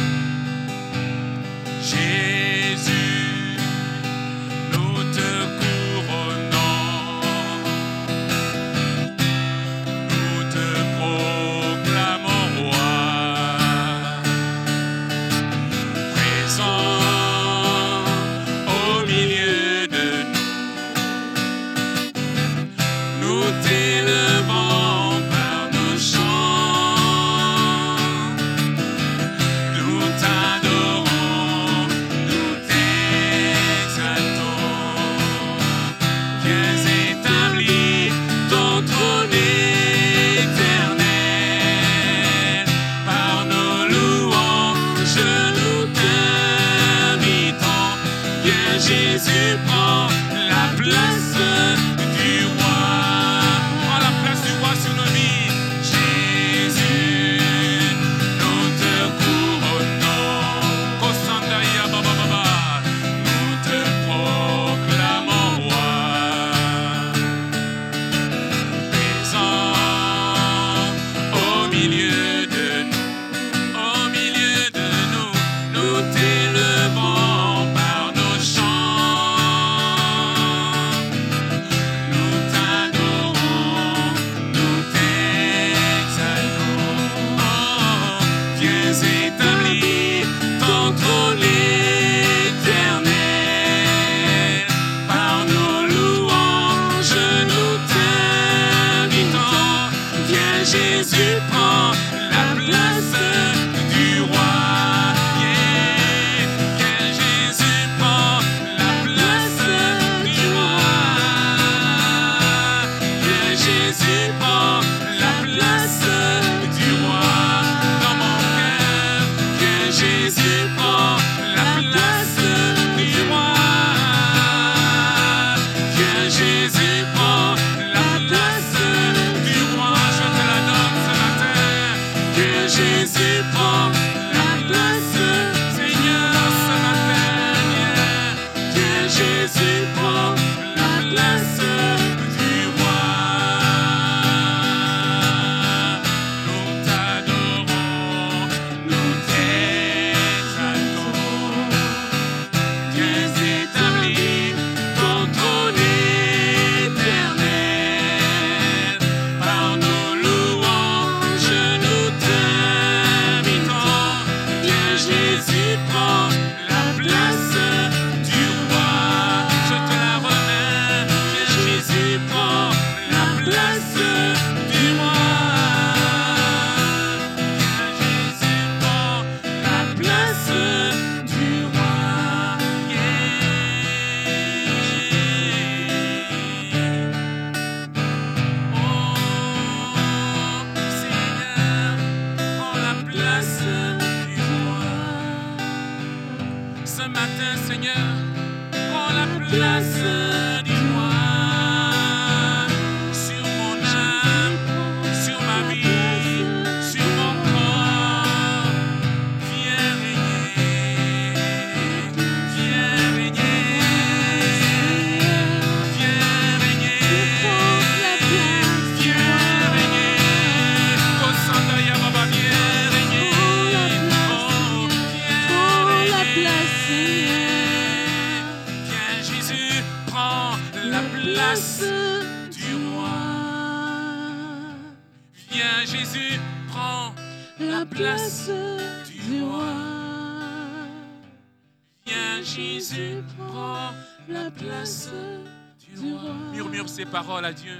Paroles 247.26 247.44
à 247.44 247.52
Dieu. 247.52 247.76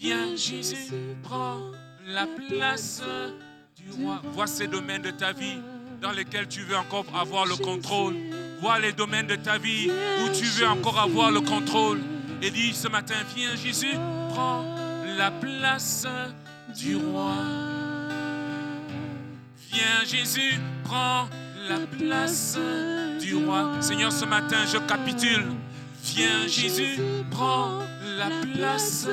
Viens 0.00 0.34
Jésus, 0.34 0.90
prends 1.22 1.58
la 2.06 2.26
place 2.26 3.02
du 3.76 3.90
roi. 4.00 4.22
Vois 4.32 4.46
ces 4.46 4.66
domaines 4.66 5.02
de 5.02 5.10
ta 5.10 5.32
vie 5.32 5.58
dans 6.00 6.10
lesquels 6.10 6.48
tu 6.48 6.62
veux 6.62 6.78
encore 6.78 7.04
avoir 7.14 7.44
le 7.44 7.56
contrôle. 7.56 8.14
Vois 8.62 8.78
les 8.78 8.94
domaines 8.94 9.26
de 9.26 9.36
ta 9.36 9.58
vie 9.58 9.90
où 9.90 10.28
tu 10.30 10.44
veux 10.44 10.66
encore 10.66 10.98
avoir 10.98 11.30
le 11.30 11.42
contrôle. 11.42 12.00
Et 12.40 12.50
dis 12.50 12.72
ce 12.72 12.88
matin, 12.88 13.16
viens 13.34 13.54
Jésus, 13.56 13.94
prends 14.30 14.64
la 15.18 15.30
place 15.30 16.06
du 16.74 16.96
roi. 16.96 17.34
Viens 19.70 20.02
Jésus, 20.06 20.58
prends 20.82 21.28
la 21.68 21.80
place 21.80 22.58
du 23.20 23.34
roi. 23.34 23.82
Seigneur, 23.82 24.10
ce 24.10 24.24
matin, 24.24 24.64
je 24.64 24.78
capitule. 24.78 25.44
Viens 26.02 26.46
Jésus, 26.46 26.98
prends 27.30 27.80
la 28.16 28.30
place 28.54 29.08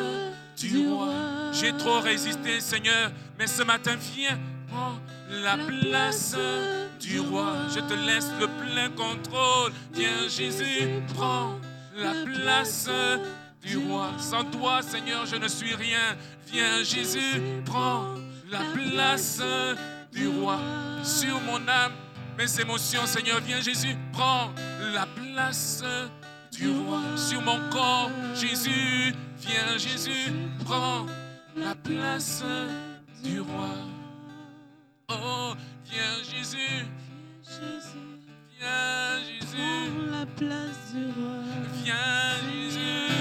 du 0.57 0.89
roi. 0.89 1.13
J'ai 1.51 1.73
trop 1.73 1.99
résisté, 1.99 2.59
Seigneur, 2.59 3.11
mais 3.38 3.47
ce 3.47 3.63
matin, 3.63 3.95
viens, 4.15 4.39
prends 4.69 4.97
la 5.30 5.57
place 5.57 6.35
du 6.99 7.19
roi. 7.19 7.53
Je 7.73 7.80
te 7.80 7.93
laisse 7.93 8.30
le 8.39 8.47
plein 8.47 8.89
contrôle. 8.89 9.71
Viens 9.93 10.27
Jésus, 10.27 10.88
prends 11.15 11.59
la 11.95 12.13
place 12.25 12.89
du 13.61 13.77
roi. 13.77 14.11
Sans 14.17 14.43
toi, 14.45 14.81
Seigneur, 14.81 15.25
je 15.25 15.35
ne 15.35 15.47
suis 15.47 15.75
rien. 15.75 16.15
Viens 16.51 16.84
Jésus, 16.84 17.41
prends 17.65 18.15
la 18.49 18.61
place 18.73 19.41
du 20.11 20.27
roi 20.27 20.59
sur 21.03 21.39
mon 21.41 21.67
âme, 21.67 21.93
mes 22.38 22.59
émotions, 22.59 23.05
Seigneur. 23.05 23.39
Viens 23.45 23.61
Jésus, 23.61 23.97
prends 24.11 24.51
la 24.93 25.07
place 25.07 25.84
du 26.57 26.69
roi 26.69 27.01
sur 27.15 27.41
mon 27.41 27.59
corps. 27.69 28.11
Jésus, 28.35 29.13
viens 29.39 29.77
Jésus, 29.77 30.31
prends 30.65 31.05
la 31.55 31.75
place 31.75 32.43
du 33.23 33.39
roi. 33.39 33.75
Oh, 35.09 35.53
viens 35.85 36.23
Jésus, 36.23 36.85
viens 38.59 39.19
Jésus, 39.25 39.57
Prends 39.57 40.11
la 40.19 40.25
place 40.25 40.93
du 40.93 41.05
roi. 41.05 41.43
viens 41.84 42.35
Jésus, 42.51 43.11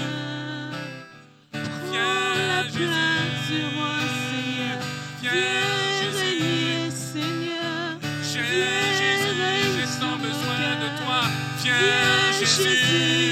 Prends 1.51 1.91
viens 1.91 2.47
la 2.47 2.63
place 2.63 3.47
du 3.47 3.53
Jésus, 3.53 3.65
roi, 3.75 3.97
Seigneur. 4.29 4.77
viens 5.21 5.31
Jésus. 6.01 6.37
J'ai 8.23 8.43
Jésus, 8.99 9.99
sur 9.99 10.07
mon 10.07 10.17
besoin 10.17 10.75
de 10.81 10.89
toi. 11.03 11.21
Viens 11.63 12.31
Jésus, 12.39 13.22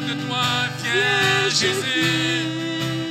de 0.00 0.14
toi. 0.26 0.46
Viens 0.82 1.48
Jésus, 1.48 2.46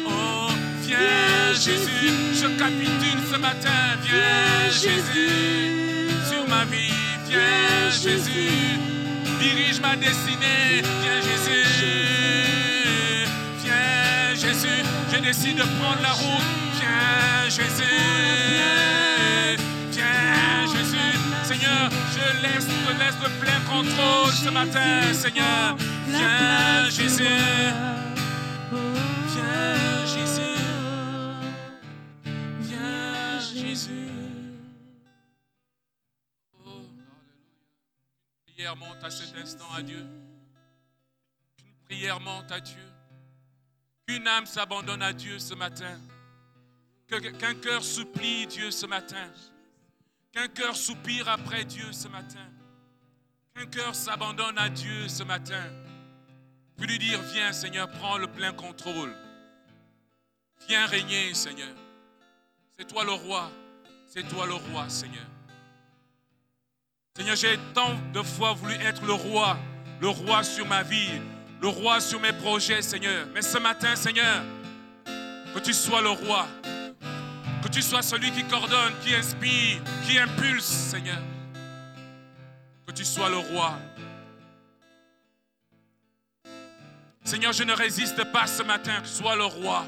oh 0.07 0.49
viens 0.82 1.53
Jésus, 1.53 2.12
je 2.34 2.48
capitule 2.57 3.22
ce 3.32 3.38
matin. 3.38 3.95
Viens 4.03 4.70
Jésus, 4.70 5.72
sur 6.30 6.48
ma 6.48 6.66
vie, 6.66 6.94
viens 7.28 7.90
Jésus. 7.90 8.80
Dirige 9.40 9.80
ma 9.82 9.95
destinée. 9.95 10.82
Viens 11.02 11.22
Jésus. 11.22 11.68
Viens 13.64 14.36
Jésus. 14.36 14.84
Je 15.12 15.18
décide 15.20 15.57
de 15.57 15.64
prendre 15.64 16.02
la 16.02 16.12
route. 16.12 16.56
Viens 16.80 17.49
Jésus. 17.49 19.05
Laisse, 23.06 23.15
le 23.22 23.30
plein 23.40 23.60
contrôle 23.61 24.32
ce 24.32 24.49
matin, 24.49 25.14
Seigneur. 25.14 25.76
Viens 26.07 26.90
Jésus. 26.90 27.23
Viens 29.34 30.06
Jésus. 30.06 30.41
Viens 32.60 33.40
Jésus. 33.40 34.10
Oh, 36.65 36.86
prière 38.45 38.76
monte 38.76 39.03
à 39.03 39.10
cet 39.10 39.36
instant 39.36 39.72
à 39.76 39.82
Dieu. 39.82 40.06
Une 41.65 41.86
prière 41.86 42.19
monte 42.19 42.52
à 42.52 42.60
Dieu. 42.60 42.76
Qu'une 44.07 44.27
âme 44.27 44.45
s'abandonne 44.45 45.02
à 45.02 45.14
Dieu 45.14 45.40
ce 45.40 45.53
matin. 45.53 45.99
Qu'un 47.07 47.56
cœur 47.56 47.84
supplie 47.84 48.48
Dieu 48.48 48.72
ce 48.72 48.86
matin. 48.86 49.30
Qu'un 50.32 50.48
cœur 50.48 50.76
soupire 50.76 51.30
après 51.30 51.64
Dieu 51.65 51.91
ce 51.91 52.07
matin. 52.07 52.48
Qu'un 53.56 53.65
cœur 53.68 53.95
s'abandonne 53.95 54.57
à 54.57 54.68
Dieu 54.68 55.07
ce 55.07 55.23
matin. 55.23 55.64
Puis 56.77 56.88
lui 56.88 56.99
dire, 56.99 57.22
viens 57.34 57.53
Seigneur, 57.53 57.90
prends 57.90 58.18
le 58.18 58.27
plein 58.27 58.52
contrôle. 58.52 59.14
Viens 60.68 60.86
régner 60.88 61.34
Seigneur. 61.34 61.73
C'est 62.77 62.86
toi 62.86 63.06
le 63.06 63.14
roi. 63.14 63.49
C'est 64.07 64.27
toi 64.27 64.45
le 64.45 64.56
roi 64.56 64.90
Seigneur. 64.90 65.23
Seigneur, 67.15 67.38
j'ai 67.38 67.57
tant 67.73 67.95
de 68.14 68.22
fois 68.22 68.52
voulu 68.52 68.73
être 68.76 69.06
le 69.06 69.14
roi, 69.14 69.57
le 70.02 70.10
roi 70.10 70.44
sur 70.44 70.68
ma 70.68 70.84
vie, 70.84 71.22
le 71.61 71.69
roi 71.69 72.02
sur 72.02 72.19
mes 72.19 72.34
projets, 72.34 72.82
Seigneur. 72.82 73.26
Mais 73.34 73.41
ce 73.41 73.57
matin, 73.57 73.95
Seigneur, 73.95 74.44
que 75.53 75.60
tu 75.60 75.73
sois 75.73 76.02
le 76.02 76.10
roi, 76.10 76.45
que 77.64 77.69
tu 77.69 77.82
sois 77.82 78.02
celui 78.02 78.32
qui 78.32 78.44
coordonne, 78.44 78.94
qui 79.02 79.15
inspire, 79.15 79.82
qui 80.06 80.19
impulse, 80.19 80.65
Seigneur. 80.65 81.22
Que 82.86 82.91
tu 82.91 83.03
sois 83.03 83.30
le 83.30 83.38
roi. 83.38 83.80
Seigneur, 87.24 87.53
je 87.53 87.64
ne 87.64 87.74
résiste 87.74 88.24
pas 88.32 88.45
ce 88.45 88.62
matin, 88.62 89.03
sois 89.03 89.36
le 89.36 89.45
roi. 89.45 89.86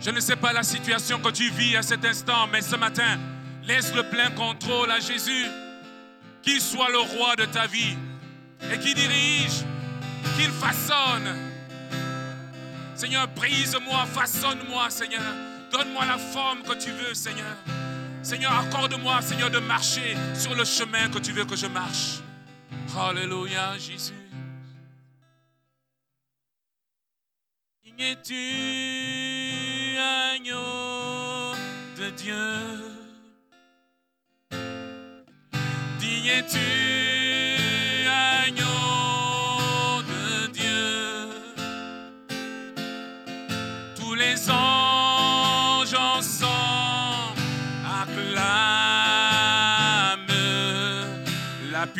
Je 0.00 0.10
ne 0.10 0.20
sais 0.20 0.36
pas 0.36 0.52
la 0.52 0.62
situation 0.62 1.18
que 1.18 1.30
tu 1.30 1.50
vis 1.50 1.76
à 1.76 1.82
cet 1.82 2.04
instant, 2.04 2.46
mais 2.52 2.60
ce 2.60 2.76
matin, 2.76 3.18
laisse 3.64 3.94
le 3.94 4.02
plein 4.04 4.30
contrôle 4.30 4.90
à 4.90 5.00
Jésus. 5.00 5.46
Qu'il 6.42 6.60
soit 6.60 6.90
le 6.90 6.98
roi 6.98 7.36
de 7.36 7.46
ta 7.46 7.66
vie 7.66 7.96
et 8.72 8.78
qui 8.78 8.94
dirige, 8.94 9.64
qu'il 10.36 10.50
façonne. 10.50 11.34
Seigneur, 12.94 13.28
brise-moi, 13.28 14.06
façonne-moi, 14.06 14.90
Seigneur. 14.90 15.22
Donne-moi 15.72 16.04
la 16.04 16.18
forme 16.18 16.62
que 16.62 16.74
tu 16.74 16.90
veux, 16.90 17.14
Seigneur. 17.14 17.56
Seigneur, 18.22 18.52
accorde-moi, 18.52 19.20
Seigneur, 19.22 19.50
de 19.50 19.58
marcher 19.58 20.16
sur 20.34 20.54
le 20.54 20.64
chemin 20.64 21.08
que 21.08 21.18
tu 21.18 21.32
veux 21.32 21.44
que 21.44 21.56
je 21.56 21.66
marche. 21.66 22.20
Alléluia, 22.96 23.78
Jésus. 23.78 24.14
Es-tu 28.00 28.34
agneau 29.98 31.52
de 31.96 32.10
Dieu? 32.10 32.94
Digne 35.98 36.26
es-tu 36.28 37.27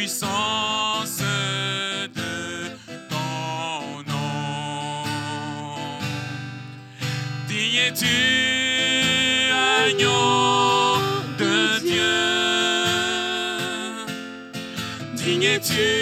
puissance 0.08 1.22
de 2.14 2.70
ton 3.10 4.02
nom. 4.06 5.04
Es-tu 7.50 8.16
agneau 9.52 10.96
de 11.36 11.56
Dieu? 11.84 12.16
Es-tu 15.44 15.97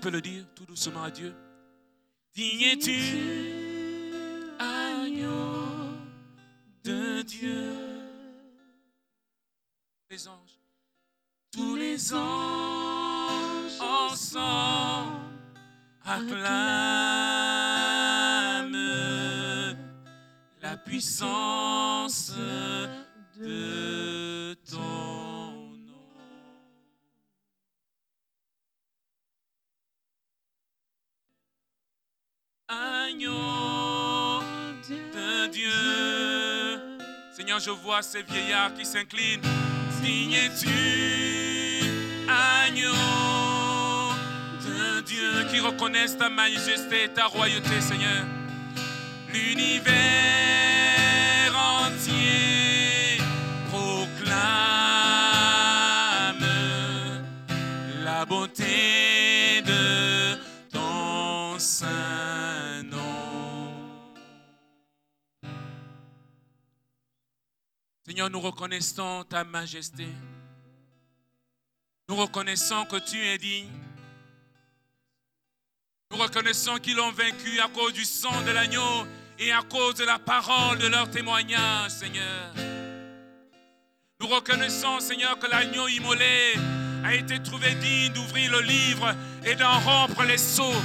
peut 0.00 0.10
le 0.10 0.20
dire 0.22 0.44
tout 0.54 0.64
doucement 0.64 1.02
à 1.02 1.10
Dieu? 1.10 1.34
Digne 2.34 2.62
es-tu, 2.62 2.94
agneau 4.58 5.66
de 6.82 7.20
Dieu? 7.22 7.74
Les 10.10 10.26
anges, 10.26 10.58
tous 11.52 11.76
les 11.76 12.14
anges 12.14 13.80
ensemble 13.80 15.18
acclament 16.02 16.40
la 20.62 20.76
puissance 20.78 22.32
de 23.36 23.99
Agneau 32.80 34.40
de 35.12 35.46
Dieu. 35.48 36.80
Seigneur, 37.30 37.60
je 37.60 37.70
vois 37.70 38.00
ces 38.00 38.22
vieillards 38.22 38.72
qui 38.72 38.86
s'inclinent. 38.86 39.42
Digne 40.00 40.32
es-tu, 40.32 41.84
agneau 42.26 42.94
de 44.64 45.00
Dieu, 45.02 45.44
qui 45.50 45.60
reconnaissent 45.60 46.16
ta 46.16 46.30
majesté 46.30 47.10
ta 47.14 47.26
royauté, 47.26 47.82
Seigneur. 47.82 48.24
L'univers 49.30 50.89
Nous 68.28 68.40
reconnaissons 68.40 69.24
ta 69.24 69.44
majesté. 69.44 70.06
Nous 72.08 72.16
reconnaissons 72.16 72.84
que 72.86 72.96
tu 72.96 73.16
es 73.18 73.38
digne. 73.38 73.70
Nous 76.10 76.18
reconnaissons 76.18 76.76
qu'ils 76.78 76.96
l'ont 76.96 77.12
vaincu 77.12 77.60
à 77.60 77.68
cause 77.68 77.92
du 77.92 78.04
sang 78.04 78.42
de 78.42 78.50
l'agneau 78.50 79.06
et 79.38 79.52
à 79.52 79.62
cause 79.62 79.94
de 79.94 80.04
la 80.04 80.18
parole 80.18 80.78
de 80.78 80.88
leur 80.88 81.08
témoignage, 81.10 81.92
Seigneur. 81.92 82.52
Nous 84.20 84.26
reconnaissons, 84.26 85.00
Seigneur, 85.00 85.38
que 85.38 85.46
l'agneau 85.46 85.88
immolé 85.88 86.54
a 87.04 87.14
été 87.14 87.40
trouvé 87.42 87.74
digne 87.76 88.12
d'ouvrir 88.12 88.50
le 88.50 88.60
livre 88.60 89.14
et 89.46 89.54
d'en 89.54 89.78
rompre 89.78 90.24
les 90.24 90.36
sceaux. 90.36 90.82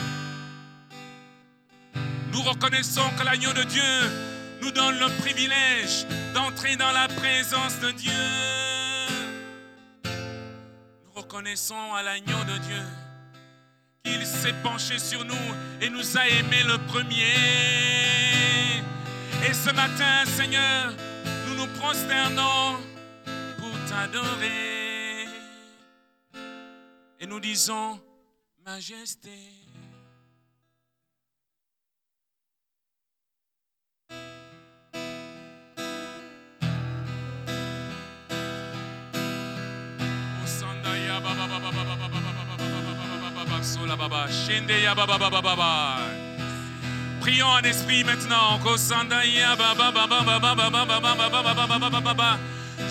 Nous 2.32 2.42
reconnaissons 2.42 3.10
que 3.18 3.24
l'agneau 3.24 3.52
de 3.52 3.64
Dieu 3.64 4.35
nous 4.66 4.72
donne 4.72 4.98
le 4.98 5.10
privilège 5.22 6.08
d'entrer 6.34 6.76
dans 6.76 6.92
la 6.92 7.08
présence 7.08 7.80
de 7.82 7.92
Dieu. 7.92 8.12
Nous 11.04 11.12
reconnaissons 11.14 11.94
à 11.94 12.02
l'agneau 12.02 12.44
de 12.46 12.58
Dieu 12.58 12.84
qu'il 14.04 14.26
s'est 14.26 14.56
penché 14.64 14.98
sur 14.98 15.24
nous 15.24 15.48
et 15.82 15.90
nous 15.90 16.18
a 16.18 16.28
aimés 16.28 16.64
le 16.64 16.80
premier. 16.88 17.36
Et 19.48 19.54
ce 19.54 19.70
matin, 19.72 20.26
Seigneur, 20.26 20.94
nous 21.48 21.56
nous 21.58 21.72
prosternons 21.80 22.78
pour 23.60 23.74
t'adorer. 23.88 25.28
Et 27.20 27.28
nous 27.28 27.40
disons, 27.40 28.00
Majesté. 28.66 29.55
Prions 47.20 47.48
en 47.48 47.64
esprit 47.64 48.04
maintenant. 48.04 48.60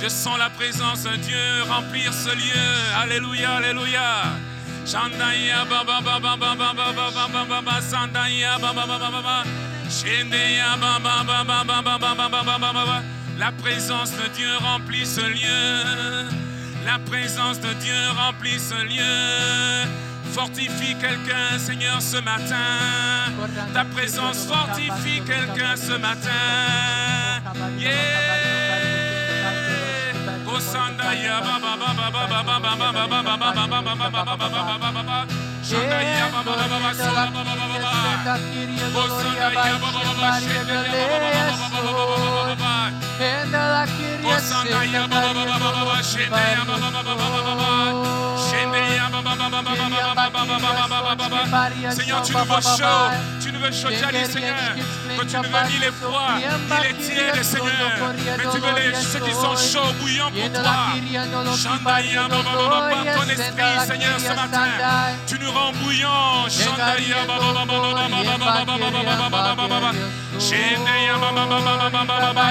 Je 0.02 0.08
sens 0.08 0.38
la 0.38 0.50
présence 0.50 1.04
de 1.04 1.16
Dieu 1.16 1.62
remplir 1.68 2.12
ce 2.12 2.34
lieu. 2.34 3.00
Alléluia, 3.00 3.56
alléluia. 3.56 4.24
La 13.38 13.52
présence 13.52 14.10
de 14.12 14.28
Dieu 14.34 14.56
remplit 14.58 15.06
ce 15.06 15.20
lieu. 15.20 16.28
La 16.84 16.98
présence 16.98 17.60
de 17.60 17.72
Dieu 17.74 18.10
remplit 18.16 18.58
ce 18.58 18.74
lieu. 18.84 20.13
Fortifie 20.34 20.96
quelqu'un, 21.00 21.58
Seigneur, 21.58 22.02
ce 22.02 22.16
matin. 22.16 23.30
Ta 23.72 23.84
présence 23.84 24.46
fortifie 24.46 25.20
quelqu'un 25.24 25.76
ce 25.76 25.92
matin. 25.92 26.28
Yeah. 27.78 28.34
Seigneur, 51.90 52.22
tu 52.22 52.32
nous 52.32 52.44
veux 52.44 52.60
chaud, 52.60 53.10
tu 53.40 53.52
nous 53.52 53.60
veux 53.60 53.70
chaud, 53.70 53.88
Seigneur. 53.90 54.74
Que 55.18 55.24
tu 55.24 55.36
ne 55.36 55.42
veux 55.42 55.66
ni 55.68 55.78
les 55.78 55.92
froids, 55.92 56.34
ni 56.36 56.88
les 56.88 56.94
tièdes, 56.94 57.42
Seigneur. 57.42 58.14
Mais 58.38 58.44
tu 58.52 58.58
veux 58.58 58.74
les, 58.74 58.94
ceux 58.94 59.20
qui 59.20 59.32
sont 59.32 59.56
chauds, 59.56 59.92
bouillants 60.00 60.30
pour 60.30 60.52
toi. 60.52 60.74
Chandaya, 61.56 62.28
par 62.28 62.42
ton 62.42 63.28
esprit, 63.28 63.86
Seigneur, 63.86 64.18
ce 64.18 64.34
matin. 64.34 64.66
Tu 65.26 65.38
nous 65.38 65.52
rends 65.52 65.72
bouillants. 65.72 66.48
Shendaya, 66.48 67.24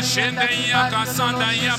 Shendaya, 0.01 0.89
Shendaya, 1.15 1.77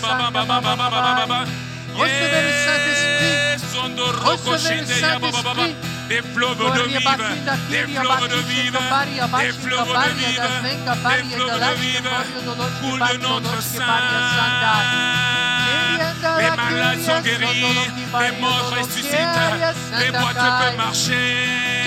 des 6.09 6.21
fleuves 6.21 6.59
de 6.59 6.83
vive, 6.87 7.25
des 7.71 7.87
fleuves 7.87 8.29
de 8.29 8.37
vive, 8.51 8.79
des 9.39 9.53
fleuves 9.53 9.89
de 9.89 10.11
vive, 10.21 10.49
des 11.09 11.23
fleuves 11.35 11.61
de 11.61 11.75
vive 11.81 12.11
coulent 12.81 13.09
de 13.09 13.17
notre 13.23 13.63
sein. 13.63 13.81
Les 16.39 16.51
malades 16.57 17.01
sont 17.01 17.21
guéris, 17.23 17.89
les 18.21 18.33
morts 18.41 18.71
ressuscitent, 18.79 19.17
les 19.99 20.11
boîtes 20.11 20.37
peuvent 20.37 20.77
marcher. 20.77 21.85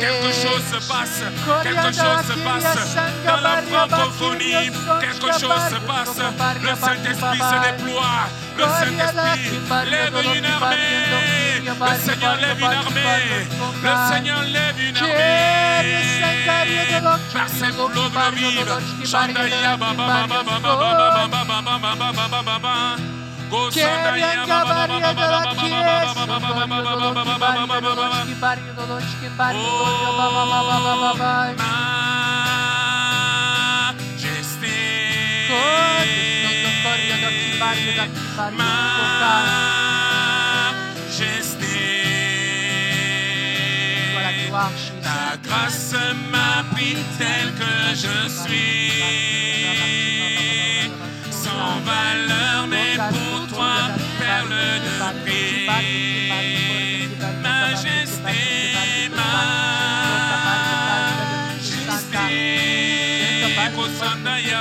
Quelque 0.00 0.32
chose 0.32 0.64
se 0.70 0.78
passe, 0.88 1.22
quelque 1.62 1.92
chose 1.92 2.22
se 2.26 2.34
passe 2.44 2.96
dans 3.24 3.40
la 3.40 3.62
francophonie, 3.62 4.70
quelque 5.00 5.32
chose 5.32 5.62
se 5.70 5.78
passe. 5.86 6.18
Le 6.62 6.74
Saint-Esprit 6.76 7.38
se 7.38 7.56
déploie, 7.66 8.28
le 8.56 8.64
Saint-Esprit 8.64 9.50
lève 9.90 10.16
une 10.36 10.46
armée. 10.46 10.76
Le 11.68 11.94
Seigneur 12.04 12.36
lève 12.36 12.58
une 12.58 12.64
armée, 12.64 13.46
le 13.82 13.92
Seigneur 14.10 14.42
lève 14.42 14.78
une 14.78 14.96
armée. 14.96 15.68
Par 18.22 19.28
de 19.28 19.34
che 23.70 24.10
rianca 24.12 24.64
ma 24.64 24.86
tel 47.18 47.52
que 47.54 47.94
je 47.94 48.28
suis. 48.28 48.92
Sans 51.30 51.80
valeur 51.84 52.66
n'est 52.68 52.96
pour 52.96 53.37
toi, 53.58 53.90
perle 54.18 54.54
de 54.84 54.94
prix. 55.24 55.66
Majesté, 57.42 57.42
majesté, 57.42 58.38
Kosandaya. 63.74 64.60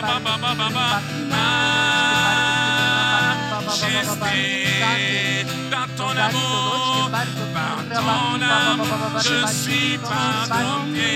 Majesté, 3.69 4.41
dans 5.71 5.89
ton 5.95 6.13
amour, 6.27 7.09
par 7.53 7.79
ton 8.01 8.41
amour, 8.41 9.19
je 9.21 9.39
suis 9.53 9.97
pardonné. 9.97 11.11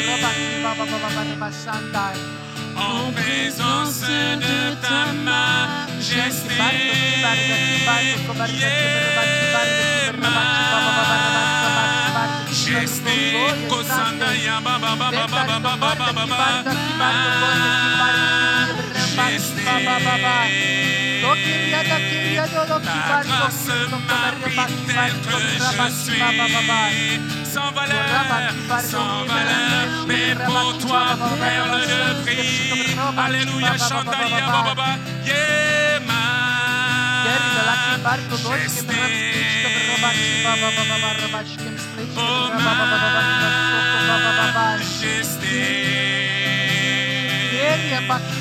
En 2.81 3.11
présence 3.11 4.01
de 4.01 4.73
ta 4.81 5.13
majesté. 5.13 6.57
Ta 22.83 23.23
grâce 23.23 23.71
m'habite 24.07 24.71
tel 24.87 25.13
que 25.21 25.37
je 25.47 25.85
suis, 26.01 26.21
sans 27.43 27.71
valeur, 27.71 28.07
sans 28.81 29.25
valeur, 29.25 29.85
mais 30.07 30.35
pour 30.45 30.77
toi, 30.79 31.03
perle 31.39 31.81
de 31.81 32.01
prix. 32.23 32.95
Alléluia, 33.17 33.73
Shandaya 33.77 34.45
Baba 34.47 34.73
Baba, 34.75 34.89
Yema. 40.41 41.71
Oh 42.17 42.49
majesté, 44.53 45.61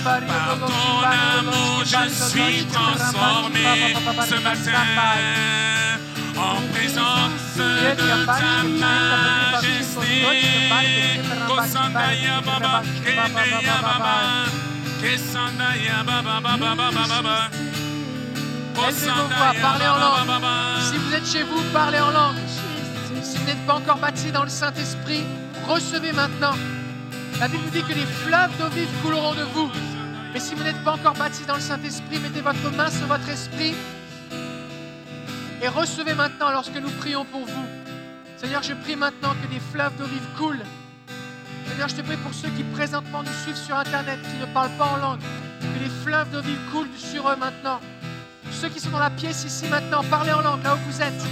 par 0.04 0.58
ton 0.58 1.02
amour 1.02 1.84
je 1.84 2.02
suis 2.08 2.64
transformé 2.66 3.94
ce 4.28 4.36
matin 4.42 4.84
en 6.36 6.56
présence 6.72 7.56
de 7.56 7.94
ta 7.96 8.36
majesté. 9.52 10.10
Kosandaya 11.48 12.40
Baba, 12.46 12.82
Keneya 13.04 13.76
Baba, 13.82 14.16
Kesandaya 15.02 16.02
Baba 16.04 16.40
Baba 16.40 16.74
Baba 16.74 17.04
Baba. 17.08 17.50
Laissez 18.86 19.06
vos 19.06 19.28
voix, 19.28 19.52
parlez 19.60 19.86
en 19.86 19.98
langue. 19.98 20.40
Si 20.90 20.96
vous 20.96 21.14
êtes 21.14 21.26
chez 21.26 21.42
vous, 21.42 21.62
parlez 21.72 22.00
en 22.00 22.10
langue. 22.10 22.36
Si 23.22 23.38
vous 23.38 23.44
n'êtes 23.44 23.66
pas 23.66 23.74
encore 23.74 23.98
baptisé 23.98 24.32
dans 24.32 24.42
le 24.42 24.48
Saint-Esprit, 24.48 25.24
recevez 25.68 26.12
maintenant. 26.12 26.54
La 27.38 27.48
Bible 27.48 27.64
nous 27.64 27.70
dit 27.70 27.82
que 27.82 27.94
les 27.94 28.06
fleuves 28.06 28.56
d'eau 28.58 28.68
vive 28.68 28.88
couleront 29.02 29.34
de 29.34 29.44
vous. 29.54 29.70
Mais 30.32 30.40
si 30.40 30.54
vous 30.54 30.62
n'êtes 30.62 30.82
pas 30.84 30.92
encore 30.92 31.14
baptisé 31.14 31.46
dans 31.46 31.56
le 31.56 31.60
Saint-Esprit, 31.60 32.18
mettez 32.18 32.40
votre 32.40 32.70
main 32.76 32.90
sur 32.90 33.06
votre 33.06 33.28
esprit 33.28 33.74
et 35.62 35.68
recevez 35.68 36.14
maintenant 36.14 36.50
lorsque 36.50 36.76
nous 36.76 36.90
prions 37.00 37.24
pour 37.24 37.44
vous. 37.44 37.66
Seigneur, 38.36 38.62
je 38.62 38.72
prie 38.74 38.96
maintenant 38.96 39.34
que 39.42 39.52
des 39.52 39.60
fleuves 39.60 39.94
d'eau 39.98 40.06
vive 40.06 40.26
coulent. 40.38 40.64
Seigneur, 41.68 41.88
je 41.88 41.96
te 41.96 42.02
prie 42.02 42.16
pour 42.16 42.32
ceux 42.32 42.48
qui 42.50 42.62
présentement 42.62 43.22
nous 43.22 43.42
suivent 43.42 43.56
sur 43.56 43.76
Internet, 43.76 44.18
qui 44.22 44.38
ne 44.40 44.52
parlent 44.52 44.76
pas 44.78 44.86
en 44.86 44.96
langue, 44.96 45.20
que 45.60 45.84
les 45.84 45.90
fleuves 46.02 46.30
d'eau 46.30 46.40
vive 46.40 46.60
coulent 46.72 46.88
sur 46.96 47.28
eux 47.28 47.36
maintenant. 47.36 47.80
Ceux 48.50 48.68
qui 48.68 48.80
sont 48.80 48.90
dans 48.90 48.98
la 48.98 49.10
pièce 49.10 49.44
ici 49.44 49.66
maintenant, 49.68 50.02
parlez 50.10 50.32
en 50.32 50.42
langue 50.42 50.62
là 50.62 50.74
où 50.74 50.78
vous 50.90 51.02
êtes. 51.02 51.22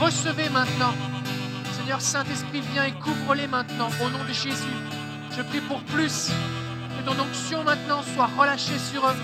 Recevez 0.00 0.48
maintenant. 0.48 0.94
Seigneur 1.76 2.00
Saint-Esprit, 2.00 2.62
viens 2.72 2.84
et 2.84 2.92
couvre-les 2.92 3.46
maintenant 3.46 3.88
au 4.02 4.10
nom 4.10 4.24
de 4.24 4.32
Jésus. 4.32 4.76
Je 5.36 5.42
prie 5.42 5.60
pour 5.60 5.82
plus. 5.82 6.30
Que 6.98 7.04
ton 7.04 7.18
onction 7.20 7.64
maintenant 7.64 8.02
soit 8.14 8.28
relâchée 8.38 8.78
sur 8.78 9.06
eux. 9.06 9.16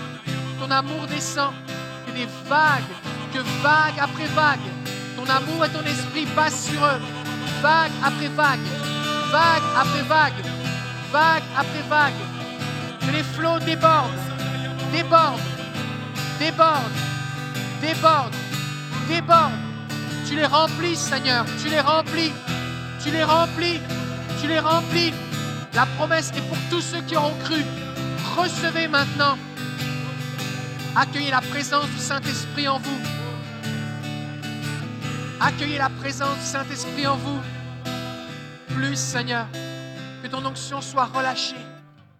Ton 0.59 0.69
amour 0.71 1.07
descend. 1.07 1.53
Que 2.05 2.11
des 2.11 2.27
vagues, 2.47 2.83
que 3.33 3.39
vague 3.61 3.99
après 3.99 4.27
vague, 4.27 4.67
ton 5.15 5.25
amour 5.25 5.65
et 5.65 5.69
ton 5.69 5.83
esprit 5.83 6.25
passent 6.35 6.69
sur 6.69 6.83
eux. 6.83 7.01
Vague 7.61 7.91
après 8.03 8.27
vague, 8.29 8.59
vague 9.31 9.63
après 9.75 10.03
vague, 10.03 10.45
vague 11.11 11.43
après 11.57 11.83
vague. 11.89 12.13
Que 13.01 13.11
les 13.11 13.23
flots 13.23 13.59
débordent, 13.59 14.11
débordent, 14.91 15.39
débordent, 16.39 16.91
débordent, 17.81 18.35
débordent. 19.07 19.67
Tu 20.27 20.35
les 20.35 20.45
remplis, 20.45 20.95
Seigneur. 20.95 21.45
Tu 21.61 21.69
les 21.69 21.79
remplis. 21.79 22.33
Tu 23.01 23.11
les 23.11 23.23
remplis. 23.23 23.79
Tu 24.41 24.47
les 24.47 24.59
remplis. 24.59 25.13
La 25.73 25.85
promesse 25.85 26.31
est 26.35 26.41
pour 26.41 26.57
tous 26.69 26.81
ceux 26.81 27.01
qui 27.01 27.15
auront 27.15 27.35
cru. 27.45 27.63
Recevez 28.35 28.87
maintenant. 28.87 29.37
Accueillez 30.95 31.31
la 31.31 31.41
présence 31.41 31.87
du 31.87 31.97
Saint-Esprit 31.97 32.67
en 32.67 32.79
vous. 32.79 32.99
Accueillez 35.39 35.77
la 35.77 35.89
présence 35.89 36.37
du 36.39 36.45
Saint-Esprit 36.45 37.07
en 37.07 37.15
vous. 37.15 37.39
Plus, 38.75 38.97
Seigneur. 38.97 39.47
Que 40.21 40.27
ton 40.27 40.43
onction 40.45 40.81
soit 40.81 41.05
relâchée. 41.05 41.55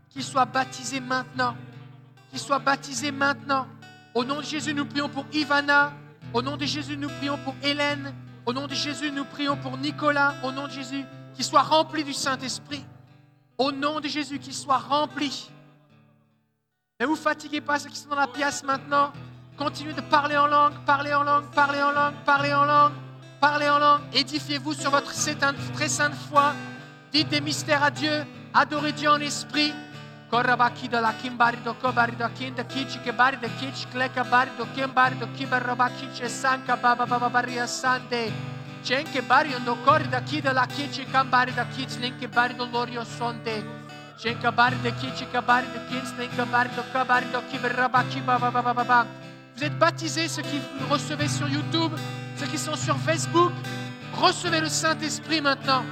Qu'il 0.10 0.24
soit 0.24 0.46
baptisé 0.46 1.02
maintenant. 1.02 1.56
Qu'il 2.30 2.40
soit 2.40 2.60
baptisé 2.60 3.12
maintenant. 3.12 3.68
Au 4.18 4.26
nom 4.26 4.38
de 4.38 4.46
Jésus, 4.46 4.74
nous 4.74 4.86
prions 4.86 5.10
pour 5.10 5.28
Ivana. 5.32 5.94
Au 6.34 6.42
nom 6.42 6.58
de 6.58 6.66
Jésus, 6.66 6.98
nous 6.98 7.08
prions 7.08 7.38
pour 7.38 7.54
Hélène. 7.62 8.16
Au 8.48 8.52
nom 8.52 8.66
de 8.66 8.74
Jésus, 8.74 9.12
nous 9.12 9.26
prions 9.26 9.56
pour 9.56 9.78
Nicolas. 9.78 10.34
Au 10.44 10.52
nom 10.52 10.66
de 10.66 10.72
Jésus, 10.72 11.06
qu'il 11.36 11.46
soit 11.46 11.62
rempli 11.62 12.04
du 12.04 12.14
Saint-Esprit. 12.14 12.84
Au 13.60 13.72
nom 13.72 14.00
de 14.00 14.08
Jésus, 14.08 14.40
qu'il 14.40 14.56
soit 14.56 14.80
rempli. 14.80 15.52
Ne 17.00 17.06
vous 17.06 17.16
fatiguez 17.16 17.62
pas, 17.62 17.78
ceux 17.78 17.90
qui 17.90 17.98
sont 18.00 18.10
dans 18.10 18.16
la 18.16 18.26
pièce 18.26 18.64
maintenant. 18.64 19.14
Continuez 19.56 19.94
de 19.94 20.02
parler 20.02 20.36
en 20.36 20.48
langue, 20.48 20.74
parler 20.84 21.14
en 21.14 21.22
langue, 21.22 21.46
parler 21.52 21.84
en 21.84 21.92
langue, 21.92 22.16
parler 22.26 22.54
en 22.56 22.66
langue, 22.66 22.94
parler 23.40 23.70
en 23.70 23.78
langue. 23.78 24.02
Édifiez-vous 24.14 24.74
sur 24.74 24.90
votre 24.90 25.14
très 25.14 25.90
sainte 25.90 26.16
foi. 26.32 26.56
Dites 27.12 27.30
des 27.30 27.40
mystères 27.40 27.84
à 27.84 27.92
Dieu. 27.92 28.26
Adorez 28.56 28.94
Dieu 28.94 29.12
en 29.12 29.20
esprit. 29.20 29.72
Korabaki 30.30 30.90
de 30.90 31.00
la 31.00 31.14
kimbari 31.14 31.58
do 31.64 31.74
kobari 31.76 32.16
do 32.18 32.28
kinda 32.36 32.64
kichi 32.66 33.00
kebari 33.00 33.38
de 33.40 33.48
kichi 33.60 33.88
kleka 33.88 34.30
bari 34.30 34.52
do 34.58 34.66
kimbari 34.76 35.16
do 35.18 35.26
kibarabaki 35.28 36.14
che 36.14 36.28
sanka 36.28 36.76
baba 36.76 37.06
baba 37.06 37.30
bari 37.30 37.58
asante. 37.58 38.32
Chenke 38.84 39.22
bari 39.26 39.56
do 39.64 39.76
kori 39.86 40.08
da 40.10 40.20
kida 40.20 40.54
la 40.54 40.66
kichi 40.66 41.06
kambari 41.06 41.54
da 41.56 41.64
kichi 41.66 42.00
linke 42.02 42.28
bari 42.28 42.54
do 42.56 42.66
lorio 42.66 43.06
sonde. 43.06 43.64
Chenka 44.18 44.52
bari 44.52 44.76
de 44.84 44.92
kichi 44.92 45.26
kabari 45.32 45.68
de 45.72 45.80
kichi 45.88 46.18
linke 46.20 46.46
bari 46.52 46.70
do 46.76 46.84
kabari 46.92 47.32
do 47.32 47.42
kibarabaki 47.50 48.20
baba 48.26 48.52
baba 48.52 48.74
baba. 48.74 49.08
Vous 49.56 49.64
êtes 49.64 49.80
baptisés, 49.80 50.28
ceux 50.28 50.44
qui 50.44 50.62
nous 50.80 50.88
recevez 50.88 51.28
sur 51.28 51.48
YouTube, 51.48 51.92
ceux 52.36 52.46
qui 52.46 52.60
sont 52.60 52.76
sur 52.76 52.96
Facebook. 52.98 53.52
Recevez 54.14 54.60
le 54.60 54.70
Saint-Esprit 54.70 55.42
maintenant. 55.42 55.84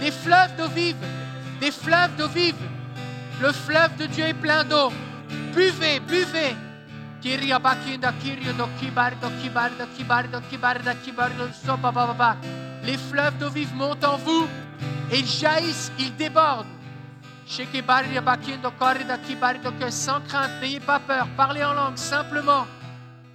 Des 0.00 0.10
fleuves 0.10 0.56
d'eau 0.56 0.68
vive, 0.68 0.96
des 1.60 1.70
fleuves 1.70 2.16
d'eau 2.16 2.28
vive. 2.28 2.56
Le 3.40 3.52
fleuve 3.52 3.96
de 3.96 4.06
Dieu 4.06 4.24
est 4.24 4.34
plein 4.34 4.64
d'eau. 4.64 4.90
Buvez, 5.54 6.00
buvez. 6.00 6.56
Les 12.84 12.96
fleuves 12.96 13.38
d'eau 13.38 13.50
vive 13.50 13.74
montent 13.74 14.04
en 14.04 14.16
vous 14.16 14.46
et 15.10 15.18
ils 15.18 15.26
jaillissent, 15.26 15.92
ils 15.98 16.14
débordent. 16.16 16.66
Sans 19.90 20.20
crainte, 20.20 20.50
n'ayez 20.60 20.80
pas 20.80 20.98
peur, 21.00 21.26
parlez 21.36 21.64
en 21.64 21.74
langue 21.74 21.96
simplement 21.96 22.66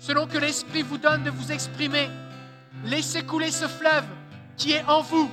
selon 0.02 0.26
que 0.26 0.40
l'Esprit 0.40 0.82
vous 0.82 0.98
donne 0.98 1.24
de 1.24 1.30
vous 1.30 1.52
exprimer. 1.52 2.10
Laissez 2.86 3.24
couler 3.24 3.52
ce 3.52 3.68
fleuve 3.68 4.06
qui 4.58 4.72
est 4.72 4.84
en 4.86 5.02
vous. 5.02 5.30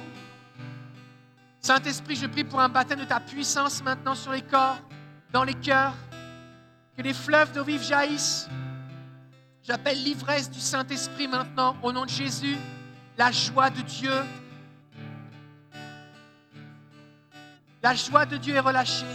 Saint-Esprit, 1.60 2.16
je 2.16 2.26
prie 2.26 2.44
pour 2.44 2.60
un 2.60 2.68
baptême 2.68 3.00
de 3.00 3.06
ta 3.06 3.18
puissance 3.18 3.82
maintenant 3.82 4.14
sur 4.14 4.30
les 4.30 4.42
corps, 4.42 4.78
dans 5.32 5.42
les 5.42 5.54
cœurs, 5.54 5.94
que 6.96 7.02
les 7.02 7.14
fleuves 7.14 7.50
d'eau 7.52 7.64
vive 7.64 7.82
jaillissent. 7.82 8.46
J'appelle 9.62 10.02
l'ivresse 10.02 10.50
du 10.50 10.60
Saint-Esprit 10.60 11.28
maintenant, 11.28 11.74
au 11.82 11.90
nom 11.90 12.04
de 12.04 12.10
Jésus, 12.10 12.56
la 13.16 13.32
joie 13.32 13.70
de 13.70 13.80
Dieu. 13.80 14.12
La 17.82 17.94
joie 17.94 18.26
de 18.26 18.36
Dieu 18.36 18.54
est 18.54 18.60
relâchée. 18.60 19.06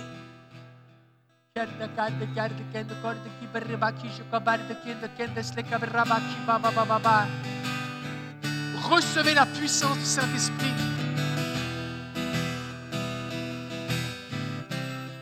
Recevez 8.75 9.35
la 9.35 9.45
puissance 9.45 9.99
du 9.99 10.03
Saint-Esprit. 10.03 10.73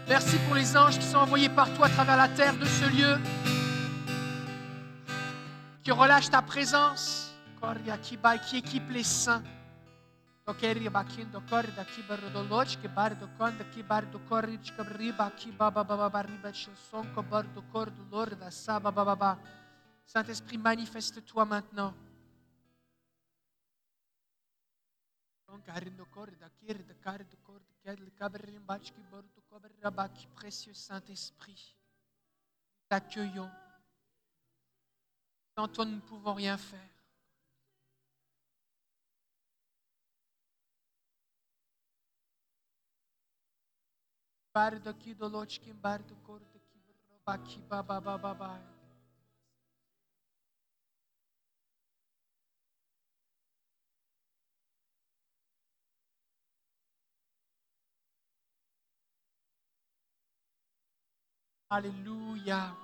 Merci 0.08 0.38
pour 0.48 0.56
les 0.56 0.78
anges 0.78 0.98
qui 0.98 1.06
sont 1.06 1.18
envoyés 1.18 1.50
partout 1.50 1.84
à 1.84 1.90
travers 1.90 2.16
la 2.16 2.30
terre 2.30 2.56
de 2.56 2.66
ce 2.66 2.86
lieu, 2.86 3.20
qui 5.84 5.92
relâchent 5.92 6.30
ta 6.30 6.42
présence, 6.42 7.34
qui 8.48 8.58
équipe 8.58 8.90
les 8.90 9.04
saints. 9.04 9.44
Saint-Esprit, 20.06 20.58
manifeste-toi 20.58 21.46
maintenant. 21.46 21.94
Précieux 30.36 30.74
Saint-Esprit, 30.74 31.76
t'accueillons. 32.90 33.52
Sans 35.56 35.68
toi, 35.68 35.86
nous 35.86 35.96
ne 35.96 36.02
pouvons 36.02 36.34
rien 36.34 36.58
faire. 36.58 36.91
Bardo 44.54 44.94
ki 45.00 45.14
dolochkim 45.16 45.76
bardo 45.82 46.16
kordo 46.28 46.60
ki 46.68 46.80
baki 47.26 47.60
ba 47.70 47.82
ba 47.88 48.02
ba 48.02 48.18
ba 48.18 48.34
ba. 48.34 48.52
Alléluia. 61.70 62.76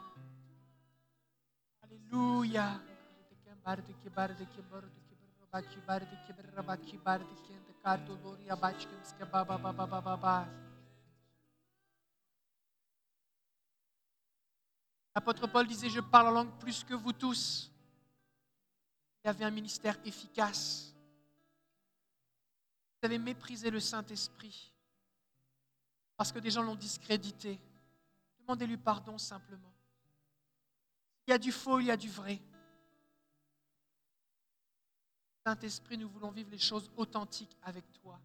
Alléluia. 1.83 2.79
Bardo 3.65 3.93
ki 4.01 4.09
bardo 4.09 4.45
ki 4.45 4.61
bardo 4.71 4.99
ki 5.07 5.15
baki 5.51 5.79
bardo 5.87 6.15
ki 6.23 6.31
baki 6.67 6.97
bardo 7.03 7.35
ki 7.43 7.53
ente 7.53 7.73
cardo 7.83 8.15
loria 8.23 8.55
bachkim 8.55 9.03
ske 9.03 9.25
ba 9.25 10.66
L'apôtre 15.17 15.47
Paul 15.47 15.65
disait, 15.65 15.89
je 15.89 15.99
parle 15.99 16.27
en 16.27 16.31
langue 16.31 16.59
plus 16.59 16.83
que 16.83 16.93
vous 16.93 17.11
tous. 17.11 17.71
Il 19.23 19.27
avait 19.27 19.45
un 19.45 19.49
ministère 19.49 19.97
efficace. 20.05 20.93
Vous 22.91 23.07
avez 23.07 23.17
méprisé 23.17 23.71
le 23.71 23.79
Saint-Esprit 23.79 24.71
parce 26.15 26.31
que 26.31 26.37
des 26.37 26.51
gens 26.51 26.61
l'ont 26.61 26.75
discrédité. 26.75 27.59
Demandez-lui 28.41 28.77
pardon 28.77 29.17
simplement. 29.17 29.73
Il 31.25 31.31
y 31.31 31.33
a 31.33 31.39
du 31.39 31.51
faux, 31.51 31.79
il 31.79 31.87
y 31.87 31.91
a 31.91 31.97
du 31.97 32.09
vrai. 32.11 32.39
Saint-Esprit, 35.43 35.97
nous 35.97 36.09
voulons 36.09 36.29
vivre 36.29 36.51
les 36.51 36.59
choses 36.59 36.91
authentiques 36.95 37.57
avec 37.63 37.91
toi. 37.91 38.19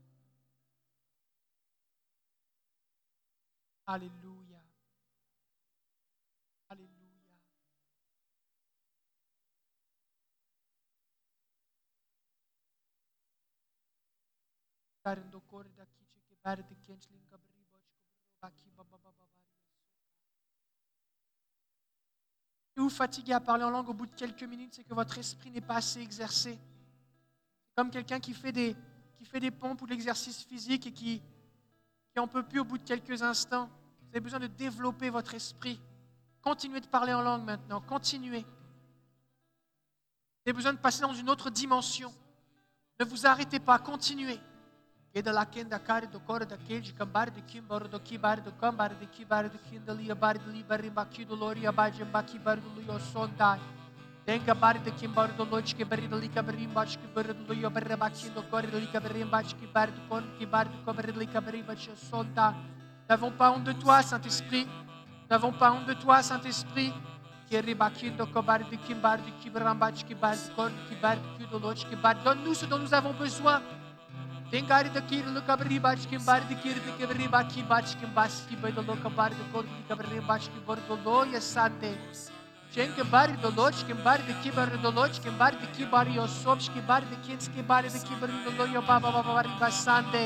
Alléluia. 3.86 4.52
Si 22.74 22.81
vous 22.81 22.89
fatiguez 22.89 23.33
à 23.33 23.41
parler 23.41 23.65
en 23.65 23.70
langue 23.70 23.89
au 23.89 23.95
bout 23.95 24.07
de 24.07 24.15
quelques 24.15 24.45
minutes, 24.45 24.74
c'est 24.74 24.85
que 24.85 24.95
votre 24.95 25.19
esprit 25.19 25.51
n'est 25.51 25.61
pas 25.61 25.77
assez 25.77 26.01
exercé. 26.01 26.59
Comme 27.77 27.91
quelqu'un 27.91 28.20
qui 28.20 28.33
fait 28.33 28.53
des 28.53 28.77
qui 29.19 29.24
fait 29.24 29.41
des 29.41 29.51
pompes 29.51 29.81
ou 29.83 29.87
de 29.87 29.91
l'exercice 29.91 30.43
physique 30.43 30.87
et 30.87 30.93
qui 30.93 31.23
qui 32.12 32.19
en 32.19 32.27
peut 32.27 32.43
plus 32.43 32.61
au 32.61 32.65
bout 32.65 32.79
de 32.79 32.83
quelques 32.83 33.23
instants. 33.23 33.69
Vous 34.03 34.09
avez 34.11 34.20
besoin 34.20 34.41
de 34.41 34.47
développer 34.47 35.11
votre 35.11 35.35
esprit. 35.35 35.81
Continuez 36.43 36.81
de 36.81 36.87
parler 36.87 37.15
en 37.15 37.23
langue 37.23 37.45
maintenant. 37.45 37.81
Continuez. 37.81 38.41
Vous 40.45 40.47
avez 40.47 40.53
besoin 40.53 40.73
de 40.73 40.79
passer 40.79 41.03
dans 41.03 41.15
une 41.15 41.31
autre 41.31 41.51
dimension. 41.51 42.12
Ne 42.99 43.05
vous 43.05 43.27
arrêtez 43.27 43.61
pas. 43.61 43.79
Continuez. 43.79 44.39
Kedala 45.14 45.44
kenda 45.44 45.78
kari 45.78 46.06
do 46.06 46.18
kora 46.20 46.47
da 46.47 46.56
keji 46.56 46.94
kambar 46.94 47.30
de 47.30 47.43
kimbar 47.43 47.86
do 47.86 48.01
kibar 48.01 48.40
do 48.40 48.51
kambar 48.52 48.98
de 48.98 49.05
kibar 49.05 49.47
do 49.47 49.59
kindalia 49.68 50.14
bar 50.14 50.39
de 50.39 50.51
libari 50.51 50.89
baki 50.89 51.26
do 51.26 51.34
loria 51.34 51.70
baje 51.70 52.02
baki 52.02 52.39
bar 52.39 52.56
do 52.56 52.80
lio 52.80 52.98
sondai. 53.12 53.60
Denga 54.26 54.55
bar 54.55 54.78
de 54.78 54.90
kimbar 54.93 55.28
do 55.36 55.44
loch 55.44 55.74
ke 55.76 55.84
bari 55.84 56.09
do 56.09 56.16
lika 56.16 56.43
bari 56.43 56.66
bach 56.66 56.97
ke 56.97 57.06
bar 57.14 57.24
do 57.24 57.52
lio 57.52 57.68
bar 57.68 57.84
baki 58.05 58.30
do 58.34 58.43
kora 58.44 58.66
do 58.66 58.78
lika 58.78 59.01
bari 59.01 59.22
bach 59.24 59.52
ke 59.52 59.66
bar 59.74 59.89
do 59.89 60.01
kon 60.09 60.24
ki 60.39 60.47
bar 60.47 60.64
do 60.64 60.78
kobar 60.86 61.12
do 61.12 61.20
lika 61.20 61.43
bari 61.43 61.62
bach 61.62 61.90
sonda. 62.09 62.55
N'avons 63.06 63.32
pas 63.32 63.51
honte 63.51 63.64
de 63.64 63.74
toi, 63.74 64.01
Saint-Esprit. 64.01 64.66
N'avons 65.28 65.52
pas 65.52 65.72
honte 65.72 65.84
de 65.84 65.93
toi, 65.93 66.22
Saint-Esprit. 66.22 66.94
Do 67.51 67.59
de 67.59 67.60
de 67.60 67.74
bar 67.74 67.90
do 68.60 68.78
ki 68.78 68.94
bar 68.94 69.18
do 69.18 69.30
do 71.59 71.60
bar. 72.01 72.14
Donne-nous 72.24 72.55
ce 72.55 72.64
dont 72.64 72.78
nous 72.78 72.94
avons 72.94 73.12
besoin. 73.12 73.60
Tengari 74.53 74.91
da 74.93 75.01
kiri 75.01 75.31
lo 75.35 75.41
kabri 75.41 75.79
bach 75.83 76.03
kim 76.11 76.20
bar 76.27 76.41
di 76.47 76.55
kiri 76.62 76.81
di 76.87 76.93
kabri 77.01 77.27
baki 77.35 77.62
bach 77.69 77.93
kim 77.99 78.11
bas 78.16 78.43
ki 78.49 78.57
bai 78.62 78.70
do 78.70 78.83
lo 78.89 78.97
kabar 79.05 79.31
do 79.31 79.45
kor 79.53 79.62
di 79.62 79.85
kabri 79.89 80.20
bach 80.27 80.43
ki 80.43 80.61
bor 80.66 80.77
do 80.89 80.99
lo 81.07 81.23
ya 81.35 81.41
sante. 81.41 81.93
Chen 82.74 82.93
ke 82.99 83.07
bar 83.15 83.29
do 83.45 83.49
lo 83.61 83.70
kim 83.70 84.03
bar 84.05 84.19
di 84.27 84.37
ki 84.43 84.51
bar 84.59 84.66
do 84.83 84.91
lo 84.99 85.09
kim 85.09 85.39
bar 85.39 85.53
di 85.62 85.70
ki 85.79 85.89
bar 85.95 86.05
yo 86.19 86.27
sob 86.27 86.59
ki 86.74 86.85
bar 86.91 87.01
di 87.01 87.16
kins 87.29 87.49
ki 87.49 87.62
bar 87.73 87.81
di 87.89 88.05
ki 88.11 88.20
bar 88.20 88.31
do 88.45 88.55
lo 88.59 88.69
yo 88.74 88.85
ba 88.91 89.01
ba 89.01 89.15
ba 89.16 89.24
ba 89.31 89.39
bar 89.39 89.47
basante. 89.65 90.23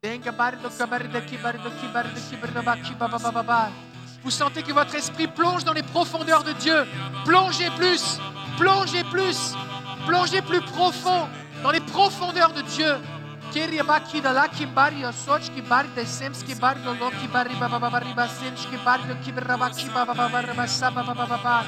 Tenga 0.00 0.32
bar 0.32 0.52
do 0.64 0.70
kabar 0.80 1.02
da 1.18 1.20
ki 1.28 1.44
bar 1.44 1.54
do 1.68 1.76
ki 1.78 1.92
bar 1.92 2.08
di 2.16 2.26
ki 2.30 2.36
bar 2.40 2.50
do 2.56 2.66
baki 2.72 2.98
ba 3.04 3.06
ba 3.06 3.18
ba 3.18 3.36
ba 3.36 3.42
ba. 3.52 3.62
Vous 4.22 4.30
sentez 4.30 4.62
que 4.62 4.72
votre 4.72 4.94
esprit 4.94 5.26
plonge 5.26 5.64
dans 5.64 5.74
les 5.74 5.82
profondeurs 5.82 6.42
de 6.42 6.52
Dieu. 6.52 6.86
Plongez 7.26 7.68
plus, 7.76 8.18
plongez 8.56 9.04
plus, 9.12 9.54
plongez 10.06 10.40
plus 10.40 10.62
profond 10.62 11.28
dans 11.64 11.70
les 11.70 11.80
profondeurs 11.80 12.52
de 12.52 12.60
Dieu. 12.60 12.94
Kiriabaki 13.50 14.20
da 14.20 14.32
la 14.32 14.48
kimbari 14.48 15.02
soch 15.24 15.48
kibari 15.54 15.88
de 15.96 16.04
sems 16.04 16.42
kibari 16.42 16.80
do 16.82 16.92
lo 17.00 17.08
kibari 17.10 17.54
baba 17.58 17.78
baba 17.78 18.00
riba 18.00 18.26
sems 18.28 18.66
kibari 18.66 19.02
do 19.08 19.14
kibrabaki 19.24 19.88
baba 19.94 20.12
baba 20.12 20.42
riba 20.42 20.66
saba 20.66 21.02
baba 21.02 21.26
baba 21.26 21.64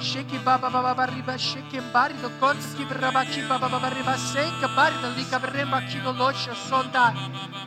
Sheki 0.00 0.38
baba 0.44 0.70
baba 0.70 0.94
baba 0.94 1.06
riba 1.12 1.36
sheki 1.38 1.80
bari 1.92 2.14
do 2.22 2.30
kont 2.40 2.58
kibrabaki 2.76 3.46
baba 3.48 3.68
baba 3.68 3.90
riba 3.90 4.16
senka 4.16 4.68
bari 4.74 4.96
do 5.02 5.08
lika 5.16 5.38
bremba 5.38 5.80
kido 5.88 6.12
locha 6.20 6.54
sonda 6.68 7.14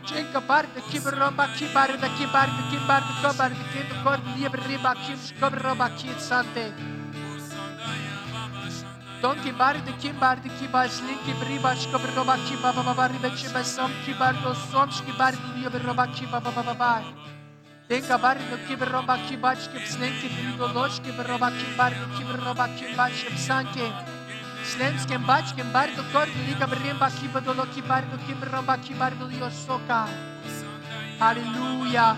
Chenka 0.08 0.42
bari 0.48 0.68
do 0.76 0.82
kibramba 0.90 1.46
kibari 1.56 1.96
da 2.02 2.10
kibari 2.18 2.52
do 2.58 2.64
kibari 2.72 3.06
do 3.08 3.30
kibari 3.30 3.56
do 3.60 3.66
kindo 3.72 3.96
kor 4.04 4.20
libre 4.36 4.64
riba 4.68 4.94
kim 5.06 5.20
kibrabaki 5.40 6.10
sante 6.20 6.66
Don 9.24 9.36
ki 9.44 9.52
bar 9.60 9.76
de 9.76 9.92
kim 10.02 10.22
bar 10.22 10.38
de 10.44 10.50
ki 10.60 10.74
baş 10.74 10.92
lin 11.08 11.20
ki 11.26 11.34
bri 11.42 11.64
baş 11.64 11.86
ko 11.92 11.98
bro 12.04 12.28
bak 12.28 12.40
ki 12.48 12.56
baba 12.64 12.86
baba 12.86 13.10
ri 13.10 13.24
bek 13.24 13.38
şime 13.38 13.64
som 13.64 13.92
ki 14.06 14.14
bar 14.20 14.34
do 14.44 14.54
som 14.72 14.90
ki 14.90 15.14
bar 15.20 15.34
de 15.34 15.48
liyo 15.56 15.70
bro 15.74 15.98
bak 15.98 16.16
ki 16.16 16.26
baba 16.32 16.52
baba 16.56 16.64
baba 16.80 17.04
Den 17.90 18.02
ka 18.08 18.18
bar 18.24 18.38
do 18.52 18.58
ki 18.68 18.76
bro 18.82 19.02
bak 19.08 19.22
ki 19.30 19.42
baş 19.44 19.60
ki 19.72 19.88
slen 19.92 20.14
ki 20.20 20.28
bri 20.36 20.58
do 20.60 20.68
loş 20.76 21.00
ki 21.04 21.12
bro 21.18 21.40
bak 21.42 21.54
ki 21.60 21.78
bar 21.78 21.92
do 22.00 22.06
ki 22.18 22.24
bro 22.30 22.58
bak 22.58 22.78
ki 22.78 22.86
baş 22.98 23.24
ki 23.24 23.38
sanke 23.48 23.88
Slenske 24.72 25.18
bač 25.28 25.56
ki 25.56 25.64
bar 25.74 25.88
do 25.98 26.04
kor 26.14 26.28
li 26.28 26.60
ka 26.60 26.68
bri 26.72 27.00
bak 27.02 27.14
ki 27.20 27.28
do 27.46 27.58
lo 27.58 27.66
ki 27.74 27.82
bar 27.90 28.04
do 28.12 28.18
ki 28.28 28.34
bro 28.42 28.68
bak 28.68 28.84
ki 28.84 28.94
bar 29.00 29.12
do 29.20 29.26
liyo 29.32 29.50
soka 29.66 30.02
Hallelujah 31.20 32.18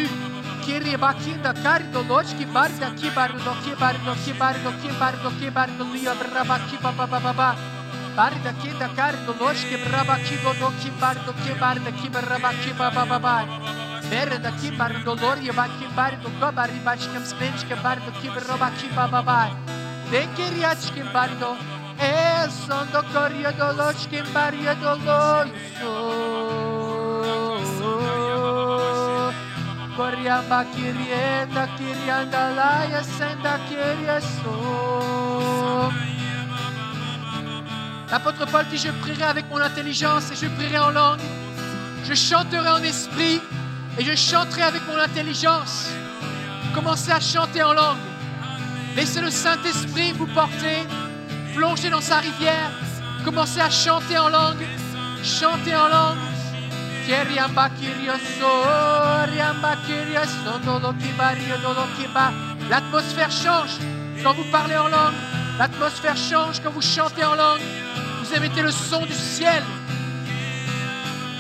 kibardo 0.07 0.34
kibasate 0.65 0.65
Dengar 0.65 0.65
doloch 0.65 0.65
kibardo 0.65 0.65
kibardo 0.65 0.65
kibardo 0.65 0.65
kinda 0.65 0.65
kalbi 0.65 0.65
kinda 0.65 0.65
lach 0.65 0.65
kibardo 0.65 0.65
kibar 0.65 0.65
rabak 0.65 0.65
kibaba 0.65 0.65
baba 0.65 0.65
baba 0.65 0.65
baba 0.65 0.65
Alléluia, 0.65 0.65
vous 0.65 0.65
ressentez 0.65 0.65
la 0.65 0.65
manifestation 0.65 0.65
du 0.65 0.65
Saint-Esprit 0.65 0.65
en 0.65 0.65
vous. 0.65 0.65
Concentrez-vous 0.65 0.65
sur 0.65 0.65
lui. 0.65 0.65
Plus, 0.65 0.65
Seigneur, 0.65 0.65
plus. 0.65 0.65
Intensifie, 0.65 0.65
intensifie 0.65 0.65
ton 0.65 0.65
onction. 0.65 0.65
Au 0.65 0.65
nom 0.65 0.65
de 0.65 0.73
Jésus. 0.73 0.73
Kiribakinda 0.73 1.53
karido 1.63 2.01
lochki 2.09 2.45
barda 2.47 2.91
kibardo 2.97 3.53
kibardo 3.63 4.13
kibardo 4.25 4.71
kibardo 4.83 5.31
kibardo 5.41 5.85
liya 5.93 6.15
brabaki 6.15 6.77
baba 6.83 7.07
baba 7.07 7.33
baba. 7.33 7.57
Barda 8.17 8.53
kinda 8.63 8.89
karido 8.97 9.33
lochki 9.41 9.77
brabaki 9.85 10.37
bodo 10.45 10.69
kibardo 10.83 11.33
kibardo 11.45 11.91
kibarabaki 12.01 12.73
baba 12.79 13.05
baba. 13.07 13.37
Berda 14.11 14.51
kibardo 14.61 15.13
loria 15.23 15.53
baki 15.53 15.87
bardo 15.97 16.29
kobari 16.41 16.79
bachkam 16.85 17.25
spenchke 17.25 17.77
bardo 17.83 18.11
kibarabaki 18.21 18.89
baba 18.97 19.23
baba. 19.23 19.51
Dekiriachki 20.11 21.03
bardo. 21.13 21.57
Kibaria 21.99 22.51
Sondo 22.51 23.03
Koria 23.13 23.53
Doloch 23.53 24.09
Kimbaria 24.11 24.75
Doloso 24.75 26.74
L'apôtre 38.11 38.47
Paul 38.51 38.65
dit 38.71 38.77
Je 38.77 38.91
prierai 38.91 39.23
avec 39.23 39.49
mon 39.51 39.59
intelligence 39.59 40.33
et 40.33 40.37
je 40.37 40.47
prierai 40.47 40.79
en 40.79 40.91
langue. 40.91 41.21
Je 42.05 42.15
chanterai 42.15 42.69
en 42.69 42.83
esprit 42.83 43.41
et 43.99 44.05
je 44.05 44.15
chanterai 44.17 44.63
avec 44.63 44.83
mon 44.89 44.99
intelligence. 44.99 45.91
Commencez 46.75 47.13
à 47.13 47.21
chanter 47.21 47.63
en 47.63 47.73
langue. 47.73 47.99
Laissez 48.97 49.21
le 49.21 49.31
Saint-Esprit 49.31 50.13
vous 50.13 50.27
porter. 50.27 50.83
Plongez 51.55 51.91
dans 51.91 52.01
sa 52.01 52.19
rivière. 52.19 52.71
Commencez 53.25 53.61
à 53.61 53.71
chanter 53.71 54.19
en 54.19 54.29
langue. 54.29 54.65
Chantez 55.23 55.75
en 55.77 55.89
langue. 55.89 56.34
Kiriamba 57.05 57.69
kirioso, 57.79 58.53
riamba 59.31 59.77
kirioso, 59.87 60.59
dolo 60.65 60.95
kibario, 60.95 61.57
dolo 61.63 61.87
kiba. 61.97 62.33
L'atmosphère 62.71 63.31
change 63.31 63.77
quand 64.23 64.33
vous 64.33 64.51
parlez 64.51 64.77
en 64.79 64.89
langue. 64.89 65.15
L'atmosphère 65.59 66.17
change 66.17 66.61
quand 66.63 66.71
vous 66.71 66.81
chantez 66.81 67.25
en 67.25 67.35
langue. 67.35 67.61
Vous 68.21 68.35
émettez 68.35 68.63
le 68.63 68.71
son 68.71 69.05
du 69.05 69.13
ciel. 69.13 69.63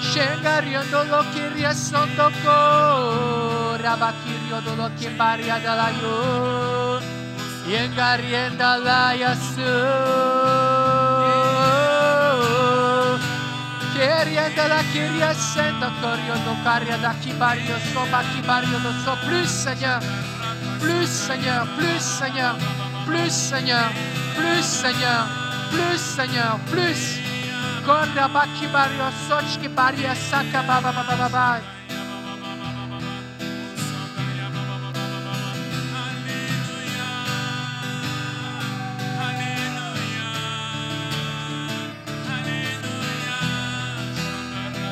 Shengariandolo 0.02 1.24
kiriasondoko, 1.32 2.58
rabakiriodolo 3.82 4.90
kimbaria 4.98 5.58
dalayo, 5.64 7.00
yengarienda 7.66 8.76
layasu. 8.84 10.43
Kirienda 13.94 14.66
la 14.68 14.82
kiriasenda 14.92 15.88
koriodo 16.02 16.54
karia 16.64 16.96
da 16.98 17.14
kibario 17.22 17.76
kibario. 18.34 18.78
Plus 19.24 19.48
Seigneur, 19.48 20.00
plus 20.80 21.08
Seigneur, 21.08 21.64
plus 21.76 22.02
Seigneur, 22.02 22.56
plus 23.06 23.32
Seigneur, 23.32 23.88
plus 24.34 24.64
Seigneur, 24.66 25.26
plus 25.70 26.00
Seigneur, 26.00 26.58
plus. 26.70 27.24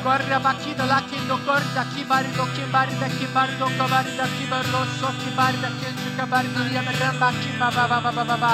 Korda 0.03 0.37
baki 0.43 0.75
da 0.77 0.85
lakindo 0.91 1.37
korda 1.45 1.83
kibari 1.95 2.31
do 2.37 2.45
kibari 2.55 2.93
da 2.99 3.07
kibari 3.17 3.53
do 3.59 3.67
kabari 3.77 4.11
da 4.17 4.25
kibari 4.35 4.69
do 4.73 4.81
so 4.99 5.07
kibari 5.21 5.57
da 5.63 5.69
kenji 5.79 6.09
kabari 6.17 6.49
do 6.55 6.61
yameramba 6.75 7.29
kibaba 7.41 7.87
baba 7.89 8.11
baba 8.11 8.23
baba. 8.25 8.53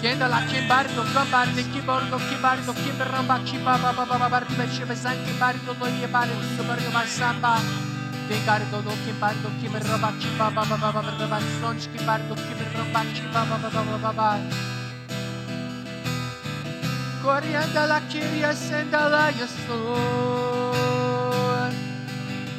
Kenda 0.00 0.28
la 0.30 0.40
kimbar 0.48 0.86
do 0.94 1.02
kambar 1.12 1.46
de 1.56 1.62
kibar 1.72 2.00
do 2.10 2.18
kibar 2.28 2.56
do 2.64 2.72
kibaramba 2.72 3.36
kiba 3.44 3.74
ba 3.82 3.92
ba 3.92 4.04
ba 4.06 4.16
ba 4.18 4.28
ba 4.30 4.38
ribe 4.40 4.64
shibe 4.72 4.96
san 4.96 5.16
kibar 5.26 5.54
do 5.66 5.74
do 5.74 5.86
ye 6.00 6.06
bar 6.06 6.26
do 6.26 6.40
kibar 6.56 6.78
do 6.80 6.90
masamba 6.96 7.54
de 8.28 8.36
gar 8.46 8.60
do 8.70 8.80
do 8.86 8.94
kibar 9.04 9.34
do 9.42 9.50
kibaramba 9.60 10.10
kiba 10.20 10.46
ba 10.56 10.62
ba 10.70 10.76
ba 10.82 10.90
ba 10.94 11.02
ba 11.02 11.26
ba 11.32 11.38
son 11.60 11.76
kibar 11.76 12.20
do 12.28 12.34
kibaramba 12.34 13.00
kiba 13.12 13.42
ba 13.50 13.58
ba 14.04 14.12
ba 14.18 14.28
ba 17.22 17.40
ba 17.40 17.40
ba 17.40 17.40
Corianda 17.40 17.86
la 17.86 18.00
kiria 18.08 18.52
senda 18.54 19.08
la 19.08 19.30
yaso 19.30 19.78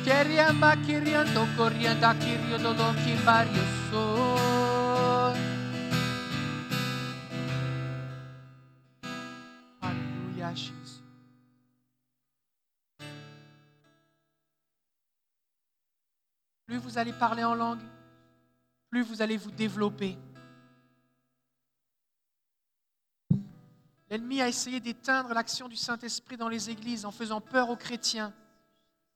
Keriamba 0.04 0.76
kiriando 0.86 1.48
corianda 1.58 2.14
kirio 2.16 2.58
do 2.58 2.74
do 2.74 2.94
kibar 3.04 3.46
yaso 3.48 4.38
Alléluia, 9.82 10.54
Jésus. 10.54 11.02
Plus 16.66 16.78
vous 16.78 16.98
allez 16.98 17.14
parler 17.14 17.44
en 17.44 17.56
langue, 17.56 17.80
plus 18.90 19.04
vous 19.04 19.22
allez 19.22 19.38
vous 19.38 19.52
développer. 19.52 20.18
L'ennemi 24.12 24.42
a 24.42 24.50
essayé 24.50 24.82
d'éteindre 24.82 25.34
l'action 25.34 25.70
du 25.70 25.78
Saint-Esprit 25.78 26.36
dans 26.36 26.50
les 26.50 26.70
églises 26.70 27.06
en 27.06 27.12
faisant 27.12 27.40
peur 27.40 27.70
aux 27.70 27.78
chrétiens, 27.78 28.34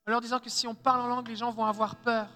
en 0.08 0.12
leur 0.12 0.22
disant 0.22 0.40
que 0.40 0.50
si 0.50 0.68
on 0.68 0.74
parle 0.74 1.02
en 1.02 1.08
langue, 1.08 1.28
les 1.28 1.36
gens 1.36 1.52
vont 1.52 1.66
avoir 1.66 1.98
peur. 1.98 2.30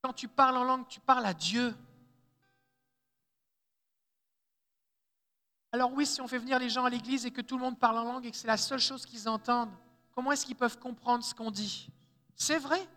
Quand 0.00 0.14
tu 0.14 0.28
parles 0.28 0.56
en 0.56 0.64
langue, 0.64 0.88
tu 0.88 0.98
parles 0.98 1.26
à 1.26 1.34
Dieu. 1.34 1.76
Alors 5.70 5.92
oui, 5.92 6.06
si 6.06 6.22
on 6.22 6.26
fait 6.26 6.38
venir 6.38 6.58
les 6.58 6.70
gens 6.70 6.86
à 6.86 6.90
l'église 6.90 7.26
et 7.26 7.30
que 7.30 7.42
tout 7.42 7.58
le 7.58 7.62
monde 7.62 7.78
parle 7.78 7.98
en 7.98 8.04
langue 8.04 8.24
et 8.24 8.30
que 8.30 8.36
c'est 8.38 8.46
la 8.46 8.56
seule 8.56 8.80
chose 8.80 9.04
qu'ils 9.04 9.28
entendent, 9.28 9.76
comment 10.12 10.32
est-ce 10.32 10.46
qu'ils 10.46 10.56
peuvent 10.56 10.78
comprendre 10.78 11.22
ce 11.22 11.34
qu'on 11.34 11.50
dit? 11.50 11.90
C'est 12.34 12.58
vrai. 12.58 12.88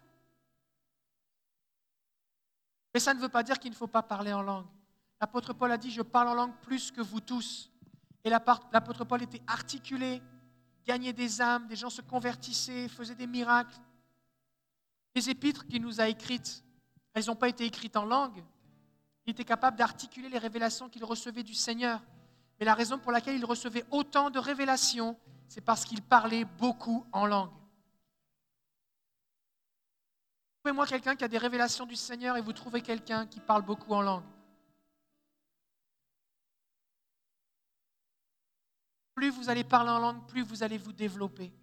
Mais 2.94 3.02
ça 3.02 3.14
ne 3.14 3.20
veut 3.20 3.28
pas 3.28 3.44
dire 3.44 3.60
qu'il 3.60 3.72
ne 3.72 3.76
faut 3.76 3.88
pas 3.88 4.02
parler 4.02 4.32
en 4.32 4.44
langue. 4.44 4.68
L'apôtre 5.22 5.54
Paul 5.54 5.72
a 5.72 5.78
dit, 5.78 5.92
je 5.92 6.02
parle 6.02 6.30
en 6.30 6.34
langue 6.34 6.56
plus 6.64 6.92
que 6.92 7.00
vous 7.00 7.22
tous. 7.22 7.70
Et 8.24 8.30
l'apôtre 8.30 9.06
Paul 9.06 9.22
était 9.22 9.42
articulé, 9.46 10.20
gagnait 10.84 11.14
des 11.14 11.42
âmes, 11.42 11.68
des 11.68 11.76
gens 11.76 11.92
se 11.92 12.02
convertissaient, 12.02 12.88
faisait 12.88 13.14
des 13.14 13.28
miracles. 13.28 13.80
Les 15.14 15.30
épîtres 15.30 15.68
qu'il 15.68 15.84
nous 15.84 16.02
a 16.02 16.08
écrites, 16.08 16.64
elles 17.14 17.26
n'ont 17.28 17.36
pas 17.36 17.50
été 17.50 17.66
écrites 17.66 17.98
en 17.98 18.06
langue. 18.06 18.44
Il 19.28 19.32
était 19.32 19.46
capable 19.46 19.78
d'articuler 19.78 20.28
les 20.28 20.40
révélations 20.40 20.90
qu'il 20.90 21.06
recevait 21.06 21.44
du 21.44 21.54
Seigneur. 21.54 22.02
Mais 22.60 22.66
la 22.66 22.74
raison 22.74 22.98
pour 22.98 23.12
laquelle 23.12 23.36
il 23.36 23.46
recevait 23.46 23.86
autant 23.92 24.32
de 24.32 24.40
révélations, 24.40 25.16
c'est 25.48 25.62
parce 25.62 25.86
qu'il 25.86 26.02
parlait 26.02 26.46
beaucoup 26.46 27.06
en 27.12 27.28
langue. 27.28 27.52
Trouvez-moi 30.60 30.88
quelqu'un 30.88 31.16
qui 31.16 31.24
a 31.24 31.28
des 31.28 31.38
révélations 31.38 31.86
du 31.86 31.96
Seigneur 31.96 32.38
et 32.38 32.42
vous 32.42 32.54
trouvez 32.54 32.82
quelqu'un 32.82 33.28
qui 33.28 33.40
parle 33.40 33.64
beaucoup 33.64 33.94
en 33.94 34.02
langue. 34.02 34.24
Plus 39.22 39.30
vous 39.30 39.50
allez 39.52 39.64
parler 39.64 39.92
en 39.92 40.00
langue, 40.00 40.26
plus 40.26 40.42
vous 40.42 40.64
allez 40.64 40.80
vous 40.80 40.94
développer. 40.94 41.54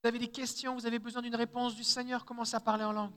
Vous 0.00 0.08
avez 0.08 0.20
des 0.20 0.30
questions, 0.30 0.76
vous 0.76 0.86
avez 0.86 1.00
besoin 1.00 1.22
d'une 1.22 1.34
réponse 1.34 1.74
du 1.74 1.82
Seigneur, 1.82 2.24
commencez 2.24 2.54
à 2.54 2.60
parler 2.60 2.84
en 2.84 2.92
langue. 2.92 3.10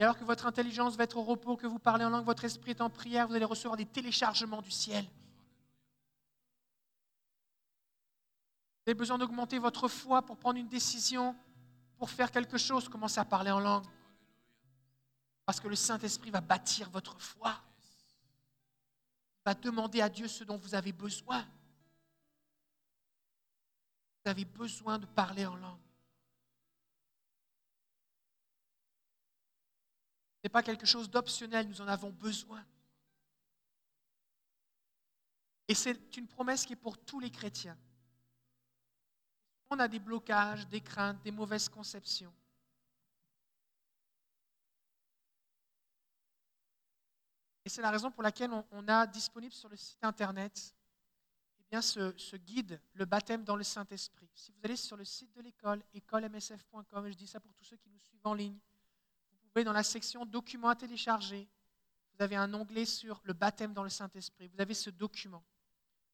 Et 0.00 0.02
alors 0.02 0.18
que 0.18 0.24
votre 0.24 0.46
intelligence 0.46 0.96
va 0.96 1.04
être 1.04 1.16
au 1.16 1.22
repos, 1.22 1.56
que 1.56 1.68
vous 1.68 1.78
parlez 1.78 2.04
en 2.04 2.10
langue, 2.10 2.24
votre 2.24 2.44
esprit 2.44 2.72
est 2.72 2.80
en 2.80 2.90
prière, 2.90 3.28
vous 3.28 3.34
allez 3.34 3.44
recevoir 3.44 3.76
des 3.76 3.86
téléchargements 3.86 4.62
du 4.62 4.72
ciel. 4.72 5.04
Vous 8.74 8.88
avez 8.88 8.94
besoin 8.94 9.18
d'augmenter 9.18 9.60
votre 9.60 9.86
foi 9.86 10.22
pour 10.22 10.38
prendre 10.38 10.58
une 10.58 10.66
décision, 10.66 11.36
pour 11.96 12.10
faire 12.10 12.32
quelque 12.32 12.58
chose, 12.58 12.88
commencez 12.88 13.20
à 13.20 13.24
parler 13.24 13.52
en 13.52 13.60
langue. 13.60 13.86
Parce 15.46 15.60
que 15.60 15.68
le 15.68 15.76
Saint-Esprit 15.76 16.32
va 16.32 16.40
bâtir 16.40 16.90
votre 16.90 17.20
foi. 17.20 17.62
Il 19.48 19.54
va 19.54 19.54
demander 19.54 20.02
à 20.02 20.10
Dieu 20.10 20.28
ce 20.28 20.44
dont 20.44 20.58
vous 20.58 20.74
avez 20.74 20.92
besoin. 20.92 21.42
Vous 24.22 24.30
avez 24.30 24.44
besoin 24.44 24.98
de 24.98 25.06
parler 25.06 25.46
en 25.46 25.56
langue. 25.56 25.80
Ce 30.34 30.40
n'est 30.44 30.50
pas 30.50 30.62
quelque 30.62 30.84
chose 30.84 31.08
d'optionnel, 31.08 31.66
nous 31.66 31.80
en 31.80 31.88
avons 31.88 32.10
besoin. 32.10 32.62
Et 35.66 35.74
c'est 35.74 36.14
une 36.18 36.28
promesse 36.28 36.66
qui 36.66 36.74
est 36.74 36.76
pour 36.76 36.98
tous 36.98 37.18
les 37.18 37.30
chrétiens. 37.30 37.78
On 39.70 39.78
a 39.78 39.88
des 39.88 39.98
blocages, 39.98 40.68
des 40.68 40.82
craintes, 40.82 41.22
des 41.22 41.32
mauvaises 41.32 41.70
conceptions. 41.70 42.34
Et 47.68 47.70
c'est 47.70 47.82
la 47.82 47.90
raison 47.90 48.10
pour 48.10 48.22
laquelle 48.22 48.50
on, 48.72 48.88
a 48.88 49.06
disponible 49.06 49.52
sur 49.52 49.68
le 49.68 49.76
site 49.76 50.02
internet 50.02 50.74
eh 51.60 51.64
bien, 51.70 51.82
ce, 51.82 52.36
guide, 52.36 52.80
le 52.94 53.04
baptême 53.04 53.44
dans 53.44 53.56
le 53.56 53.62
Saint-Esprit. 53.62 54.26
Si 54.34 54.52
vous 54.52 54.58
allez 54.64 54.74
sur 54.74 54.96
le 54.96 55.04
site 55.04 55.30
de 55.34 55.42
l'école, 55.42 55.82
écolemsf.com, 55.92 57.10
je 57.10 57.14
dis 57.14 57.26
ça 57.26 57.40
pour 57.40 57.52
tous 57.52 57.64
ceux 57.64 57.76
qui 57.76 57.90
nous 57.90 57.98
suivent 57.98 58.26
en 58.26 58.32
ligne, 58.32 58.56
vous 59.42 59.48
pouvez 59.50 59.64
dans 59.64 59.74
la 59.74 59.82
section 59.82 60.24
documents 60.24 60.70
à 60.70 60.76
télécharger, 60.76 61.46
vous 62.14 62.24
avez 62.24 62.36
un 62.36 62.54
onglet 62.54 62.86
sur 62.86 63.20
le 63.24 63.34
baptême 63.34 63.74
dans 63.74 63.82
le 63.84 63.90
Saint-Esprit. 63.90 64.48
Vous 64.48 64.62
avez 64.62 64.72
ce 64.72 64.88
document. 64.88 65.44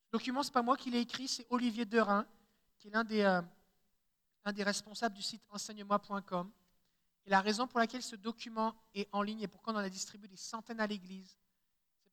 Ce 0.07 0.11
document, 0.11 0.43
ce 0.43 0.49
n'est 0.49 0.55
pas 0.55 0.63
moi 0.63 0.77
qui 0.77 0.91
l'ai 0.91 1.03
écrit, 1.03 1.29
c'est 1.29 1.47
Olivier 1.51 1.85
Derain, 1.85 2.27
qui 2.79 2.89
est 2.89 2.91
l'un 2.91 3.05
des, 3.05 3.21
euh, 3.21 3.43
des 4.53 4.65
responsables 4.65 5.15
du 5.15 5.23
site 5.23 5.45
enseigne-moi.com. 5.51 6.51
Et 7.27 7.31
la 7.31 7.41
raison 7.41 7.69
pour 7.69 7.79
laquelle 7.79 8.03
ce 8.03 8.17
document 8.17 8.75
est 8.93 9.09
en 9.13 9.23
ligne 9.23 9.43
et 9.43 9.47
pourquoi 9.47 9.73
on 9.73 9.77
en 9.77 9.79
a 9.79 9.89
distribué 9.89 10.27
des 10.27 10.37
centaines 10.37 10.81
à 10.81 10.89
l'Église, 10.89 11.39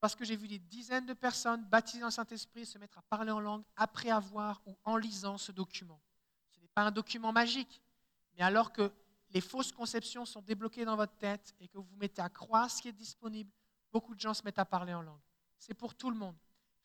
parce 0.01 0.15
que 0.15 0.25
j'ai 0.25 0.35
vu 0.35 0.47
des 0.47 0.57
dizaines 0.57 1.05
de 1.05 1.13
personnes 1.13 1.63
baptisées 1.65 1.99
dans 1.99 2.07
le 2.07 2.11
Saint-Esprit 2.11 2.65
se 2.65 2.79
mettre 2.79 2.97
à 2.97 3.03
parler 3.03 3.31
en 3.31 3.39
langue 3.39 3.63
après 3.75 4.09
avoir 4.09 4.59
ou 4.65 4.75
en 4.83 4.97
lisant 4.97 5.37
ce 5.37 5.51
document. 5.51 6.01
Ce 6.49 6.59
n'est 6.59 6.67
pas 6.69 6.81
un 6.81 6.91
document 6.91 7.31
magique, 7.31 7.81
mais 8.33 8.43
alors 8.43 8.73
que 8.73 8.91
les 9.29 9.41
fausses 9.41 9.71
conceptions 9.71 10.25
sont 10.25 10.41
débloquées 10.41 10.85
dans 10.85 10.95
votre 10.95 11.15
tête 11.17 11.53
et 11.59 11.67
que 11.67 11.77
vous 11.77 11.83
vous 11.83 11.95
mettez 11.97 12.21
à 12.21 12.29
croire 12.29 12.69
ce 12.71 12.81
qui 12.81 12.87
est 12.87 12.93
disponible, 12.93 13.51
beaucoup 13.91 14.15
de 14.15 14.19
gens 14.19 14.33
se 14.33 14.43
mettent 14.43 14.59
à 14.59 14.65
parler 14.65 14.93
en 14.93 15.03
langue. 15.03 15.21
C'est 15.59 15.75
pour 15.75 15.93
tout 15.93 16.09
le 16.09 16.17
monde. 16.17 16.35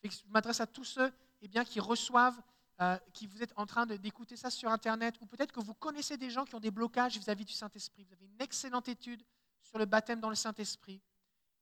Je 0.03 0.09
m'adresse 0.29 0.61
à 0.61 0.67
tous 0.67 0.83
ceux 0.83 1.11
eh 1.41 1.47
bien, 1.47 1.65
qui 1.65 1.79
reçoivent, 1.79 2.39
euh, 2.81 2.97
qui 3.13 3.25
vous 3.25 3.41
êtes 3.41 3.53
en 3.55 3.65
train 3.65 3.87
d'écouter 3.87 4.37
ça 4.37 4.51
sur 4.51 4.69
Internet, 4.69 5.15
ou 5.21 5.25
peut-être 5.25 5.51
que 5.51 5.59
vous 5.59 5.73
connaissez 5.73 6.17
des 6.17 6.29
gens 6.29 6.45
qui 6.45 6.53
ont 6.53 6.59
des 6.59 6.71
blocages 6.71 7.17
vis-à-vis 7.17 7.45
du 7.45 7.53
Saint-Esprit. 7.53 8.03
Vous 8.03 8.13
avez 8.13 8.25
une 8.27 8.41
excellente 8.41 8.87
étude 8.87 9.23
sur 9.63 9.79
le 9.79 9.85
baptême 9.85 10.19
dans 10.19 10.29
le 10.29 10.35
Saint-Esprit, 10.35 11.01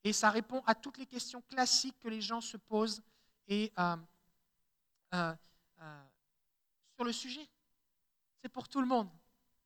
et 0.06 0.14
ça 0.14 0.30
répond 0.30 0.62
à 0.68 0.76
toutes 0.76 1.00
les 1.00 1.08
questions 1.08 1.42
classiques 1.42 1.98
que 2.00 2.08
les 2.08 2.22
gens 2.22 2.40
se 2.40 2.58
posent 2.58 3.02
et, 3.48 3.74
euh, 3.80 3.96
euh, 5.16 5.36
euh, 5.82 6.04
sur 6.94 7.04
le 7.04 7.12
sujet. 7.12 7.50
C'est 8.38 8.48
pour 8.48 8.70
tout 8.70 8.80
le 8.80 8.86
monde. 8.86 9.10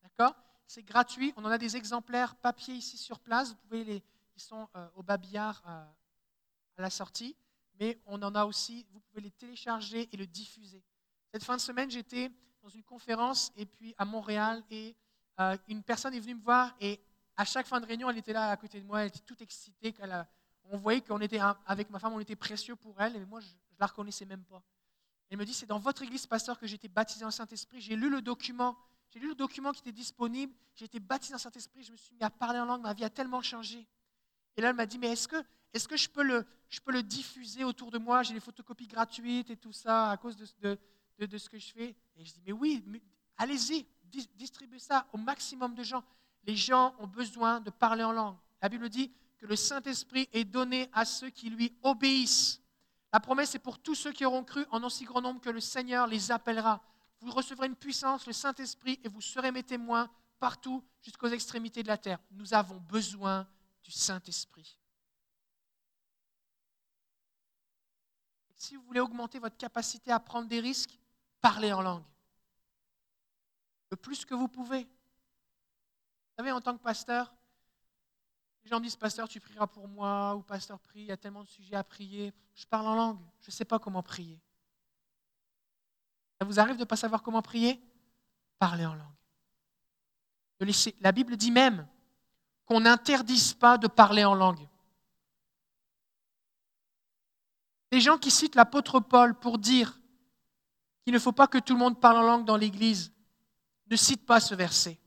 D'accord? 0.02 0.34
C'est 0.66 0.84
gratuit. 0.84 1.34
On 1.36 1.44
en 1.44 1.50
a 1.50 1.58
des 1.58 1.76
exemplaires 1.76 2.38
papier 2.38 2.74
ici 2.74 2.98
sur 2.98 3.20
place. 3.20 3.50
Vous 3.50 3.56
pouvez 3.56 3.84
les, 3.84 4.02
ils 4.38 4.42
sont 4.42 4.70
au 4.96 5.04
babillard 5.04 5.62
à 5.66 5.92
la 6.78 6.90
sortie. 6.90 7.36
Mais 7.78 8.00
on 8.06 8.22
en 8.22 8.34
a 8.34 8.46
aussi, 8.46 8.86
vous 8.92 9.02
pouvez 9.02 9.22
les 9.22 9.32
télécharger 9.32 10.08
et 10.10 10.16
le 10.16 10.26
diffuser. 10.26 10.82
Cette 11.34 11.44
fin 11.44 11.58
de 11.58 11.62
semaine, 11.62 11.92
j'étais 11.92 12.32
dans 12.64 12.70
une 12.70 12.84
conférence 12.84 13.52
et 13.58 13.66
puis 13.66 13.94
à 13.98 14.06
Montréal 14.06 14.64
et 14.72 14.96
une 15.68 15.84
personne 15.84 16.14
est 16.14 16.20
venue 16.22 16.36
me 16.36 16.42
voir 16.42 16.74
et 16.80 17.02
à 17.40 17.46
chaque 17.46 17.68
fin 17.68 17.80
de 17.80 17.86
réunion, 17.86 18.10
elle 18.10 18.18
était 18.18 18.34
là 18.34 18.52
à 18.52 18.58
côté 18.58 18.82
de 18.82 18.86
moi, 18.86 19.00
elle 19.02 19.08
était 19.08 19.20
toute 19.20 19.42
excitée. 19.42 19.96
on 20.66 20.78
voyait 20.78 21.00
qu'on 21.00 21.22
était, 21.22 21.40
avec 21.66 21.90
ma 21.90 21.98
femme, 21.98 22.12
on 22.12 22.20
était 22.20 22.36
précieux 22.36 22.76
pour 22.76 23.00
elle, 23.02 23.14
mais 23.14 23.26
moi, 23.26 23.40
je 23.40 23.48
ne 23.48 23.80
la 23.80 23.86
reconnaissais 23.86 24.26
même 24.26 24.44
pas. 24.44 24.62
Elle 25.30 25.38
me 25.38 25.46
dit, 25.46 25.54
c'est 25.54 25.66
dans 25.66 25.80
votre 25.80 26.02
église, 26.02 26.28
pasteur, 26.28 26.60
que 26.60 26.68
j'ai 26.68 26.76
été 26.76 26.90
baptisé 26.90 27.24
en 27.24 27.32
Saint-Esprit. 27.32 27.80
J'ai 27.80 27.96
lu 27.96 28.10
le 28.10 28.22
document, 28.22 28.78
j'ai 29.10 29.22
lu 29.22 29.30
le 29.30 29.36
document 29.36 29.72
qui 29.72 29.80
était 29.80 29.94
disponible, 29.94 30.54
j'ai 30.76 30.84
été 30.84 31.00
baptisé 31.00 31.34
en 31.34 31.38
Saint-Esprit, 31.38 31.82
je 31.82 31.94
me 31.94 31.98
suis 31.98 32.14
mis 32.14 32.24
à 32.24 32.30
parler 32.30 32.60
en 32.60 32.66
langue, 32.66 32.82
ma 32.82 32.94
vie 32.94 33.06
a 33.06 33.10
tellement 33.10 33.42
changé. 33.42 33.88
Et 34.58 34.62
là, 34.62 34.72
elle 34.72 34.76
m'a 34.76 34.86
dit, 34.86 34.98
mais 34.98 35.08
est-ce 35.08 35.30
que, 35.30 35.42
est 35.74 35.88
que 35.88 35.96
je, 35.96 36.10
peux 36.10 36.24
le, 36.24 36.46
je 36.68 36.82
peux 36.82 36.92
le 36.92 37.04
diffuser 37.04 37.64
autour 37.64 37.90
de 37.90 38.00
moi? 38.00 38.22
J'ai 38.22 38.34
des 38.34 38.42
photocopies 38.42 38.88
gratuites 38.88 39.50
et 39.50 39.56
tout 39.56 39.72
ça 39.72 40.12
à 40.12 40.18
cause 40.18 40.36
de, 40.36 40.78
de- 41.26 41.38
ce 41.38 41.48
que 41.48 41.58
je 41.58 41.72
fais. 41.72 41.96
Et 42.18 42.26
je 42.26 42.34
dis, 42.34 42.42
mais 42.46 42.52
oui, 42.52 42.84
allez-y, 43.38 43.88
dis- 44.04 44.30
distribuez 44.36 44.80
ça 44.80 45.08
au 45.14 45.18
maximum 45.18 45.74
de 45.74 45.84
gens. 45.84 46.04
Les 46.50 46.56
gens 46.56 46.96
ont 46.98 47.06
besoin 47.06 47.60
de 47.60 47.70
parler 47.70 48.04
en 48.04 48.12
langue. 48.12 48.36
La 48.60 48.70
Bible 48.70 48.90
dit 48.90 49.14
que 49.38 49.46
le 49.46 49.56
Saint-Esprit 49.56 50.28
est 50.34 50.46
donné 50.46 50.90
à 50.94 51.06
ceux 51.06 51.30
qui 51.30 51.52
lui 51.52 51.78
obéissent. 51.84 52.60
La 53.14 53.20
promesse 53.20 53.54
est 53.54 53.60
pour 53.60 53.78
tous 53.78 53.94
ceux 53.94 54.12
qui 54.12 54.26
auront 54.26 54.44
cru 54.44 54.66
en 54.72 54.82
aussi 54.82 55.06
grand 55.06 55.22
nombre 55.22 55.42
que 55.42 55.52
le 55.52 55.60
Seigneur 55.60 56.08
les 56.08 56.32
appellera. 56.32 56.82
Vous 57.20 57.30
recevrez 57.30 57.68
une 57.68 57.76
puissance, 57.76 58.26
le 58.26 58.34
Saint-Esprit, 58.34 59.00
et 59.04 59.10
vous 59.10 59.22
serez 59.22 59.52
mes 59.52 59.62
témoins 59.62 60.10
partout 60.40 60.84
jusqu'aux 61.04 61.28
extrémités 61.28 61.84
de 61.84 61.88
la 61.88 62.00
terre. 62.00 62.18
Nous 62.32 62.52
avons 62.56 62.78
besoin 62.78 63.48
du 63.84 63.92
Saint-Esprit. 63.92 64.80
Si 68.56 68.76
vous 68.76 68.82
voulez 68.86 69.02
augmenter 69.02 69.38
votre 69.38 69.58
capacité 69.58 70.12
à 70.12 70.20
prendre 70.20 70.48
des 70.48 70.62
risques, 70.62 70.98
parlez 71.42 71.72
en 71.72 71.84
langue. 71.84 72.06
Le 73.92 73.98
plus 73.98 74.26
que 74.26 74.34
vous 74.34 74.48
pouvez. 74.48 74.88
Savez, 76.40 76.54
en 76.54 76.62
tant 76.62 76.78
que 76.78 76.82
pasteur, 76.82 77.36
les 78.64 78.70
gens 78.70 78.80
disent, 78.80 78.96
pasteur, 78.96 79.28
tu 79.28 79.42
prieras 79.42 79.68
pour 79.68 79.90
moi, 79.90 80.36
ou 80.38 80.42
pasteur, 80.42 80.80
prie, 80.80 81.02
il 81.02 81.08
y 81.08 81.12
a 81.12 81.18
tellement 81.18 81.44
de 81.44 81.50
sujets 81.50 81.76
à 81.76 81.84
prier. 81.84 82.34
Je 82.56 82.66
parle 82.66 82.88
en 82.88 82.96
langue, 82.96 83.20
je 83.42 83.48
ne 83.48 83.52
sais 83.52 83.66
pas 83.66 83.78
comment 83.78 84.02
prier. 84.02 84.40
Ça 86.40 86.46
vous 86.46 86.58
arrive 86.58 86.76
de 86.76 86.80
ne 86.80 86.86
pas 86.86 86.96
savoir 86.96 87.24
comment 87.24 87.42
prier? 87.42 87.78
Parlez 88.58 88.86
en 88.86 88.96
langue. 88.96 90.72
La 91.02 91.12
Bible 91.12 91.36
dit 91.36 91.52
même 91.52 91.86
qu'on 92.66 92.80
n'interdise 92.80 93.54
pas 93.54 93.78
de 93.78 93.88
parler 93.88 94.24
en 94.24 94.34
langue. 94.34 94.66
Les 97.92 98.00
gens 98.00 98.18
qui 98.18 98.32
citent 98.32 98.56
l'apôtre 98.56 99.02
Paul 99.02 99.38
pour 99.38 99.58
dire 99.58 100.00
qu'il 101.04 101.14
ne 101.14 101.20
faut 101.20 101.34
pas 101.34 101.48
que 101.48 101.58
tout 101.58 101.74
le 101.74 101.80
monde 101.80 102.00
parle 102.00 102.20
en 102.20 102.24
langue 102.24 102.46
dans 102.46 102.56
l'Église 102.56 103.12
ne 103.88 103.98
citent 103.98 104.26
pas 104.26 104.40
ce 104.40 104.56
verset. 104.56 104.98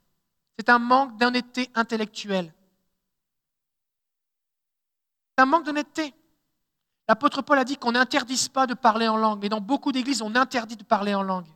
C'est 0.62 0.70
un 0.70 0.78
manque 0.78 1.16
d'honnêteté 1.16 1.68
intellectuelle. 1.74 2.54
C'est 5.36 5.42
un 5.42 5.46
manque 5.46 5.64
d'honnêteté. 5.64 6.14
L'apôtre 7.08 7.42
Paul 7.42 7.58
a 7.58 7.64
dit 7.64 7.76
qu'on 7.76 7.90
n'interdise 7.90 8.48
pas 8.48 8.68
de 8.68 8.74
parler 8.74 9.08
en 9.08 9.16
langue, 9.16 9.40
mais 9.42 9.48
dans 9.48 9.60
beaucoup 9.60 9.90
d'églises, 9.90 10.22
on 10.22 10.36
interdit 10.36 10.76
de 10.76 10.84
parler 10.84 11.16
en 11.16 11.24
langue. 11.24 11.48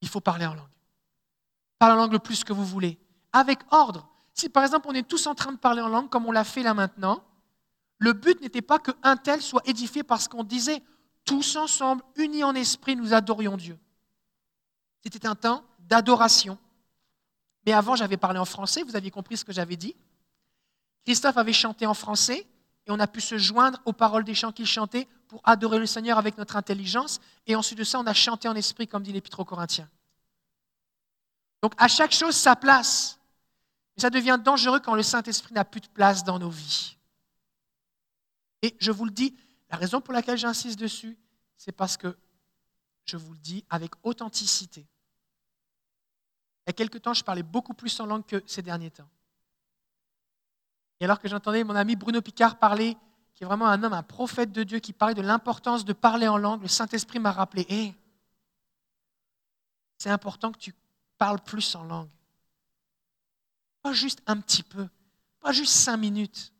Il 0.00 0.08
faut 0.08 0.22
parler 0.22 0.46
en 0.46 0.54
langue. 0.54 0.64
Parlez 1.78 1.96
en 1.96 1.98
langue 1.98 2.12
le 2.12 2.18
plus 2.18 2.44
que 2.44 2.54
vous 2.54 2.64
voulez, 2.64 2.98
avec 3.34 3.58
ordre. 3.70 4.08
Si 4.32 4.48
par 4.48 4.64
exemple 4.64 4.86
on 4.88 4.94
est 4.94 5.06
tous 5.06 5.26
en 5.26 5.34
train 5.34 5.52
de 5.52 5.58
parler 5.58 5.82
en 5.82 5.88
langue, 5.88 6.08
comme 6.08 6.24
on 6.24 6.32
l'a 6.32 6.44
fait 6.44 6.62
là 6.62 6.72
maintenant, 6.72 7.22
le 7.98 8.14
but 8.14 8.40
n'était 8.40 8.62
pas 8.62 8.78
qu'un 8.78 9.18
tel 9.18 9.42
soit 9.42 9.68
édifié 9.68 10.02
parce 10.02 10.28
qu'on 10.28 10.44
disait 10.44 10.82
tous 11.24 11.56
ensemble, 11.56 12.02
unis 12.16 12.44
en 12.44 12.54
esprit, 12.54 12.96
nous 12.96 13.14
adorions 13.14 13.56
Dieu. 13.56 13.78
C'était 15.02 15.26
un 15.26 15.34
temps 15.34 15.64
d'adoration. 15.80 16.58
Mais 17.66 17.72
avant, 17.72 17.96
j'avais 17.96 18.16
parlé 18.16 18.38
en 18.38 18.44
français, 18.44 18.82
vous 18.82 18.96
aviez 18.96 19.10
compris 19.10 19.36
ce 19.36 19.44
que 19.44 19.52
j'avais 19.52 19.76
dit. 19.76 19.94
Christophe 21.04 21.36
avait 21.36 21.52
chanté 21.52 21.86
en 21.86 21.94
français 21.94 22.46
et 22.86 22.90
on 22.90 22.98
a 22.98 23.06
pu 23.06 23.20
se 23.20 23.38
joindre 23.38 23.80
aux 23.84 23.92
paroles 23.92 24.24
des 24.24 24.34
chants 24.34 24.52
qu'il 24.52 24.66
chantait 24.66 25.08
pour 25.28 25.40
adorer 25.44 25.78
le 25.78 25.86
Seigneur 25.86 26.18
avec 26.18 26.36
notre 26.38 26.56
intelligence. 26.56 27.20
Et 27.46 27.56
ensuite 27.56 27.78
de 27.78 27.84
ça, 27.84 27.98
on 27.98 28.06
a 28.06 28.14
chanté 28.14 28.48
en 28.48 28.54
esprit, 28.54 28.86
comme 28.88 29.02
dit 29.02 29.12
l'Épître 29.12 29.40
aux 29.40 29.44
Corinthiens. 29.44 29.88
Donc 31.62 31.74
à 31.78 31.88
chaque 31.88 32.12
chose 32.12 32.34
sa 32.34 32.56
place. 32.56 33.18
Mais 33.96 34.02
ça 34.02 34.10
devient 34.10 34.38
dangereux 34.42 34.80
quand 34.80 34.94
le 34.94 35.02
Saint-Esprit 35.02 35.54
n'a 35.54 35.64
plus 35.64 35.80
de 35.80 35.88
place 35.88 36.24
dans 36.24 36.38
nos 36.38 36.50
vies. 36.50 36.96
Et 38.62 38.76
je 38.80 38.90
vous 38.90 39.04
le 39.04 39.10
dis, 39.10 39.34
la 39.72 39.78
raison 39.78 40.02
pour 40.02 40.12
laquelle 40.12 40.36
j'insiste 40.36 40.78
dessus, 40.78 41.16
c'est 41.56 41.72
parce 41.72 41.96
que 41.96 42.16
je 43.06 43.16
vous 43.16 43.32
le 43.32 43.38
dis 43.38 43.64
avec 43.70 43.92
authenticité. 44.04 44.80
Il 46.60 46.68
y 46.68 46.70
a 46.70 46.72
quelque 46.74 46.98
temps, 46.98 47.14
je 47.14 47.24
parlais 47.24 47.42
beaucoup 47.42 47.72
plus 47.72 47.98
en 47.98 48.06
langue 48.06 48.26
que 48.26 48.42
ces 48.46 48.60
derniers 48.60 48.90
temps. 48.90 49.08
Et 51.00 51.04
alors 51.04 51.18
que 51.18 51.26
j'entendais 51.26 51.64
mon 51.64 51.74
ami 51.74 51.96
Bruno 51.96 52.20
Picard 52.20 52.58
parler, 52.58 52.96
qui 53.34 53.42
est 53.42 53.46
vraiment 53.46 53.66
un 53.66 53.82
homme, 53.82 53.94
un 53.94 54.02
prophète 54.02 54.52
de 54.52 54.62
Dieu, 54.62 54.78
qui 54.78 54.92
parlait 54.92 55.14
de 55.14 55.22
l'importance 55.22 55.86
de 55.86 55.94
parler 55.94 56.28
en 56.28 56.36
langue, 56.36 56.62
le 56.62 56.68
Saint-Esprit 56.68 57.18
m'a 57.18 57.32
rappelé, 57.32 57.66
hé, 57.70 57.94
c'est 59.96 60.10
important 60.10 60.52
que 60.52 60.58
tu 60.58 60.74
parles 61.16 61.40
plus 61.40 61.74
en 61.74 61.84
langue. 61.84 62.10
Pas 63.80 63.94
juste 63.94 64.22
un 64.26 64.38
petit 64.38 64.62
peu, 64.62 64.86
pas 65.40 65.52
juste 65.52 65.72
cinq 65.72 65.96
minutes. 65.96 66.52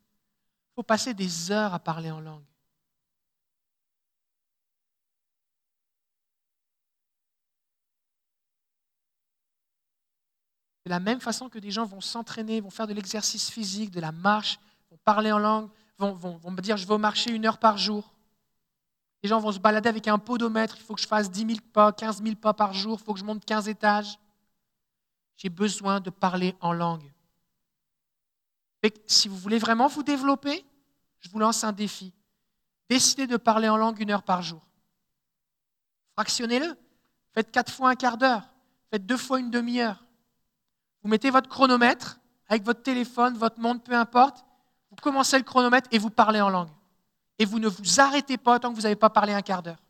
Il 0.70 0.74
faut 0.76 0.82
passer 0.82 1.12
des 1.12 1.50
heures 1.52 1.74
à 1.74 1.78
parler 1.78 2.10
en 2.10 2.20
langue. 2.20 2.42
De 10.84 10.90
la 10.90 11.00
même 11.00 11.20
façon 11.20 11.48
que 11.48 11.58
des 11.58 11.70
gens 11.70 11.84
vont 11.84 12.00
s'entraîner, 12.00 12.60
vont 12.60 12.70
faire 12.70 12.86
de 12.86 12.92
l'exercice 12.92 13.50
physique, 13.50 13.90
de 13.90 14.00
la 14.00 14.12
marche, 14.12 14.58
vont 14.90 14.98
parler 15.04 15.30
en 15.30 15.38
langue, 15.38 15.68
vont, 15.98 16.50
me 16.50 16.60
dire 16.60 16.76
je 16.76 16.86
vais 16.86 16.98
marcher 16.98 17.30
une 17.30 17.46
heure 17.46 17.58
par 17.58 17.78
jour. 17.78 18.12
Les 19.22 19.28
gens 19.28 19.38
vont 19.38 19.52
se 19.52 19.60
balader 19.60 19.88
avec 19.88 20.08
un 20.08 20.18
podomètre, 20.18 20.76
il 20.76 20.82
faut 20.82 20.94
que 20.94 21.00
je 21.00 21.06
fasse 21.06 21.30
10 21.30 21.46
000 21.46 21.58
pas, 21.72 21.92
15 21.92 22.22
000 22.22 22.34
pas 22.34 22.52
par 22.52 22.74
jour, 22.74 22.98
il 23.00 23.04
faut 23.04 23.14
que 23.14 23.20
je 23.20 23.24
monte 23.24 23.44
15 23.44 23.68
étages. 23.68 24.18
J'ai 25.36 25.48
besoin 25.48 26.00
de 26.00 26.10
parler 26.10 26.56
en 26.60 26.72
langue. 26.72 27.10
Si 29.06 29.28
vous 29.28 29.36
voulez 29.36 29.58
vraiment 29.58 29.86
vous 29.86 30.02
développer, 30.02 30.64
je 31.20 31.28
vous 31.30 31.38
lance 31.38 31.62
un 31.62 31.72
défi. 31.72 32.12
Décidez 32.88 33.28
de 33.28 33.36
parler 33.36 33.68
en 33.68 33.76
langue 33.76 34.00
une 34.00 34.10
heure 34.10 34.24
par 34.24 34.42
jour. 34.42 34.66
Fractionnez-le. 36.14 36.76
Faites 37.32 37.50
quatre 37.50 37.72
fois 37.72 37.90
un 37.90 37.94
quart 37.94 38.18
d'heure. 38.18 38.42
Faites 38.90 39.06
deux 39.06 39.16
fois 39.16 39.38
une 39.38 39.50
demi-heure. 39.50 40.04
Vous 41.02 41.08
mettez 41.08 41.30
votre 41.30 41.48
chronomètre 41.48 42.20
avec 42.48 42.64
votre 42.64 42.82
téléphone, 42.82 43.36
votre 43.36 43.58
montre, 43.60 43.82
peu 43.82 43.94
importe. 43.94 44.44
Vous 44.90 44.96
commencez 44.96 45.38
le 45.38 45.44
chronomètre 45.44 45.88
et 45.90 45.98
vous 45.98 46.10
parlez 46.10 46.40
en 46.40 46.50
langue. 46.50 46.68
Et 47.38 47.44
vous 47.44 47.58
ne 47.58 47.68
vous 47.68 48.00
arrêtez 48.00 48.36
pas 48.36 48.58
tant 48.58 48.70
que 48.70 48.76
vous 48.76 48.82
n'avez 48.82 48.96
pas 48.96 49.10
parlé 49.10 49.32
un 49.32 49.42
quart 49.42 49.62
d'heure. 49.62 49.82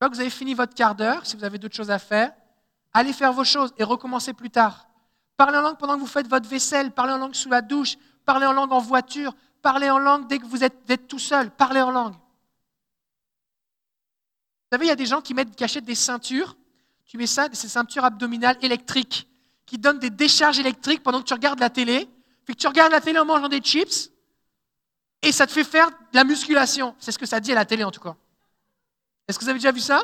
Quand 0.00 0.08
vous 0.08 0.20
avez 0.20 0.30
fini 0.30 0.54
votre 0.54 0.74
quart 0.74 0.96
d'heure, 0.96 1.24
si 1.24 1.36
vous 1.36 1.44
avez 1.44 1.58
d'autres 1.58 1.76
choses 1.76 1.92
à 1.92 2.00
faire, 2.00 2.32
allez 2.92 3.12
faire 3.12 3.32
vos 3.32 3.44
choses 3.44 3.72
et 3.78 3.84
recommencez 3.84 4.32
plus 4.32 4.50
tard. 4.50 4.88
Parlez 5.36 5.56
en 5.58 5.62
langue 5.62 5.78
pendant 5.78 5.94
que 5.94 6.00
vous 6.00 6.06
faites 6.06 6.26
votre 6.26 6.48
vaisselle, 6.48 6.90
parlez 6.90 7.12
en 7.12 7.18
langue 7.18 7.34
sous 7.34 7.48
la 7.48 7.62
douche, 7.62 7.96
parlez 8.24 8.46
en 8.46 8.52
langue 8.52 8.72
en 8.72 8.80
voiture, 8.80 9.34
parlez 9.62 9.88
en 9.88 9.98
langue 9.98 10.26
dès 10.26 10.40
que 10.40 10.46
vous 10.46 10.64
êtes, 10.64 11.06
tout 11.06 11.20
seul, 11.20 11.50
parlez 11.52 11.80
en 11.80 11.92
langue. 11.92 12.14
savez, 14.72 14.86
il 14.86 14.88
y 14.88 14.92
a 14.92 14.96
des 14.96 15.06
gens 15.06 15.20
qui 15.20 15.32
mettent, 15.32 15.54
qui 15.54 15.62
achètent 15.64 15.84
des 15.84 15.94
ceintures. 15.94 16.56
Tu 17.12 17.18
mets 17.18 17.26
ça, 17.26 17.46
ces 17.52 17.68
ceintures 17.68 18.06
abdominales 18.06 18.56
électriques 18.62 19.28
qui 19.66 19.76
donnent 19.76 19.98
des 19.98 20.08
décharges 20.08 20.58
électriques 20.58 21.02
pendant 21.02 21.20
que 21.20 21.26
tu 21.26 21.34
regardes 21.34 21.60
la 21.60 21.68
télé. 21.68 22.08
Fait 22.46 22.54
que 22.54 22.58
tu 22.58 22.66
regardes 22.66 22.90
la 22.90 23.02
télé 23.02 23.18
en 23.18 23.26
mangeant 23.26 23.50
des 23.50 23.60
chips 23.60 24.10
et 25.20 25.30
ça 25.30 25.46
te 25.46 25.52
fait 25.52 25.62
faire 25.62 25.90
de 25.90 26.14
la 26.14 26.24
musculation. 26.24 26.96
C'est 26.98 27.12
ce 27.12 27.18
que 27.18 27.26
ça 27.26 27.38
dit 27.38 27.52
à 27.52 27.54
la 27.54 27.66
télé 27.66 27.84
en 27.84 27.90
tout 27.90 28.00
cas. 28.00 28.16
Est-ce 29.28 29.38
que 29.38 29.44
vous 29.44 29.50
avez 29.50 29.58
déjà 29.58 29.72
vu 29.72 29.80
ça? 29.80 30.00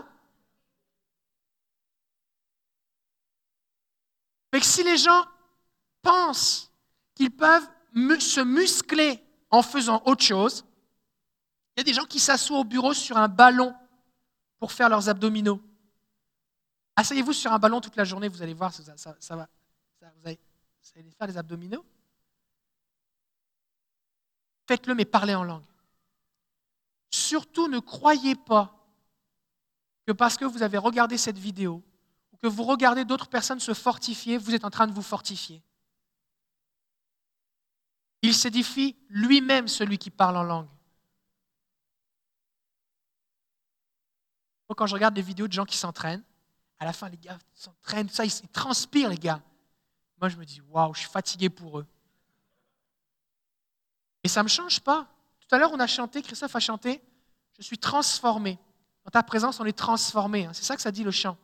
Si 4.60 4.85
les 4.85 4.98
gens 4.98 5.24
pensent 6.02 6.70
qu'ils 7.14 7.30
peuvent 7.30 7.70
se 8.18 8.43
muscler 8.43 9.24
en 9.48 9.62
faisant 9.62 10.02
autre 10.05 10.22
chose, 10.22 10.66
il 11.74 11.80
y 11.80 11.80
a 11.80 11.85
des 11.85 11.94
gens 11.94 12.05
qui 12.05 12.20
s'assoient 12.20 12.59
au 12.59 12.64
bureau 12.64 12.93
sur 12.93 13.16
un 13.16 13.28
ballon 13.28 13.74
pour 14.59 14.72
faire 14.72 14.90
leurs 14.90 15.09
abdominaux. 15.09 15.62
Asseyez-vous 16.98 17.32
sur 17.32 17.52
un 17.52 17.60
ballon 17.60 17.80
toute 17.80 17.94
la 17.94 18.02
journée, 18.02 18.26
vous 18.26 18.42
allez 18.42 18.54
voir, 18.54 18.74
ça, 18.74 19.36
va. 19.36 19.48
vous, 20.00 20.28
allez, 20.28 20.40
faire 21.16 21.28
des 21.28 21.36
abdominaux. 21.36 21.86
Faites-le, 24.66 24.96
mais 24.96 25.04
parlez 25.04 25.36
en 25.36 25.44
langue. 25.44 25.62
Surtout, 27.08 27.68
ne 27.68 27.78
croyez 27.78 28.34
pas 28.34 28.74
que 30.08 30.10
parce 30.10 30.36
que 30.36 30.44
vous 30.44 30.64
avez 30.64 30.76
regardé 30.76 31.16
cette 31.18 31.38
vidéo 31.38 31.84
ou 32.32 32.36
que 32.36 32.48
vous 32.48 32.64
regardez 32.64 33.04
d'autres 33.04 33.28
personnes 33.28 33.60
se 33.60 33.74
fortifier, 33.74 34.36
vous 34.36 34.56
êtes 34.56 34.64
en 34.64 34.70
train 34.70 34.88
de 34.88 34.92
vous 34.92 35.00
fortifier. 35.00 35.62
Il 38.22 38.34
s'édifie 38.34 38.96
lui-même 39.08 39.68
celui 39.68 39.98
qui 39.98 40.10
parle 40.10 40.36
en 40.36 40.42
langue. 40.42 40.68
Quand 44.76 44.88
je 44.88 44.94
regarde 44.94 45.14
des 45.14 45.22
vidéos 45.22 45.46
de 45.46 45.52
gens 45.52 45.64
qui 45.64 45.76
s'entraînent, 45.76 46.24
à 46.80 46.84
la 46.84 46.92
fin, 46.92 47.09
les 47.09 47.16
gars 47.16 47.38
s'entraînent, 47.55 48.09
ça, 48.09 48.24
ils, 48.24 48.32
ils 48.42 48.48
transpirent, 48.48 49.10
les 49.10 49.18
gars. 49.18 49.42
Moi, 50.20 50.28
je 50.28 50.36
me 50.36 50.44
dis, 50.44 50.60
waouh, 50.60 50.94
je 50.94 51.00
suis 51.00 51.09
fatigué 51.09 51.48
pour 51.48 51.78
eux. 51.78 51.86
Et 54.24 54.28
ça 54.28 54.40
ne 54.40 54.44
me 54.44 54.48
change 54.48 54.80
pas. 54.80 55.06
Tout 55.40 55.55
à 55.55 55.59
l'heure, 55.59 55.72
on 55.72 55.80
a 55.80 55.86
chanté, 55.86 56.22
Christophe 56.22 56.55
a 56.55 56.60
chanté, 56.60 57.02
je 57.56 57.62
suis 57.62 57.78
transformé. 57.78 58.59
Dans 59.05 59.10
ta 59.10 59.22
présence, 59.22 59.59
on 59.60 59.64
est 59.64 59.76
transformé. 59.76 60.46
hein. 60.46 60.52
C'est 60.52 60.64
ça 60.64 60.76
que 60.76 60.82
ça 60.82 60.90
dit 60.90 61.05
le 61.05 61.10
chant. 61.10 61.36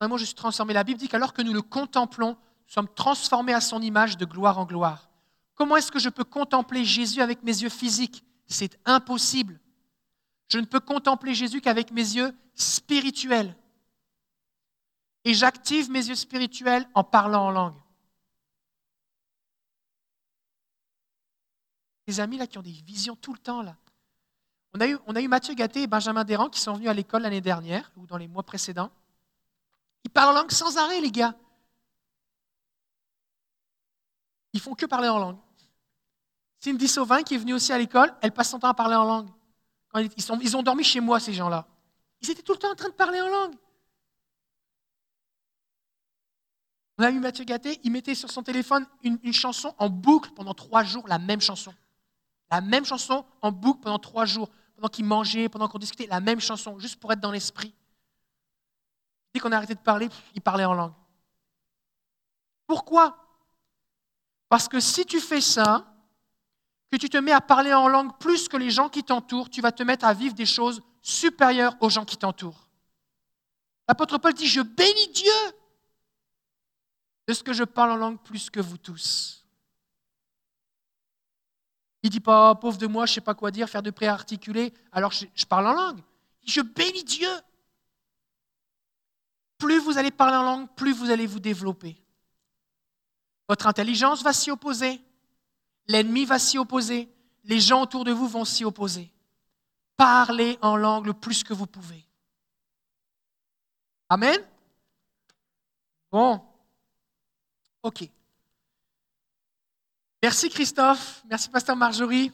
Vraiment, 0.00 0.16
je 0.16 0.24
suis 0.24 0.34
transformé. 0.34 0.72
La 0.72 0.84
Bible 0.84 0.98
dit 0.98 1.08
qu'alors 1.08 1.32
que 1.32 1.42
nous 1.42 1.52
le 1.52 1.62
contemplons, 1.62 2.30
nous 2.30 2.72
sommes 2.72 2.88
transformés 2.94 3.52
à 3.52 3.60
son 3.60 3.82
image 3.82 4.16
de 4.16 4.24
gloire 4.24 4.58
en 4.58 4.64
gloire. 4.64 5.10
Comment 5.54 5.76
est-ce 5.76 5.90
que 5.90 5.98
je 5.98 6.08
peux 6.08 6.24
contempler 6.24 6.84
Jésus 6.84 7.20
avec 7.20 7.42
mes 7.42 7.62
yeux 7.62 7.68
physiques? 7.68 8.24
C'est 8.46 8.78
impossible. 8.86 9.60
Je 10.48 10.58
ne 10.58 10.64
peux 10.64 10.80
contempler 10.80 11.34
Jésus 11.34 11.60
qu'avec 11.60 11.90
mes 11.90 12.14
yeux 12.14 12.32
spirituels. 12.54 13.54
Et 15.24 15.34
j'active 15.34 15.90
mes 15.90 16.06
yeux 16.06 16.14
spirituels 16.14 16.88
en 16.94 17.04
parlant 17.04 17.46
en 17.46 17.50
langue. 17.50 17.76
Les 22.06 22.20
amis 22.20 22.38
là 22.38 22.46
qui 22.46 22.56
ont 22.58 22.62
des 22.62 22.70
visions 22.72 23.16
tout 23.16 23.32
le 23.32 23.38
temps 23.38 23.62
là. 23.62 23.76
On 24.74 24.80
a 24.80 25.20
eu, 25.20 25.28
Mathieu 25.28 25.54
Gatté 25.54 25.82
et 25.82 25.86
Benjamin 25.86 26.24
Desrands 26.24 26.50
qui 26.50 26.60
sont 26.60 26.74
venus 26.74 26.88
à 26.88 26.94
l'école 26.94 27.22
l'année 27.22 27.40
dernière 27.40 27.90
ou 27.96 28.06
dans 28.06 28.16
les 28.16 28.28
mois 28.28 28.42
précédents. 28.42 28.90
Ils 30.04 30.10
parlent 30.10 30.36
en 30.36 30.40
langue 30.40 30.50
sans 30.50 30.76
arrêt, 30.76 31.00
les 31.00 31.10
gars. 31.10 31.34
Ils 34.52 34.60
font 34.60 34.74
que 34.74 34.86
parler 34.86 35.08
en 35.08 35.18
langue. 35.18 35.38
Cindy 36.58 36.86
Sauvin, 36.88 37.22
qui 37.22 37.34
est 37.34 37.38
venue 37.38 37.54
aussi 37.54 37.72
à 37.72 37.78
l'école, 37.78 38.14
elle 38.20 38.32
passe 38.32 38.50
son 38.50 38.58
temps 38.58 38.68
à 38.68 38.74
parler 38.74 38.94
en 38.94 39.04
langue. 39.04 39.28
Ils, 40.16 40.22
sont- 40.22 40.38
ils 40.40 40.56
ont 40.56 40.62
dormi 40.62 40.84
chez 40.84 41.00
moi, 41.00 41.18
ces 41.18 41.32
gens-là. 41.32 41.66
Ils 42.20 42.30
étaient 42.30 42.42
tout 42.42 42.52
le 42.52 42.58
temps 42.58 42.70
en 42.70 42.74
train 42.74 42.88
de 42.88 42.94
parler 42.94 43.20
en 43.20 43.28
langue. 43.28 43.54
On 46.98 47.04
a 47.04 47.10
eu 47.10 47.20
Mathieu 47.20 47.44
Gatté, 47.44 47.80
il 47.84 47.92
mettait 47.92 48.16
sur 48.16 48.28
son 48.30 48.42
téléphone 48.42 48.84
une, 49.04 49.18
une 49.22 49.32
chanson 49.32 49.72
en 49.78 49.88
boucle 49.88 50.30
pendant 50.32 50.52
trois 50.52 50.82
jours, 50.82 51.06
la 51.06 51.20
même 51.20 51.40
chanson. 51.40 51.72
La 52.50 52.60
même 52.60 52.84
chanson 52.84 53.24
en 53.40 53.52
boucle 53.52 53.80
pendant 53.82 54.00
trois 54.00 54.24
jours, 54.24 54.48
pendant 54.74 54.88
qu'il 54.88 55.04
mangeait, 55.04 55.48
pendant 55.48 55.68
qu'on 55.68 55.78
discutait, 55.78 56.06
la 56.06 56.20
même 56.20 56.40
chanson, 56.40 56.78
juste 56.78 56.96
pour 56.96 57.12
être 57.12 57.20
dans 57.20 57.30
l'esprit. 57.30 57.72
Dès 59.32 59.40
qu'on 59.40 59.52
a 59.52 59.56
arrêté 59.56 59.74
de 59.74 59.80
parler, 59.80 60.08
il 60.34 60.40
parlait 60.40 60.64
en 60.64 60.74
langue. 60.74 60.94
Pourquoi? 62.66 63.16
Parce 64.48 64.66
que 64.66 64.80
si 64.80 65.06
tu 65.06 65.20
fais 65.20 65.40
ça, 65.40 65.94
que 66.90 66.96
tu 66.96 67.08
te 67.08 67.18
mets 67.18 67.32
à 67.32 67.40
parler 67.40 67.72
en 67.72 67.86
langue 67.86 68.16
plus 68.18 68.48
que 68.48 68.56
les 68.56 68.70
gens 68.70 68.88
qui 68.88 69.04
t'entourent, 69.04 69.50
tu 69.50 69.60
vas 69.60 69.72
te 69.72 69.82
mettre 69.82 70.04
à 70.04 70.14
vivre 70.14 70.34
des 70.34 70.46
choses 70.46 70.80
supérieures 71.02 71.76
aux 71.80 71.90
gens 71.90 72.04
qui 72.04 72.16
t'entourent. 72.16 72.68
L'apôtre 73.86 74.18
Paul 74.18 74.34
dit, 74.34 74.46
je 74.46 74.62
bénis 74.62 75.08
Dieu 75.14 75.32
de 77.28 77.34
ce 77.34 77.42
que 77.42 77.52
je 77.52 77.62
parle 77.62 77.90
en 77.90 77.96
langue 77.96 78.18
plus 78.22 78.48
que 78.48 78.58
vous 78.58 78.78
tous. 78.78 79.44
Il 82.02 82.08
dit 82.08 82.20
pas, 82.20 82.50
Oh, 82.50 82.54
pauvre 82.54 82.78
de 82.78 82.86
moi, 82.86 83.04
je 83.04 83.12
ne 83.12 83.14
sais 83.16 83.20
pas 83.20 83.34
quoi 83.34 83.50
dire, 83.50 83.68
faire 83.68 83.82
de 83.82 83.90
prières 83.90 84.14
articulées, 84.14 84.72
alors 84.92 85.12
je, 85.12 85.26
je 85.34 85.44
parle 85.44 85.66
en 85.66 85.74
langue. 85.74 86.00
Je 86.46 86.62
bénis 86.62 87.04
Dieu. 87.04 87.28
Plus 89.58 89.78
vous 89.78 89.98
allez 89.98 90.10
parler 90.10 90.36
en 90.36 90.42
langue, 90.42 90.68
plus 90.74 90.92
vous 90.92 91.10
allez 91.10 91.26
vous 91.26 91.38
développer. 91.38 92.02
Votre 93.46 93.66
intelligence 93.66 94.22
va 94.22 94.32
s'y 94.32 94.50
opposer. 94.50 95.02
L'ennemi 95.86 96.24
va 96.24 96.38
s'y 96.38 96.56
opposer. 96.56 97.12
Les 97.44 97.60
gens 97.60 97.82
autour 97.82 98.04
de 98.04 98.12
vous 98.12 98.28
vont 98.28 98.46
s'y 98.46 98.64
opposer. 98.64 99.12
Parlez 99.98 100.58
en 100.62 100.76
langue 100.76 101.06
le 101.06 101.12
plus 101.12 101.44
que 101.44 101.52
vous 101.52 101.66
pouvez. 101.66 102.06
Amen 104.08 104.40
Bon. 106.10 106.47
OK. 107.82 108.08
Merci 110.22 110.48
Christophe. 110.48 111.22
Merci 111.28 111.48
Pasteur 111.48 111.76
Marjorie. 111.76 112.32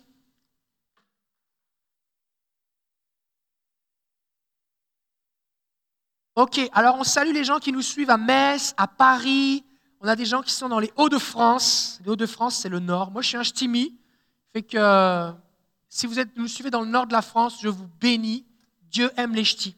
OK, 6.36 6.60
alors 6.72 6.96
on 6.98 7.04
salue 7.04 7.32
les 7.32 7.44
gens 7.44 7.60
qui 7.60 7.70
nous 7.70 7.82
suivent 7.82 8.10
à 8.10 8.16
Metz, 8.16 8.74
à 8.76 8.88
Paris. 8.88 9.64
On 10.00 10.08
a 10.08 10.16
des 10.16 10.24
gens 10.24 10.42
qui 10.42 10.52
sont 10.52 10.68
dans 10.68 10.80
les 10.80 10.92
Hauts-de-France. 10.96 12.00
Les 12.04 12.10
Hauts-de-France, 12.10 12.56
c'est 12.56 12.68
le 12.68 12.80
nord. 12.80 13.12
Moi, 13.12 13.22
je 13.22 13.28
suis 13.28 13.36
un 13.36 13.44
ch'timi. 13.44 13.96
Fait 14.52 14.62
que 14.62 14.76
euh, 14.76 15.30
si 15.88 16.06
vous 16.06 16.16
nous 16.36 16.48
suivez 16.48 16.70
dans 16.70 16.80
le 16.80 16.88
nord 16.88 17.06
de 17.06 17.12
la 17.12 17.22
France, 17.22 17.58
je 17.62 17.68
vous 17.68 17.86
bénis. 18.00 18.44
Dieu 18.90 19.12
aime 19.16 19.34
les 19.34 19.44
ch'tis. 19.44 19.76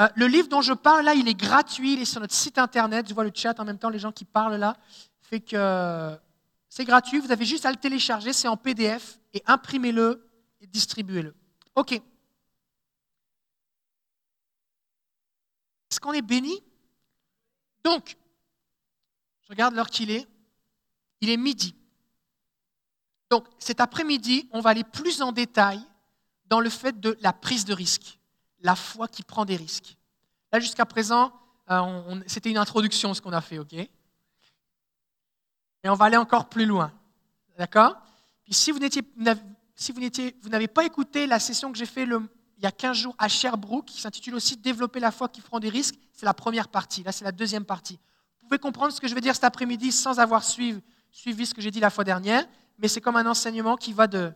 Euh, 0.00 0.08
le 0.16 0.26
livre 0.26 0.48
dont 0.48 0.62
je 0.62 0.72
parle 0.72 1.04
là, 1.04 1.14
il 1.14 1.28
est 1.28 1.34
gratuit. 1.34 1.94
Il 1.94 2.00
est 2.00 2.06
sur 2.06 2.20
notre 2.20 2.34
site 2.34 2.58
internet. 2.58 3.08
Je 3.08 3.14
vois 3.14 3.24
le 3.24 3.32
chat 3.34 3.58
en 3.60 3.64
même 3.64 3.78
temps, 3.78 3.90
les 3.90 3.98
gens 3.98 4.12
qui 4.12 4.24
parlent 4.24 4.56
là. 4.56 4.76
Fait 5.20 5.40
que 5.40 5.56
euh, 5.56 6.16
c'est 6.68 6.84
gratuit. 6.84 7.18
Vous 7.18 7.30
avez 7.30 7.44
juste 7.44 7.66
à 7.66 7.70
le 7.70 7.76
télécharger. 7.76 8.32
C'est 8.32 8.48
en 8.48 8.56
PDF 8.56 9.18
et 9.34 9.42
imprimez-le 9.46 10.28
et 10.60 10.66
distribuez-le. 10.66 11.34
OK. 11.74 11.92
Est-ce 15.90 16.00
qu'on 16.00 16.12
est 16.12 16.22
béni? 16.22 16.62
Donc, 17.84 18.16
je 19.42 19.48
regarde 19.50 19.74
l'heure 19.74 19.90
qu'il 19.90 20.10
est. 20.10 20.26
Il 21.20 21.28
est 21.28 21.36
midi. 21.36 21.74
Donc, 23.30 23.46
cet 23.58 23.80
après-midi, 23.80 24.48
on 24.52 24.60
va 24.60 24.70
aller 24.70 24.84
plus 24.84 25.22
en 25.22 25.32
détail 25.32 25.80
dans 26.46 26.60
le 26.60 26.68
fait 26.68 27.00
de 27.00 27.16
la 27.20 27.32
prise 27.32 27.64
de 27.64 27.72
risque, 27.72 28.18
la 28.62 28.74
foi 28.76 29.08
qui 29.08 29.22
prend 29.22 29.44
des 29.44 29.56
risques. 29.56 29.96
Là, 30.52 30.60
jusqu'à 30.60 30.86
présent, 30.86 31.32
euh, 31.70 32.20
c'était 32.26 32.50
une 32.50 32.58
introduction 32.58 33.14
ce 33.14 33.20
qu'on 33.20 33.32
a 33.32 33.40
fait, 33.40 33.58
OK? 33.58 33.72
Et 33.72 33.88
on 35.88 35.94
va 35.94 36.04
aller 36.06 36.16
encore 36.16 36.48
plus 36.48 36.66
loin. 36.66 36.92
D'accord? 37.58 37.96
Puis 38.44 38.54
si 38.54 38.70
vous 38.70 38.78
n'étiez, 38.78 39.02
si 39.74 39.92
vous 39.92 40.00
n'étiez, 40.00 40.36
vous 40.42 40.48
n'avez 40.48 40.68
pas 40.68 40.84
écouté 40.84 41.26
la 41.26 41.38
session 41.38 41.72
que 41.72 41.78
j'ai 41.78 41.86
faite 41.86 42.08
il 42.62 42.64
y 42.64 42.66
a 42.68 42.70
15 42.70 42.96
jours 42.96 43.16
à 43.18 43.26
Sherbrooke, 43.26 43.86
qui 43.86 44.00
s'intitule 44.00 44.36
aussi 44.36 44.56
Développer 44.56 45.00
la 45.00 45.10
foi 45.10 45.28
qui 45.28 45.40
prend 45.40 45.58
des 45.58 45.68
risques, 45.68 45.96
c'est 46.12 46.24
la 46.26 46.34
première 46.34 46.68
partie. 46.68 47.02
Là, 47.02 47.10
c'est 47.10 47.24
la 47.24 47.32
deuxième 47.32 47.64
partie. 47.64 47.98
Vous 48.40 48.46
pouvez 48.46 48.60
comprendre 48.60 48.92
ce 48.92 49.00
que 49.00 49.08
je 49.08 49.14
vais 49.16 49.20
dire 49.20 49.34
cet 49.34 49.42
après-midi 49.42 49.90
sans 49.90 50.20
avoir 50.20 50.44
suivi, 50.44 50.80
suivi 51.10 51.44
ce 51.44 51.54
que 51.54 51.60
j'ai 51.60 51.72
dit 51.72 51.80
la 51.80 51.90
fois 51.90 52.04
dernière, 52.04 52.46
mais 52.78 52.86
c'est 52.86 53.00
comme 53.00 53.16
un 53.16 53.26
enseignement 53.26 53.76
qui 53.76 53.92
va 53.92 54.06
de, 54.06 54.32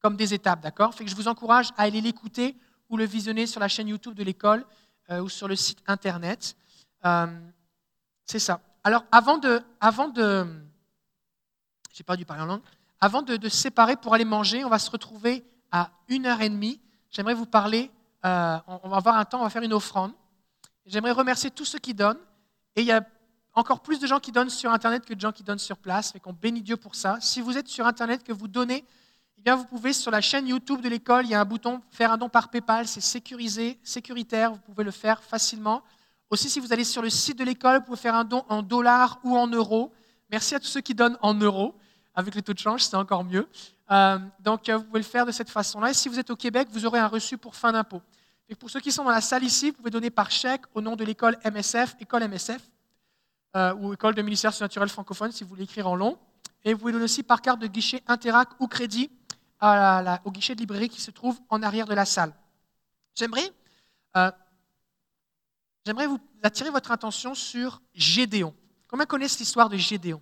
comme 0.00 0.16
des 0.16 0.32
étapes, 0.32 0.60
d'accord? 0.60 0.94
Fait 0.94 1.04
que 1.04 1.10
je 1.10 1.16
vous 1.16 1.26
encourage 1.26 1.70
à 1.76 1.82
aller 1.82 2.00
l'écouter 2.00 2.56
ou 2.90 2.96
le 2.96 3.04
visionner 3.04 3.46
sur 3.46 3.60
la 3.60 3.68
chaîne 3.68 3.88
YouTube 3.88 4.14
de 4.14 4.22
l'école 4.22 4.66
euh, 5.10 5.20
ou 5.20 5.28
sur 5.28 5.48
le 5.48 5.56
site 5.56 5.78
internet. 5.86 6.56
Euh, 7.06 7.26
c'est 8.26 8.38
ça. 8.38 8.60
Alors, 8.84 9.04
avant 9.10 9.38
de, 9.38 9.62
avant 9.80 10.08
de, 10.08 10.46
j'ai 11.92 12.04
pas 12.04 12.16
dû 12.16 12.26
parler 12.26 12.42
en 12.42 12.46
langue. 12.46 12.62
Avant 13.00 13.22
de, 13.22 13.48
se 13.48 13.56
séparer 13.56 13.96
pour 13.96 14.12
aller 14.12 14.24
manger, 14.24 14.64
on 14.64 14.68
va 14.68 14.78
se 14.78 14.90
retrouver 14.90 15.44
à 15.70 15.90
une 16.08 16.26
heure 16.26 16.40
et 16.42 16.50
demie. 16.50 16.80
J'aimerais 17.10 17.34
vous 17.34 17.46
parler. 17.46 17.90
euh, 18.24 18.58
on, 18.66 18.88
va 18.88 18.96
avoir 18.96 19.16
un 19.16 19.24
temps, 19.24 19.40
on 19.40 19.44
va 19.44 19.50
faire 19.50 19.62
une 19.62 19.72
offrande. 19.72 20.12
J'aimerais 20.84 21.12
remercier 21.12 21.50
tous 21.50 21.64
ceux 21.64 21.78
qui 21.78 21.94
donnent. 21.94 22.18
Et 22.76 22.82
il 22.82 22.86
y 22.86 22.92
a 22.92 23.04
encore 23.54 23.80
plus 23.80 23.98
de 23.98 24.06
gens 24.06 24.20
qui 24.20 24.32
donnent 24.32 24.50
sur 24.50 24.72
Internet 24.72 25.04
que 25.04 25.14
de 25.14 25.20
gens 25.20 25.32
qui 25.32 25.42
donnent 25.42 25.58
sur 25.58 25.76
place. 25.76 26.12
Fait 26.12 26.20
qu'on 26.20 26.32
bénit 26.32 26.62
Dieu 26.62 26.76
pour 26.76 26.94
ça. 26.94 27.18
Si 27.20 27.40
vous 27.40 27.56
êtes 27.56 27.68
sur 27.68 27.86
Internet, 27.86 28.22
que 28.22 28.32
vous 28.32 28.48
donnez 28.48 28.84
eh 29.40 29.42
bien, 29.42 29.56
vous 29.56 29.64
pouvez 29.64 29.94
sur 29.94 30.10
la 30.10 30.20
chaîne 30.20 30.46
YouTube 30.48 30.82
de 30.82 30.88
l'école, 30.90 31.24
il 31.24 31.30
y 31.30 31.34
a 31.34 31.40
un 31.40 31.46
bouton 31.46 31.80
faire 31.90 32.12
un 32.12 32.18
don 32.18 32.28
par 32.28 32.50
PayPal, 32.50 32.86
c'est 32.86 33.00
sécurisé, 33.00 33.78
sécuritaire, 33.82 34.52
vous 34.52 34.58
pouvez 34.58 34.84
le 34.84 34.90
faire 34.90 35.22
facilement. 35.22 35.82
Aussi, 36.28 36.50
si 36.50 36.60
vous 36.60 36.74
allez 36.74 36.84
sur 36.84 37.00
le 37.00 37.08
site 37.08 37.38
de 37.38 37.44
l'école, 37.44 37.78
vous 37.78 37.84
pouvez 37.84 37.96
faire 37.96 38.14
un 38.14 38.24
don 38.24 38.44
en 38.50 38.60
dollars 38.60 39.18
ou 39.24 39.38
en 39.38 39.46
euros. 39.46 39.94
Merci 40.30 40.56
à 40.56 40.60
tous 40.60 40.66
ceux 40.66 40.82
qui 40.82 40.94
donnent 40.94 41.16
en 41.22 41.32
euros. 41.32 41.74
Avec 42.14 42.34
les 42.34 42.42
taux 42.42 42.52
de 42.52 42.58
change, 42.58 42.82
c'est 42.82 42.96
encore 42.96 43.24
mieux. 43.24 43.48
Euh, 43.90 44.18
donc, 44.40 44.68
euh, 44.68 44.76
vous 44.76 44.84
pouvez 44.84 44.98
le 44.98 45.06
faire 45.06 45.24
de 45.24 45.32
cette 45.32 45.48
façon-là. 45.48 45.88
Et 45.88 45.94
si 45.94 46.10
vous 46.10 46.18
êtes 46.18 46.28
au 46.28 46.36
Québec, 46.36 46.68
vous 46.70 46.84
aurez 46.84 46.98
un 46.98 47.08
reçu 47.08 47.38
pour 47.38 47.56
fin 47.56 47.72
d'impôt. 47.72 48.02
Pour 48.58 48.68
ceux 48.68 48.80
qui 48.80 48.92
sont 48.92 49.04
dans 49.04 49.10
la 49.10 49.22
salle 49.22 49.42
ici, 49.42 49.70
vous 49.70 49.76
pouvez 49.78 49.90
donner 49.90 50.10
par 50.10 50.30
chèque 50.30 50.64
au 50.74 50.82
nom 50.82 50.96
de 50.96 51.04
l'école 51.04 51.38
MSF, 51.50 51.96
école 51.98 52.28
MSF, 52.28 52.60
euh, 53.56 53.72
ou 53.76 53.94
école 53.94 54.14
de 54.14 54.20
ministère 54.20 54.52
surnaturel 54.52 54.90
francophone, 54.90 55.32
si 55.32 55.44
vous 55.44 55.48
voulez 55.48 55.64
écrire 55.64 55.88
en 55.88 55.96
long. 55.96 56.18
Et 56.62 56.74
vous 56.74 56.80
pouvez 56.80 56.92
donner 56.92 57.04
aussi 57.04 57.22
par 57.22 57.40
carte 57.40 57.58
de 57.58 57.68
guichet 57.68 58.02
Interac 58.06 58.50
ou 58.58 58.68
crédit 58.68 59.10
au 59.60 60.30
guichet 60.30 60.54
de 60.54 60.60
librairie 60.60 60.88
qui 60.88 61.00
se 61.00 61.10
trouve 61.10 61.38
en 61.48 61.62
arrière 61.62 61.86
de 61.86 61.94
la 61.94 62.04
salle. 62.04 62.32
J'aimerais 63.14 63.52
euh, 64.16 64.30
j'aimerais 65.84 66.06
vous 66.06 66.20
attirer 66.42 66.70
votre 66.70 66.90
attention 66.90 67.34
sur 67.34 67.80
Gédéon. 67.94 68.54
Combien 68.88 69.06
connaissent 69.06 69.38
l'histoire 69.38 69.68
de 69.68 69.76
Gédéon? 69.76 70.20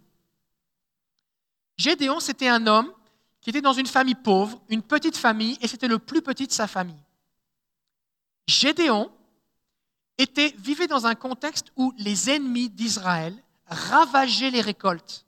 Gédéon, 1.76 2.20
c'était 2.20 2.48
un 2.48 2.66
homme 2.66 2.92
qui 3.40 3.50
était 3.50 3.60
dans 3.60 3.72
une 3.72 3.86
famille 3.86 4.16
pauvre, 4.16 4.60
une 4.68 4.82
petite 4.82 5.16
famille, 5.16 5.56
et 5.60 5.68
c'était 5.68 5.88
le 5.88 5.98
plus 5.98 6.22
petit 6.22 6.46
de 6.46 6.52
sa 6.52 6.66
famille. 6.66 7.02
Gédéon 8.48 9.10
vivait 10.56 10.88
dans 10.88 11.06
un 11.06 11.14
contexte 11.14 11.70
où 11.76 11.94
les 11.98 12.30
ennemis 12.30 12.68
d'Israël 12.68 13.36
ravageaient 13.66 14.50
les 14.50 14.60
récoltes. 14.60 15.24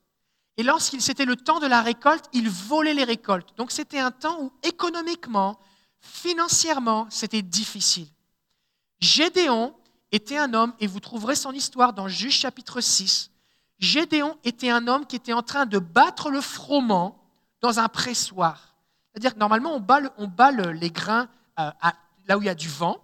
Et 0.60 0.62
lorsqu'il 0.62 1.00
c'était 1.00 1.24
le 1.24 1.36
temps 1.36 1.58
de 1.58 1.66
la 1.66 1.80
récolte, 1.80 2.26
ils 2.34 2.50
volaient 2.50 2.92
les 2.92 3.04
récoltes. 3.04 3.48
Donc 3.56 3.70
c'était 3.70 3.98
un 3.98 4.10
temps 4.10 4.42
où 4.42 4.52
économiquement, 4.62 5.58
financièrement, 6.02 7.06
c'était 7.08 7.40
difficile. 7.40 8.08
Gédéon 9.00 9.74
était 10.12 10.36
un 10.36 10.52
homme, 10.52 10.74
et 10.78 10.86
vous 10.86 11.00
trouverez 11.00 11.34
son 11.34 11.52
histoire 11.52 11.94
dans 11.94 12.08
Juge 12.08 12.34
chapitre 12.34 12.82
6. 12.82 13.30
Gédéon 13.78 14.36
était 14.44 14.68
un 14.68 14.86
homme 14.86 15.06
qui 15.06 15.16
était 15.16 15.32
en 15.32 15.40
train 15.42 15.64
de 15.64 15.78
battre 15.78 16.28
le 16.28 16.42
froment 16.42 17.24
dans 17.62 17.78
un 17.78 17.88
pressoir. 17.88 18.74
C'est-à-dire 19.14 19.32
que 19.32 19.38
normalement, 19.38 19.74
on 19.74 19.80
bat, 19.80 20.00
le- 20.00 20.10
on 20.18 20.26
bat 20.26 20.52
le- 20.52 20.72
les 20.72 20.90
grains 20.90 21.30
euh, 21.58 21.70
là 22.26 22.36
où 22.36 22.42
il 22.42 22.46
y 22.46 22.50
a 22.50 22.54
du 22.54 22.68
vent, 22.68 23.02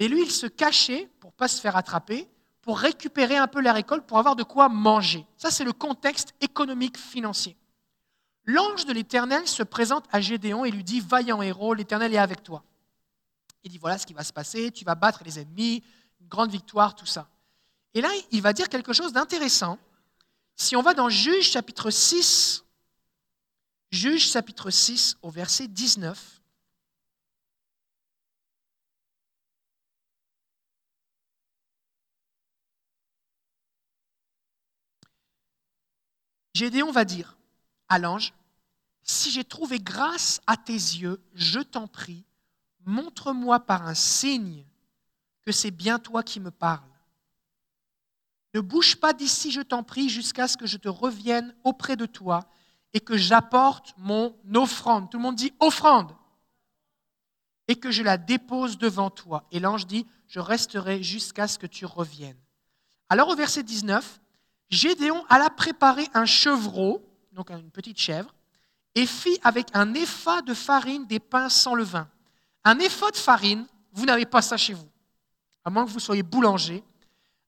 mais 0.00 0.08
lui, 0.08 0.22
il 0.22 0.32
se 0.32 0.46
cachait 0.48 1.08
pour 1.20 1.30
ne 1.30 1.36
pas 1.36 1.46
se 1.46 1.60
faire 1.60 1.76
attraper, 1.76 2.28
pour 2.62 2.78
récupérer 2.78 3.36
un 3.36 3.48
peu 3.48 3.60
la 3.60 3.72
récolte, 3.72 4.06
pour 4.06 4.18
avoir 4.18 4.36
de 4.36 4.44
quoi 4.44 4.68
manger. 4.68 5.26
Ça, 5.36 5.50
c'est 5.50 5.64
le 5.64 5.72
contexte 5.72 6.34
économique 6.40 6.96
financier. 6.96 7.56
L'ange 8.44 8.86
de 8.86 8.92
l'Éternel 8.92 9.46
se 9.46 9.62
présente 9.62 10.06
à 10.10 10.20
Gédéon 10.20 10.64
et 10.64 10.70
lui 10.70 10.84
dit, 10.84 11.00
Vaillant 11.00 11.42
héros, 11.42 11.74
l'Éternel 11.74 12.14
est 12.14 12.18
avec 12.18 12.42
toi. 12.42 12.64
Il 13.64 13.70
dit, 13.70 13.78
voilà 13.78 13.98
ce 13.98 14.06
qui 14.06 14.14
va 14.14 14.24
se 14.24 14.32
passer, 14.32 14.70
tu 14.70 14.84
vas 14.84 14.94
battre 14.94 15.22
les 15.24 15.38
ennemis, 15.38 15.84
une 16.20 16.28
grande 16.28 16.50
victoire, 16.50 16.94
tout 16.94 17.06
ça. 17.06 17.28
Et 17.94 18.00
là, 18.00 18.08
il 18.30 18.42
va 18.42 18.52
dire 18.52 18.68
quelque 18.68 18.92
chose 18.92 19.12
d'intéressant. 19.12 19.78
Si 20.56 20.76
on 20.76 20.82
va 20.82 20.94
dans 20.94 21.08
Juge 21.08 21.50
chapitre 21.50 21.90
6, 21.90 22.64
Juge 23.90 24.30
chapitre 24.30 24.70
6 24.70 25.18
au 25.22 25.30
verset 25.30 25.68
19, 25.68 26.41
Gédéon 36.54 36.90
va 36.90 37.04
dire 37.04 37.36
à 37.88 37.98
l'ange, 37.98 38.32
si 39.02 39.30
j'ai 39.30 39.44
trouvé 39.44 39.80
grâce 39.80 40.40
à 40.46 40.56
tes 40.56 40.72
yeux, 40.72 41.20
je 41.34 41.60
t'en 41.60 41.88
prie, 41.88 42.24
montre-moi 42.84 43.60
par 43.60 43.86
un 43.86 43.94
signe 43.94 44.64
que 45.42 45.52
c'est 45.52 45.70
bien 45.70 45.98
toi 45.98 46.22
qui 46.22 46.40
me 46.40 46.50
parles. 46.50 46.88
Ne 48.54 48.60
bouge 48.60 48.96
pas 48.96 49.12
d'ici, 49.12 49.50
je 49.50 49.62
t'en 49.62 49.82
prie, 49.82 50.08
jusqu'à 50.08 50.46
ce 50.46 50.56
que 50.56 50.66
je 50.66 50.76
te 50.76 50.88
revienne 50.88 51.54
auprès 51.64 51.96
de 51.96 52.06
toi 52.06 52.46
et 52.92 53.00
que 53.00 53.16
j'apporte 53.16 53.94
mon 53.96 54.36
offrande. 54.54 55.10
Tout 55.10 55.16
le 55.16 55.22
monde 55.22 55.36
dit 55.36 55.52
offrande. 55.58 56.14
Et 57.68 57.76
que 57.76 57.90
je 57.90 58.02
la 58.02 58.18
dépose 58.18 58.76
devant 58.76 59.08
toi. 59.08 59.46
Et 59.50 59.60
l'ange 59.60 59.86
dit, 59.86 60.06
je 60.26 60.40
resterai 60.40 61.02
jusqu'à 61.02 61.48
ce 61.48 61.58
que 61.58 61.66
tu 61.66 61.86
reviennes. 61.86 62.36
Alors 63.08 63.28
au 63.28 63.36
verset 63.36 63.62
19, 63.62 64.20
Gédéon 64.72 65.22
alla 65.28 65.50
préparer 65.50 66.08
un 66.14 66.24
chevreau, 66.24 67.06
donc 67.32 67.50
une 67.50 67.70
petite 67.70 67.98
chèvre, 67.98 68.34
et 68.94 69.04
fit 69.04 69.38
avec 69.44 69.68
un 69.74 69.92
épha 69.92 70.40
de 70.40 70.54
farine 70.54 71.06
des 71.06 71.20
pains 71.20 71.50
sans 71.50 71.74
levain. 71.74 72.08
Un 72.64 72.78
épha 72.78 73.10
de 73.10 73.16
farine, 73.16 73.66
vous 73.92 74.06
n'avez 74.06 74.24
pas 74.24 74.40
ça 74.40 74.56
chez 74.56 74.72
vous, 74.72 74.88
à 75.62 75.68
moins 75.68 75.84
que 75.84 75.90
vous 75.90 76.00
soyez 76.00 76.22
boulanger. 76.22 76.82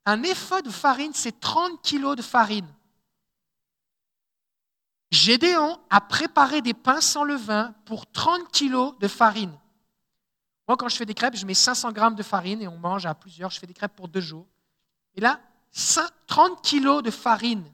Un 0.05 0.23
épha 0.23 0.61
de 0.61 0.69
farine, 0.69 1.13
c'est 1.15 1.41
30 1.41 1.81
kilos 1.81 2.15
de 2.15 2.21
farine. 2.21 2.69
Gédéon 5.11 5.81
a 5.89 6.03
préparé 6.03 6.61
des 6.61 6.75
pains 6.75 7.01
sans 7.01 7.25
levain 7.25 7.75
pour 7.87 8.07
30 8.11 8.51
kilos 8.53 8.99
de 8.99 9.09
farine. 9.09 9.57
Moi, 10.69 10.77
quand 10.77 10.89
je 10.89 10.97
fais 10.97 11.07
des 11.07 11.15
crêpes, 11.15 11.37
je 11.37 11.47
mets 11.47 11.55
500 11.55 11.93
grammes 11.93 12.17
de 12.17 12.23
farine 12.23 12.61
et 12.61 12.69
on 12.69 12.77
mange 12.77 13.07
à 13.07 13.15
plusieurs. 13.15 13.51
Je 13.51 13.59
fais 13.59 13.67
des 13.67 13.75
crêpes 13.75 13.95
pour 13.95 14.09
deux 14.09 14.21
jours. 14.21 14.47
Et 15.15 15.21
là, 15.21 15.41
30 15.75 16.63
kilos 16.63 17.03
de 17.03 17.11
farine. 17.11 17.71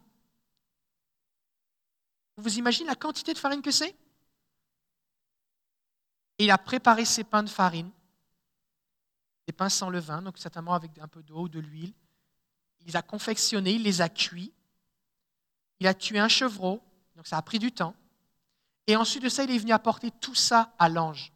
Vous 2.37 2.59
imaginez 2.59 2.89
la 2.89 2.97
quantité 2.97 3.35
de 3.35 3.39
farine 3.39 3.61
que 3.61 3.71
c'est? 3.71 3.95
Il 6.39 6.51
a 6.51 6.57
préparé 6.57 7.05
ses 7.05 7.25
pains 7.25 7.43
de 7.43 7.51
farine, 7.51 7.91
des 9.47 9.53
pains 9.53 9.69
sans 9.69 9.91
levain, 9.91 10.23
donc 10.23 10.39
certainement 10.39 10.73
avec 10.73 10.99
un 10.99 11.09
peu 11.09 11.23
d'eau 11.23 11.43
ou 11.43 11.49
de 11.51 11.61
l'huile. 11.61 11.93
Il 12.81 12.87
les 12.87 12.97
a 12.97 13.03
confectionnés, 13.03 13.73
il 13.73 13.83
les 13.83 14.01
a 14.01 14.09
cuits. 14.09 14.53
Il 15.81 15.87
a 15.87 15.93
tué 15.93 16.19
un 16.19 16.29
chevreau, 16.29 16.83
donc 17.17 17.27
ça 17.27 17.37
a 17.37 17.43
pris 17.43 17.59
du 17.59 17.73
temps. 17.73 17.95
Et 18.87 18.97
ensuite 18.97 19.23
de 19.23 19.29
ça, 19.29 19.45
il 19.45 19.51
est 19.51 19.59
venu 19.59 19.73
apporter 19.73 20.11
tout 20.11 20.35
ça 20.35 20.75
à 20.79 20.89
l'ange. 20.89 21.33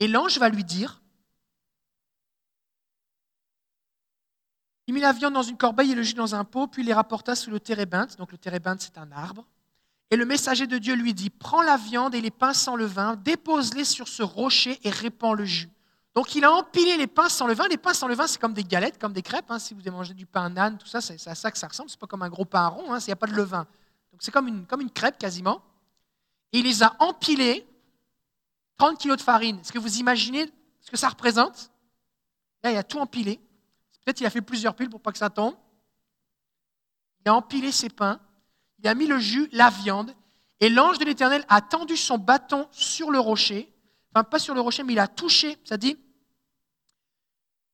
Et 0.00 0.08
l'ange 0.08 0.38
va 0.38 0.48
lui 0.48 0.64
dire, 0.64 1.02
il 4.90 4.92
mit 4.92 5.00
la 5.00 5.12
viande 5.12 5.34
dans 5.34 5.44
une 5.44 5.56
corbeille 5.56 5.92
et 5.92 5.94
le 5.94 6.02
jus 6.02 6.14
dans 6.14 6.34
un 6.34 6.42
pot, 6.42 6.66
puis 6.66 6.82
les 6.82 6.92
rapporta 6.92 7.36
sous 7.36 7.48
le 7.48 7.60
térébinthe. 7.60 8.16
Donc 8.18 8.32
le 8.32 8.38
térébinthe, 8.38 8.80
c'est 8.80 8.98
un 8.98 9.12
arbre. 9.12 9.46
Et 10.10 10.16
le 10.16 10.24
messager 10.24 10.66
de 10.66 10.78
Dieu 10.78 10.96
lui 10.96 11.14
dit, 11.14 11.30
prends 11.30 11.62
la 11.62 11.76
viande 11.76 12.12
et 12.16 12.20
les 12.20 12.32
pains 12.32 12.54
sans 12.54 12.74
levain, 12.74 13.14
dépose-les 13.14 13.84
sur 13.84 14.08
ce 14.08 14.24
rocher 14.24 14.80
et 14.82 14.90
répands 14.90 15.32
le 15.32 15.44
jus. 15.44 15.70
Donc 16.16 16.34
il 16.34 16.44
a 16.44 16.50
empilé 16.50 16.96
les 16.96 17.06
pains 17.06 17.28
sans 17.28 17.46
levain. 17.46 17.68
Les 17.68 17.76
pains 17.76 17.94
sans 17.94 18.08
levain, 18.08 18.26
c'est 18.26 18.40
comme 18.40 18.52
des 18.52 18.64
galettes, 18.64 18.98
comme 18.98 19.12
des 19.12 19.22
crêpes. 19.22 19.48
hein. 19.52 19.60
Si 19.60 19.74
vous 19.74 19.92
mangé 19.92 20.12
du 20.12 20.26
pain 20.26 20.50
nan, 20.50 20.76
tout 20.76 20.88
ça, 20.88 21.00
c'est 21.00 21.24
à 21.28 21.36
ça 21.36 21.52
que 21.52 21.58
ça 21.58 21.68
ressemble. 21.68 21.88
C'est 21.88 22.00
pas 22.00 22.08
comme 22.08 22.22
un 22.22 22.28
gros 22.28 22.44
pain 22.44 22.66
rond, 22.66 22.92
hein, 22.92 22.98
il 22.98 23.06
n'y 23.06 23.12
a 23.12 23.16
pas 23.16 23.28
de 23.28 23.34
levain. 23.34 23.68
Donc 24.10 24.22
c'est 24.24 24.32
comme 24.32 24.48
une, 24.48 24.66
comme 24.66 24.90
crêpe 24.90 25.18
quasiment. 25.18 25.62
Et 26.52 26.58
il 26.58 26.64
les 26.64 26.82
a 26.82 26.96
empilés, 26.98 27.64
30 28.76 28.98
kilos 28.98 29.18
de 29.18 29.22
farine. 29.22 29.60
Est-ce 29.60 29.70
que 29.70 29.78
vous 29.78 29.98
imaginez 29.98 30.50
ce 30.80 30.90
que 30.90 30.96
ça 30.96 31.08
représente? 31.08 31.70
Là, 32.64 32.72
il 32.72 32.76
a 32.76 32.82
tout 32.82 32.98
empilé. 32.98 33.38
Peut-être 34.04 34.16
qu'il 34.16 34.26
a 34.26 34.30
fait 34.30 34.40
plusieurs 34.40 34.74
piles 34.74 34.90
pour 34.90 35.00
pas 35.00 35.12
que 35.12 35.18
ça 35.18 35.30
tombe. 35.30 35.54
Il 37.24 37.28
a 37.28 37.34
empilé 37.34 37.70
ses 37.70 37.90
pains, 37.90 38.20
il 38.78 38.88
a 38.88 38.94
mis 38.94 39.06
le 39.06 39.18
jus, 39.18 39.48
la 39.52 39.70
viande, 39.70 40.14
et 40.60 40.68
l'ange 40.68 40.98
de 40.98 41.04
l'Éternel 41.04 41.44
a 41.48 41.60
tendu 41.60 41.96
son 41.96 42.18
bâton 42.18 42.68
sur 42.70 43.10
le 43.10 43.18
rocher, 43.18 43.72
enfin 44.12 44.24
pas 44.24 44.38
sur 44.38 44.54
le 44.54 44.60
rocher, 44.60 44.82
mais 44.82 44.94
il 44.94 44.98
a 44.98 45.08
touché, 45.08 45.58
ça 45.64 45.76
dit, 45.76 45.98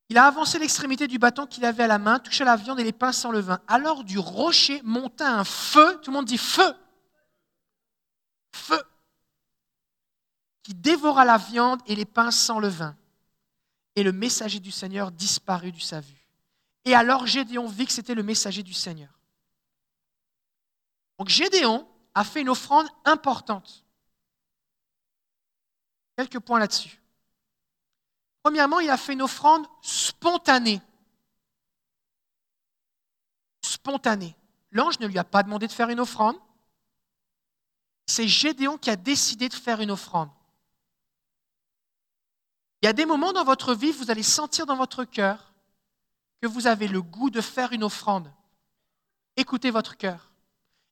il 0.09 0.19
a 0.19 0.27
avancé 0.27 0.59
l'extrémité 0.59 1.09
du 1.09 1.19
bâton 1.19 1.47
qu'il 1.47 1.65
avait 1.65 1.83
à 1.83 1.89
la 1.89 1.99
main, 1.99 2.19
touché 2.21 2.45
la 2.45 2.57
viande 2.57 2.79
et 2.79 2.85
les 2.85 2.93
pains 2.93 3.13
sans 3.13 3.33
levain. 3.33 3.61
Alors 3.67 4.05
du 4.05 4.19
rocher 4.19 4.81
monta 4.85 5.37
un 5.37 5.45
feu, 5.45 6.01
tout 6.03 6.11
le 6.11 6.17
monde 6.17 6.27
dit 6.27 6.39
feu, 6.39 6.75
feu, 8.53 8.81
qui 10.63 10.75
dévora 10.75 11.25
la 11.25 11.39
viande 11.39 11.81
et 11.87 11.97
les 11.97 12.05
pains 12.05 12.31
sans 12.31 12.61
levain. 12.61 12.97
Et 13.97 14.03
le 14.03 14.13
messager 14.13 14.61
du 14.61 14.71
Seigneur 14.71 15.11
disparut 15.11 15.73
de 15.73 15.81
sa 15.81 16.01
vue. 16.01 16.16
Et 16.87 16.95
alors 16.95 17.27
Gédéon 17.27 17.67
vit 17.67 17.85
que 17.85 17.93
c'était 17.93 18.15
le 18.15 18.23
messager 18.23 18.63
du 18.63 18.73
Seigneur. 18.73 19.11
Donc 21.19 21.29
Gédéon 21.29 21.87
a 22.15 22.23
fait 22.23 22.41
une 22.41 22.49
offrande 22.49 22.87
importante. 23.05 23.85
Quelques 26.17 26.39
points 26.39 26.61
là-dessus. 26.61 27.03
Premièrement, 28.45 28.79
il 28.79 28.89
a 28.89 28.97
fait 28.97 29.15
une 29.15 29.23
offrande 29.23 29.67
spontanée. 29.83 30.81
Spontanée. 33.63 34.37
L'ange 34.71 35.01
ne 35.01 35.09
lui 35.09 35.19
a 35.19 35.25
pas 35.25 35.43
demandé 35.43 35.67
de 35.67 35.73
faire 35.73 35.91
une 35.91 35.99
offrande. 35.99 36.37
C'est 38.07 38.29
Gédéon 38.29 38.79
qui 38.79 38.91
a 38.91 38.97
décidé 38.97 39.49
de 39.49 39.55
faire 39.55 39.81
une 39.81 39.91
offrande. 39.91 40.31
Il 42.81 42.87
y 42.87 42.89
a 42.89 42.93
des 42.93 43.07
moments 43.07 43.33
dans 43.33 43.45
votre 43.45 43.75
vie, 43.75 43.91
vous 43.91 44.13
allez 44.13 44.23
sentir 44.23 44.67
dans 44.67 44.77
votre 44.77 45.03
cœur 45.03 45.46
que 46.41 46.47
vous 46.47 46.67
avez 46.67 46.89
le 46.89 47.03
goût 47.03 47.31
de 47.31 47.41
faire 47.41 47.73
une 47.73 47.85
offrande. 47.85 48.31
Écoutez 49.37 49.71
votre 49.71 49.97
cœur. 49.97 50.31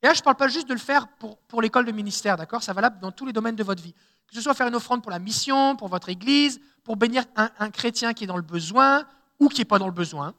Et 0.03 0.07
là, 0.07 0.13
je 0.13 0.21
ne 0.21 0.25
parle 0.25 0.37
pas 0.37 0.49
juste 0.49 0.69
de 0.69 0.75
le 0.75 0.81
faire 0.81 1.09
pour, 1.09 1.63
l'école 1.63 1.87
de 1.87 1.93
ministère, 1.93 2.37
d'accord? 2.37 2.63
Ça 2.63 2.75
valable 2.75 3.01
dans 3.01 3.11
tous 3.11 3.25
les 3.25 3.33
domaines 3.33 3.57
de 3.57 3.65
votre 3.65 3.83
vie. 3.83 3.95
Que 4.27 4.35
ce 4.35 4.41
soit 4.41 4.55
faire 4.55 4.69
une 4.69 4.75
offrande 4.75 5.03
pour 5.03 5.11
la 5.11 5.19
mission, 5.19 5.77
pour 5.77 5.89
votre 5.89 6.11
église, 6.11 6.61
pour 6.83 6.97
bénir 6.97 7.25
un, 7.37 7.71
chrétien 7.71 8.13
qui 8.13 8.25
est 8.25 8.27
dans 8.27 8.37
le 8.37 8.43
besoin 8.43 9.07
ou 9.41 9.49
qui 9.49 9.61
n'est 9.61 9.65
pas 9.65 9.79
dans 9.79 9.87
le 9.87 9.93
besoin, 9.93 10.35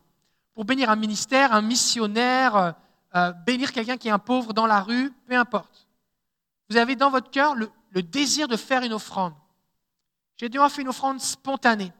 pour 0.53 0.65
bénir 0.65 0.89
un 0.89 0.95
ministère, 0.95 1.51
un 1.51 1.61
missionnaire, 1.61 2.55
euh, 2.55 2.71
euh, 3.15 3.31
bénir 3.31 3.71
quelqu'un 3.71 3.97
qui 3.97 4.07
est 4.07 4.11
un 4.11 4.19
pauvre 4.19 4.53
dans 4.53 4.67
la 4.67 4.81
rue, 4.81 5.11
peu 5.27 5.35
importe. 5.35 5.87
Vous 6.69 6.77
avez 6.77 6.95
dans 6.95 7.09
votre 7.09 7.31
cœur 7.31 7.55
le, 7.55 7.69
désir 8.03 8.47
de 8.47 8.57
faire 8.57 8.83
une 8.83 8.93
offrande. 8.93 9.33
Gédéon 10.37 10.63
a 10.63 10.69
fait 10.69 10.81
une 10.81 10.89
offrande 10.89 11.21
spontanée. 11.21 11.93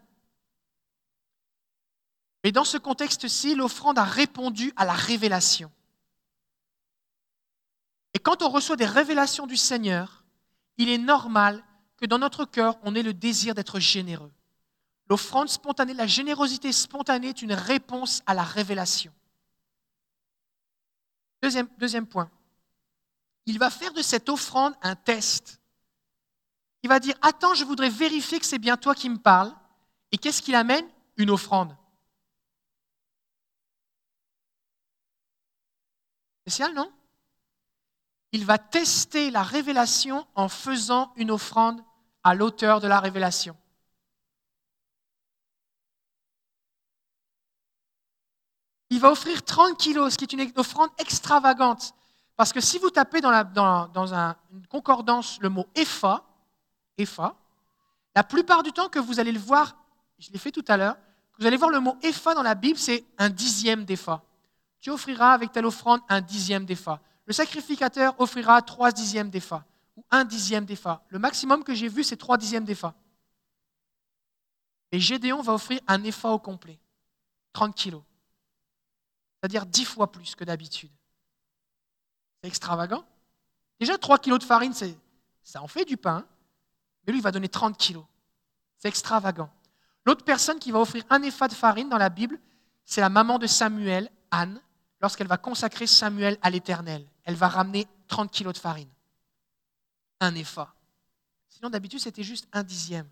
Et 2.45 2.51
dans 2.51 2.63
ce 2.63 2.77
contexte-ci, 2.77 3.55
l'offrande 3.55 3.97
a 3.97 4.03
répondu 4.03 4.71
à 4.75 4.85
la 4.85 4.93
révélation. 4.93 5.71
Et 8.13 8.19
quand 8.19 8.43
on 8.43 8.49
reçoit 8.49 8.75
des 8.75 8.85
révélations 8.85 9.47
du 9.47 9.57
Seigneur, 9.57 10.23
il 10.77 10.89
est 10.89 10.99
normal 10.99 11.63
que 11.97 12.05
dans 12.05 12.19
notre 12.19 12.45
cœur, 12.45 12.77
on 12.83 12.93
ait 12.93 13.01
le 13.01 13.15
désir 13.15 13.55
d'être 13.55 13.79
généreux. 13.79 14.31
L'offrande 15.09 15.49
spontanée, 15.49 15.95
la 15.95 16.05
générosité 16.05 16.71
spontanée 16.71 17.29
est 17.29 17.41
une 17.41 17.53
réponse 17.53 18.21
à 18.27 18.35
la 18.35 18.43
révélation. 18.43 19.11
Deuxième, 21.41 21.67
deuxième 21.79 22.05
point. 22.05 22.29
Il 23.47 23.57
va 23.57 23.71
faire 23.71 23.93
de 23.93 24.03
cette 24.03 24.29
offrande 24.29 24.75
un 24.83 24.95
test. 24.95 25.59
Il 26.83 26.89
va 26.89 26.99
dire, 26.99 27.15
attends, 27.23 27.55
je 27.55 27.65
voudrais 27.65 27.89
vérifier 27.89 28.39
que 28.39 28.45
c'est 28.45 28.59
bien 28.59 28.77
toi 28.77 28.93
qui 28.93 29.09
me 29.09 29.17
parles. 29.17 29.51
Et 30.11 30.19
qu'est-ce 30.19 30.43
qu'il 30.43 30.53
amène? 30.53 30.85
Une 31.17 31.31
offrande. 31.31 31.75
Spécial, 36.45 36.75
non? 36.75 36.91
Il 38.31 38.45
va 38.45 38.59
tester 38.59 39.31
la 39.31 39.41
révélation 39.41 40.27
en 40.35 40.47
faisant 40.47 41.11
une 41.15 41.31
offrande 41.31 41.81
à 42.23 42.35
l'auteur 42.35 42.81
de 42.81 42.87
la 42.87 42.99
révélation. 42.99 43.57
Il 48.91 48.99
va 48.99 49.09
offrir 49.09 49.43
30 49.43 49.75
kilos, 49.79 50.13
ce 50.13 50.17
qui 50.19 50.25
est 50.25 50.33
une 50.33 50.51
offrande 50.55 50.91
extravagante. 50.99 51.95
Parce 52.35 52.53
que 52.53 52.61
si 52.61 52.77
vous 52.77 52.91
tapez 52.91 53.21
dans, 53.21 53.33
une 54.53 54.67
concordance 54.67 55.39
le 55.41 55.49
mot 55.49 55.65
épha, 55.73 56.23
épha, 56.99 57.35
la 58.15 58.23
plupart 58.23 58.61
du 58.61 58.71
temps 58.71 58.89
que 58.89 58.99
vous 58.99 59.19
allez 59.19 59.31
le 59.31 59.39
voir, 59.39 59.75
je 60.19 60.29
l'ai 60.29 60.37
fait 60.37 60.51
tout 60.51 60.63
à 60.67 60.77
l'heure, 60.77 60.97
vous 61.39 61.47
allez 61.47 61.57
voir 61.57 61.71
le 61.71 61.79
mot 61.79 61.97
épha 62.03 62.35
dans 62.35 62.43
la 62.43 62.53
Bible, 62.53 62.77
c'est 62.77 63.03
un 63.17 63.29
dixième 63.29 63.83
d'épha. 63.83 64.21
Tu 64.85 64.91
offriras 64.91 65.33
avec 65.33 65.51
telle 65.51 65.65
offrande 65.65 66.01
un 66.09 66.21
dixième 66.21 66.63
d'épha. 66.63 67.01
Le 67.25 67.33
sacrificateur 67.33 68.13
offrira 68.19 68.61
trois 68.61 68.91
dixièmes 68.91 69.31
d'épha 69.31 69.65
ou 69.95 70.05
un 70.11 70.23
dixième 70.23 70.63
d'épha. 70.63 71.03
Le 71.09 71.17
maximum 71.17 71.63
que 71.63 71.73
j'ai 71.73 71.87
vu, 71.87 72.03
c'est 72.03 72.17
trois 72.17 72.37
dixièmes 72.37 72.65
d'épha. 72.65 72.93
Et 74.91 74.99
Gédéon 74.99 75.41
va 75.41 75.53
offrir 75.53 75.79
un 75.87 76.03
épha 76.03 76.29
au 76.29 76.37
complet, 76.37 76.79
30 77.53 77.73
kilos, 77.73 78.03
c'est-à-dire 79.33 79.65
10 79.65 79.85
fois 79.85 80.11
plus 80.11 80.35
que 80.35 80.43
d'habitude. 80.43 80.91
C'est 82.43 82.49
extravagant. 82.49 83.03
Déjà, 83.79 83.97
3 83.97 84.19
kilos 84.19 84.37
de 84.37 84.43
farine, 84.43 84.75
ça 84.75 85.63
en 85.63 85.67
fait 85.67 85.85
du 85.85 85.97
pain, 85.97 86.27
mais 87.07 87.13
lui, 87.13 87.21
il 87.21 87.23
va 87.23 87.31
donner 87.31 87.49
30 87.49 87.75
kilos. 87.75 88.05
C'est 88.77 88.89
extravagant. 88.89 89.49
L'autre 90.05 90.23
personne 90.23 90.59
qui 90.59 90.69
va 90.69 90.79
offrir 90.79 91.03
un 91.09 91.23
épha 91.23 91.47
de 91.47 91.55
farine 91.55 91.89
dans 91.89 91.97
la 91.97 92.09
Bible, 92.09 92.39
c'est 92.85 93.01
la 93.01 93.09
maman 93.09 93.39
de 93.39 93.47
Samuel, 93.47 94.11
Anne, 94.29 94.61
lorsqu'elle 95.05 95.27
va 95.27 95.37
consacrer 95.37 95.85
Samuel 95.85 96.35
à 96.41 96.49
l'Éternel. 96.49 97.05
Elle 97.25 97.35
va 97.35 97.47
ramener 97.47 97.85
30 98.07 98.31
kilos 98.31 98.53
de 98.55 98.57
farine. 98.57 98.89
Un 100.19 100.33
épha. 100.33 100.73
Sinon, 101.47 101.69
d'habitude, 101.69 101.99
c'était 101.99 102.23
juste 102.23 102.47
un 102.51 102.63
dixième. 102.63 103.07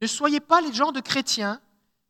Ne 0.00 0.06
soyez 0.06 0.38
pas 0.38 0.60
les 0.60 0.72
gens 0.72 0.92
de 0.92 1.00
chrétiens 1.00 1.60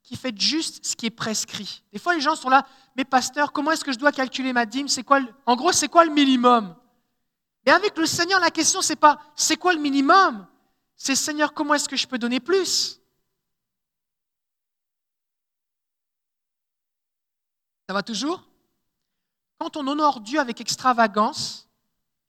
qui 0.03 0.15
faites 0.15 0.39
juste 0.39 0.85
ce 0.85 0.95
qui 0.95 1.07
est 1.07 1.11
prescrit. 1.11 1.83
Des 1.91 1.99
fois, 1.99 2.15
les 2.15 2.21
gens 2.21 2.37
sont 2.37 2.51
là, 2.51 2.66
mais 2.95 3.07
pasteur, 3.07 3.51
comment 3.51 3.71
est-ce 3.71 3.83
que 3.83 3.93
je 3.93 3.99
dois 3.99 4.12
calculer 4.12 4.53
ma 4.53 4.66
dîme? 4.66 4.89
C'est 4.89 5.05
quoi 5.05 5.21
En 5.47 5.57
gros, 5.57 5.73
c'est 5.73 5.89
quoi 5.89 6.05
le 6.05 6.12
minimum? 6.12 6.77
Mais 7.65 7.73
avec 7.73 7.97
le 7.97 8.05
Seigneur, 8.05 8.41
la 8.41 8.51
question, 8.51 8.83
c'est 8.83 8.95
pas 8.95 9.19
c'est 9.35 9.57
quoi 9.57 9.73
le 9.73 9.81
minimum? 9.81 10.47
C'est 10.97 11.16
Seigneur, 11.16 11.55
comment 11.55 11.73
est-ce 11.73 11.89
que 11.89 11.97
je 11.97 12.07
peux 12.07 12.19
donner 12.19 12.41
plus? 12.41 13.01
Ça 17.89 17.94
va 17.94 18.02
toujours? 18.02 18.43
Quand 19.59 19.77
on 19.77 19.86
honore 19.86 20.20
Dieu 20.20 20.40
avec 20.40 20.61
extravagance, 20.61 21.69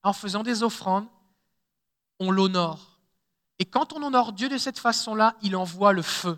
en 0.04 0.14
faisant 0.14 0.44
des 0.44 0.62
offrandes, 0.62 1.08
on 2.20 2.32
l'honore. 2.32 3.00
Et 3.60 3.66
quand 3.66 3.94
on 3.94 4.04
honore 4.04 4.34
Dieu 4.34 4.50
de 4.50 4.58
cette 4.58 4.80
façon-là, 4.80 5.36
il 5.42 5.56
envoie 5.56 5.94
le 5.94 6.02
feu. 6.02 6.38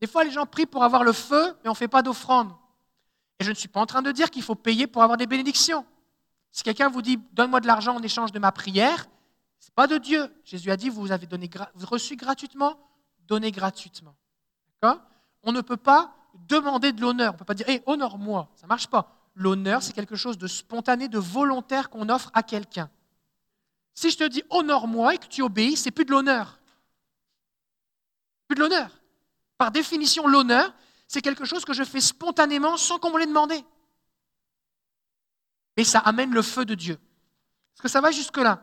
Des 0.00 0.06
fois, 0.06 0.24
les 0.24 0.30
gens 0.30 0.46
prient 0.46 0.66
pour 0.66 0.84
avoir 0.84 1.04
le 1.04 1.12
feu, 1.12 1.56
mais 1.62 1.68
on 1.68 1.72
ne 1.72 1.76
fait 1.76 1.88
pas 1.88 2.02
d'offrande. 2.02 2.52
Et 3.38 3.44
je 3.44 3.50
ne 3.50 3.54
suis 3.54 3.68
pas 3.68 3.80
en 3.80 3.86
train 3.86 4.02
de 4.02 4.12
dire 4.12 4.30
qu'il 4.30 4.42
faut 4.42 4.54
payer 4.54 4.86
pour 4.86 5.02
avoir 5.02 5.16
des 5.16 5.26
bénédictions. 5.26 5.84
Si 6.52 6.62
quelqu'un 6.62 6.88
vous 6.88 7.02
dit 7.02 7.18
donne-moi 7.32 7.60
de 7.60 7.66
l'argent 7.66 7.96
en 7.96 8.02
échange 8.02 8.30
de 8.30 8.38
ma 8.38 8.52
prière, 8.52 9.06
ce 9.58 9.68
n'est 9.68 9.74
pas 9.74 9.86
de 9.86 9.98
Dieu. 9.98 10.32
Jésus 10.44 10.70
a 10.70 10.76
dit 10.76 10.90
vous 10.90 11.12
avez 11.12 11.26
donné, 11.26 11.48
reçu 11.82 12.16
gratuitement, 12.16 12.78
donnez 13.26 13.50
gratuitement. 13.50 14.14
On 15.42 15.50
ne 15.50 15.60
peut 15.60 15.76
pas 15.76 16.14
demander 16.34 16.92
de 16.92 17.00
l'honneur. 17.00 17.30
On 17.30 17.34
ne 17.34 17.38
peut 17.38 17.44
pas 17.44 17.54
dire 17.54 17.66
honore-moi. 17.86 18.48
Ça 18.56 18.66
ne 18.66 18.68
marche 18.68 18.88
pas. 18.88 19.16
L'honneur, 19.34 19.82
c'est 19.82 19.92
quelque 19.92 20.16
chose 20.16 20.38
de 20.38 20.46
spontané, 20.46 21.08
de 21.08 21.18
volontaire 21.18 21.90
qu'on 21.90 22.08
offre 22.08 22.30
à 22.34 22.42
quelqu'un. 22.42 22.90
Si 23.94 24.10
je 24.10 24.18
te 24.18 24.24
dis 24.24 24.42
honore-moi 24.50 25.14
et 25.14 25.18
que 25.18 25.26
tu 25.26 25.42
obéis, 25.42 25.76
c'est 25.76 25.90
plus 25.90 26.04
de 26.04 26.10
l'honneur. 26.10 26.58
Plus 28.48 28.56
de 28.56 28.60
l'honneur. 28.60 28.90
Par 29.58 29.70
définition, 29.70 30.26
l'honneur, 30.26 30.74
c'est 31.06 31.22
quelque 31.22 31.44
chose 31.44 31.64
que 31.64 31.72
je 31.72 31.84
fais 31.84 32.00
spontanément 32.00 32.76
sans 32.76 32.98
qu'on 32.98 33.10
me 33.10 33.18
l'ait 33.18 33.26
demandé. 33.26 33.64
Et 35.76 35.84
ça 35.84 36.00
amène 36.00 36.32
le 36.32 36.42
feu 36.42 36.64
de 36.64 36.74
Dieu. 36.74 36.94
Est-ce 36.94 37.82
que 37.82 37.88
ça 37.88 38.00
va 38.00 38.10
jusque-là? 38.10 38.62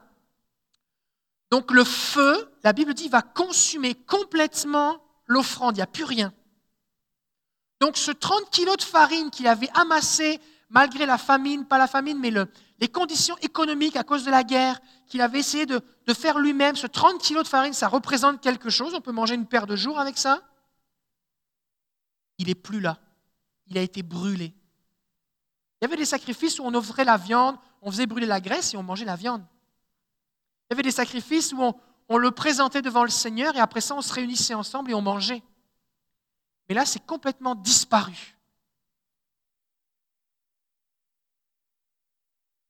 Donc 1.52 1.72
le 1.72 1.84
feu, 1.84 2.54
la 2.64 2.74
Bible 2.74 2.94
dit, 2.94 3.10
va 3.10 3.22
consumer 3.22 3.96
complètement 3.96 5.04
l'offrande, 5.26 5.76
il 5.76 5.80
n'y 5.80 5.84
a 5.84 5.88
plus 5.88 6.04
rien. 6.04 6.34
Donc 7.80 7.98
ce 7.98 8.12
30 8.12 8.50
kilos 8.52 8.78
de 8.78 8.84
farine 8.84 9.30
qu'il 9.32 9.48
avait 9.48 9.70
amassé 9.74 10.40
malgré 10.70 11.06
la 11.06 11.18
famine, 11.18 11.66
pas 11.66 11.78
la 11.78 11.88
famine, 11.88 12.20
mais 12.20 12.30
le- 12.30 12.48
les 12.80 12.88
conditions 12.88 13.36
économiques 13.42 13.96
à 13.96 14.04
cause 14.04 14.24
de 14.24 14.32
la 14.32 14.44
guerre, 14.44 14.80
qu'il 15.08 15.22
avait 15.22 15.40
essayé 15.40 15.66
de, 15.66 15.82
faire 16.14 16.40
lui-même, 16.40 16.76
ce 16.76 16.88
30 16.88 17.22
kilos 17.22 17.44
de 17.44 17.48
farine, 17.50 17.74
ça 17.74 17.88
représente 17.88 18.42
quelque 18.42 18.70
chose, 18.70 18.94
on 18.94 19.02
peut 19.02 19.12
manger 19.12 19.36
une 19.36 19.46
paire 19.48 19.68
de 19.68 19.76
jours 19.76 20.00
avec 20.00 20.18
ça? 20.18 20.42
Il 22.38 22.48
n'est 22.48 22.56
plus 22.56 22.80
là. 22.80 23.00
Il 23.68 23.78
a 23.78 23.82
été 23.82 24.02
brûlé. 24.02 24.54
Il 25.82 25.84
y 25.84 25.86
avait 25.86 25.98
des 25.98 26.06
sacrifices 26.06 26.60
où 26.60 26.64
on 26.64 26.74
offrait 26.74 27.06
la 27.06 27.18
viande, 27.18 27.58
on 27.82 27.92
faisait 27.92 28.06
brûler 28.06 28.26
la 28.26 28.42
graisse 28.42 28.74
et 28.74 28.78
on 28.78 28.84
mangeait 28.84 29.06
la 29.06 29.16
viande. 29.16 29.44
Il 30.70 30.74
y 30.74 30.76
avait 30.76 30.84
des 30.84 30.92
sacrifices 30.92 31.54
où 31.54 31.74
on 32.10 32.18
le 32.18 32.32
présentait 32.32 32.82
devant 32.82 33.04
le 33.04 33.10
Seigneur 33.10 33.56
et 33.56 33.60
après 33.60 33.82
ça, 33.82 33.96
on 33.96 34.02
se 34.02 34.14
réunissait 34.14 34.54
ensemble 34.54 34.92
et 34.92 34.94
on 34.94 35.02
mangeait. 35.02 35.44
Mais 36.70 36.76
là, 36.76 36.86
c'est 36.86 37.04
complètement 37.04 37.56
disparu. 37.56 38.38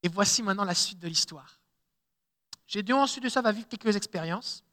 Et 0.02 0.08
voici 0.08 0.42
maintenant 0.42 0.64
la 0.64 0.74
suite 0.74 1.00
de 1.00 1.08
l'histoire. 1.10 1.60
Gédéon, 2.66 3.02
ensuite 3.02 3.26
de 3.26 3.30
ça, 3.30 3.42
va 3.42 3.52
vivre 3.52 3.68
quelques 3.68 3.98
expériences. 3.98 4.64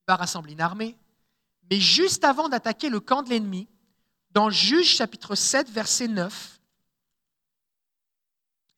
Il 0.00 0.04
va 0.08 0.16
rassembler 0.16 0.54
une 0.54 0.62
armée. 0.62 0.96
Mais 1.70 1.78
juste 1.78 2.24
avant 2.24 2.48
d'attaquer 2.48 2.88
le 2.88 3.00
camp 3.00 3.22
de 3.22 3.28
l'ennemi, 3.28 3.68
dans 4.30 4.48
Juge 4.48 4.88
chapitre 4.88 5.34
7, 5.34 5.68
verset 5.68 6.08
9, 6.08 6.60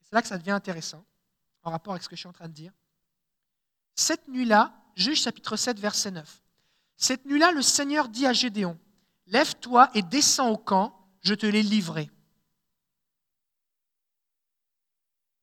c'est 0.03 0.13
là 0.13 0.21
que 0.21 0.27
ça 0.27 0.37
devient 0.37 0.51
intéressant, 0.51 1.05
en 1.63 1.71
rapport 1.71 1.93
avec 1.93 2.03
ce 2.03 2.09
que 2.09 2.17
je 2.17 2.21
suis 2.21 2.27
en 2.27 2.33
train 2.33 2.49
de 2.49 2.53
dire. 2.53 2.73
Cette 3.95 4.27
nuit-là, 4.27 4.73
Juge 4.95 5.21
chapitre 5.21 5.55
7, 5.55 5.79
verset 5.79 6.11
9. 6.11 6.41
Cette 6.97 7.25
nuit-là, 7.25 7.53
le 7.53 7.61
Seigneur 7.61 8.09
dit 8.09 8.25
à 8.25 8.33
Gédéon, 8.33 8.77
Lève-toi 9.31 9.89
et 9.93 10.01
descends 10.01 10.49
au 10.49 10.57
camp, 10.57 10.93
je 11.21 11.33
te 11.33 11.45
l'ai 11.45 11.63
livré. 11.63 12.11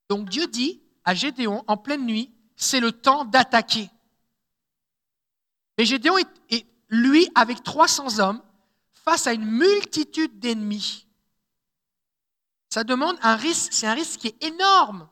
Donc 0.09 0.28
Dieu 0.28 0.47
dit 0.47 0.82
à 1.05 1.15
Gédéon, 1.15 1.65
en 1.66 1.77
pleine 1.77 2.05
nuit, 2.05 2.32
c'est 2.55 2.81
le 2.81 2.93
temps 2.93 3.24
d'attaquer. 3.24 3.90
Et 5.78 5.86
Gédéon 5.86 6.19
est, 6.19 6.28
est, 6.51 6.66
lui, 6.89 7.28
avec 7.35 7.62
300 7.62 8.19
hommes, 8.19 8.43
face 8.93 9.27
à 9.27 9.32
une 9.32 9.44
multitude 9.44 10.39
d'ennemis. 10.39 11.06
Ça 12.69 12.85
demande 12.85 13.16
un 13.23 13.36
risque, 13.36 13.73
c'est 13.73 13.86
un 13.86 13.94
risque 13.94 14.20
qui 14.20 14.28
est 14.28 14.44
énorme. 14.44 15.09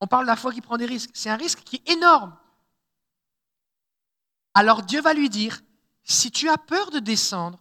On 0.00 0.06
parle 0.06 0.24
de 0.24 0.30
la 0.30 0.36
foi 0.36 0.52
qui 0.52 0.62
prend 0.62 0.78
des 0.78 0.86
risques. 0.86 1.10
C'est 1.12 1.28
un 1.28 1.36
risque 1.36 1.60
qui 1.62 1.76
est 1.76 1.90
énorme. 1.90 2.34
Alors 4.54 4.82
Dieu 4.82 5.02
va 5.02 5.12
lui 5.12 5.28
dire, 5.28 5.60
si 6.02 6.30
tu 6.30 6.48
as 6.48 6.58
peur 6.58 6.90
de 6.90 6.98
descendre, 6.98 7.58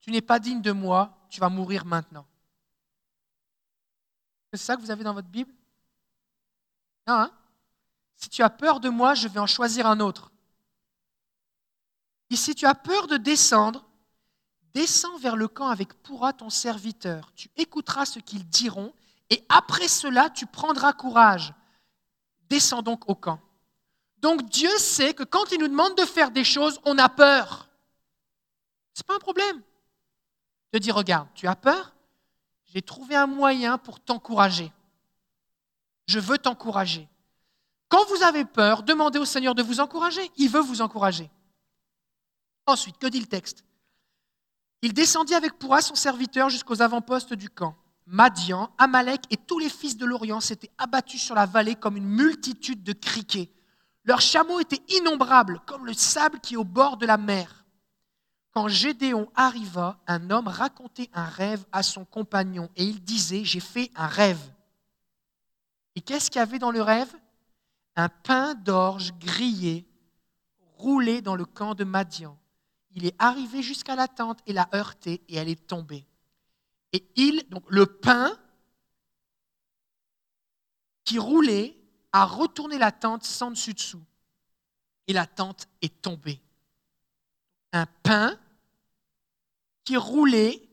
tu 0.00 0.10
n'es 0.10 0.20
pas 0.20 0.38
digne 0.38 0.62
de 0.62 0.72
moi, 0.72 1.18
tu 1.28 1.40
vas 1.40 1.48
mourir 1.48 1.84
maintenant. 1.84 2.26
C'est 4.52 4.58
ça 4.58 4.76
que 4.76 4.80
vous 4.80 4.90
avez 4.90 5.04
dans 5.04 5.14
votre 5.14 5.28
Bible? 5.28 5.52
Hein? 7.06 7.30
Si 8.16 8.28
tu 8.28 8.42
as 8.42 8.50
peur 8.50 8.80
de 8.80 8.88
moi, 8.88 9.14
je 9.14 9.28
vais 9.28 9.40
en 9.40 9.46
choisir 9.46 9.86
un 9.86 10.00
autre. 10.00 10.30
Et 12.30 12.36
si 12.36 12.54
tu 12.54 12.66
as 12.66 12.74
peur 12.74 13.06
de 13.06 13.16
descendre, 13.16 13.86
descends 14.74 15.18
vers 15.18 15.36
le 15.36 15.48
camp 15.48 15.68
avec 15.68 15.94
Pourra 16.02 16.32
ton 16.32 16.50
serviteur. 16.50 17.32
Tu 17.34 17.50
écouteras 17.56 18.06
ce 18.06 18.18
qu'ils 18.18 18.46
diront, 18.48 18.92
et 19.30 19.44
après 19.48 19.88
cela, 19.88 20.30
tu 20.30 20.46
prendras 20.46 20.92
courage. 20.92 21.54
Descends 22.48 22.82
donc 22.82 23.08
au 23.08 23.14
camp. 23.14 23.40
Donc 24.20 24.48
Dieu 24.50 24.76
sait 24.78 25.14
que 25.14 25.22
quand 25.22 25.52
il 25.52 25.60
nous 25.60 25.68
demande 25.68 25.96
de 25.96 26.04
faire 26.04 26.30
des 26.30 26.44
choses, 26.44 26.80
on 26.84 26.98
a 26.98 27.08
peur. 27.08 27.68
Ce 28.94 29.00
n'est 29.00 29.06
pas 29.06 29.16
un 29.16 29.20
problème. 29.20 29.62
De 30.72 30.78
dire, 30.78 30.94
regarde, 30.94 31.28
tu 31.34 31.46
as 31.46 31.56
peur 31.56 31.94
J'ai 32.66 32.82
trouvé 32.82 33.14
un 33.14 33.26
moyen 33.26 33.78
pour 33.78 34.00
t'encourager. 34.00 34.72
Je 36.06 36.18
veux 36.18 36.38
t'encourager. 36.38 37.08
Quand 37.88 38.04
vous 38.06 38.22
avez 38.22 38.44
peur, 38.44 38.82
demandez 38.82 39.18
au 39.18 39.24
Seigneur 39.24 39.54
de 39.54 39.62
vous 39.62 39.80
encourager. 39.80 40.30
Il 40.36 40.50
veut 40.50 40.60
vous 40.60 40.82
encourager. 40.82 41.30
Ensuite, 42.66 42.98
que 42.98 43.06
dit 43.06 43.20
le 43.20 43.26
texte? 43.26 43.64
Il 44.82 44.92
descendit 44.92 45.34
avec 45.34 45.58
Pourra 45.58 45.80
son 45.80 45.94
serviteur 45.94 46.50
jusqu'aux 46.50 46.82
avant-postes 46.82 47.34
du 47.34 47.48
camp. 47.48 47.74
Madian, 48.06 48.70
Amalek 48.78 49.22
et 49.30 49.36
tous 49.36 49.58
les 49.58 49.68
fils 49.68 49.96
de 49.96 50.06
l'Orient 50.06 50.40
s'étaient 50.40 50.70
abattus 50.78 51.22
sur 51.22 51.34
la 51.34 51.46
vallée 51.46 51.74
comme 51.74 51.96
une 51.96 52.08
multitude 52.08 52.82
de 52.82 52.92
criquets. 52.92 53.50
Leurs 54.08 54.22
chameaux 54.22 54.58
étaient 54.58 54.80
innombrables, 54.88 55.60
comme 55.66 55.84
le 55.84 55.92
sable 55.92 56.40
qui 56.40 56.54
est 56.54 56.56
au 56.56 56.64
bord 56.64 56.96
de 56.96 57.04
la 57.04 57.18
mer. 57.18 57.66
Quand 58.52 58.66
Gédéon 58.66 59.30
arriva, 59.34 60.00
un 60.06 60.30
homme 60.30 60.48
racontait 60.48 61.10
un 61.12 61.26
rêve 61.26 61.66
à 61.72 61.82
son 61.82 62.06
compagnon 62.06 62.70
et 62.74 62.84
il 62.84 63.04
disait, 63.04 63.44
j'ai 63.44 63.60
fait 63.60 63.90
un 63.94 64.06
rêve. 64.06 64.40
Et 65.94 66.00
qu'est-ce 66.00 66.30
qu'il 66.30 66.38
y 66.38 66.42
avait 66.42 66.58
dans 66.58 66.70
le 66.70 66.80
rêve? 66.80 67.14
Un 67.96 68.08
pain 68.08 68.54
d'orge 68.54 69.12
grillé, 69.18 69.86
roulé 70.78 71.20
dans 71.20 71.36
le 71.36 71.44
camp 71.44 71.74
de 71.74 71.84
Madian. 71.84 72.38
Il 72.92 73.04
est 73.04 73.14
arrivé 73.18 73.60
jusqu'à 73.60 73.94
la 73.94 74.08
tente 74.08 74.40
et 74.46 74.54
l'a 74.54 74.70
heurté 74.72 75.22
et 75.28 75.36
elle 75.36 75.50
est 75.50 75.66
tombée. 75.66 76.06
Et 76.94 77.06
il, 77.16 77.46
donc 77.50 77.64
le 77.68 77.84
pain 77.84 78.32
qui 81.04 81.18
roulait, 81.18 81.77
a 82.18 82.24
retourné 82.24 82.78
la 82.78 82.90
tente 82.90 83.22
sans 83.22 83.52
dessus-dessous. 83.52 84.02
Et 85.06 85.12
la 85.12 85.24
tente 85.24 85.68
est 85.82 86.02
tombée. 86.02 86.40
Un 87.72 87.86
pain 88.02 88.36
qui 89.84 89.96
roulait, 89.96 90.68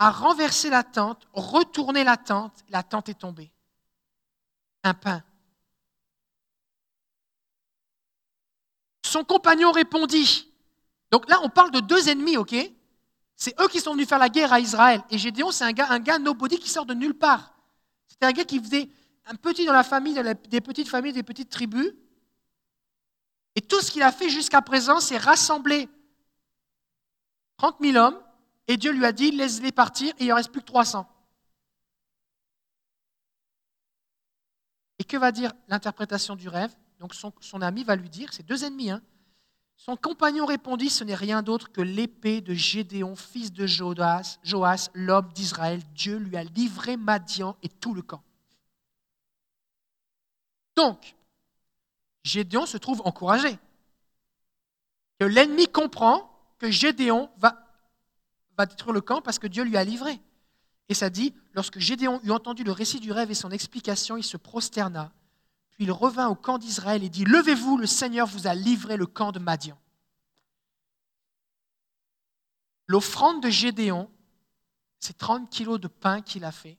a 0.00 0.10
renversé 0.10 0.68
la 0.68 0.82
tente, 0.82 1.28
retourné 1.32 2.02
la 2.02 2.16
tente, 2.16 2.64
la 2.70 2.82
tente 2.82 3.08
est 3.08 3.20
tombée. 3.20 3.52
Un 4.82 4.94
pain. 4.94 5.22
Son 9.06 9.22
compagnon 9.24 9.70
répondit. 9.70 10.52
Donc 11.12 11.28
là, 11.28 11.38
on 11.44 11.50
parle 11.50 11.70
de 11.70 11.80
deux 11.80 12.08
ennemis, 12.08 12.36
ok? 12.36 12.54
C'est 13.36 13.58
eux 13.60 13.68
qui 13.68 13.80
sont 13.80 13.92
venus 13.92 14.08
faire 14.08 14.18
la 14.18 14.28
guerre 14.28 14.52
à 14.52 14.58
Israël. 14.58 15.02
Et 15.10 15.18
Gédéon, 15.18 15.52
c'est 15.52 15.64
un 15.64 15.72
gars, 15.72 15.88
un 15.90 16.00
gars 16.00 16.18
nobody 16.18 16.58
qui 16.58 16.68
sort 16.68 16.84
de 16.84 16.94
nulle 16.94 17.16
part. 17.16 17.54
C'était 18.08 18.26
un 18.26 18.32
gars 18.32 18.44
qui 18.44 18.58
faisait 18.58 18.90
un 19.30 19.36
petit 19.36 19.64
dans 19.64 19.72
la 19.72 19.84
famille, 19.84 20.20
des 20.48 20.60
petites 20.60 20.88
familles, 20.88 21.12
des 21.12 21.22
petites 21.22 21.50
tribus. 21.50 21.92
Et 23.54 23.60
tout 23.60 23.80
ce 23.80 23.90
qu'il 23.92 24.02
a 24.02 24.10
fait 24.10 24.28
jusqu'à 24.28 24.60
présent, 24.60 24.98
c'est 24.98 25.18
rassembler 25.18 25.88
30 27.58 27.76
000 27.80 27.96
hommes. 27.96 28.20
Et 28.66 28.76
Dieu 28.76 28.90
lui 28.90 29.04
a 29.04 29.12
dit, 29.12 29.30
laisse-les 29.30 29.72
partir, 29.72 30.12
et 30.18 30.24
il 30.24 30.28
n'en 30.28 30.36
reste 30.36 30.50
plus 30.50 30.60
que 30.60 30.66
300. 30.66 31.08
Et 34.98 35.04
que 35.04 35.16
va 35.16 35.30
dire 35.30 35.52
l'interprétation 35.68 36.34
du 36.34 36.48
rêve? 36.48 36.74
Donc 36.98 37.14
son, 37.14 37.32
son, 37.40 37.62
ami 37.62 37.84
va 37.84 37.96
lui 37.96 38.10
dire, 38.10 38.32
c'est 38.32 38.42
deux 38.44 38.64
ennemis, 38.64 38.90
hein, 38.90 39.00
son 39.76 39.96
compagnon 39.96 40.44
répondit, 40.44 40.90
ce 40.90 41.04
n'est 41.04 41.14
rien 41.14 41.42
d'autre 41.42 41.72
que 41.72 41.80
l'épée 41.80 42.42
de 42.42 42.52
Gédéon, 42.52 43.16
fils 43.16 43.50
de 43.52 43.66
Joas, 43.66 44.38
Joas 44.42 44.90
l'homme 44.92 45.32
d'Israël. 45.32 45.80
Dieu 45.94 46.18
lui 46.18 46.36
a 46.36 46.44
livré 46.44 46.98
Madian 46.98 47.56
et 47.62 47.68
tout 47.70 47.94
le 47.94 48.02
camp. 48.02 48.22
Donc, 50.80 51.14
Gédéon 52.24 52.64
se 52.64 52.78
trouve 52.78 53.02
encouragé. 53.04 53.58
Que 55.18 55.26
l'ennemi 55.26 55.68
comprend 55.68 56.30
que 56.58 56.70
Gédéon 56.70 57.30
va, 57.36 57.66
détruire 58.66 58.94
le 58.94 59.02
camp 59.02 59.20
parce 59.20 59.38
que 59.38 59.46
Dieu 59.46 59.62
lui 59.62 59.76
a 59.76 59.84
livré. 59.84 60.18
Et 60.88 60.94
ça 60.94 61.10
dit, 61.10 61.34
lorsque 61.52 61.78
Gédéon 61.78 62.20
eut 62.24 62.30
entendu 62.30 62.64
le 62.64 62.72
récit 62.72 62.98
du 62.98 63.12
rêve 63.12 63.30
et 63.30 63.34
son 63.34 63.50
explication, 63.50 64.16
il 64.16 64.24
se 64.24 64.38
prosterna 64.38 65.12
il 65.80 65.90
revint 65.92 66.28
au 66.28 66.34
camp 66.34 66.58
d'Israël 66.58 67.02
et 67.02 67.08
dit, 67.08 67.24
Levez-vous, 67.24 67.78
le 67.78 67.86
Seigneur 67.86 68.26
vous 68.26 68.46
a 68.46 68.54
livré 68.54 68.98
le 68.98 69.06
camp 69.06 69.32
de 69.32 69.38
Madian. 69.38 69.78
L'offrande 72.86 73.42
de 73.42 73.48
Gédéon, 73.48 74.10
ces 74.98 75.14
30 75.14 75.48
kilos 75.48 75.80
de 75.80 75.88
pain 75.88 76.20
qu'il 76.20 76.44
a 76.44 76.52
fait, 76.52 76.76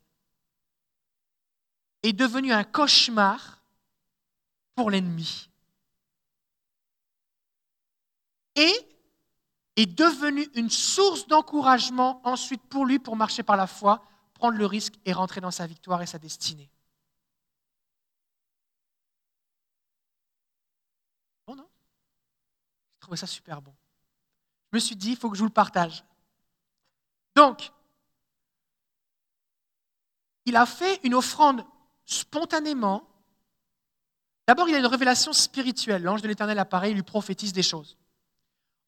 est 2.04 2.14
devenu 2.14 2.54
un 2.54 2.64
cauchemar 2.64 3.61
pour 4.76 4.90
l'ennemi. 4.92 5.50
Et 8.56 8.74
est 9.78 9.86
devenu 9.86 10.48
une 10.56 10.70
source 10.70 11.28
d'encouragement 11.28 12.22
ensuite 12.26 12.62
pour 12.64 12.86
lui 12.86 13.00
pour 13.00 13.16
marcher 13.16 13.44
par 13.44 13.58
la 13.58 13.68
foi, 13.68 14.06
prendre 14.34 14.58
le 14.58 14.66
risque 14.66 14.96
et 15.06 15.14
rentrer 15.14 15.42
dans 15.42 15.52
sa 15.52 15.66
victoire 15.66 16.02
et 16.02 16.06
sa 16.06 16.20
destinée. 16.20 16.70
Je 23.02 23.06
trouvais 23.06 23.18
ça 23.18 23.26
super 23.26 23.64
bon. 23.64 23.74
Je 24.72 24.78
me 24.78 24.80
suis 24.80 24.96
dit, 24.96 25.10
il 25.10 25.18
faut 25.18 25.32
que 25.32 25.36
je 25.36 25.42
vous 25.42 25.48
le 25.48 25.54
partage. 25.54 26.06
Donc, 27.36 27.72
il 30.46 30.56
a 30.56 30.68
fait 30.68 31.00
une 31.04 31.16
offrande 31.16 31.66
spontanément. 32.06 33.11
D'abord, 34.52 34.68
il 34.68 34.76
a 34.76 34.80
une 34.80 34.86
révélation 34.86 35.32
spirituelle. 35.32 36.04
L'ange 36.04 36.22
de 36.22 36.28
l'Éternel 36.28 36.60
apparaît, 36.60 36.92
il 36.92 36.96
lui 36.96 37.04
prophétise 37.04 37.54
des 37.54 37.64
choses. 37.64 37.96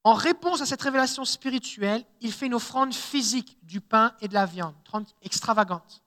En 0.02 0.12
réponse 0.12 0.60
à 0.60 0.66
cette 0.66 0.82
révélation 0.82 1.24
spirituelle, 1.24 2.04
il 2.20 2.34
fait 2.34 2.44
une 2.44 2.52
offrande 2.52 2.92
physique 2.92 3.56
du 3.62 3.80
pain 3.80 4.14
et 4.20 4.28
de 4.28 4.34
la 4.34 4.44
viande, 4.44 4.74
extravagante. 5.22 6.02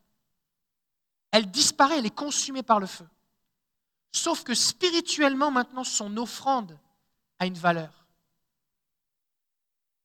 Elle 1.32 1.50
disparaît, 1.50 1.98
elle 1.98 2.06
est 2.06 2.12
consumée 2.12 2.62
par 2.62 2.80
le 2.80 2.86
feu. 2.86 3.08
Sauf 4.12 4.44
que 4.44 4.54
spirituellement, 4.54 5.50
maintenant, 5.50 5.84
son 5.84 6.18
offrande 6.18 6.78
a 7.40 7.48
une 7.48 7.58
valeur. 7.58 8.06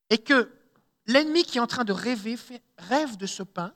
Et 0.09 0.17
que 0.17 0.51
l'ennemi 1.05 1.45
qui 1.45 1.59
est 1.59 1.61
en 1.61 1.67
train 1.67 1.85
de 1.85 1.93
rêver 1.93 2.39
rêve 2.79 3.19
de 3.19 3.27
ce 3.27 3.43
pain 3.43 3.75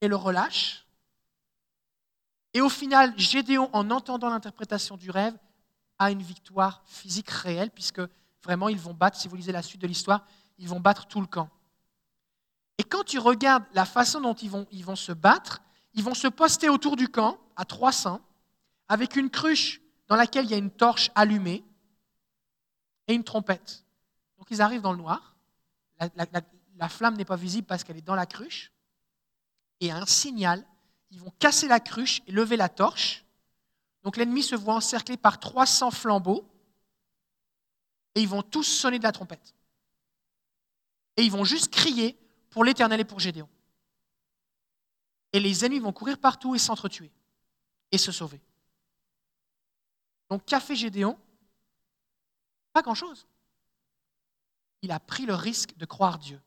et 0.00 0.06
le 0.06 0.14
relâche. 0.14 0.81
Et 2.54 2.60
au 2.60 2.68
final, 2.68 3.14
Gédéon, 3.18 3.70
en 3.72 3.90
entendant 3.90 4.30
l'interprétation 4.30 4.96
du 4.96 5.10
rêve, 5.10 5.36
a 5.98 6.10
une 6.10 6.22
victoire 6.22 6.82
physique 6.86 7.30
réelle, 7.30 7.70
puisque 7.70 8.02
vraiment, 8.42 8.68
ils 8.68 8.78
vont 8.78 8.94
battre, 8.94 9.18
si 9.18 9.28
vous 9.28 9.36
lisez 9.36 9.52
la 9.52 9.62
suite 9.62 9.80
de 9.80 9.86
l'histoire, 9.86 10.26
ils 10.58 10.68
vont 10.68 10.80
battre 10.80 11.06
tout 11.06 11.20
le 11.20 11.26
camp. 11.26 11.48
Et 12.78 12.84
quand 12.84 13.04
tu 13.04 13.18
regardes 13.18 13.64
la 13.74 13.84
façon 13.84 14.20
dont 14.20 14.34
ils 14.34 14.50
vont, 14.50 14.66
ils 14.70 14.84
vont 14.84 14.96
se 14.96 15.12
battre, 15.12 15.62
ils 15.94 16.02
vont 16.02 16.14
se 16.14 16.28
poster 16.28 16.68
autour 16.68 16.96
du 16.96 17.08
camp, 17.08 17.38
à 17.56 17.64
300, 17.64 18.20
avec 18.88 19.16
une 19.16 19.30
cruche 19.30 19.80
dans 20.08 20.16
laquelle 20.16 20.44
il 20.46 20.50
y 20.50 20.54
a 20.54 20.58
une 20.58 20.70
torche 20.70 21.10
allumée, 21.14 21.64
et 23.08 23.14
une 23.14 23.24
trompette. 23.24 23.84
Donc 24.38 24.48
ils 24.50 24.60
arrivent 24.60 24.80
dans 24.80 24.92
le 24.92 24.98
noir, 24.98 25.36
la, 25.98 26.88
flamme 26.88 27.16
n'est 27.16 27.24
pas 27.24 27.36
visible 27.36 27.66
parce 27.66 27.84
qu'elle 27.84 27.96
est 27.96 28.02
dans 28.02 28.14
la 28.14 28.26
cruche, 28.26 28.72
et 29.80 29.90
un 29.90 30.06
signal, 30.06 30.64
ils 31.12 31.20
vont 31.20 31.32
casser 31.38 31.68
la 31.68 31.78
cruche 31.78 32.22
et 32.26 32.32
lever 32.32 32.56
la 32.56 32.68
torche. 32.68 33.24
Donc 34.02 34.16
l'ennemi 34.16 34.42
se 34.42 34.56
voit 34.56 34.74
encerclé 34.74 35.16
par 35.16 35.38
300 35.38 35.90
flambeaux, 35.90 36.48
et 38.14 38.20
ils 38.20 38.28
vont 38.28 38.42
tous 38.42 38.64
sonner 38.64 38.98
de 38.98 39.04
la 39.04 39.12
trompette. 39.12 39.54
Et 41.16 41.22
ils 41.22 41.30
vont 41.30 41.44
juste 41.44 41.72
crier 41.72 42.18
pour 42.50 42.64
l'Éternel 42.64 43.00
et 43.00 43.04
pour 43.04 43.20
Gédéon. 43.20 43.48
Et 45.32 45.40
les 45.40 45.64
ennemis 45.64 45.78
vont 45.78 45.92
courir 45.92 46.18
partout 46.18 46.54
et 46.54 46.58
s'entretuer 46.58 47.10
et 47.90 47.98
se 47.98 48.12
sauver. 48.12 48.40
Donc 50.30 50.44
qu'a 50.44 50.60
fait 50.60 50.76
Gédéon? 50.76 51.18
Pas 52.72 52.82
grand-chose. 52.82 53.26
Il 54.80 54.90
a 54.90 54.98
pris 54.98 55.26
le 55.26 55.34
risque 55.34 55.76
de 55.76 55.84
croire 55.84 56.18
Dieu. 56.18 56.40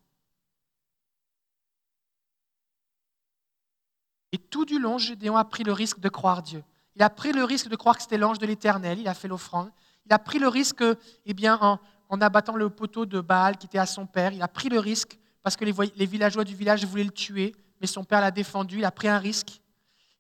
Et 4.35 4.37
tout 4.37 4.65
du 4.65 4.79
long, 4.79 4.97
Gédéon 4.97 5.37
a 5.37 5.45
pris 5.45 5.63
le 5.63 5.71
risque 5.71 6.01
de 6.01 6.09
croire 6.09 6.41
Dieu. 6.41 6.61
Il 6.97 7.03
a 7.03 7.09
pris 7.09 7.31
le 7.31 7.45
risque 7.45 7.69
de 7.69 7.77
croire 7.77 7.95
que 7.95 8.01
c'était 8.01 8.17
l'ange 8.17 8.37
de 8.37 8.45
l'Éternel. 8.45 8.99
Il 8.99 9.07
a 9.07 9.13
fait 9.13 9.29
l'offrande. 9.29 9.71
Il 10.05 10.11
a 10.11 10.19
pris 10.19 10.39
le 10.39 10.49
risque, 10.49 10.83
eh 11.25 11.33
bien, 11.33 11.57
en, 11.61 11.79
en, 12.09 12.19
abattant 12.19 12.57
le 12.57 12.69
poteau 12.69 13.05
de 13.05 13.21
Baal 13.21 13.55
qui 13.57 13.67
était 13.67 13.77
à 13.77 13.85
son 13.85 14.05
père. 14.05 14.33
Il 14.33 14.41
a 14.41 14.49
pris 14.49 14.67
le 14.67 14.77
risque 14.77 15.17
parce 15.41 15.55
que 15.55 15.63
les, 15.63 16.05
villageois 16.05 16.43
du 16.43 16.53
village 16.53 16.83
voulaient 16.83 17.05
le 17.05 17.11
tuer 17.11 17.55
mais 17.79 17.87
son 17.87 18.03
père 18.03 18.19
l'a 18.19 18.31
défendu, 18.31 18.79
il 18.79 18.85
a 18.85 18.91
pris 18.91 19.07
un 19.07 19.19
risque. 19.19 19.61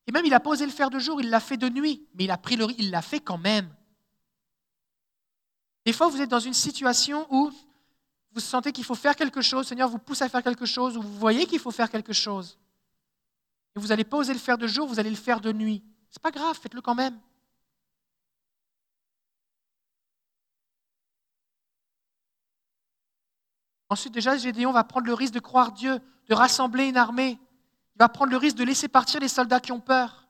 Et 0.07 0.11
même, 0.11 0.23
il 0.25 0.29
n'a 0.29 0.39
pas 0.39 0.51
osé 0.51 0.65
le 0.65 0.71
faire 0.71 0.89
de 0.89 0.99
jour, 0.99 1.19
il 1.19 1.29
l'a 1.29 1.41
fait 1.41 1.57
de 1.57 1.67
nuit, 1.67 2.07
mais 2.13 2.23
il 2.25 2.31
a 2.31 2.37
pris 2.37 2.55
le 2.55 2.67
il 2.77 2.91
l'a 2.91 3.01
fait 3.01 3.19
quand 3.19 3.37
même. 3.37 3.69
Des 5.85 5.93
fois, 5.93 6.07
vous 6.07 6.21
êtes 6.21 6.29
dans 6.29 6.39
une 6.39 6.53
situation 6.53 7.27
où 7.29 7.51
vous 8.31 8.39
sentez 8.39 8.71
qu'il 8.71 8.83
faut 8.83 8.95
faire 8.95 9.15
quelque 9.15 9.41
chose, 9.41 9.65
le 9.65 9.69
Seigneur 9.69 9.89
vous 9.89 9.97
pousse 9.97 10.21
à 10.21 10.29
faire 10.29 10.43
quelque 10.43 10.65
chose, 10.65 10.97
ou 10.97 11.01
vous 11.01 11.17
voyez 11.19 11.45
qu'il 11.45 11.59
faut 11.59 11.71
faire 11.71 11.89
quelque 11.89 12.13
chose. 12.13 12.57
Et 13.75 13.79
vous 13.79 13.87
n'allez 13.87 14.05
pas 14.05 14.17
oser 14.17 14.33
le 14.33 14.39
faire 14.39 14.57
de 14.57 14.67
jour, 14.67 14.87
vous 14.87 14.99
allez 14.99 15.09
le 15.09 15.15
faire 15.15 15.41
de 15.41 15.51
nuit. 15.51 15.83
C'est 16.09 16.21
pas 16.21 16.31
grave, 16.31 16.57
faites-le 16.57 16.81
quand 16.81 16.95
même. 16.95 17.19
Ensuite, 23.89 24.13
déjà, 24.13 24.37
Gédéon 24.37 24.71
va 24.71 24.83
prendre 24.83 25.05
le 25.05 25.13
risque 25.13 25.33
de 25.33 25.39
croire 25.39 25.71
Dieu, 25.71 25.99
de 26.27 26.33
rassembler 26.33 26.87
une 26.87 26.97
armée. 26.97 27.39
Il 27.95 27.99
va 27.99 28.09
prendre 28.09 28.31
le 28.31 28.37
risque 28.37 28.57
de 28.57 28.63
laisser 28.63 28.87
partir 28.87 29.19
les 29.19 29.27
soldats 29.27 29.59
qui 29.59 29.71
ont 29.71 29.79
peur. 29.79 30.27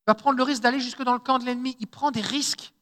Il 0.00 0.04
va 0.08 0.14
prendre 0.14 0.36
le 0.36 0.42
risque 0.42 0.62
d'aller 0.62 0.80
jusque 0.80 1.02
dans 1.02 1.12
le 1.12 1.20
camp 1.20 1.38
de 1.38 1.44
l'ennemi. 1.44 1.76
Il 1.78 1.86
prend 1.86 2.10
des 2.10 2.20
risques. 2.20 2.72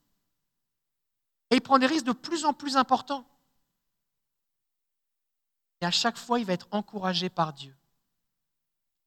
Et 1.50 1.56
il 1.56 1.60
prend 1.60 1.78
des 1.78 1.86
risques 1.86 2.06
de 2.06 2.12
plus 2.12 2.44
en 2.44 2.54
plus 2.54 2.76
importants. 2.76 3.26
Et 5.80 5.86
à 5.86 5.90
chaque 5.90 6.16
fois, 6.16 6.38
il 6.38 6.46
va 6.46 6.52
être 6.52 6.68
encouragé 6.70 7.28
par 7.28 7.52
Dieu. 7.52 7.76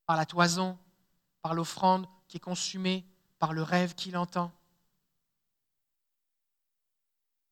Par 0.06 0.18
la 0.18 0.26
toison, 0.26 0.78
par 1.42 1.54
l'offrande 1.54 2.08
qui 2.28 2.38
est 2.38 2.40
consumée, 2.40 3.06
par 3.40 3.54
le 3.54 3.64
rêve 3.64 3.96
qu'il 3.96 4.18
entend. 4.18 4.52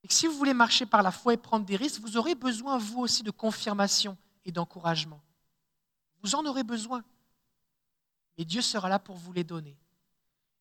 Et 0.03 0.11
si 0.11 0.27
vous 0.27 0.33
voulez 0.33 0.53
marcher 0.53 0.85
par 0.85 1.03
la 1.03 1.11
foi 1.11 1.33
et 1.33 1.37
prendre 1.37 1.65
des 1.65 1.75
risques, 1.75 2.01
vous 2.01 2.17
aurez 2.17 2.35
besoin, 2.35 2.77
vous 2.77 2.99
aussi, 3.01 3.23
de 3.23 3.31
confirmation 3.31 4.17
et 4.45 4.51
d'encouragement. 4.51 5.21
Vous 6.23 6.35
en 6.35 6.45
aurez 6.45 6.63
besoin. 6.63 7.03
Mais 8.37 8.45
Dieu 8.45 8.61
sera 8.61 8.89
là 8.89 8.99
pour 8.99 9.15
vous 9.17 9.33
les 9.33 9.43
donner. 9.43 9.77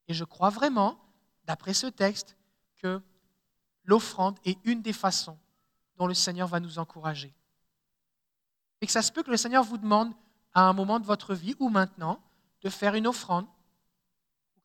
Et 0.08 0.14
je 0.14 0.24
crois 0.24 0.50
vraiment, 0.50 0.98
d'après 1.44 1.74
ce 1.74 1.86
texte, 1.86 2.36
que 2.76 3.00
l'offrande 3.84 4.38
est 4.44 4.58
une 4.64 4.82
des 4.82 4.92
façons 4.92 5.38
dont 5.96 6.06
le 6.06 6.14
Seigneur 6.14 6.48
va 6.48 6.60
nous 6.60 6.78
encourager. 6.78 7.32
Et 8.80 8.86
que 8.86 8.92
ça 8.92 9.02
se 9.02 9.12
peut 9.12 9.22
que 9.22 9.30
le 9.30 9.36
Seigneur 9.36 9.62
vous 9.62 9.78
demande 9.78 10.12
à 10.54 10.62
un 10.62 10.72
moment 10.72 11.00
de 11.00 11.06
votre 11.06 11.34
vie 11.34 11.54
ou 11.58 11.68
maintenant 11.68 12.22
de 12.62 12.68
faire 12.68 12.94
une 12.94 13.06
offrande, 13.06 13.46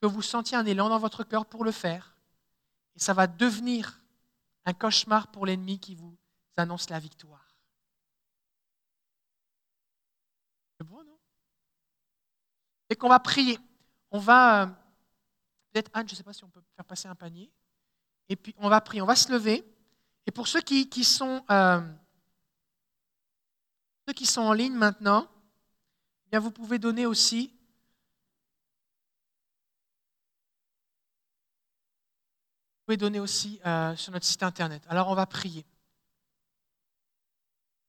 que 0.02 0.08
vous 0.08 0.22
sentiez 0.22 0.58
un 0.58 0.66
élan 0.66 0.90
dans 0.90 1.00
votre 1.00 1.24
cœur 1.24 1.46
pour 1.46 1.64
le 1.64 1.72
faire. 1.72 2.16
Et 2.96 3.00
ça 3.00 3.14
va 3.14 3.28
devenir 3.28 4.02
un 4.66 4.74
cauchemar 4.74 5.28
pour 5.32 5.46
l'ennemi 5.46 5.80
qui 5.80 5.96
vous 5.96 6.18
annonce 6.58 6.90
la 6.90 7.00
victoire. 7.00 7.56
C'est 10.78 10.86
bon, 10.86 11.04
non? 11.04 11.18
Et 12.90 12.96
qu'on 12.96 13.10
va 13.10 13.20
prier. 13.20 13.60
On 14.12 14.20
va, 14.20 14.64
euh, 14.64 14.68
peut-être 15.72 15.92
Anne, 15.94 16.08
je 16.08 16.14
ne 16.14 16.18
sais 16.18 16.24
pas 16.24 16.34
si 16.34 16.44
on 16.44 16.50
peut 16.50 16.62
faire 16.76 16.86
passer 16.86 17.08
un 17.08 17.16
panier. 17.16 17.52
Et 18.30 18.36
puis 18.36 18.56
on 18.58 18.70
va 18.70 18.82
prier, 18.82 19.02
on 19.02 19.06
va 19.06 19.16
se 19.16 19.32
lever. 19.32 19.64
Et 20.26 20.32
pour 20.32 20.48
ceux 20.48 20.62
qui, 20.62 20.90
qui 20.90 21.04
sont, 21.04 21.44
euh, 21.50 21.82
ceux 24.08 24.14
qui 24.14 24.26
sont 24.26 24.42
en 24.42 24.54
ligne 24.54 24.76
maintenant, 24.76 25.28
bien 26.32 26.40
vous 26.40 26.52
pouvez 26.52 26.80
donner 26.80 27.06
aussi. 27.06 27.54
Vous 32.78 32.86
pouvez 32.86 32.98
donner 32.98 33.20
aussi 33.20 33.60
euh, 33.66 33.95
sur 33.95 34.12
notre 34.12 34.26
site 34.26 34.44
internet. 34.44 34.84
Alors 34.88 35.10
on 35.10 35.16
va 35.16 35.26
prier. 35.26 35.66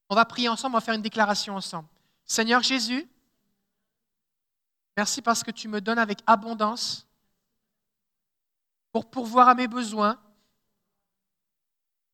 On 0.09 0.15
va 0.15 0.25
prier 0.25 0.49
ensemble, 0.49 0.75
on 0.75 0.79
va 0.79 0.85
faire 0.85 0.95
une 0.95 1.03
déclaration 1.03 1.57
ensemble. 1.57 1.89
Seigneur 2.25 2.63
Jésus, 2.63 3.09
merci 4.97 5.21
parce 5.21 5.43
que 5.43 5.51
tu 5.51 5.69
me 5.69 5.81
donnes 5.81 5.99
avec 5.99 6.21
abondance 6.27 7.07
pour 8.93 9.11
pourvoir 9.11 9.49
à 9.49 9.55
mes 9.55 9.69
besoins 9.69 10.19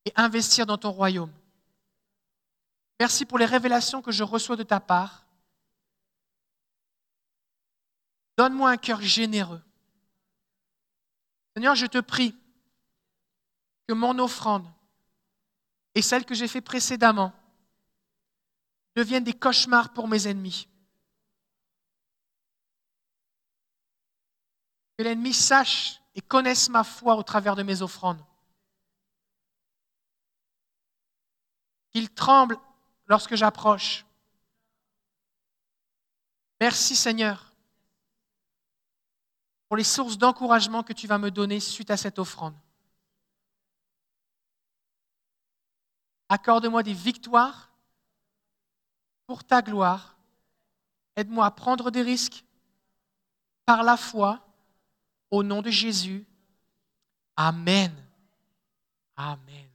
et 0.05 0.13
investir 0.17 0.67
dans 0.67 0.79
ton 0.79 0.91
royaume. 0.91 1.33
Merci 2.99 3.25
pour 3.25 3.39
les 3.39 3.47
révélations 3.47 4.03
que 4.03 4.13
je 4.13 4.23
reçois 4.23 4.57
de 4.57 4.63
ta 4.63 4.81
part. 4.81 5.22
Donne-moi 8.37 8.71
un 8.71 8.77
cœur 8.77 9.01
généreux. 9.01 9.63
Seigneur, 11.55 11.75
je 11.75 11.87
te 11.87 11.99
prie 11.99 12.35
que 13.87 13.93
mon 13.93 14.19
offrande 14.19 14.67
et 15.95 16.03
celle 16.03 16.25
que 16.25 16.35
j'ai 16.35 16.49
fait 16.49 16.63
précédemment 16.63 17.33
deviennent 18.97 19.25
des 19.25 19.35
cauchemars 19.35 19.93
pour 19.93 20.09
mes 20.09 20.27
ennemis. 20.29 20.69
Que 24.97 25.05
l'ennemi 25.05 25.35
sache 25.35 26.01
et 26.15 26.21
connaisse 26.21 26.69
ma 26.69 26.85
foi 26.85 27.17
au 27.17 27.23
travers 27.23 27.57
de 27.57 27.63
mes 27.63 27.83
offrandes. 27.83 28.25
Qu'il 31.91 32.09
tremble 32.11 32.59
lorsque 33.07 33.35
j'approche. 33.35 34.07
Merci 36.61 36.97
Seigneur 36.97 37.52
pour 39.73 39.79
les 39.79 39.85
sources 39.85 40.19
d'encouragement 40.19 40.83
que 40.83 40.93
tu 40.93 41.07
vas 41.07 41.17
me 41.17 41.31
donner 41.31 41.59
suite 41.59 41.91
à 41.91 41.97
cette 41.97 42.19
offrande. 42.19 42.53
Accorde-moi 46.29 46.83
des 46.83 46.93
victoires 46.93 47.71
pour 49.27 49.45
ta 49.45 49.63
gloire. 49.63 50.19
Aide-moi 51.17 51.47
à 51.47 51.51
prendre 51.51 51.91
des 51.91 52.03
risques 52.03 52.45
par 53.65 53.83
la 53.83 53.97
foi 53.97 54.47
au 55.31 55.43
nom 55.43 55.63
de 55.63 55.71
Jésus. 55.71 56.27
Amen. 57.35 57.95
Amen. 59.17 59.71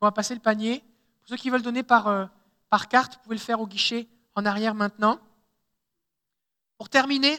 On 0.00 0.06
va 0.06 0.10
passer 0.10 0.34
le 0.34 0.40
panier. 0.40 0.80
Pour 1.20 1.28
ceux 1.28 1.36
qui 1.36 1.50
veulent 1.50 1.62
donner 1.62 1.84
par, 1.84 2.08
euh, 2.08 2.26
par 2.68 2.88
carte, 2.88 3.14
vous 3.14 3.20
pouvez 3.20 3.36
le 3.36 3.40
faire 3.40 3.60
au 3.60 3.68
guichet 3.68 4.08
en 4.34 4.44
arrière 4.44 4.74
maintenant. 4.74 5.20
Pour 6.78 6.88
terminer, 6.88 7.38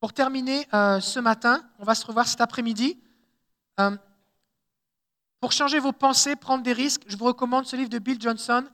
pour 0.00 0.12
terminer 0.12 0.66
euh, 0.72 1.00
ce 1.00 1.18
matin, 1.18 1.68
on 1.78 1.84
va 1.84 1.94
se 1.94 2.06
revoir 2.06 2.28
cet 2.28 2.40
après-midi. 2.40 2.98
Euh, 3.80 3.96
pour 5.40 5.52
changer 5.52 5.78
vos 5.78 5.92
pensées, 5.92 6.36
prendre 6.36 6.62
des 6.62 6.72
risques, 6.72 7.02
je 7.06 7.16
vous 7.16 7.24
recommande 7.24 7.66
ce 7.66 7.76
livre 7.76 7.90
de 7.90 7.98
Bill 7.98 8.20
Johnson, 8.20 8.64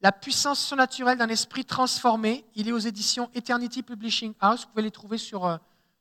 La 0.00 0.10
puissance 0.10 0.58
surnaturelle 0.58 1.18
d'un 1.18 1.28
esprit 1.28 1.64
transformé. 1.64 2.44
Il 2.56 2.68
est 2.68 2.72
aux 2.72 2.78
éditions 2.78 3.30
Eternity 3.34 3.82
Publishing 3.82 4.34
House. 4.40 4.62
Vous 4.62 4.70
pouvez 4.70 4.82
les 4.82 4.90
trouver 4.90 5.18
sur 5.18 5.46
euh, 5.46 5.56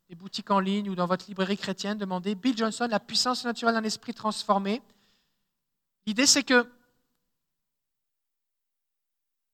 des 0.10 0.16
boutiques 0.16 0.50
en 0.50 0.60
ligne 0.60 0.90
ou 0.90 0.96
dans 0.96 1.06
votre 1.06 1.26
librairie 1.28 1.58
chrétienne. 1.58 1.98
Demandez 1.98 2.34
Bill 2.34 2.58
Johnson, 2.58 2.88
La 2.90 3.00
puissance 3.00 3.40
surnaturelle 3.40 3.76
d'un 3.76 3.84
esprit 3.84 4.14
transformé. 4.14 4.82
L'idée, 6.08 6.26
c'est 6.26 6.44
que 6.44 6.68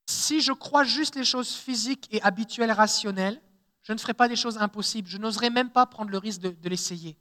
si 0.09 0.39
je 0.39 0.53
crois 0.53 0.85
juste 0.85 1.15
les 1.15 1.25
choses 1.25 1.53
physiques 1.53 2.07
et 2.11 2.21
habituelles, 2.21 2.71
rationnelles, 2.71 3.41
je 3.87 3.93
ne 3.93 3.97
ferai 3.99 4.13
pas 4.13 4.27
des 4.27 4.35
choses 4.35 4.57
impossibles. 4.57 5.07
Je 5.07 5.17
n'oserais 5.17 5.49
même 5.49 5.69
pas 5.69 5.85
prendre 5.85 6.11
le 6.11 6.17
risque 6.17 6.41
de, 6.41 6.69
l'essayer. 6.69 7.17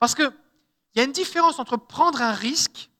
Parce 0.00 0.16
qu'il 0.16 0.32
y 0.96 1.00
a 1.00 1.04
une 1.04 1.12
différence 1.12 1.60
entre 1.60 1.76
prendre 1.76 2.20
un 2.20 2.32
risque 2.32 2.90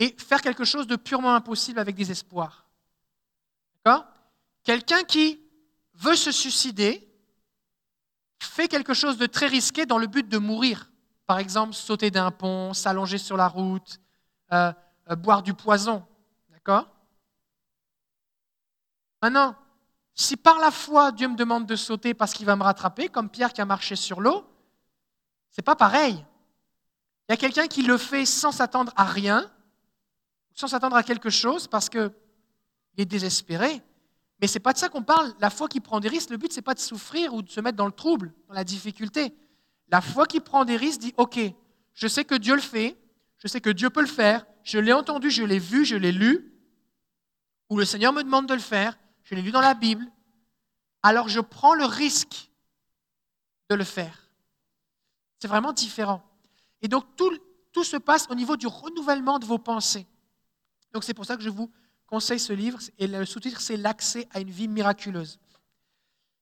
et 0.00 0.12
faire 0.18 0.42
quelque 0.42 0.64
chose 0.64 0.88
de 0.88 0.96
purement 0.96 1.36
impossible 1.36 1.78
avec 1.78 1.94
des 1.94 2.10
espoirs. 2.10 2.66
Quelqu'un 4.64 5.04
qui 5.04 5.40
veut 5.92 6.16
se 6.16 6.32
suicider 6.32 7.06
fait 8.40 8.66
quelque 8.66 8.94
chose 8.94 9.16
de 9.16 9.26
très 9.26 9.46
risqué 9.46 9.86
dans 9.86 9.98
le 9.98 10.08
but 10.08 10.28
de 10.28 10.38
mourir. 10.38 10.90
Par 11.26 11.38
exemple, 11.38 11.74
sauter 11.74 12.10
d'un 12.10 12.32
pont, 12.32 12.72
s'allonger 12.72 13.18
sur 13.18 13.36
la 13.36 13.46
route, 13.46 14.00
euh, 14.52 14.72
euh, 15.10 15.16
boire 15.16 15.42
du 15.42 15.54
poison. 15.54 16.04
D'accord? 16.50 16.88
Maintenant, 19.22 19.54
si 20.14 20.36
par 20.36 20.58
la 20.58 20.70
foi 20.70 21.12
Dieu 21.12 21.28
me 21.28 21.36
demande 21.36 21.66
de 21.66 21.76
sauter 21.76 22.14
parce 22.14 22.32
qu'il 22.32 22.46
va 22.46 22.56
me 22.56 22.62
rattraper, 22.62 23.08
comme 23.08 23.28
Pierre 23.28 23.52
qui 23.52 23.60
a 23.60 23.64
marché 23.64 23.96
sur 23.96 24.20
l'eau, 24.20 24.44
c'est 25.50 25.62
pas 25.62 25.76
pareil. 25.76 26.24
Il 27.28 27.32
y 27.32 27.34
a 27.34 27.36
quelqu'un 27.36 27.66
qui 27.66 27.82
le 27.82 27.96
fait 27.96 28.26
sans 28.26 28.52
s'attendre 28.52 28.92
à 28.96 29.04
rien, 29.04 29.50
sans 30.54 30.68
s'attendre 30.68 30.96
à 30.96 31.02
quelque 31.02 31.30
chose 31.30 31.66
parce 31.66 31.88
qu'il 31.88 32.10
est 32.98 33.06
désespéré. 33.06 33.82
Mais 34.40 34.46
ce 34.46 34.54
n'est 34.54 34.62
pas 34.62 34.72
de 34.72 34.78
ça 34.78 34.88
qu'on 34.88 35.02
parle. 35.02 35.32
La 35.40 35.50
foi 35.50 35.68
qui 35.68 35.80
prend 35.80 36.00
des 36.00 36.08
risques, 36.08 36.30
le 36.30 36.36
but, 36.36 36.52
ce 36.52 36.58
n'est 36.58 36.62
pas 36.62 36.74
de 36.74 36.80
souffrir 36.80 37.34
ou 37.34 37.42
de 37.42 37.50
se 37.50 37.60
mettre 37.60 37.76
dans 37.76 37.86
le 37.86 37.92
trouble, 37.92 38.32
dans 38.48 38.54
la 38.54 38.64
difficulté. 38.64 39.34
La 39.88 40.00
foi 40.00 40.26
qui 40.26 40.40
prend 40.40 40.64
des 40.64 40.76
risques 40.76 41.00
dit, 41.00 41.14
OK, 41.16 41.38
je 41.94 42.08
sais 42.08 42.24
que 42.24 42.34
Dieu 42.34 42.54
le 42.54 42.60
fait, 42.60 42.96
je 43.38 43.48
sais 43.48 43.60
que 43.60 43.70
Dieu 43.70 43.90
peut 43.90 44.00
le 44.00 44.06
faire, 44.06 44.46
je 44.62 44.78
l'ai 44.78 44.92
entendu, 44.92 45.30
je 45.30 45.44
l'ai 45.44 45.58
vu, 45.58 45.84
je 45.84 45.96
l'ai 45.96 46.12
lu, 46.12 46.52
ou 47.70 47.78
le 47.78 47.84
Seigneur 47.84 48.12
me 48.12 48.22
demande 48.22 48.46
de 48.46 48.54
le 48.54 48.60
faire, 48.60 48.98
je 49.24 49.34
l'ai 49.34 49.42
lu 49.42 49.50
dans 49.50 49.60
la 49.60 49.74
Bible, 49.74 50.06
alors 51.02 51.28
je 51.28 51.40
prends 51.40 51.74
le 51.74 51.84
risque 51.84 52.50
de 53.68 53.74
le 53.74 53.84
faire. 53.84 54.30
C'est 55.38 55.48
vraiment 55.48 55.72
différent. 55.72 56.22
Et 56.82 56.88
donc 56.88 57.04
tout, 57.16 57.30
se 57.82 57.96
passe 57.96 58.28
au 58.30 58.34
niveau 58.34 58.56
du 58.56 58.66
renouvellement 58.66 59.38
de 59.38 59.44
vos 59.44 59.58
pensées. 59.58 60.06
Donc 60.92 61.02
c'est 61.02 61.14
pour 61.14 61.24
ça 61.24 61.36
que 61.36 61.42
je 61.42 61.50
vous 61.50 61.70
conseille 62.06 62.38
ce 62.38 62.52
livre 62.52 62.78
et 62.98 63.06
le 63.08 63.24
sous-titre 63.24 63.60
c'est 63.60 63.76
L'accès 63.76 64.28
à 64.30 64.40
une 64.40 64.50
vie 64.50 64.68
miraculeuse. 64.68 65.40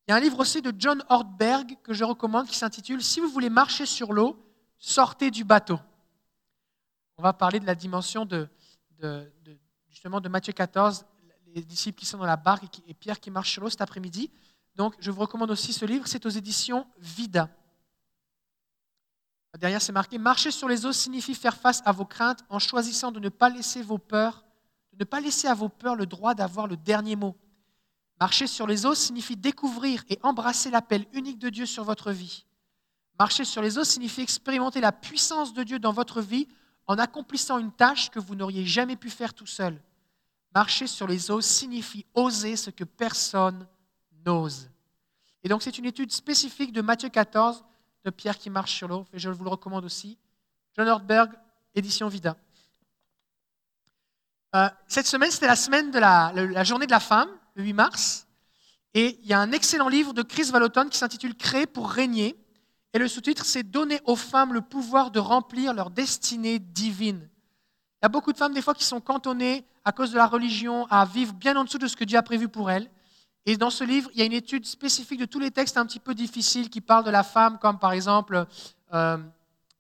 Il 0.07 0.11
y 0.11 0.15
a 0.15 0.17
un 0.17 0.21
livre 0.21 0.41
aussi 0.41 0.61
de 0.61 0.73
John 0.77 1.03
Ortberg 1.09 1.79
que 1.83 1.95
je 1.95 2.05
recommande 2.05 2.49
qui 2.49 2.57
s'intitule 2.57 3.03
Si 3.03 3.21
vous 3.21 3.29
voulez 3.29 3.49
marcher 3.49 3.87
sur 3.87 4.13
l'eau, 4.13 4.37
sortez 4.79 5.31
du 5.31 5.45
bateau. 5.45 5.79
On 7.17 7.23
va 7.23 7.33
parler 7.33 7.61
de 7.61 7.67
la 7.67 7.75
dimension 7.75 8.27
de, 8.27 8.49
de 8.99 10.29
Matthieu 10.29 10.53
14, 10.53 11.07
les 11.55 11.63
disciples 11.63 11.99
qui 11.99 12.07
sont 12.07 12.19
dans 12.19 12.27
la 12.27 12.37
barque 12.37 12.65
et, 12.87 12.95
Pierre 12.95 13.21
qui 13.21 13.31
marche 13.31 13.53
sur 13.53 13.63
l'eau 13.63 13.71
cet 13.71 13.81
après-midi. 13.81 14.31
Donc 14.77 14.95
je 14.99 15.11
vous 15.11 15.21
recommande 15.21 15.51
aussi 15.51 15.73
ce 15.73 15.85
livre, 15.85 16.07
c'est 16.07 16.25
aux 16.27 16.31
éditions 16.31 16.87
Vida. 16.99 17.49
Derrière, 19.59 19.83
c'est 19.83 19.93
marqué 19.93 20.17
Marcher 20.17 20.51
sur 20.51 20.67
les 20.67 20.87
eaux 20.87 20.93
signifie 20.93 21.35
faire 21.35 21.57
face 21.57 21.83
à 21.85 21.93
vos 21.93 22.07
craintes 22.07 22.43
en 22.49 22.59
choisissant 22.59 23.13
de 23.13 23.21
ne 23.21 23.29
pas 23.29 23.51
laisser 23.51 23.83
vos 23.83 23.99
peurs, 23.99 24.45
de 24.93 24.99
ne 25.01 25.05
pas 25.05 25.21
laisser 25.21 25.47
à 25.47 25.55
vos 25.55 25.69
peurs 25.69 25.95
le 25.95 26.07
droit 26.07 26.35
d'avoir 26.35 26.67
le 26.67 26.77
dernier 26.77 27.17
mot. 27.17 27.37
Marcher 28.19 28.47
sur 28.47 28.67
les 28.67 28.87
eaux 28.87 28.95
signifie 28.95 29.37
découvrir 29.37 30.05
et 30.09 30.19
embrasser 30.23 30.71
l'appel 30.71 31.07
unique 31.13 31.39
de 31.39 31.51
Dieu 31.51 31.67
sur 31.67 31.85
votre 31.85 32.13
vie. 32.13 32.47
Marcher 33.19 33.45
sur 33.45 33.61
les 33.61 33.77
eaux 33.77 33.85
signifie 33.85 34.23
expérimenter 34.23 34.81
la 34.81 34.93
puissance 34.93 35.53
de 35.53 35.63
Dieu 35.63 35.79
dans 35.79 35.93
votre 35.93 36.23
vie 36.23 36.49
en 36.87 36.97
accomplissant 36.99 37.59
une 37.59 37.73
tâche 37.73 38.11
que 38.11 38.21
vous 38.21 38.35
n'auriez 38.35 38.65
jamais 38.65 38.97
pu 38.97 39.11
faire 39.11 39.35
tout 39.35 39.47
seul. 39.47 39.83
Marcher 40.55 40.87
sur 40.87 41.07
les 41.07 41.31
eaux 41.31 41.41
signifie 41.41 42.05
oser 42.15 42.57
ce 42.57 42.71
que 42.71 42.85
personne 42.85 43.67
n'ose. 44.27 44.71
Et 45.43 45.49
donc 45.49 45.63
c'est 45.63 45.79
une 45.79 45.87
étude 45.87 46.13
spécifique 46.13 46.73
de 46.73 46.83
Matthieu 46.83 47.09
14 47.09 47.65
de 48.05 48.11
Pierre 48.11 48.39
qui 48.39 48.51
marche 48.51 48.75
sur 48.75 48.89
l'eau, 48.89 49.07
et 49.13 49.19
je 49.19 49.31
vous 49.31 49.45
le 49.45 49.51
recommande 49.51 49.85
aussi. 49.85 50.19
John 50.77 50.89
Ortberg, 50.89 51.31
édition 51.75 52.09
Vida. 52.09 52.37
Euh, 54.55 54.69
cette 54.87 55.07
semaine, 55.07 55.31
c'était 55.31 55.47
la 55.47 55.57
semaine 55.57 55.91
de 55.91 55.99
la, 55.99 56.65
journée 56.65 56.87
de 56.87 56.91
la 56.91 57.01
femme, 57.01 57.29
le 57.55 57.63
8 57.63 57.73
mars, 57.73 58.27
et 58.95 59.19
il 59.23 59.27
y 59.27 59.33
a 59.33 59.41
un 59.41 59.53
excellent 59.53 59.89
livre 59.89 60.13
de 60.13 60.23
Chris 60.23 60.51
Vallotton 60.51 60.89
qui 60.89 60.99
s'intitule 60.99 61.35
Créer 61.35 61.67
pour 61.67 61.91
régner, 61.91 62.37
et 62.93 62.99
le 62.99 63.09
sous-titre, 63.09 63.47
c'est 63.47 63.63
Donner 63.63 64.01
aux 64.05 64.17
femmes 64.17 64.53
le 64.53 64.61
pouvoir 64.61 65.11
de 65.11 65.19
remplir 65.19 65.73
leur 65.73 65.91
destinée 65.91 66.59
divine. 66.59 67.29
Il 68.03 68.07
y 68.07 68.07
a 68.07 68.09
beaucoup 68.09 68.33
de 68.33 68.37
femmes, 68.37 68.53
des 68.53 68.63
fois, 68.63 68.75
qui 68.75 68.85
sont 68.85 69.01
cantonnées 69.01 69.65
à 69.85 69.93
cause 69.93 70.11
de 70.11 70.17
la 70.17 70.27
religion 70.27 70.87
à 70.91 71.05
vivre 71.05 71.33
bien 71.35 71.55
en 71.57 71.63
dessous 71.63 71.79
de 71.79 71.87
ce 71.87 71.95
que 71.95 72.03
Dieu 72.03 72.19
a 72.19 72.23
prévu 72.23 72.49
pour 72.49 72.69
elles. 72.69 72.91
Et 73.47 73.57
dans 73.57 73.71
ce 73.71 73.85
livre, 73.85 74.11
il 74.13 74.19
y 74.19 74.23
a 74.23 74.25
une 74.25 74.33
étude 74.33 74.67
spécifique 74.67 75.21
de 75.21 75.25
tous 75.25 75.39
les 75.39 75.53
textes 75.53 75.77
un 75.77 75.87
petit 75.87 76.01
peu 76.01 76.13
difficiles 76.13 76.69
qui 76.69 76.81
parlent 76.81 77.05
de 77.05 77.11
la 77.11 77.23
femme, 77.23 77.59
comme 77.61 77.79
par 77.79 77.93
exemple, 77.93 78.45
euh, 78.93 79.19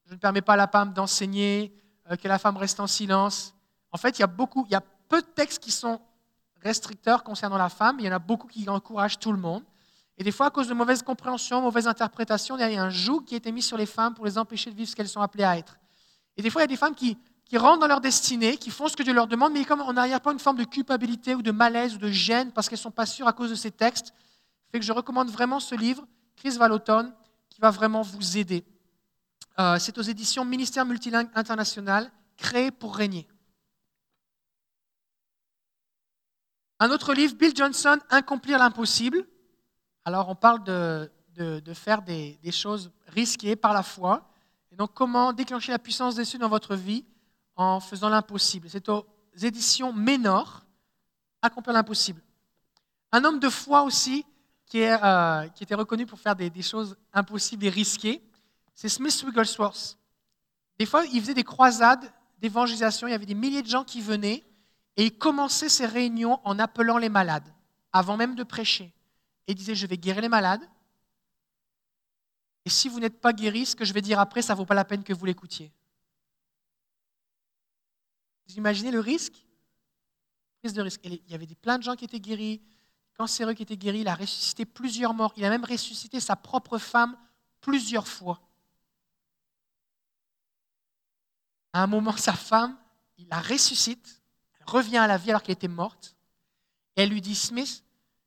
je 0.06 0.14
ne 0.14 0.18
permets 0.18 0.40
pas 0.40 0.52
à 0.52 0.56
la 0.56 0.68
femme 0.68 0.92
d'enseigner, 0.92 1.74
euh, 2.12 2.14
que 2.14 2.28
la 2.28 2.38
femme 2.38 2.56
reste 2.56 2.78
en 2.78 2.86
silence. 2.86 3.56
En 3.90 3.98
fait, 3.98 4.20
il 4.20 4.22
y 4.22 4.24
a 4.24 4.80
peu 5.08 5.20
de 5.20 5.26
textes 5.26 5.60
qui 5.60 5.72
sont 5.72 6.00
restricteurs 6.62 7.24
concernant 7.24 7.58
la 7.58 7.70
femme, 7.70 7.96
il 7.98 8.06
y 8.06 8.08
en 8.08 8.12
a 8.12 8.20
beaucoup 8.20 8.46
qui 8.46 8.68
encouragent 8.68 9.18
tout 9.18 9.32
le 9.32 9.38
monde. 9.38 9.64
Et 10.16 10.22
des 10.22 10.30
fois, 10.30 10.46
à 10.46 10.50
cause 10.50 10.68
de 10.68 10.74
mauvaise 10.74 11.02
compréhension, 11.02 11.60
mauvaise 11.60 11.88
interprétation, 11.88 12.56
il 12.56 12.72
y 12.72 12.76
a 12.76 12.84
un 12.84 12.90
joug 12.90 13.22
qui 13.22 13.34
a 13.34 13.38
été 13.38 13.50
mis 13.50 13.62
sur 13.62 13.76
les 13.76 13.86
femmes 13.86 14.14
pour 14.14 14.26
les 14.26 14.38
empêcher 14.38 14.70
de 14.70 14.76
vivre 14.76 14.88
ce 14.88 14.94
qu'elles 14.94 15.08
sont 15.08 15.22
appelées 15.22 15.42
à 15.42 15.58
être. 15.58 15.76
Et 16.36 16.42
des 16.42 16.50
fois, 16.50 16.60
il 16.60 16.64
y 16.64 16.66
a 16.66 16.68
des 16.68 16.76
femmes 16.76 16.94
qui, 16.94 17.18
qui 17.44 17.58
rentrent 17.58 17.80
dans 17.80 17.86
leur 17.86 18.00
destinée, 18.00 18.56
qui 18.56 18.70
font 18.70 18.88
ce 18.88 18.96
que 18.96 19.02
Dieu 19.02 19.12
leur 19.12 19.26
demande, 19.26 19.52
mais 19.52 19.64
comme 19.64 19.80
en 19.82 19.96
arrière-plan 19.96 20.32
une 20.32 20.38
forme 20.38 20.56
de 20.56 20.64
culpabilité 20.64 21.34
ou 21.34 21.42
de 21.42 21.50
malaise 21.50 21.94
ou 21.94 21.98
de 21.98 22.08
gêne 22.08 22.50
parce 22.52 22.68
qu'elles 22.68 22.78
ne 22.78 22.82
sont 22.82 22.90
pas 22.90 23.06
sûres 23.06 23.28
à 23.28 23.32
cause 23.32 23.50
de 23.50 23.54
ces 23.54 23.70
textes, 23.70 24.14
fait 24.70 24.78
que 24.80 24.84
je 24.86 24.92
recommande 24.92 25.28
vraiment 25.30 25.60
ce 25.60 25.74
livre, 25.74 26.06
Chris 26.36 26.56
Vallotton, 26.56 27.12
qui 27.50 27.60
va 27.60 27.70
vraiment 27.70 28.00
vous 28.02 28.38
aider. 28.38 28.64
Euh, 29.58 29.78
c'est 29.78 29.98
aux 29.98 30.02
éditions 30.02 30.46
Ministère 30.46 30.86
Multilingue 30.86 31.28
International, 31.34 32.10
créé 32.38 32.70
pour 32.70 32.96
régner. 32.96 33.28
Un 36.80 36.90
autre 36.90 37.12
livre, 37.14 37.34
Bill 37.34 37.52
Johnson, 37.54 37.98
Accomplir 38.08 38.58
l'impossible. 38.58 39.26
Alors, 40.04 40.28
on 40.28 40.34
parle 40.34 40.64
de, 40.64 41.12
de- 41.34 41.60
de 41.60 41.74
faire 41.74 42.02
des, 42.02 42.38
des 42.42 42.50
choses 42.50 42.90
risquées 43.08 43.54
par 43.56 43.72
la 43.72 43.82
foi. 43.82 44.28
Et 44.72 44.76
donc, 44.76 44.92
comment 44.94 45.32
déclencher 45.32 45.70
la 45.70 45.78
puissance 45.78 46.14
des 46.16 46.24
cieux 46.24 46.38
dans 46.38 46.48
votre 46.48 46.74
vie 46.74 47.04
en 47.56 47.80
faisant 47.80 48.08
l'impossible. 48.08 48.68
C'est 48.70 48.88
aux 48.88 49.06
éditions 49.40 49.92
Ménor, 49.92 50.62
Accomplir 51.44 51.74
l'impossible. 51.74 52.22
Un 53.10 53.24
homme 53.24 53.40
de 53.40 53.48
foi 53.48 53.82
aussi, 53.82 54.24
qui, 54.66 54.80
euh, 54.84 55.48
était 55.60 55.74
reconnu 55.74 56.06
pour 56.06 56.20
faire 56.20 56.36
des, 56.36 56.50
des 56.50 56.62
choses 56.62 56.96
impossibles 57.12 57.66
et 57.66 57.68
risquées, 57.68 58.22
c'est 58.74 58.88
Smith 58.88 59.24
Wigglesworth. 59.26 59.98
Des 60.78 60.86
fois, 60.86 61.04
il 61.06 61.20
faisait 61.20 61.34
des 61.34 61.42
croisades 61.42 62.12
d'évangélisation, 62.38 63.08
il 63.08 63.10
y 63.10 63.14
avait 63.14 63.26
des 63.26 63.34
milliers 63.34 63.62
de 63.62 63.68
gens 63.68 63.82
qui 63.82 64.00
venaient, 64.00 64.44
et 64.96 65.06
il 65.06 65.18
commençait 65.18 65.68
ses 65.68 65.86
réunions 65.86 66.38
en 66.44 66.60
appelant 66.60 66.96
les 66.96 67.08
malades, 67.08 67.52
avant 67.92 68.16
même 68.16 68.36
de 68.36 68.44
prêcher. 68.44 68.92
Et 69.48 69.52
il 69.52 69.54
disait, 69.56 69.74
je 69.74 69.86
vais 69.88 69.98
guérir 69.98 70.22
les 70.22 70.28
malades, 70.28 70.62
et 72.64 72.70
si 72.70 72.88
vous 72.88 73.00
n'êtes 73.00 73.20
pas 73.20 73.32
guéri, 73.32 73.66
ce 73.66 73.74
que 73.74 73.84
je 73.84 73.92
vais 73.92 74.00
dire 74.00 74.20
après, 74.20 74.42
ça 74.42 74.54
ne 74.54 74.58
vaut 74.58 74.64
pas 74.64 74.74
la 74.74 74.84
peine 74.84 75.02
que 75.02 75.12
vous 75.12 75.24
l'écoutiez. 75.24 75.72
Vous 78.48 78.54
imaginez 78.54 78.90
le 78.90 79.00
risque 79.00 79.44
Prise 80.60 80.74
de 80.74 80.82
risque. 80.82 81.00
Il 81.04 81.20
y 81.28 81.34
avait 81.34 81.46
plein 81.46 81.78
de 81.78 81.82
gens 81.82 81.96
qui 81.96 82.04
étaient 82.04 82.20
guéris, 82.20 82.62
cancéreux 83.16 83.54
qui 83.54 83.62
étaient 83.62 83.76
guéris, 83.76 84.00
il 84.00 84.08
a 84.08 84.14
ressuscité 84.14 84.64
plusieurs 84.64 85.12
morts, 85.12 85.32
il 85.36 85.44
a 85.44 85.50
même 85.50 85.64
ressuscité 85.64 86.20
sa 86.20 86.36
propre 86.36 86.78
femme 86.78 87.16
plusieurs 87.60 88.06
fois. 88.06 88.40
À 91.72 91.82
un 91.82 91.86
moment, 91.86 92.16
sa 92.16 92.34
femme, 92.34 92.78
il 93.18 93.28
la 93.28 93.40
ressuscite, 93.40 94.22
elle 94.60 94.66
revient 94.66 94.98
à 94.98 95.06
la 95.06 95.16
vie 95.16 95.30
alors 95.30 95.42
qu'elle 95.42 95.54
était 95.54 95.68
morte, 95.68 96.16
elle 96.94 97.08
lui 97.08 97.20
dit, 97.20 97.34
Smith, 97.34 97.82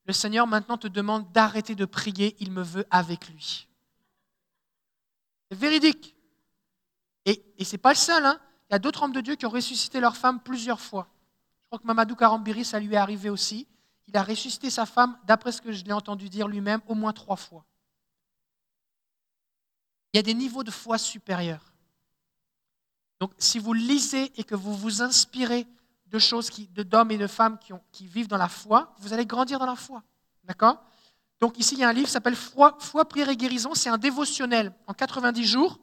le 0.05 0.13
Seigneur 0.13 0.47
maintenant 0.47 0.77
te 0.77 0.87
demande 0.87 1.31
d'arrêter 1.31 1.75
de 1.75 1.85
prier, 1.85 2.35
il 2.39 2.51
me 2.51 2.63
veut 2.63 2.85
avec 2.89 3.29
lui. 3.29 3.67
C'est 5.49 5.57
véridique. 5.57 6.15
Et, 7.25 7.43
et 7.57 7.63
ce 7.63 7.73
n'est 7.73 7.77
pas 7.77 7.91
le 7.91 7.97
seul. 7.97 8.25
hein. 8.25 8.39
Y 8.75 8.77
a 8.77 8.79
d'autres 8.79 9.03
hommes 9.03 9.13
de 9.13 9.21
Dieu 9.21 9.35
qui 9.35 9.45
ont 9.45 9.49
ressuscité 9.49 10.01
leur 10.01 10.17
femme 10.17 10.41
plusieurs 10.41 10.81
fois. 10.81 11.07
Je 11.61 11.67
crois 11.67 11.79
que 11.79 11.87
Mamadou 11.87 12.13
Karambiri, 12.13 12.65
ça 12.65 12.77
lui 12.77 12.93
est 12.93 12.97
arrivé 12.97 13.29
aussi. 13.29 13.65
Il 14.05 14.17
a 14.17 14.21
ressuscité 14.21 14.69
sa 14.69 14.85
femme, 14.85 15.17
d'après 15.23 15.53
ce 15.53 15.61
que 15.61 15.71
je 15.71 15.85
l'ai 15.85 15.93
entendu 15.93 16.27
dire 16.27 16.49
lui-même, 16.49 16.81
au 16.87 16.93
moins 16.93 17.13
trois 17.13 17.37
fois. 17.37 17.63
Il 20.11 20.17
y 20.17 20.19
a 20.19 20.23
des 20.23 20.33
niveaux 20.33 20.65
de 20.65 20.71
foi 20.71 20.97
supérieurs. 20.97 21.71
Donc, 23.21 23.31
si 23.37 23.59
vous 23.59 23.71
lisez 23.71 24.33
et 24.35 24.43
que 24.43 24.55
vous 24.55 24.73
vous 24.73 25.01
inspirez 25.01 25.65
de 26.07 26.19
choses 26.19 26.51
d'hommes 26.71 27.11
et 27.11 27.17
de 27.17 27.27
femmes 27.27 27.57
qui, 27.57 27.71
qui 27.93 28.07
vivent 28.07 28.27
dans 28.27 28.35
la 28.35 28.49
foi, 28.49 28.93
vous 28.97 29.13
allez 29.13 29.25
grandir 29.25 29.57
dans 29.57 29.65
la 29.65 29.77
foi. 29.77 30.03
D'accord? 30.43 30.83
Donc, 31.39 31.57
ici, 31.59 31.75
il 31.75 31.79
y 31.79 31.85
a 31.85 31.87
un 31.87 31.93
livre 31.93 32.07
qui 32.07 32.11
s'appelle 32.11 32.35
foi, 32.35 32.75
foi, 32.81 33.07
prière 33.07 33.29
et 33.29 33.37
guérison. 33.37 33.73
C'est 33.73 33.89
un 33.89 33.97
dévotionnel 33.97 34.73
en 34.85 34.93
90 34.93 35.45
jours. 35.45 35.79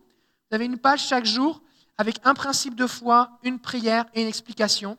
Vous 0.50 0.54
avez 0.54 0.66
une 0.66 0.76
page 0.76 1.06
chaque 1.06 1.24
jour 1.24 1.62
avec 1.98 2.16
un 2.24 2.34
principe 2.34 2.74
de 2.74 2.86
foi, 2.86 3.38
une 3.42 3.58
prière 3.58 4.06
et 4.14 4.22
une 4.22 4.28
explication 4.28 4.98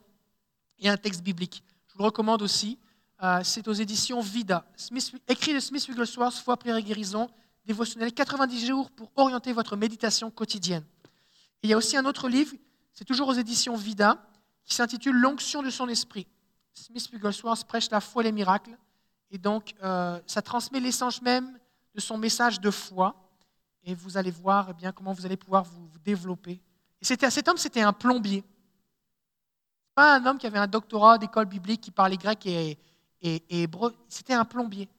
et 0.79 0.89
un 0.89 0.97
texte 0.97 1.21
biblique. 1.21 1.63
Je 1.87 1.93
vous 1.93 1.99
le 1.99 2.05
recommande 2.05 2.41
aussi. 2.41 2.77
Euh, 3.21 3.41
c'est 3.43 3.67
aux 3.67 3.73
éditions 3.73 4.19
Vida. 4.21 4.65
Smith- 4.75 5.13
écrit 5.27 5.53
de 5.53 5.59
Smith 5.59 5.87
Wigglesworth, 5.87 6.35
Foi, 6.35 6.57
prière 6.57 6.75
et 6.77 6.83
guérison, 6.83 7.29
dévotionnel 7.65 8.11
90 8.13 8.65
jours 8.67 8.91
pour 8.91 9.11
orienter 9.15 9.53
votre 9.53 9.75
méditation 9.77 10.29
quotidienne. 10.29 10.83
Il 11.61 11.69
y 11.69 11.73
a 11.73 11.77
aussi 11.77 11.95
un 11.95 12.05
autre 12.05 12.27
livre, 12.27 12.53
c'est 12.91 13.05
toujours 13.05 13.29
aux 13.29 13.33
éditions 13.33 13.75
Vida, 13.75 14.21
qui 14.65 14.75
s'intitule 14.75 15.15
L'onction 15.15 15.61
de 15.63 15.69
son 15.69 15.87
esprit. 15.87 16.27
Smith 16.73 17.09
Wigglesworth 17.13 17.65
prêche 17.65 17.89
la 17.91 18.01
foi 18.01 18.23
et 18.23 18.25
les 18.25 18.31
miracles. 18.31 18.77
Et 19.31 19.37
donc, 19.37 19.73
euh, 19.83 20.19
ça 20.27 20.41
transmet 20.41 20.79
l'essence 20.79 21.21
même 21.21 21.57
de 21.95 22.01
son 22.01 22.17
message 22.17 22.59
de 22.59 22.71
foi. 22.71 23.15
Et 23.85 23.95
vous 23.95 24.17
allez 24.17 24.31
voir 24.31 24.67
eh 24.69 24.73
bien, 24.73 24.91
comment 24.91 25.13
vous 25.13 25.25
allez 25.25 25.37
pouvoir 25.37 25.63
vous 25.63 25.89
développer. 26.03 26.61
Cet 27.03 27.47
homme, 27.47 27.57
c'était 27.57 27.81
un 27.81 27.93
plombier. 27.93 28.43
Pas 29.93 30.15
un 30.15 30.25
homme 30.25 30.37
qui 30.37 30.47
avait 30.47 30.57
un 30.57 30.67
doctorat 30.67 31.17
d'école 31.17 31.45
biblique, 31.45 31.81
qui 31.81 31.91
parlait 31.91 32.17
grec 32.17 32.45
et 32.45 32.77
hébreu. 33.21 33.95
C'était 34.09 34.33
un 34.33 34.45
plombier 34.45 34.89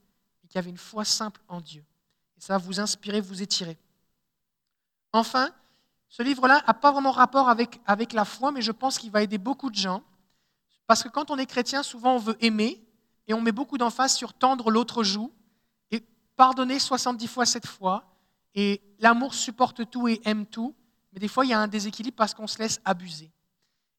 et 0.44 0.49
qui 0.49 0.58
avait 0.58 0.70
une 0.70 0.78
foi 0.78 1.05
simple 1.05 1.41
en 1.49 1.60
Dieu. 1.60 1.84
Et 2.36 2.41
ça 2.41 2.58
va 2.58 2.65
vous 2.65 2.78
inspirer, 2.78 3.20
vous 3.20 3.42
étirer. 3.42 3.78
Enfin, 5.12 5.50
ce 6.08 6.23
livre-là 6.23 6.62
n'a 6.66 6.74
pas 6.74 6.92
vraiment 6.92 7.10
rapport 7.10 7.49
avec, 7.49 7.81
avec 7.86 8.12
la 8.12 8.24
foi, 8.24 8.52
mais 8.52 8.62
je 8.62 8.73
pense 8.73 8.99
qu'il 8.99 9.10
va 9.10 9.23
aider 9.23 9.39
beaucoup 9.39 9.70
de 9.70 9.74
gens. 9.74 10.02
Parce 10.86 11.02
que 11.02 11.08
quand 11.08 11.31
on 11.31 11.39
est 11.39 11.47
chrétien, 11.47 11.83
souvent 11.83 12.15
on 12.15 12.18
veut 12.18 12.36
aimer 12.41 12.84
et 13.26 13.34
on 13.34 13.41
met 13.41 13.52
beaucoup 13.52 13.78
d'emphase 13.78 14.15
sur 14.15 14.34
tendre 14.34 14.70
l'autre 14.70 15.02
joue 15.02 15.33
et 15.91 16.05
pardonner 16.36 16.78
70 16.78 17.26
fois 17.26 17.47
cette 17.47 17.66
fois. 17.66 18.05
Et 18.55 18.83
l'amour 18.99 19.34
supporte 19.34 19.91
tout 19.91 20.07
et 20.07 20.20
aime 20.24 20.47
tout. 20.47 20.74
Mais 21.14 21.20
des 21.20 21.28
fois, 21.28 21.46
il 21.46 21.50
y 21.50 21.54
a 21.54 21.60
un 21.60 21.68
déséquilibre 21.68 22.16
parce 22.16 22.34
qu'on 22.34 22.48
se 22.48 22.58
laisse 22.58 22.80
abuser. 22.84 23.30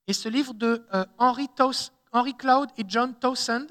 Et 0.06 0.14
ce 0.14 0.28
livre 0.28 0.54
de 0.54 0.86
euh, 0.94 1.06
Henry, 1.18 1.48
Cloud 2.36 2.70
et 2.78 2.84
John 2.88 3.16
Towsend, 3.16 3.68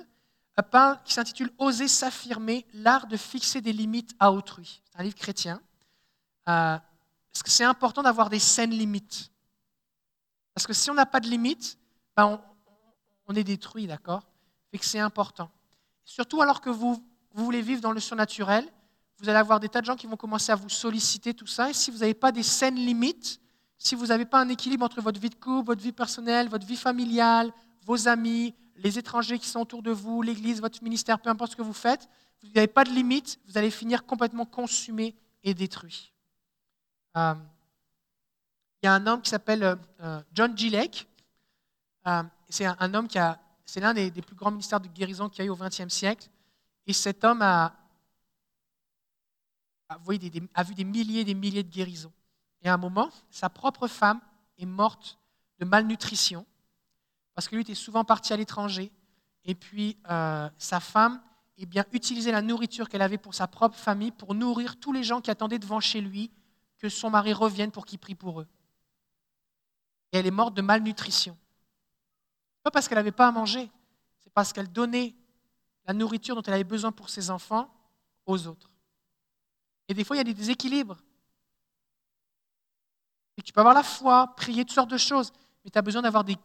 euh, 0.59 0.63
parle- 0.63 0.99
qui 1.05 1.13
s'intitule 1.13 1.53
Oser 1.59 1.87
s'affirmer, 1.87 2.67
l'art 2.73 3.07
de 3.07 3.19
fixer 3.19 3.61
des 3.61 3.73
limites 3.73 4.15
à 4.19 4.33
autrui. 4.33 4.83
C'est 4.91 4.99
un 4.99 5.03
livre 5.03 5.15
chrétien. 5.15 5.61
Euh, 6.49 6.79
c'est 7.45 7.65
important 7.65 8.03
d'avoir 8.03 8.31
des 8.31 8.39
saines 8.39 8.71
limites. 8.71 9.31
Parce 10.55 10.67
que 10.67 10.73
si 10.73 10.91
on 10.91 10.95
n'a 10.95 11.07
pas 11.07 11.21
de 11.21 11.29
limites, 11.29 11.79
ben, 12.17 12.41
on, 13.27 13.35
est 13.35 13.45
détruit, 13.45 13.87
d'accord? 13.87 14.23
Fait 14.71 14.79
c'est 14.83 15.01
important. 15.01 15.51
Surtout 16.05 16.41
alors 16.41 16.61
que 16.61 16.71
vous, 16.71 17.05
vous 17.33 17.45
voulez 17.45 17.61
vivre 17.61 17.81
dans 17.81 17.93
le 17.93 18.01
surnaturel, 18.01 18.67
vous 19.19 19.29
allez 19.29 19.39
avoir 19.39 19.61
des 19.61 19.69
tas 19.69 19.81
de 19.81 19.87
gens 19.87 19.97
qui 19.97 20.07
vont 20.07 20.17
commencer 20.17 20.53
à 20.53 20.57
vous 20.57 20.69
solliciter 20.69 21.35
tout 21.35 21.47
ça. 21.47 21.71
Et 21.71 21.73
si 21.73 21.91
vous 21.91 21.99
n'avez 21.99 22.15
pas 22.15 22.33
des 22.33 22.43
saines 22.43 22.77
limites, 22.77 23.41
si 23.79 23.95
vous 23.95 24.07
n'avez 24.07 24.25
pas 24.25 24.41
un 24.41 24.49
équilibre 24.49 24.85
entre 24.85 25.01
votre 25.01 25.21
vie 25.21 25.31
de 25.31 25.35
couple, 25.35 25.67
votre 25.67 25.83
vie 25.83 25.93
personnelle, 25.93 26.49
votre 26.49 26.67
vie 26.67 26.77
familiale, 26.77 27.53
vos 27.85 28.09
amis, 28.09 28.55
les 28.77 28.99
étrangers 28.99 29.39
qui 29.39 29.49
sont 29.49 29.61
autour 29.61 29.83
de 29.83 29.91
vous, 29.91 30.23
l'église, 30.23 30.61
votre 30.61 30.83
ministère, 30.83 31.21
peu 31.21 31.31
importe 31.31 31.53
ce 31.53 31.57
que 31.57 31.63
vous 31.63 31.73
faites, 31.73 32.09
vous 32.43 32.51
n'avez 32.55 32.67
pas 32.67 32.85
de 32.85 32.91
limites, 32.91 33.39
vous 33.47 33.57
allez 33.57 33.71
finir 33.71 34.05
complètement 34.05 34.47
consumé 34.47 35.15
et 35.43 35.55
détruit. 35.55 36.13
Euh, 37.17 37.35
il 38.83 38.87
y 38.87 38.89
a 38.89 38.95
un 38.95 39.07
homme 39.07 39.23
qui 39.23 39.31
s'appelle 39.31 39.63
euh, 39.63 39.77
euh, 40.01 40.21
John 40.35 40.57
G. 40.57 40.69
Lake. 40.69 41.09
Euh, 42.07 42.23
c'est 42.51 42.67
un, 42.67 42.77
un 42.81 42.93
homme 42.93 43.09
qui 43.09 43.19
a, 43.19 43.41
c'est 43.65 43.81
l'un 43.81 43.95
des, 43.95 44.11
des 44.11 44.21
plus 44.21 44.37
grands 44.37 44.51
ministères 44.51 44.81
de 44.81 44.89
guérison 44.89 45.31
qu'il 45.31 45.39
y 45.39 45.43
a 45.43 45.47
eu 45.47 45.51
au 45.51 45.57
XXe 45.57 45.89
siècle. 45.89 46.29
Et 46.87 46.93
cet 46.93 47.25
homme 47.25 47.41
a, 47.41 47.73
a, 50.55 50.63
vu 50.63 50.75
des 50.75 50.85
milliers 50.85 51.21
et 51.21 51.25
des 51.25 51.35
milliers 51.35 51.63
de 51.63 51.71
guérisons. 51.71 52.13
Et 52.63 52.69
à 52.69 52.75
un 52.75 52.79
moment, 52.79 53.11
sa 53.31 53.49
propre 53.49 53.89
femme 53.89 54.21
est 54.59 54.67
morte 54.67 55.19
de 55.59 55.65
malnutrition 55.65 56.47
parce 57.35 57.49
que 57.49 57.57
lui 57.57 57.63
était 57.63 57.75
souvent 57.75 58.05
parti 58.05 58.33
à 58.33 58.37
l'étranger. 58.37 58.91
Et 59.45 59.55
puis, 59.55 59.99
euh, 60.09 60.49
sa 60.57 60.81
femme 60.81 61.21
eh 61.59 61.67
bien, 61.67 61.85
utilisait 61.93 62.33
la 62.33 62.43
nourriture 62.43 62.89
qu'elle 62.89 63.03
avait 63.03 63.19
pour 63.19 63.35
sa 63.35 63.47
propre 63.47 63.77
famille 63.77 64.11
pour 64.11 64.35
nourrir 64.35 64.79
tous 64.79 64.93
les 64.93 65.05
gens 65.05 65.21
qui 65.21 65.31
attendaient 65.31 65.59
devant 65.59 65.81
chez 65.81 66.01
lui 66.01 66.31
que 66.79 66.89
son 66.89 67.11
mari 67.11 67.33
revienne 67.33 67.71
pour 67.71 67.87
qu'il 67.87 67.99
prie 67.99 68.15
pour 68.15 68.41
eux. 68.41 68.49
Et 70.13 70.19
elle 70.19 70.27
est 70.27 70.33
morte 70.33 70.55
de 70.55 70.63
malnutrition. 70.63 71.37
Pas 72.63 72.71
parce 72.71 72.89
qu'elle 72.89 72.99
n'avait 72.99 73.13
pas 73.13 73.29
à 73.29 73.33
manger, 73.33 73.71
c'est 74.19 74.33
parce 74.33 74.53
qu'elle 74.53 74.73
donnait 74.73 75.15
la 75.87 75.93
nourriture 75.93 76.35
dont 76.35 76.43
elle 76.43 76.55
avait 76.55 76.65
besoin 76.65 76.93
pour 76.93 77.11
ses 77.11 77.31
enfants 77.31 77.69
aux 78.27 78.47
autres. 78.47 78.71
Et 79.89 79.95
des 79.95 80.05
fois, 80.05 80.17
il 80.17 80.19
y 80.19 80.21
a 80.21 80.25
des 80.25 80.35
déséquilibres. 80.35 80.99
Et 83.37 83.43
tu 83.43 83.53
peux 83.53 83.61
avoir 83.61 83.75
la 83.75 83.83
foi, 83.83 84.35
prier, 84.37 84.65
toutes 84.65 84.75
sortes 84.75 84.91
de 84.91 84.97
choses, 84.99 85.33
mais 85.65 85.71
tu 85.71 85.79
as 85.79 85.83
besoin 85.83 86.03
d'avoir 86.03 86.25
des, 86.25 86.37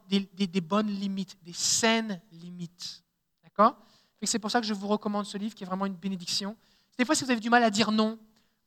bonnes 0.62 0.88
limites, 0.88 1.38
des 1.44 1.54
saines 1.54 2.22
limites. 2.32 3.04
D'accord? 3.44 3.78
C'est 4.24 4.40
pour 4.40 4.52
ça 4.52 4.60
que 4.60 4.68
je 4.68 4.74
vous 4.74 4.88
recommande 4.88 5.26
ce 5.26 5.38
livre 5.38 5.56
qui 5.56 5.64
est 5.64 5.68
vraiment 5.68 5.86
une 5.86 5.96
bénédiction. 5.96 6.58
Des 6.98 7.06
fois, 7.06 7.16
si 7.16 7.24
vous 7.24 7.32
avez 7.32 7.40
du 7.40 7.50
mal 7.50 7.64
à 7.64 7.70
dire 7.70 7.92
non, 7.92 8.18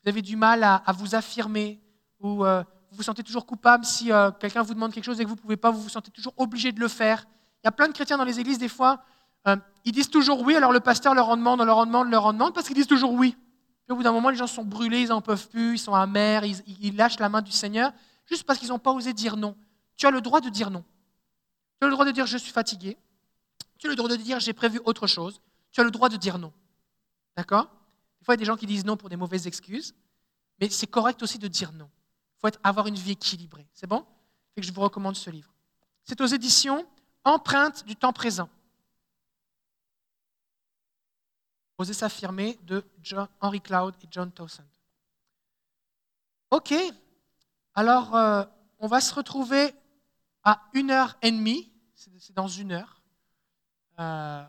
vous 0.02 0.09
avez 0.09 0.23
du 0.23 0.36
mal 0.36 0.62
à, 0.62 0.76
à 0.76 0.92
vous 0.92 1.15
affirmer, 1.15 1.81
ou 2.20 2.44
euh, 2.44 2.62
vous 2.91 2.99
vous 2.99 3.02
sentez 3.02 3.23
toujours 3.23 3.44
coupable 3.44 3.84
si 3.84 4.12
euh, 4.12 4.31
quelqu'un 4.31 4.62
vous 4.62 4.75
demande 4.75 4.92
quelque 4.92 5.05
chose 5.05 5.20
et 5.20 5.25
que 5.25 5.28
vous 5.28 5.34
ne 5.34 5.41
pouvez 5.41 5.57
pas, 5.57 5.70
vous 5.70 5.83
vous 5.83 5.89
sentez 5.89 6.10
toujours 6.10 6.34
obligé 6.36 6.73
de 6.73 6.81
le 6.81 6.89
faire. 6.89 7.26
Il 7.62 7.67
y 7.67 7.68
a 7.68 7.73
plein 7.73 7.89
de 7.89 7.92
chrétiens 7.92 8.17
dans 8.17 8.25
les 8.25 8.41
églises, 8.41 8.59
des 8.59 8.68
fois, 8.68 9.02
euh, 9.49 9.57
ils 9.84 9.92
disent 9.92 10.10
toujours 10.10 10.41
oui, 10.42 10.55
alors 10.55 10.73
le 10.73 10.81
pasteur 10.81 11.15
leur 11.15 11.28
en 11.28 11.36
demande, 11.36 11.60
leur 11.62 11.78
en 11.78 11.86
demande, 11.86 12.10
leur 12.10 12.26
en 12.26 12.33
demande, 12.33 12.55
parce 12.55 12.67
qu'ils 12.67 12.76
disent 12.76 12.86
toujours 12.86 13.12
oui. 13.12 13.36
Puis 13.84 13.92
au 13.92 13.96
bout 13.96 14.02
d'un 14.02 14.12
moment, 14.12 14.30
les 14.30 14.36
gens 14.36 14.46
sont 14.46 14.64
brûlés, 14.64 15.02
ils 15.02 15.08
n'en 15.08 15.20
peuvent 15.20 15.48
plus, 15.48 15.74
ils 15.74 15.78
sont 15.78 15.94
amers, 15.94 16.44
ils, 16.44 16.96
lâchent 16.96 17.18
la 17.18 17.28
main 17.28 17.42
du 17.42 17.52
Seigneur, 17.52 17.92
juste 18.26 18.44
parce 18.44 18.58
qu'ils 18.58 18.68
n'ont 18.68 18.78
pas 18.78 18.92
osé 18.92 19.12
dire 19.12 19.36
non. 19.36 19.56
Tu 19.96 20.06
as 20.06 20.10
le 20.10 20.20
droit 20.20 20.40
de 20.40 20.48
dire 20.48 20.70
non. 20.70 20.84
Tu 21.80 21.84
as 21.84 21.88
le 21.88 21.92
droit 21.92 22.04
de 22.04 22.10
dire 22.10 22.26
je 22.26 22.38
suis 22.38 22.52
fatigué. 22.52 22.96
Tu 23.78 23.86
as 23.88 23.90
le 23.90 23.96
droit 23.96 24.08
de 24.08 24.16
dire 24.16 24.40
j'ai 24.40 24.52
prévu 24.52 24.80
autre 24.84 25.06
chose. 25.06 25.40
Tu 25.72 25.80
as 25.80 25.84
le 25.84 25.90
droit 25.90 26.08
de 26.08 26.16
dire 26.16 26.38
non. 26.38 26.52
D'accord? 27.36 27.68
Il 28.22 28.30
y 28.30 28.32
a 28.32 28.36
des 28.36 28.44
gens 28.44 28.56
qui 28.56 28.66
disent 28.66 28.84
non 28.84 28.96
pour 28.96 29.08
des 29.08 29.16
mauvaises 29.16 29.46
excuses, 29.46 29.94
mais 30.60 30.68
c'est 30.70 30.86
correct 30.86 31.22
aussi 31.22 31.38
de 31.38 31.48
dire 31.48 31.72
non. 31.72 31.90
Il 32.36 32.48
faut 32.48 32.56
avoir 32.62 32.86
une 32.86 32.94
vie 32.94 33.12
équilibrée. 33.12 33.66
C'est 33.72 33.88
bon? 33.88 34.04
Fait 34.54 34.60
que 34.60 34.66
je 34.66 34.72
vous 34.72 34.80
recommande 34.80 35.16
ce 35.16 35.30
livre. 35.30 35.52
C'est 36.04 36.20
aux 36.20 36.26
éditions 36.26 36.86
Empreinte 37.24 37.84
du 37.86 37.94
temps 37.94 38.12
présent. 38.12 38.48
Oser 41.82 41.94
s'affirmer 41.94 42.60
de 42.62 42.84
Henry 43.40 43.60
Cloud 43.60 43.94
et 44.02 44.06
John 44.08 44.30
Towson. 44.30 44.62
Ok, 46.50 46.72
alors 47.74 48.14
euh, 48.14 48.44
on 48.78 48.86
va 48.86 49.00
se 49.00 49.12
retrouver 49.12 49.74
à 50.44 50.62
une 50.74 50.92
heure 50.92 51.16
et 51.22 51.32
demie, 51.32 51.72
c'est 51.96 52.12
c'est 52.20 52.34
dans 52.34 52.46
une 52.46 52.70
heure. 52.70 53.02
Euh, 53.98 54.44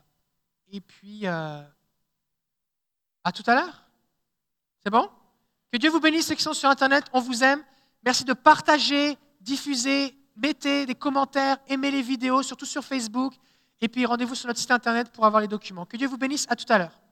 et 0.72 0.80
puis, 0.80 1.26
euh, 1.26 1.64
à 3.24 3.32
tout 3.32 3.44
à 3.48 3.56
l'heure. 3.56 3.84
C'est 4.84 4.92
bon? 4.92 5.10
Que 5.72 5.78
Dieu 5.78 5.90
vous 5.90 6.00
bénisse, 6.00 6.28
ceux 6.28 6.36
qui 6.36 6.44
sont 6.44 6.54
sur 6.54 6.70
Internet, 6.70 7.06
on 7.14 7.20
vous 7.20 7.44
aime. 7.44 7.64
Merci 8.04 8.26
de 8.26 8.34
partager, 8.34 9.18
diffuser, 9.42 10.16
mettez 10.36 10.86
des 10.86 10.94
commentaires, 10.94 11.58
aimez 11.68 11.90
les 11.90 12.04
vidéos, 12.04 12.44
surtout 12.44 12.68
sur 12.68 12.84
Facebook. 12.84 13.34
Et 13.82 13.88
puis 13.88 14.06
rendez-vous 14.06 14.36
sur 14.36 14.48
notre 14.48 14.60
site 14.60 14.70
Internet 14.70 15.12
pour 15.12 15.26
avoir 15.26 15.42
les 15.42 15.48
documents. 15.48 15.88
Que 15.88 15.98
Dieu 15.98 16.08
vous 16.08 16.18
bénisse, 16.18 16.46
à 16.48 16.56
tout 16.56 16.72
à 16.72 16.78
l'heure. 16.78 17.03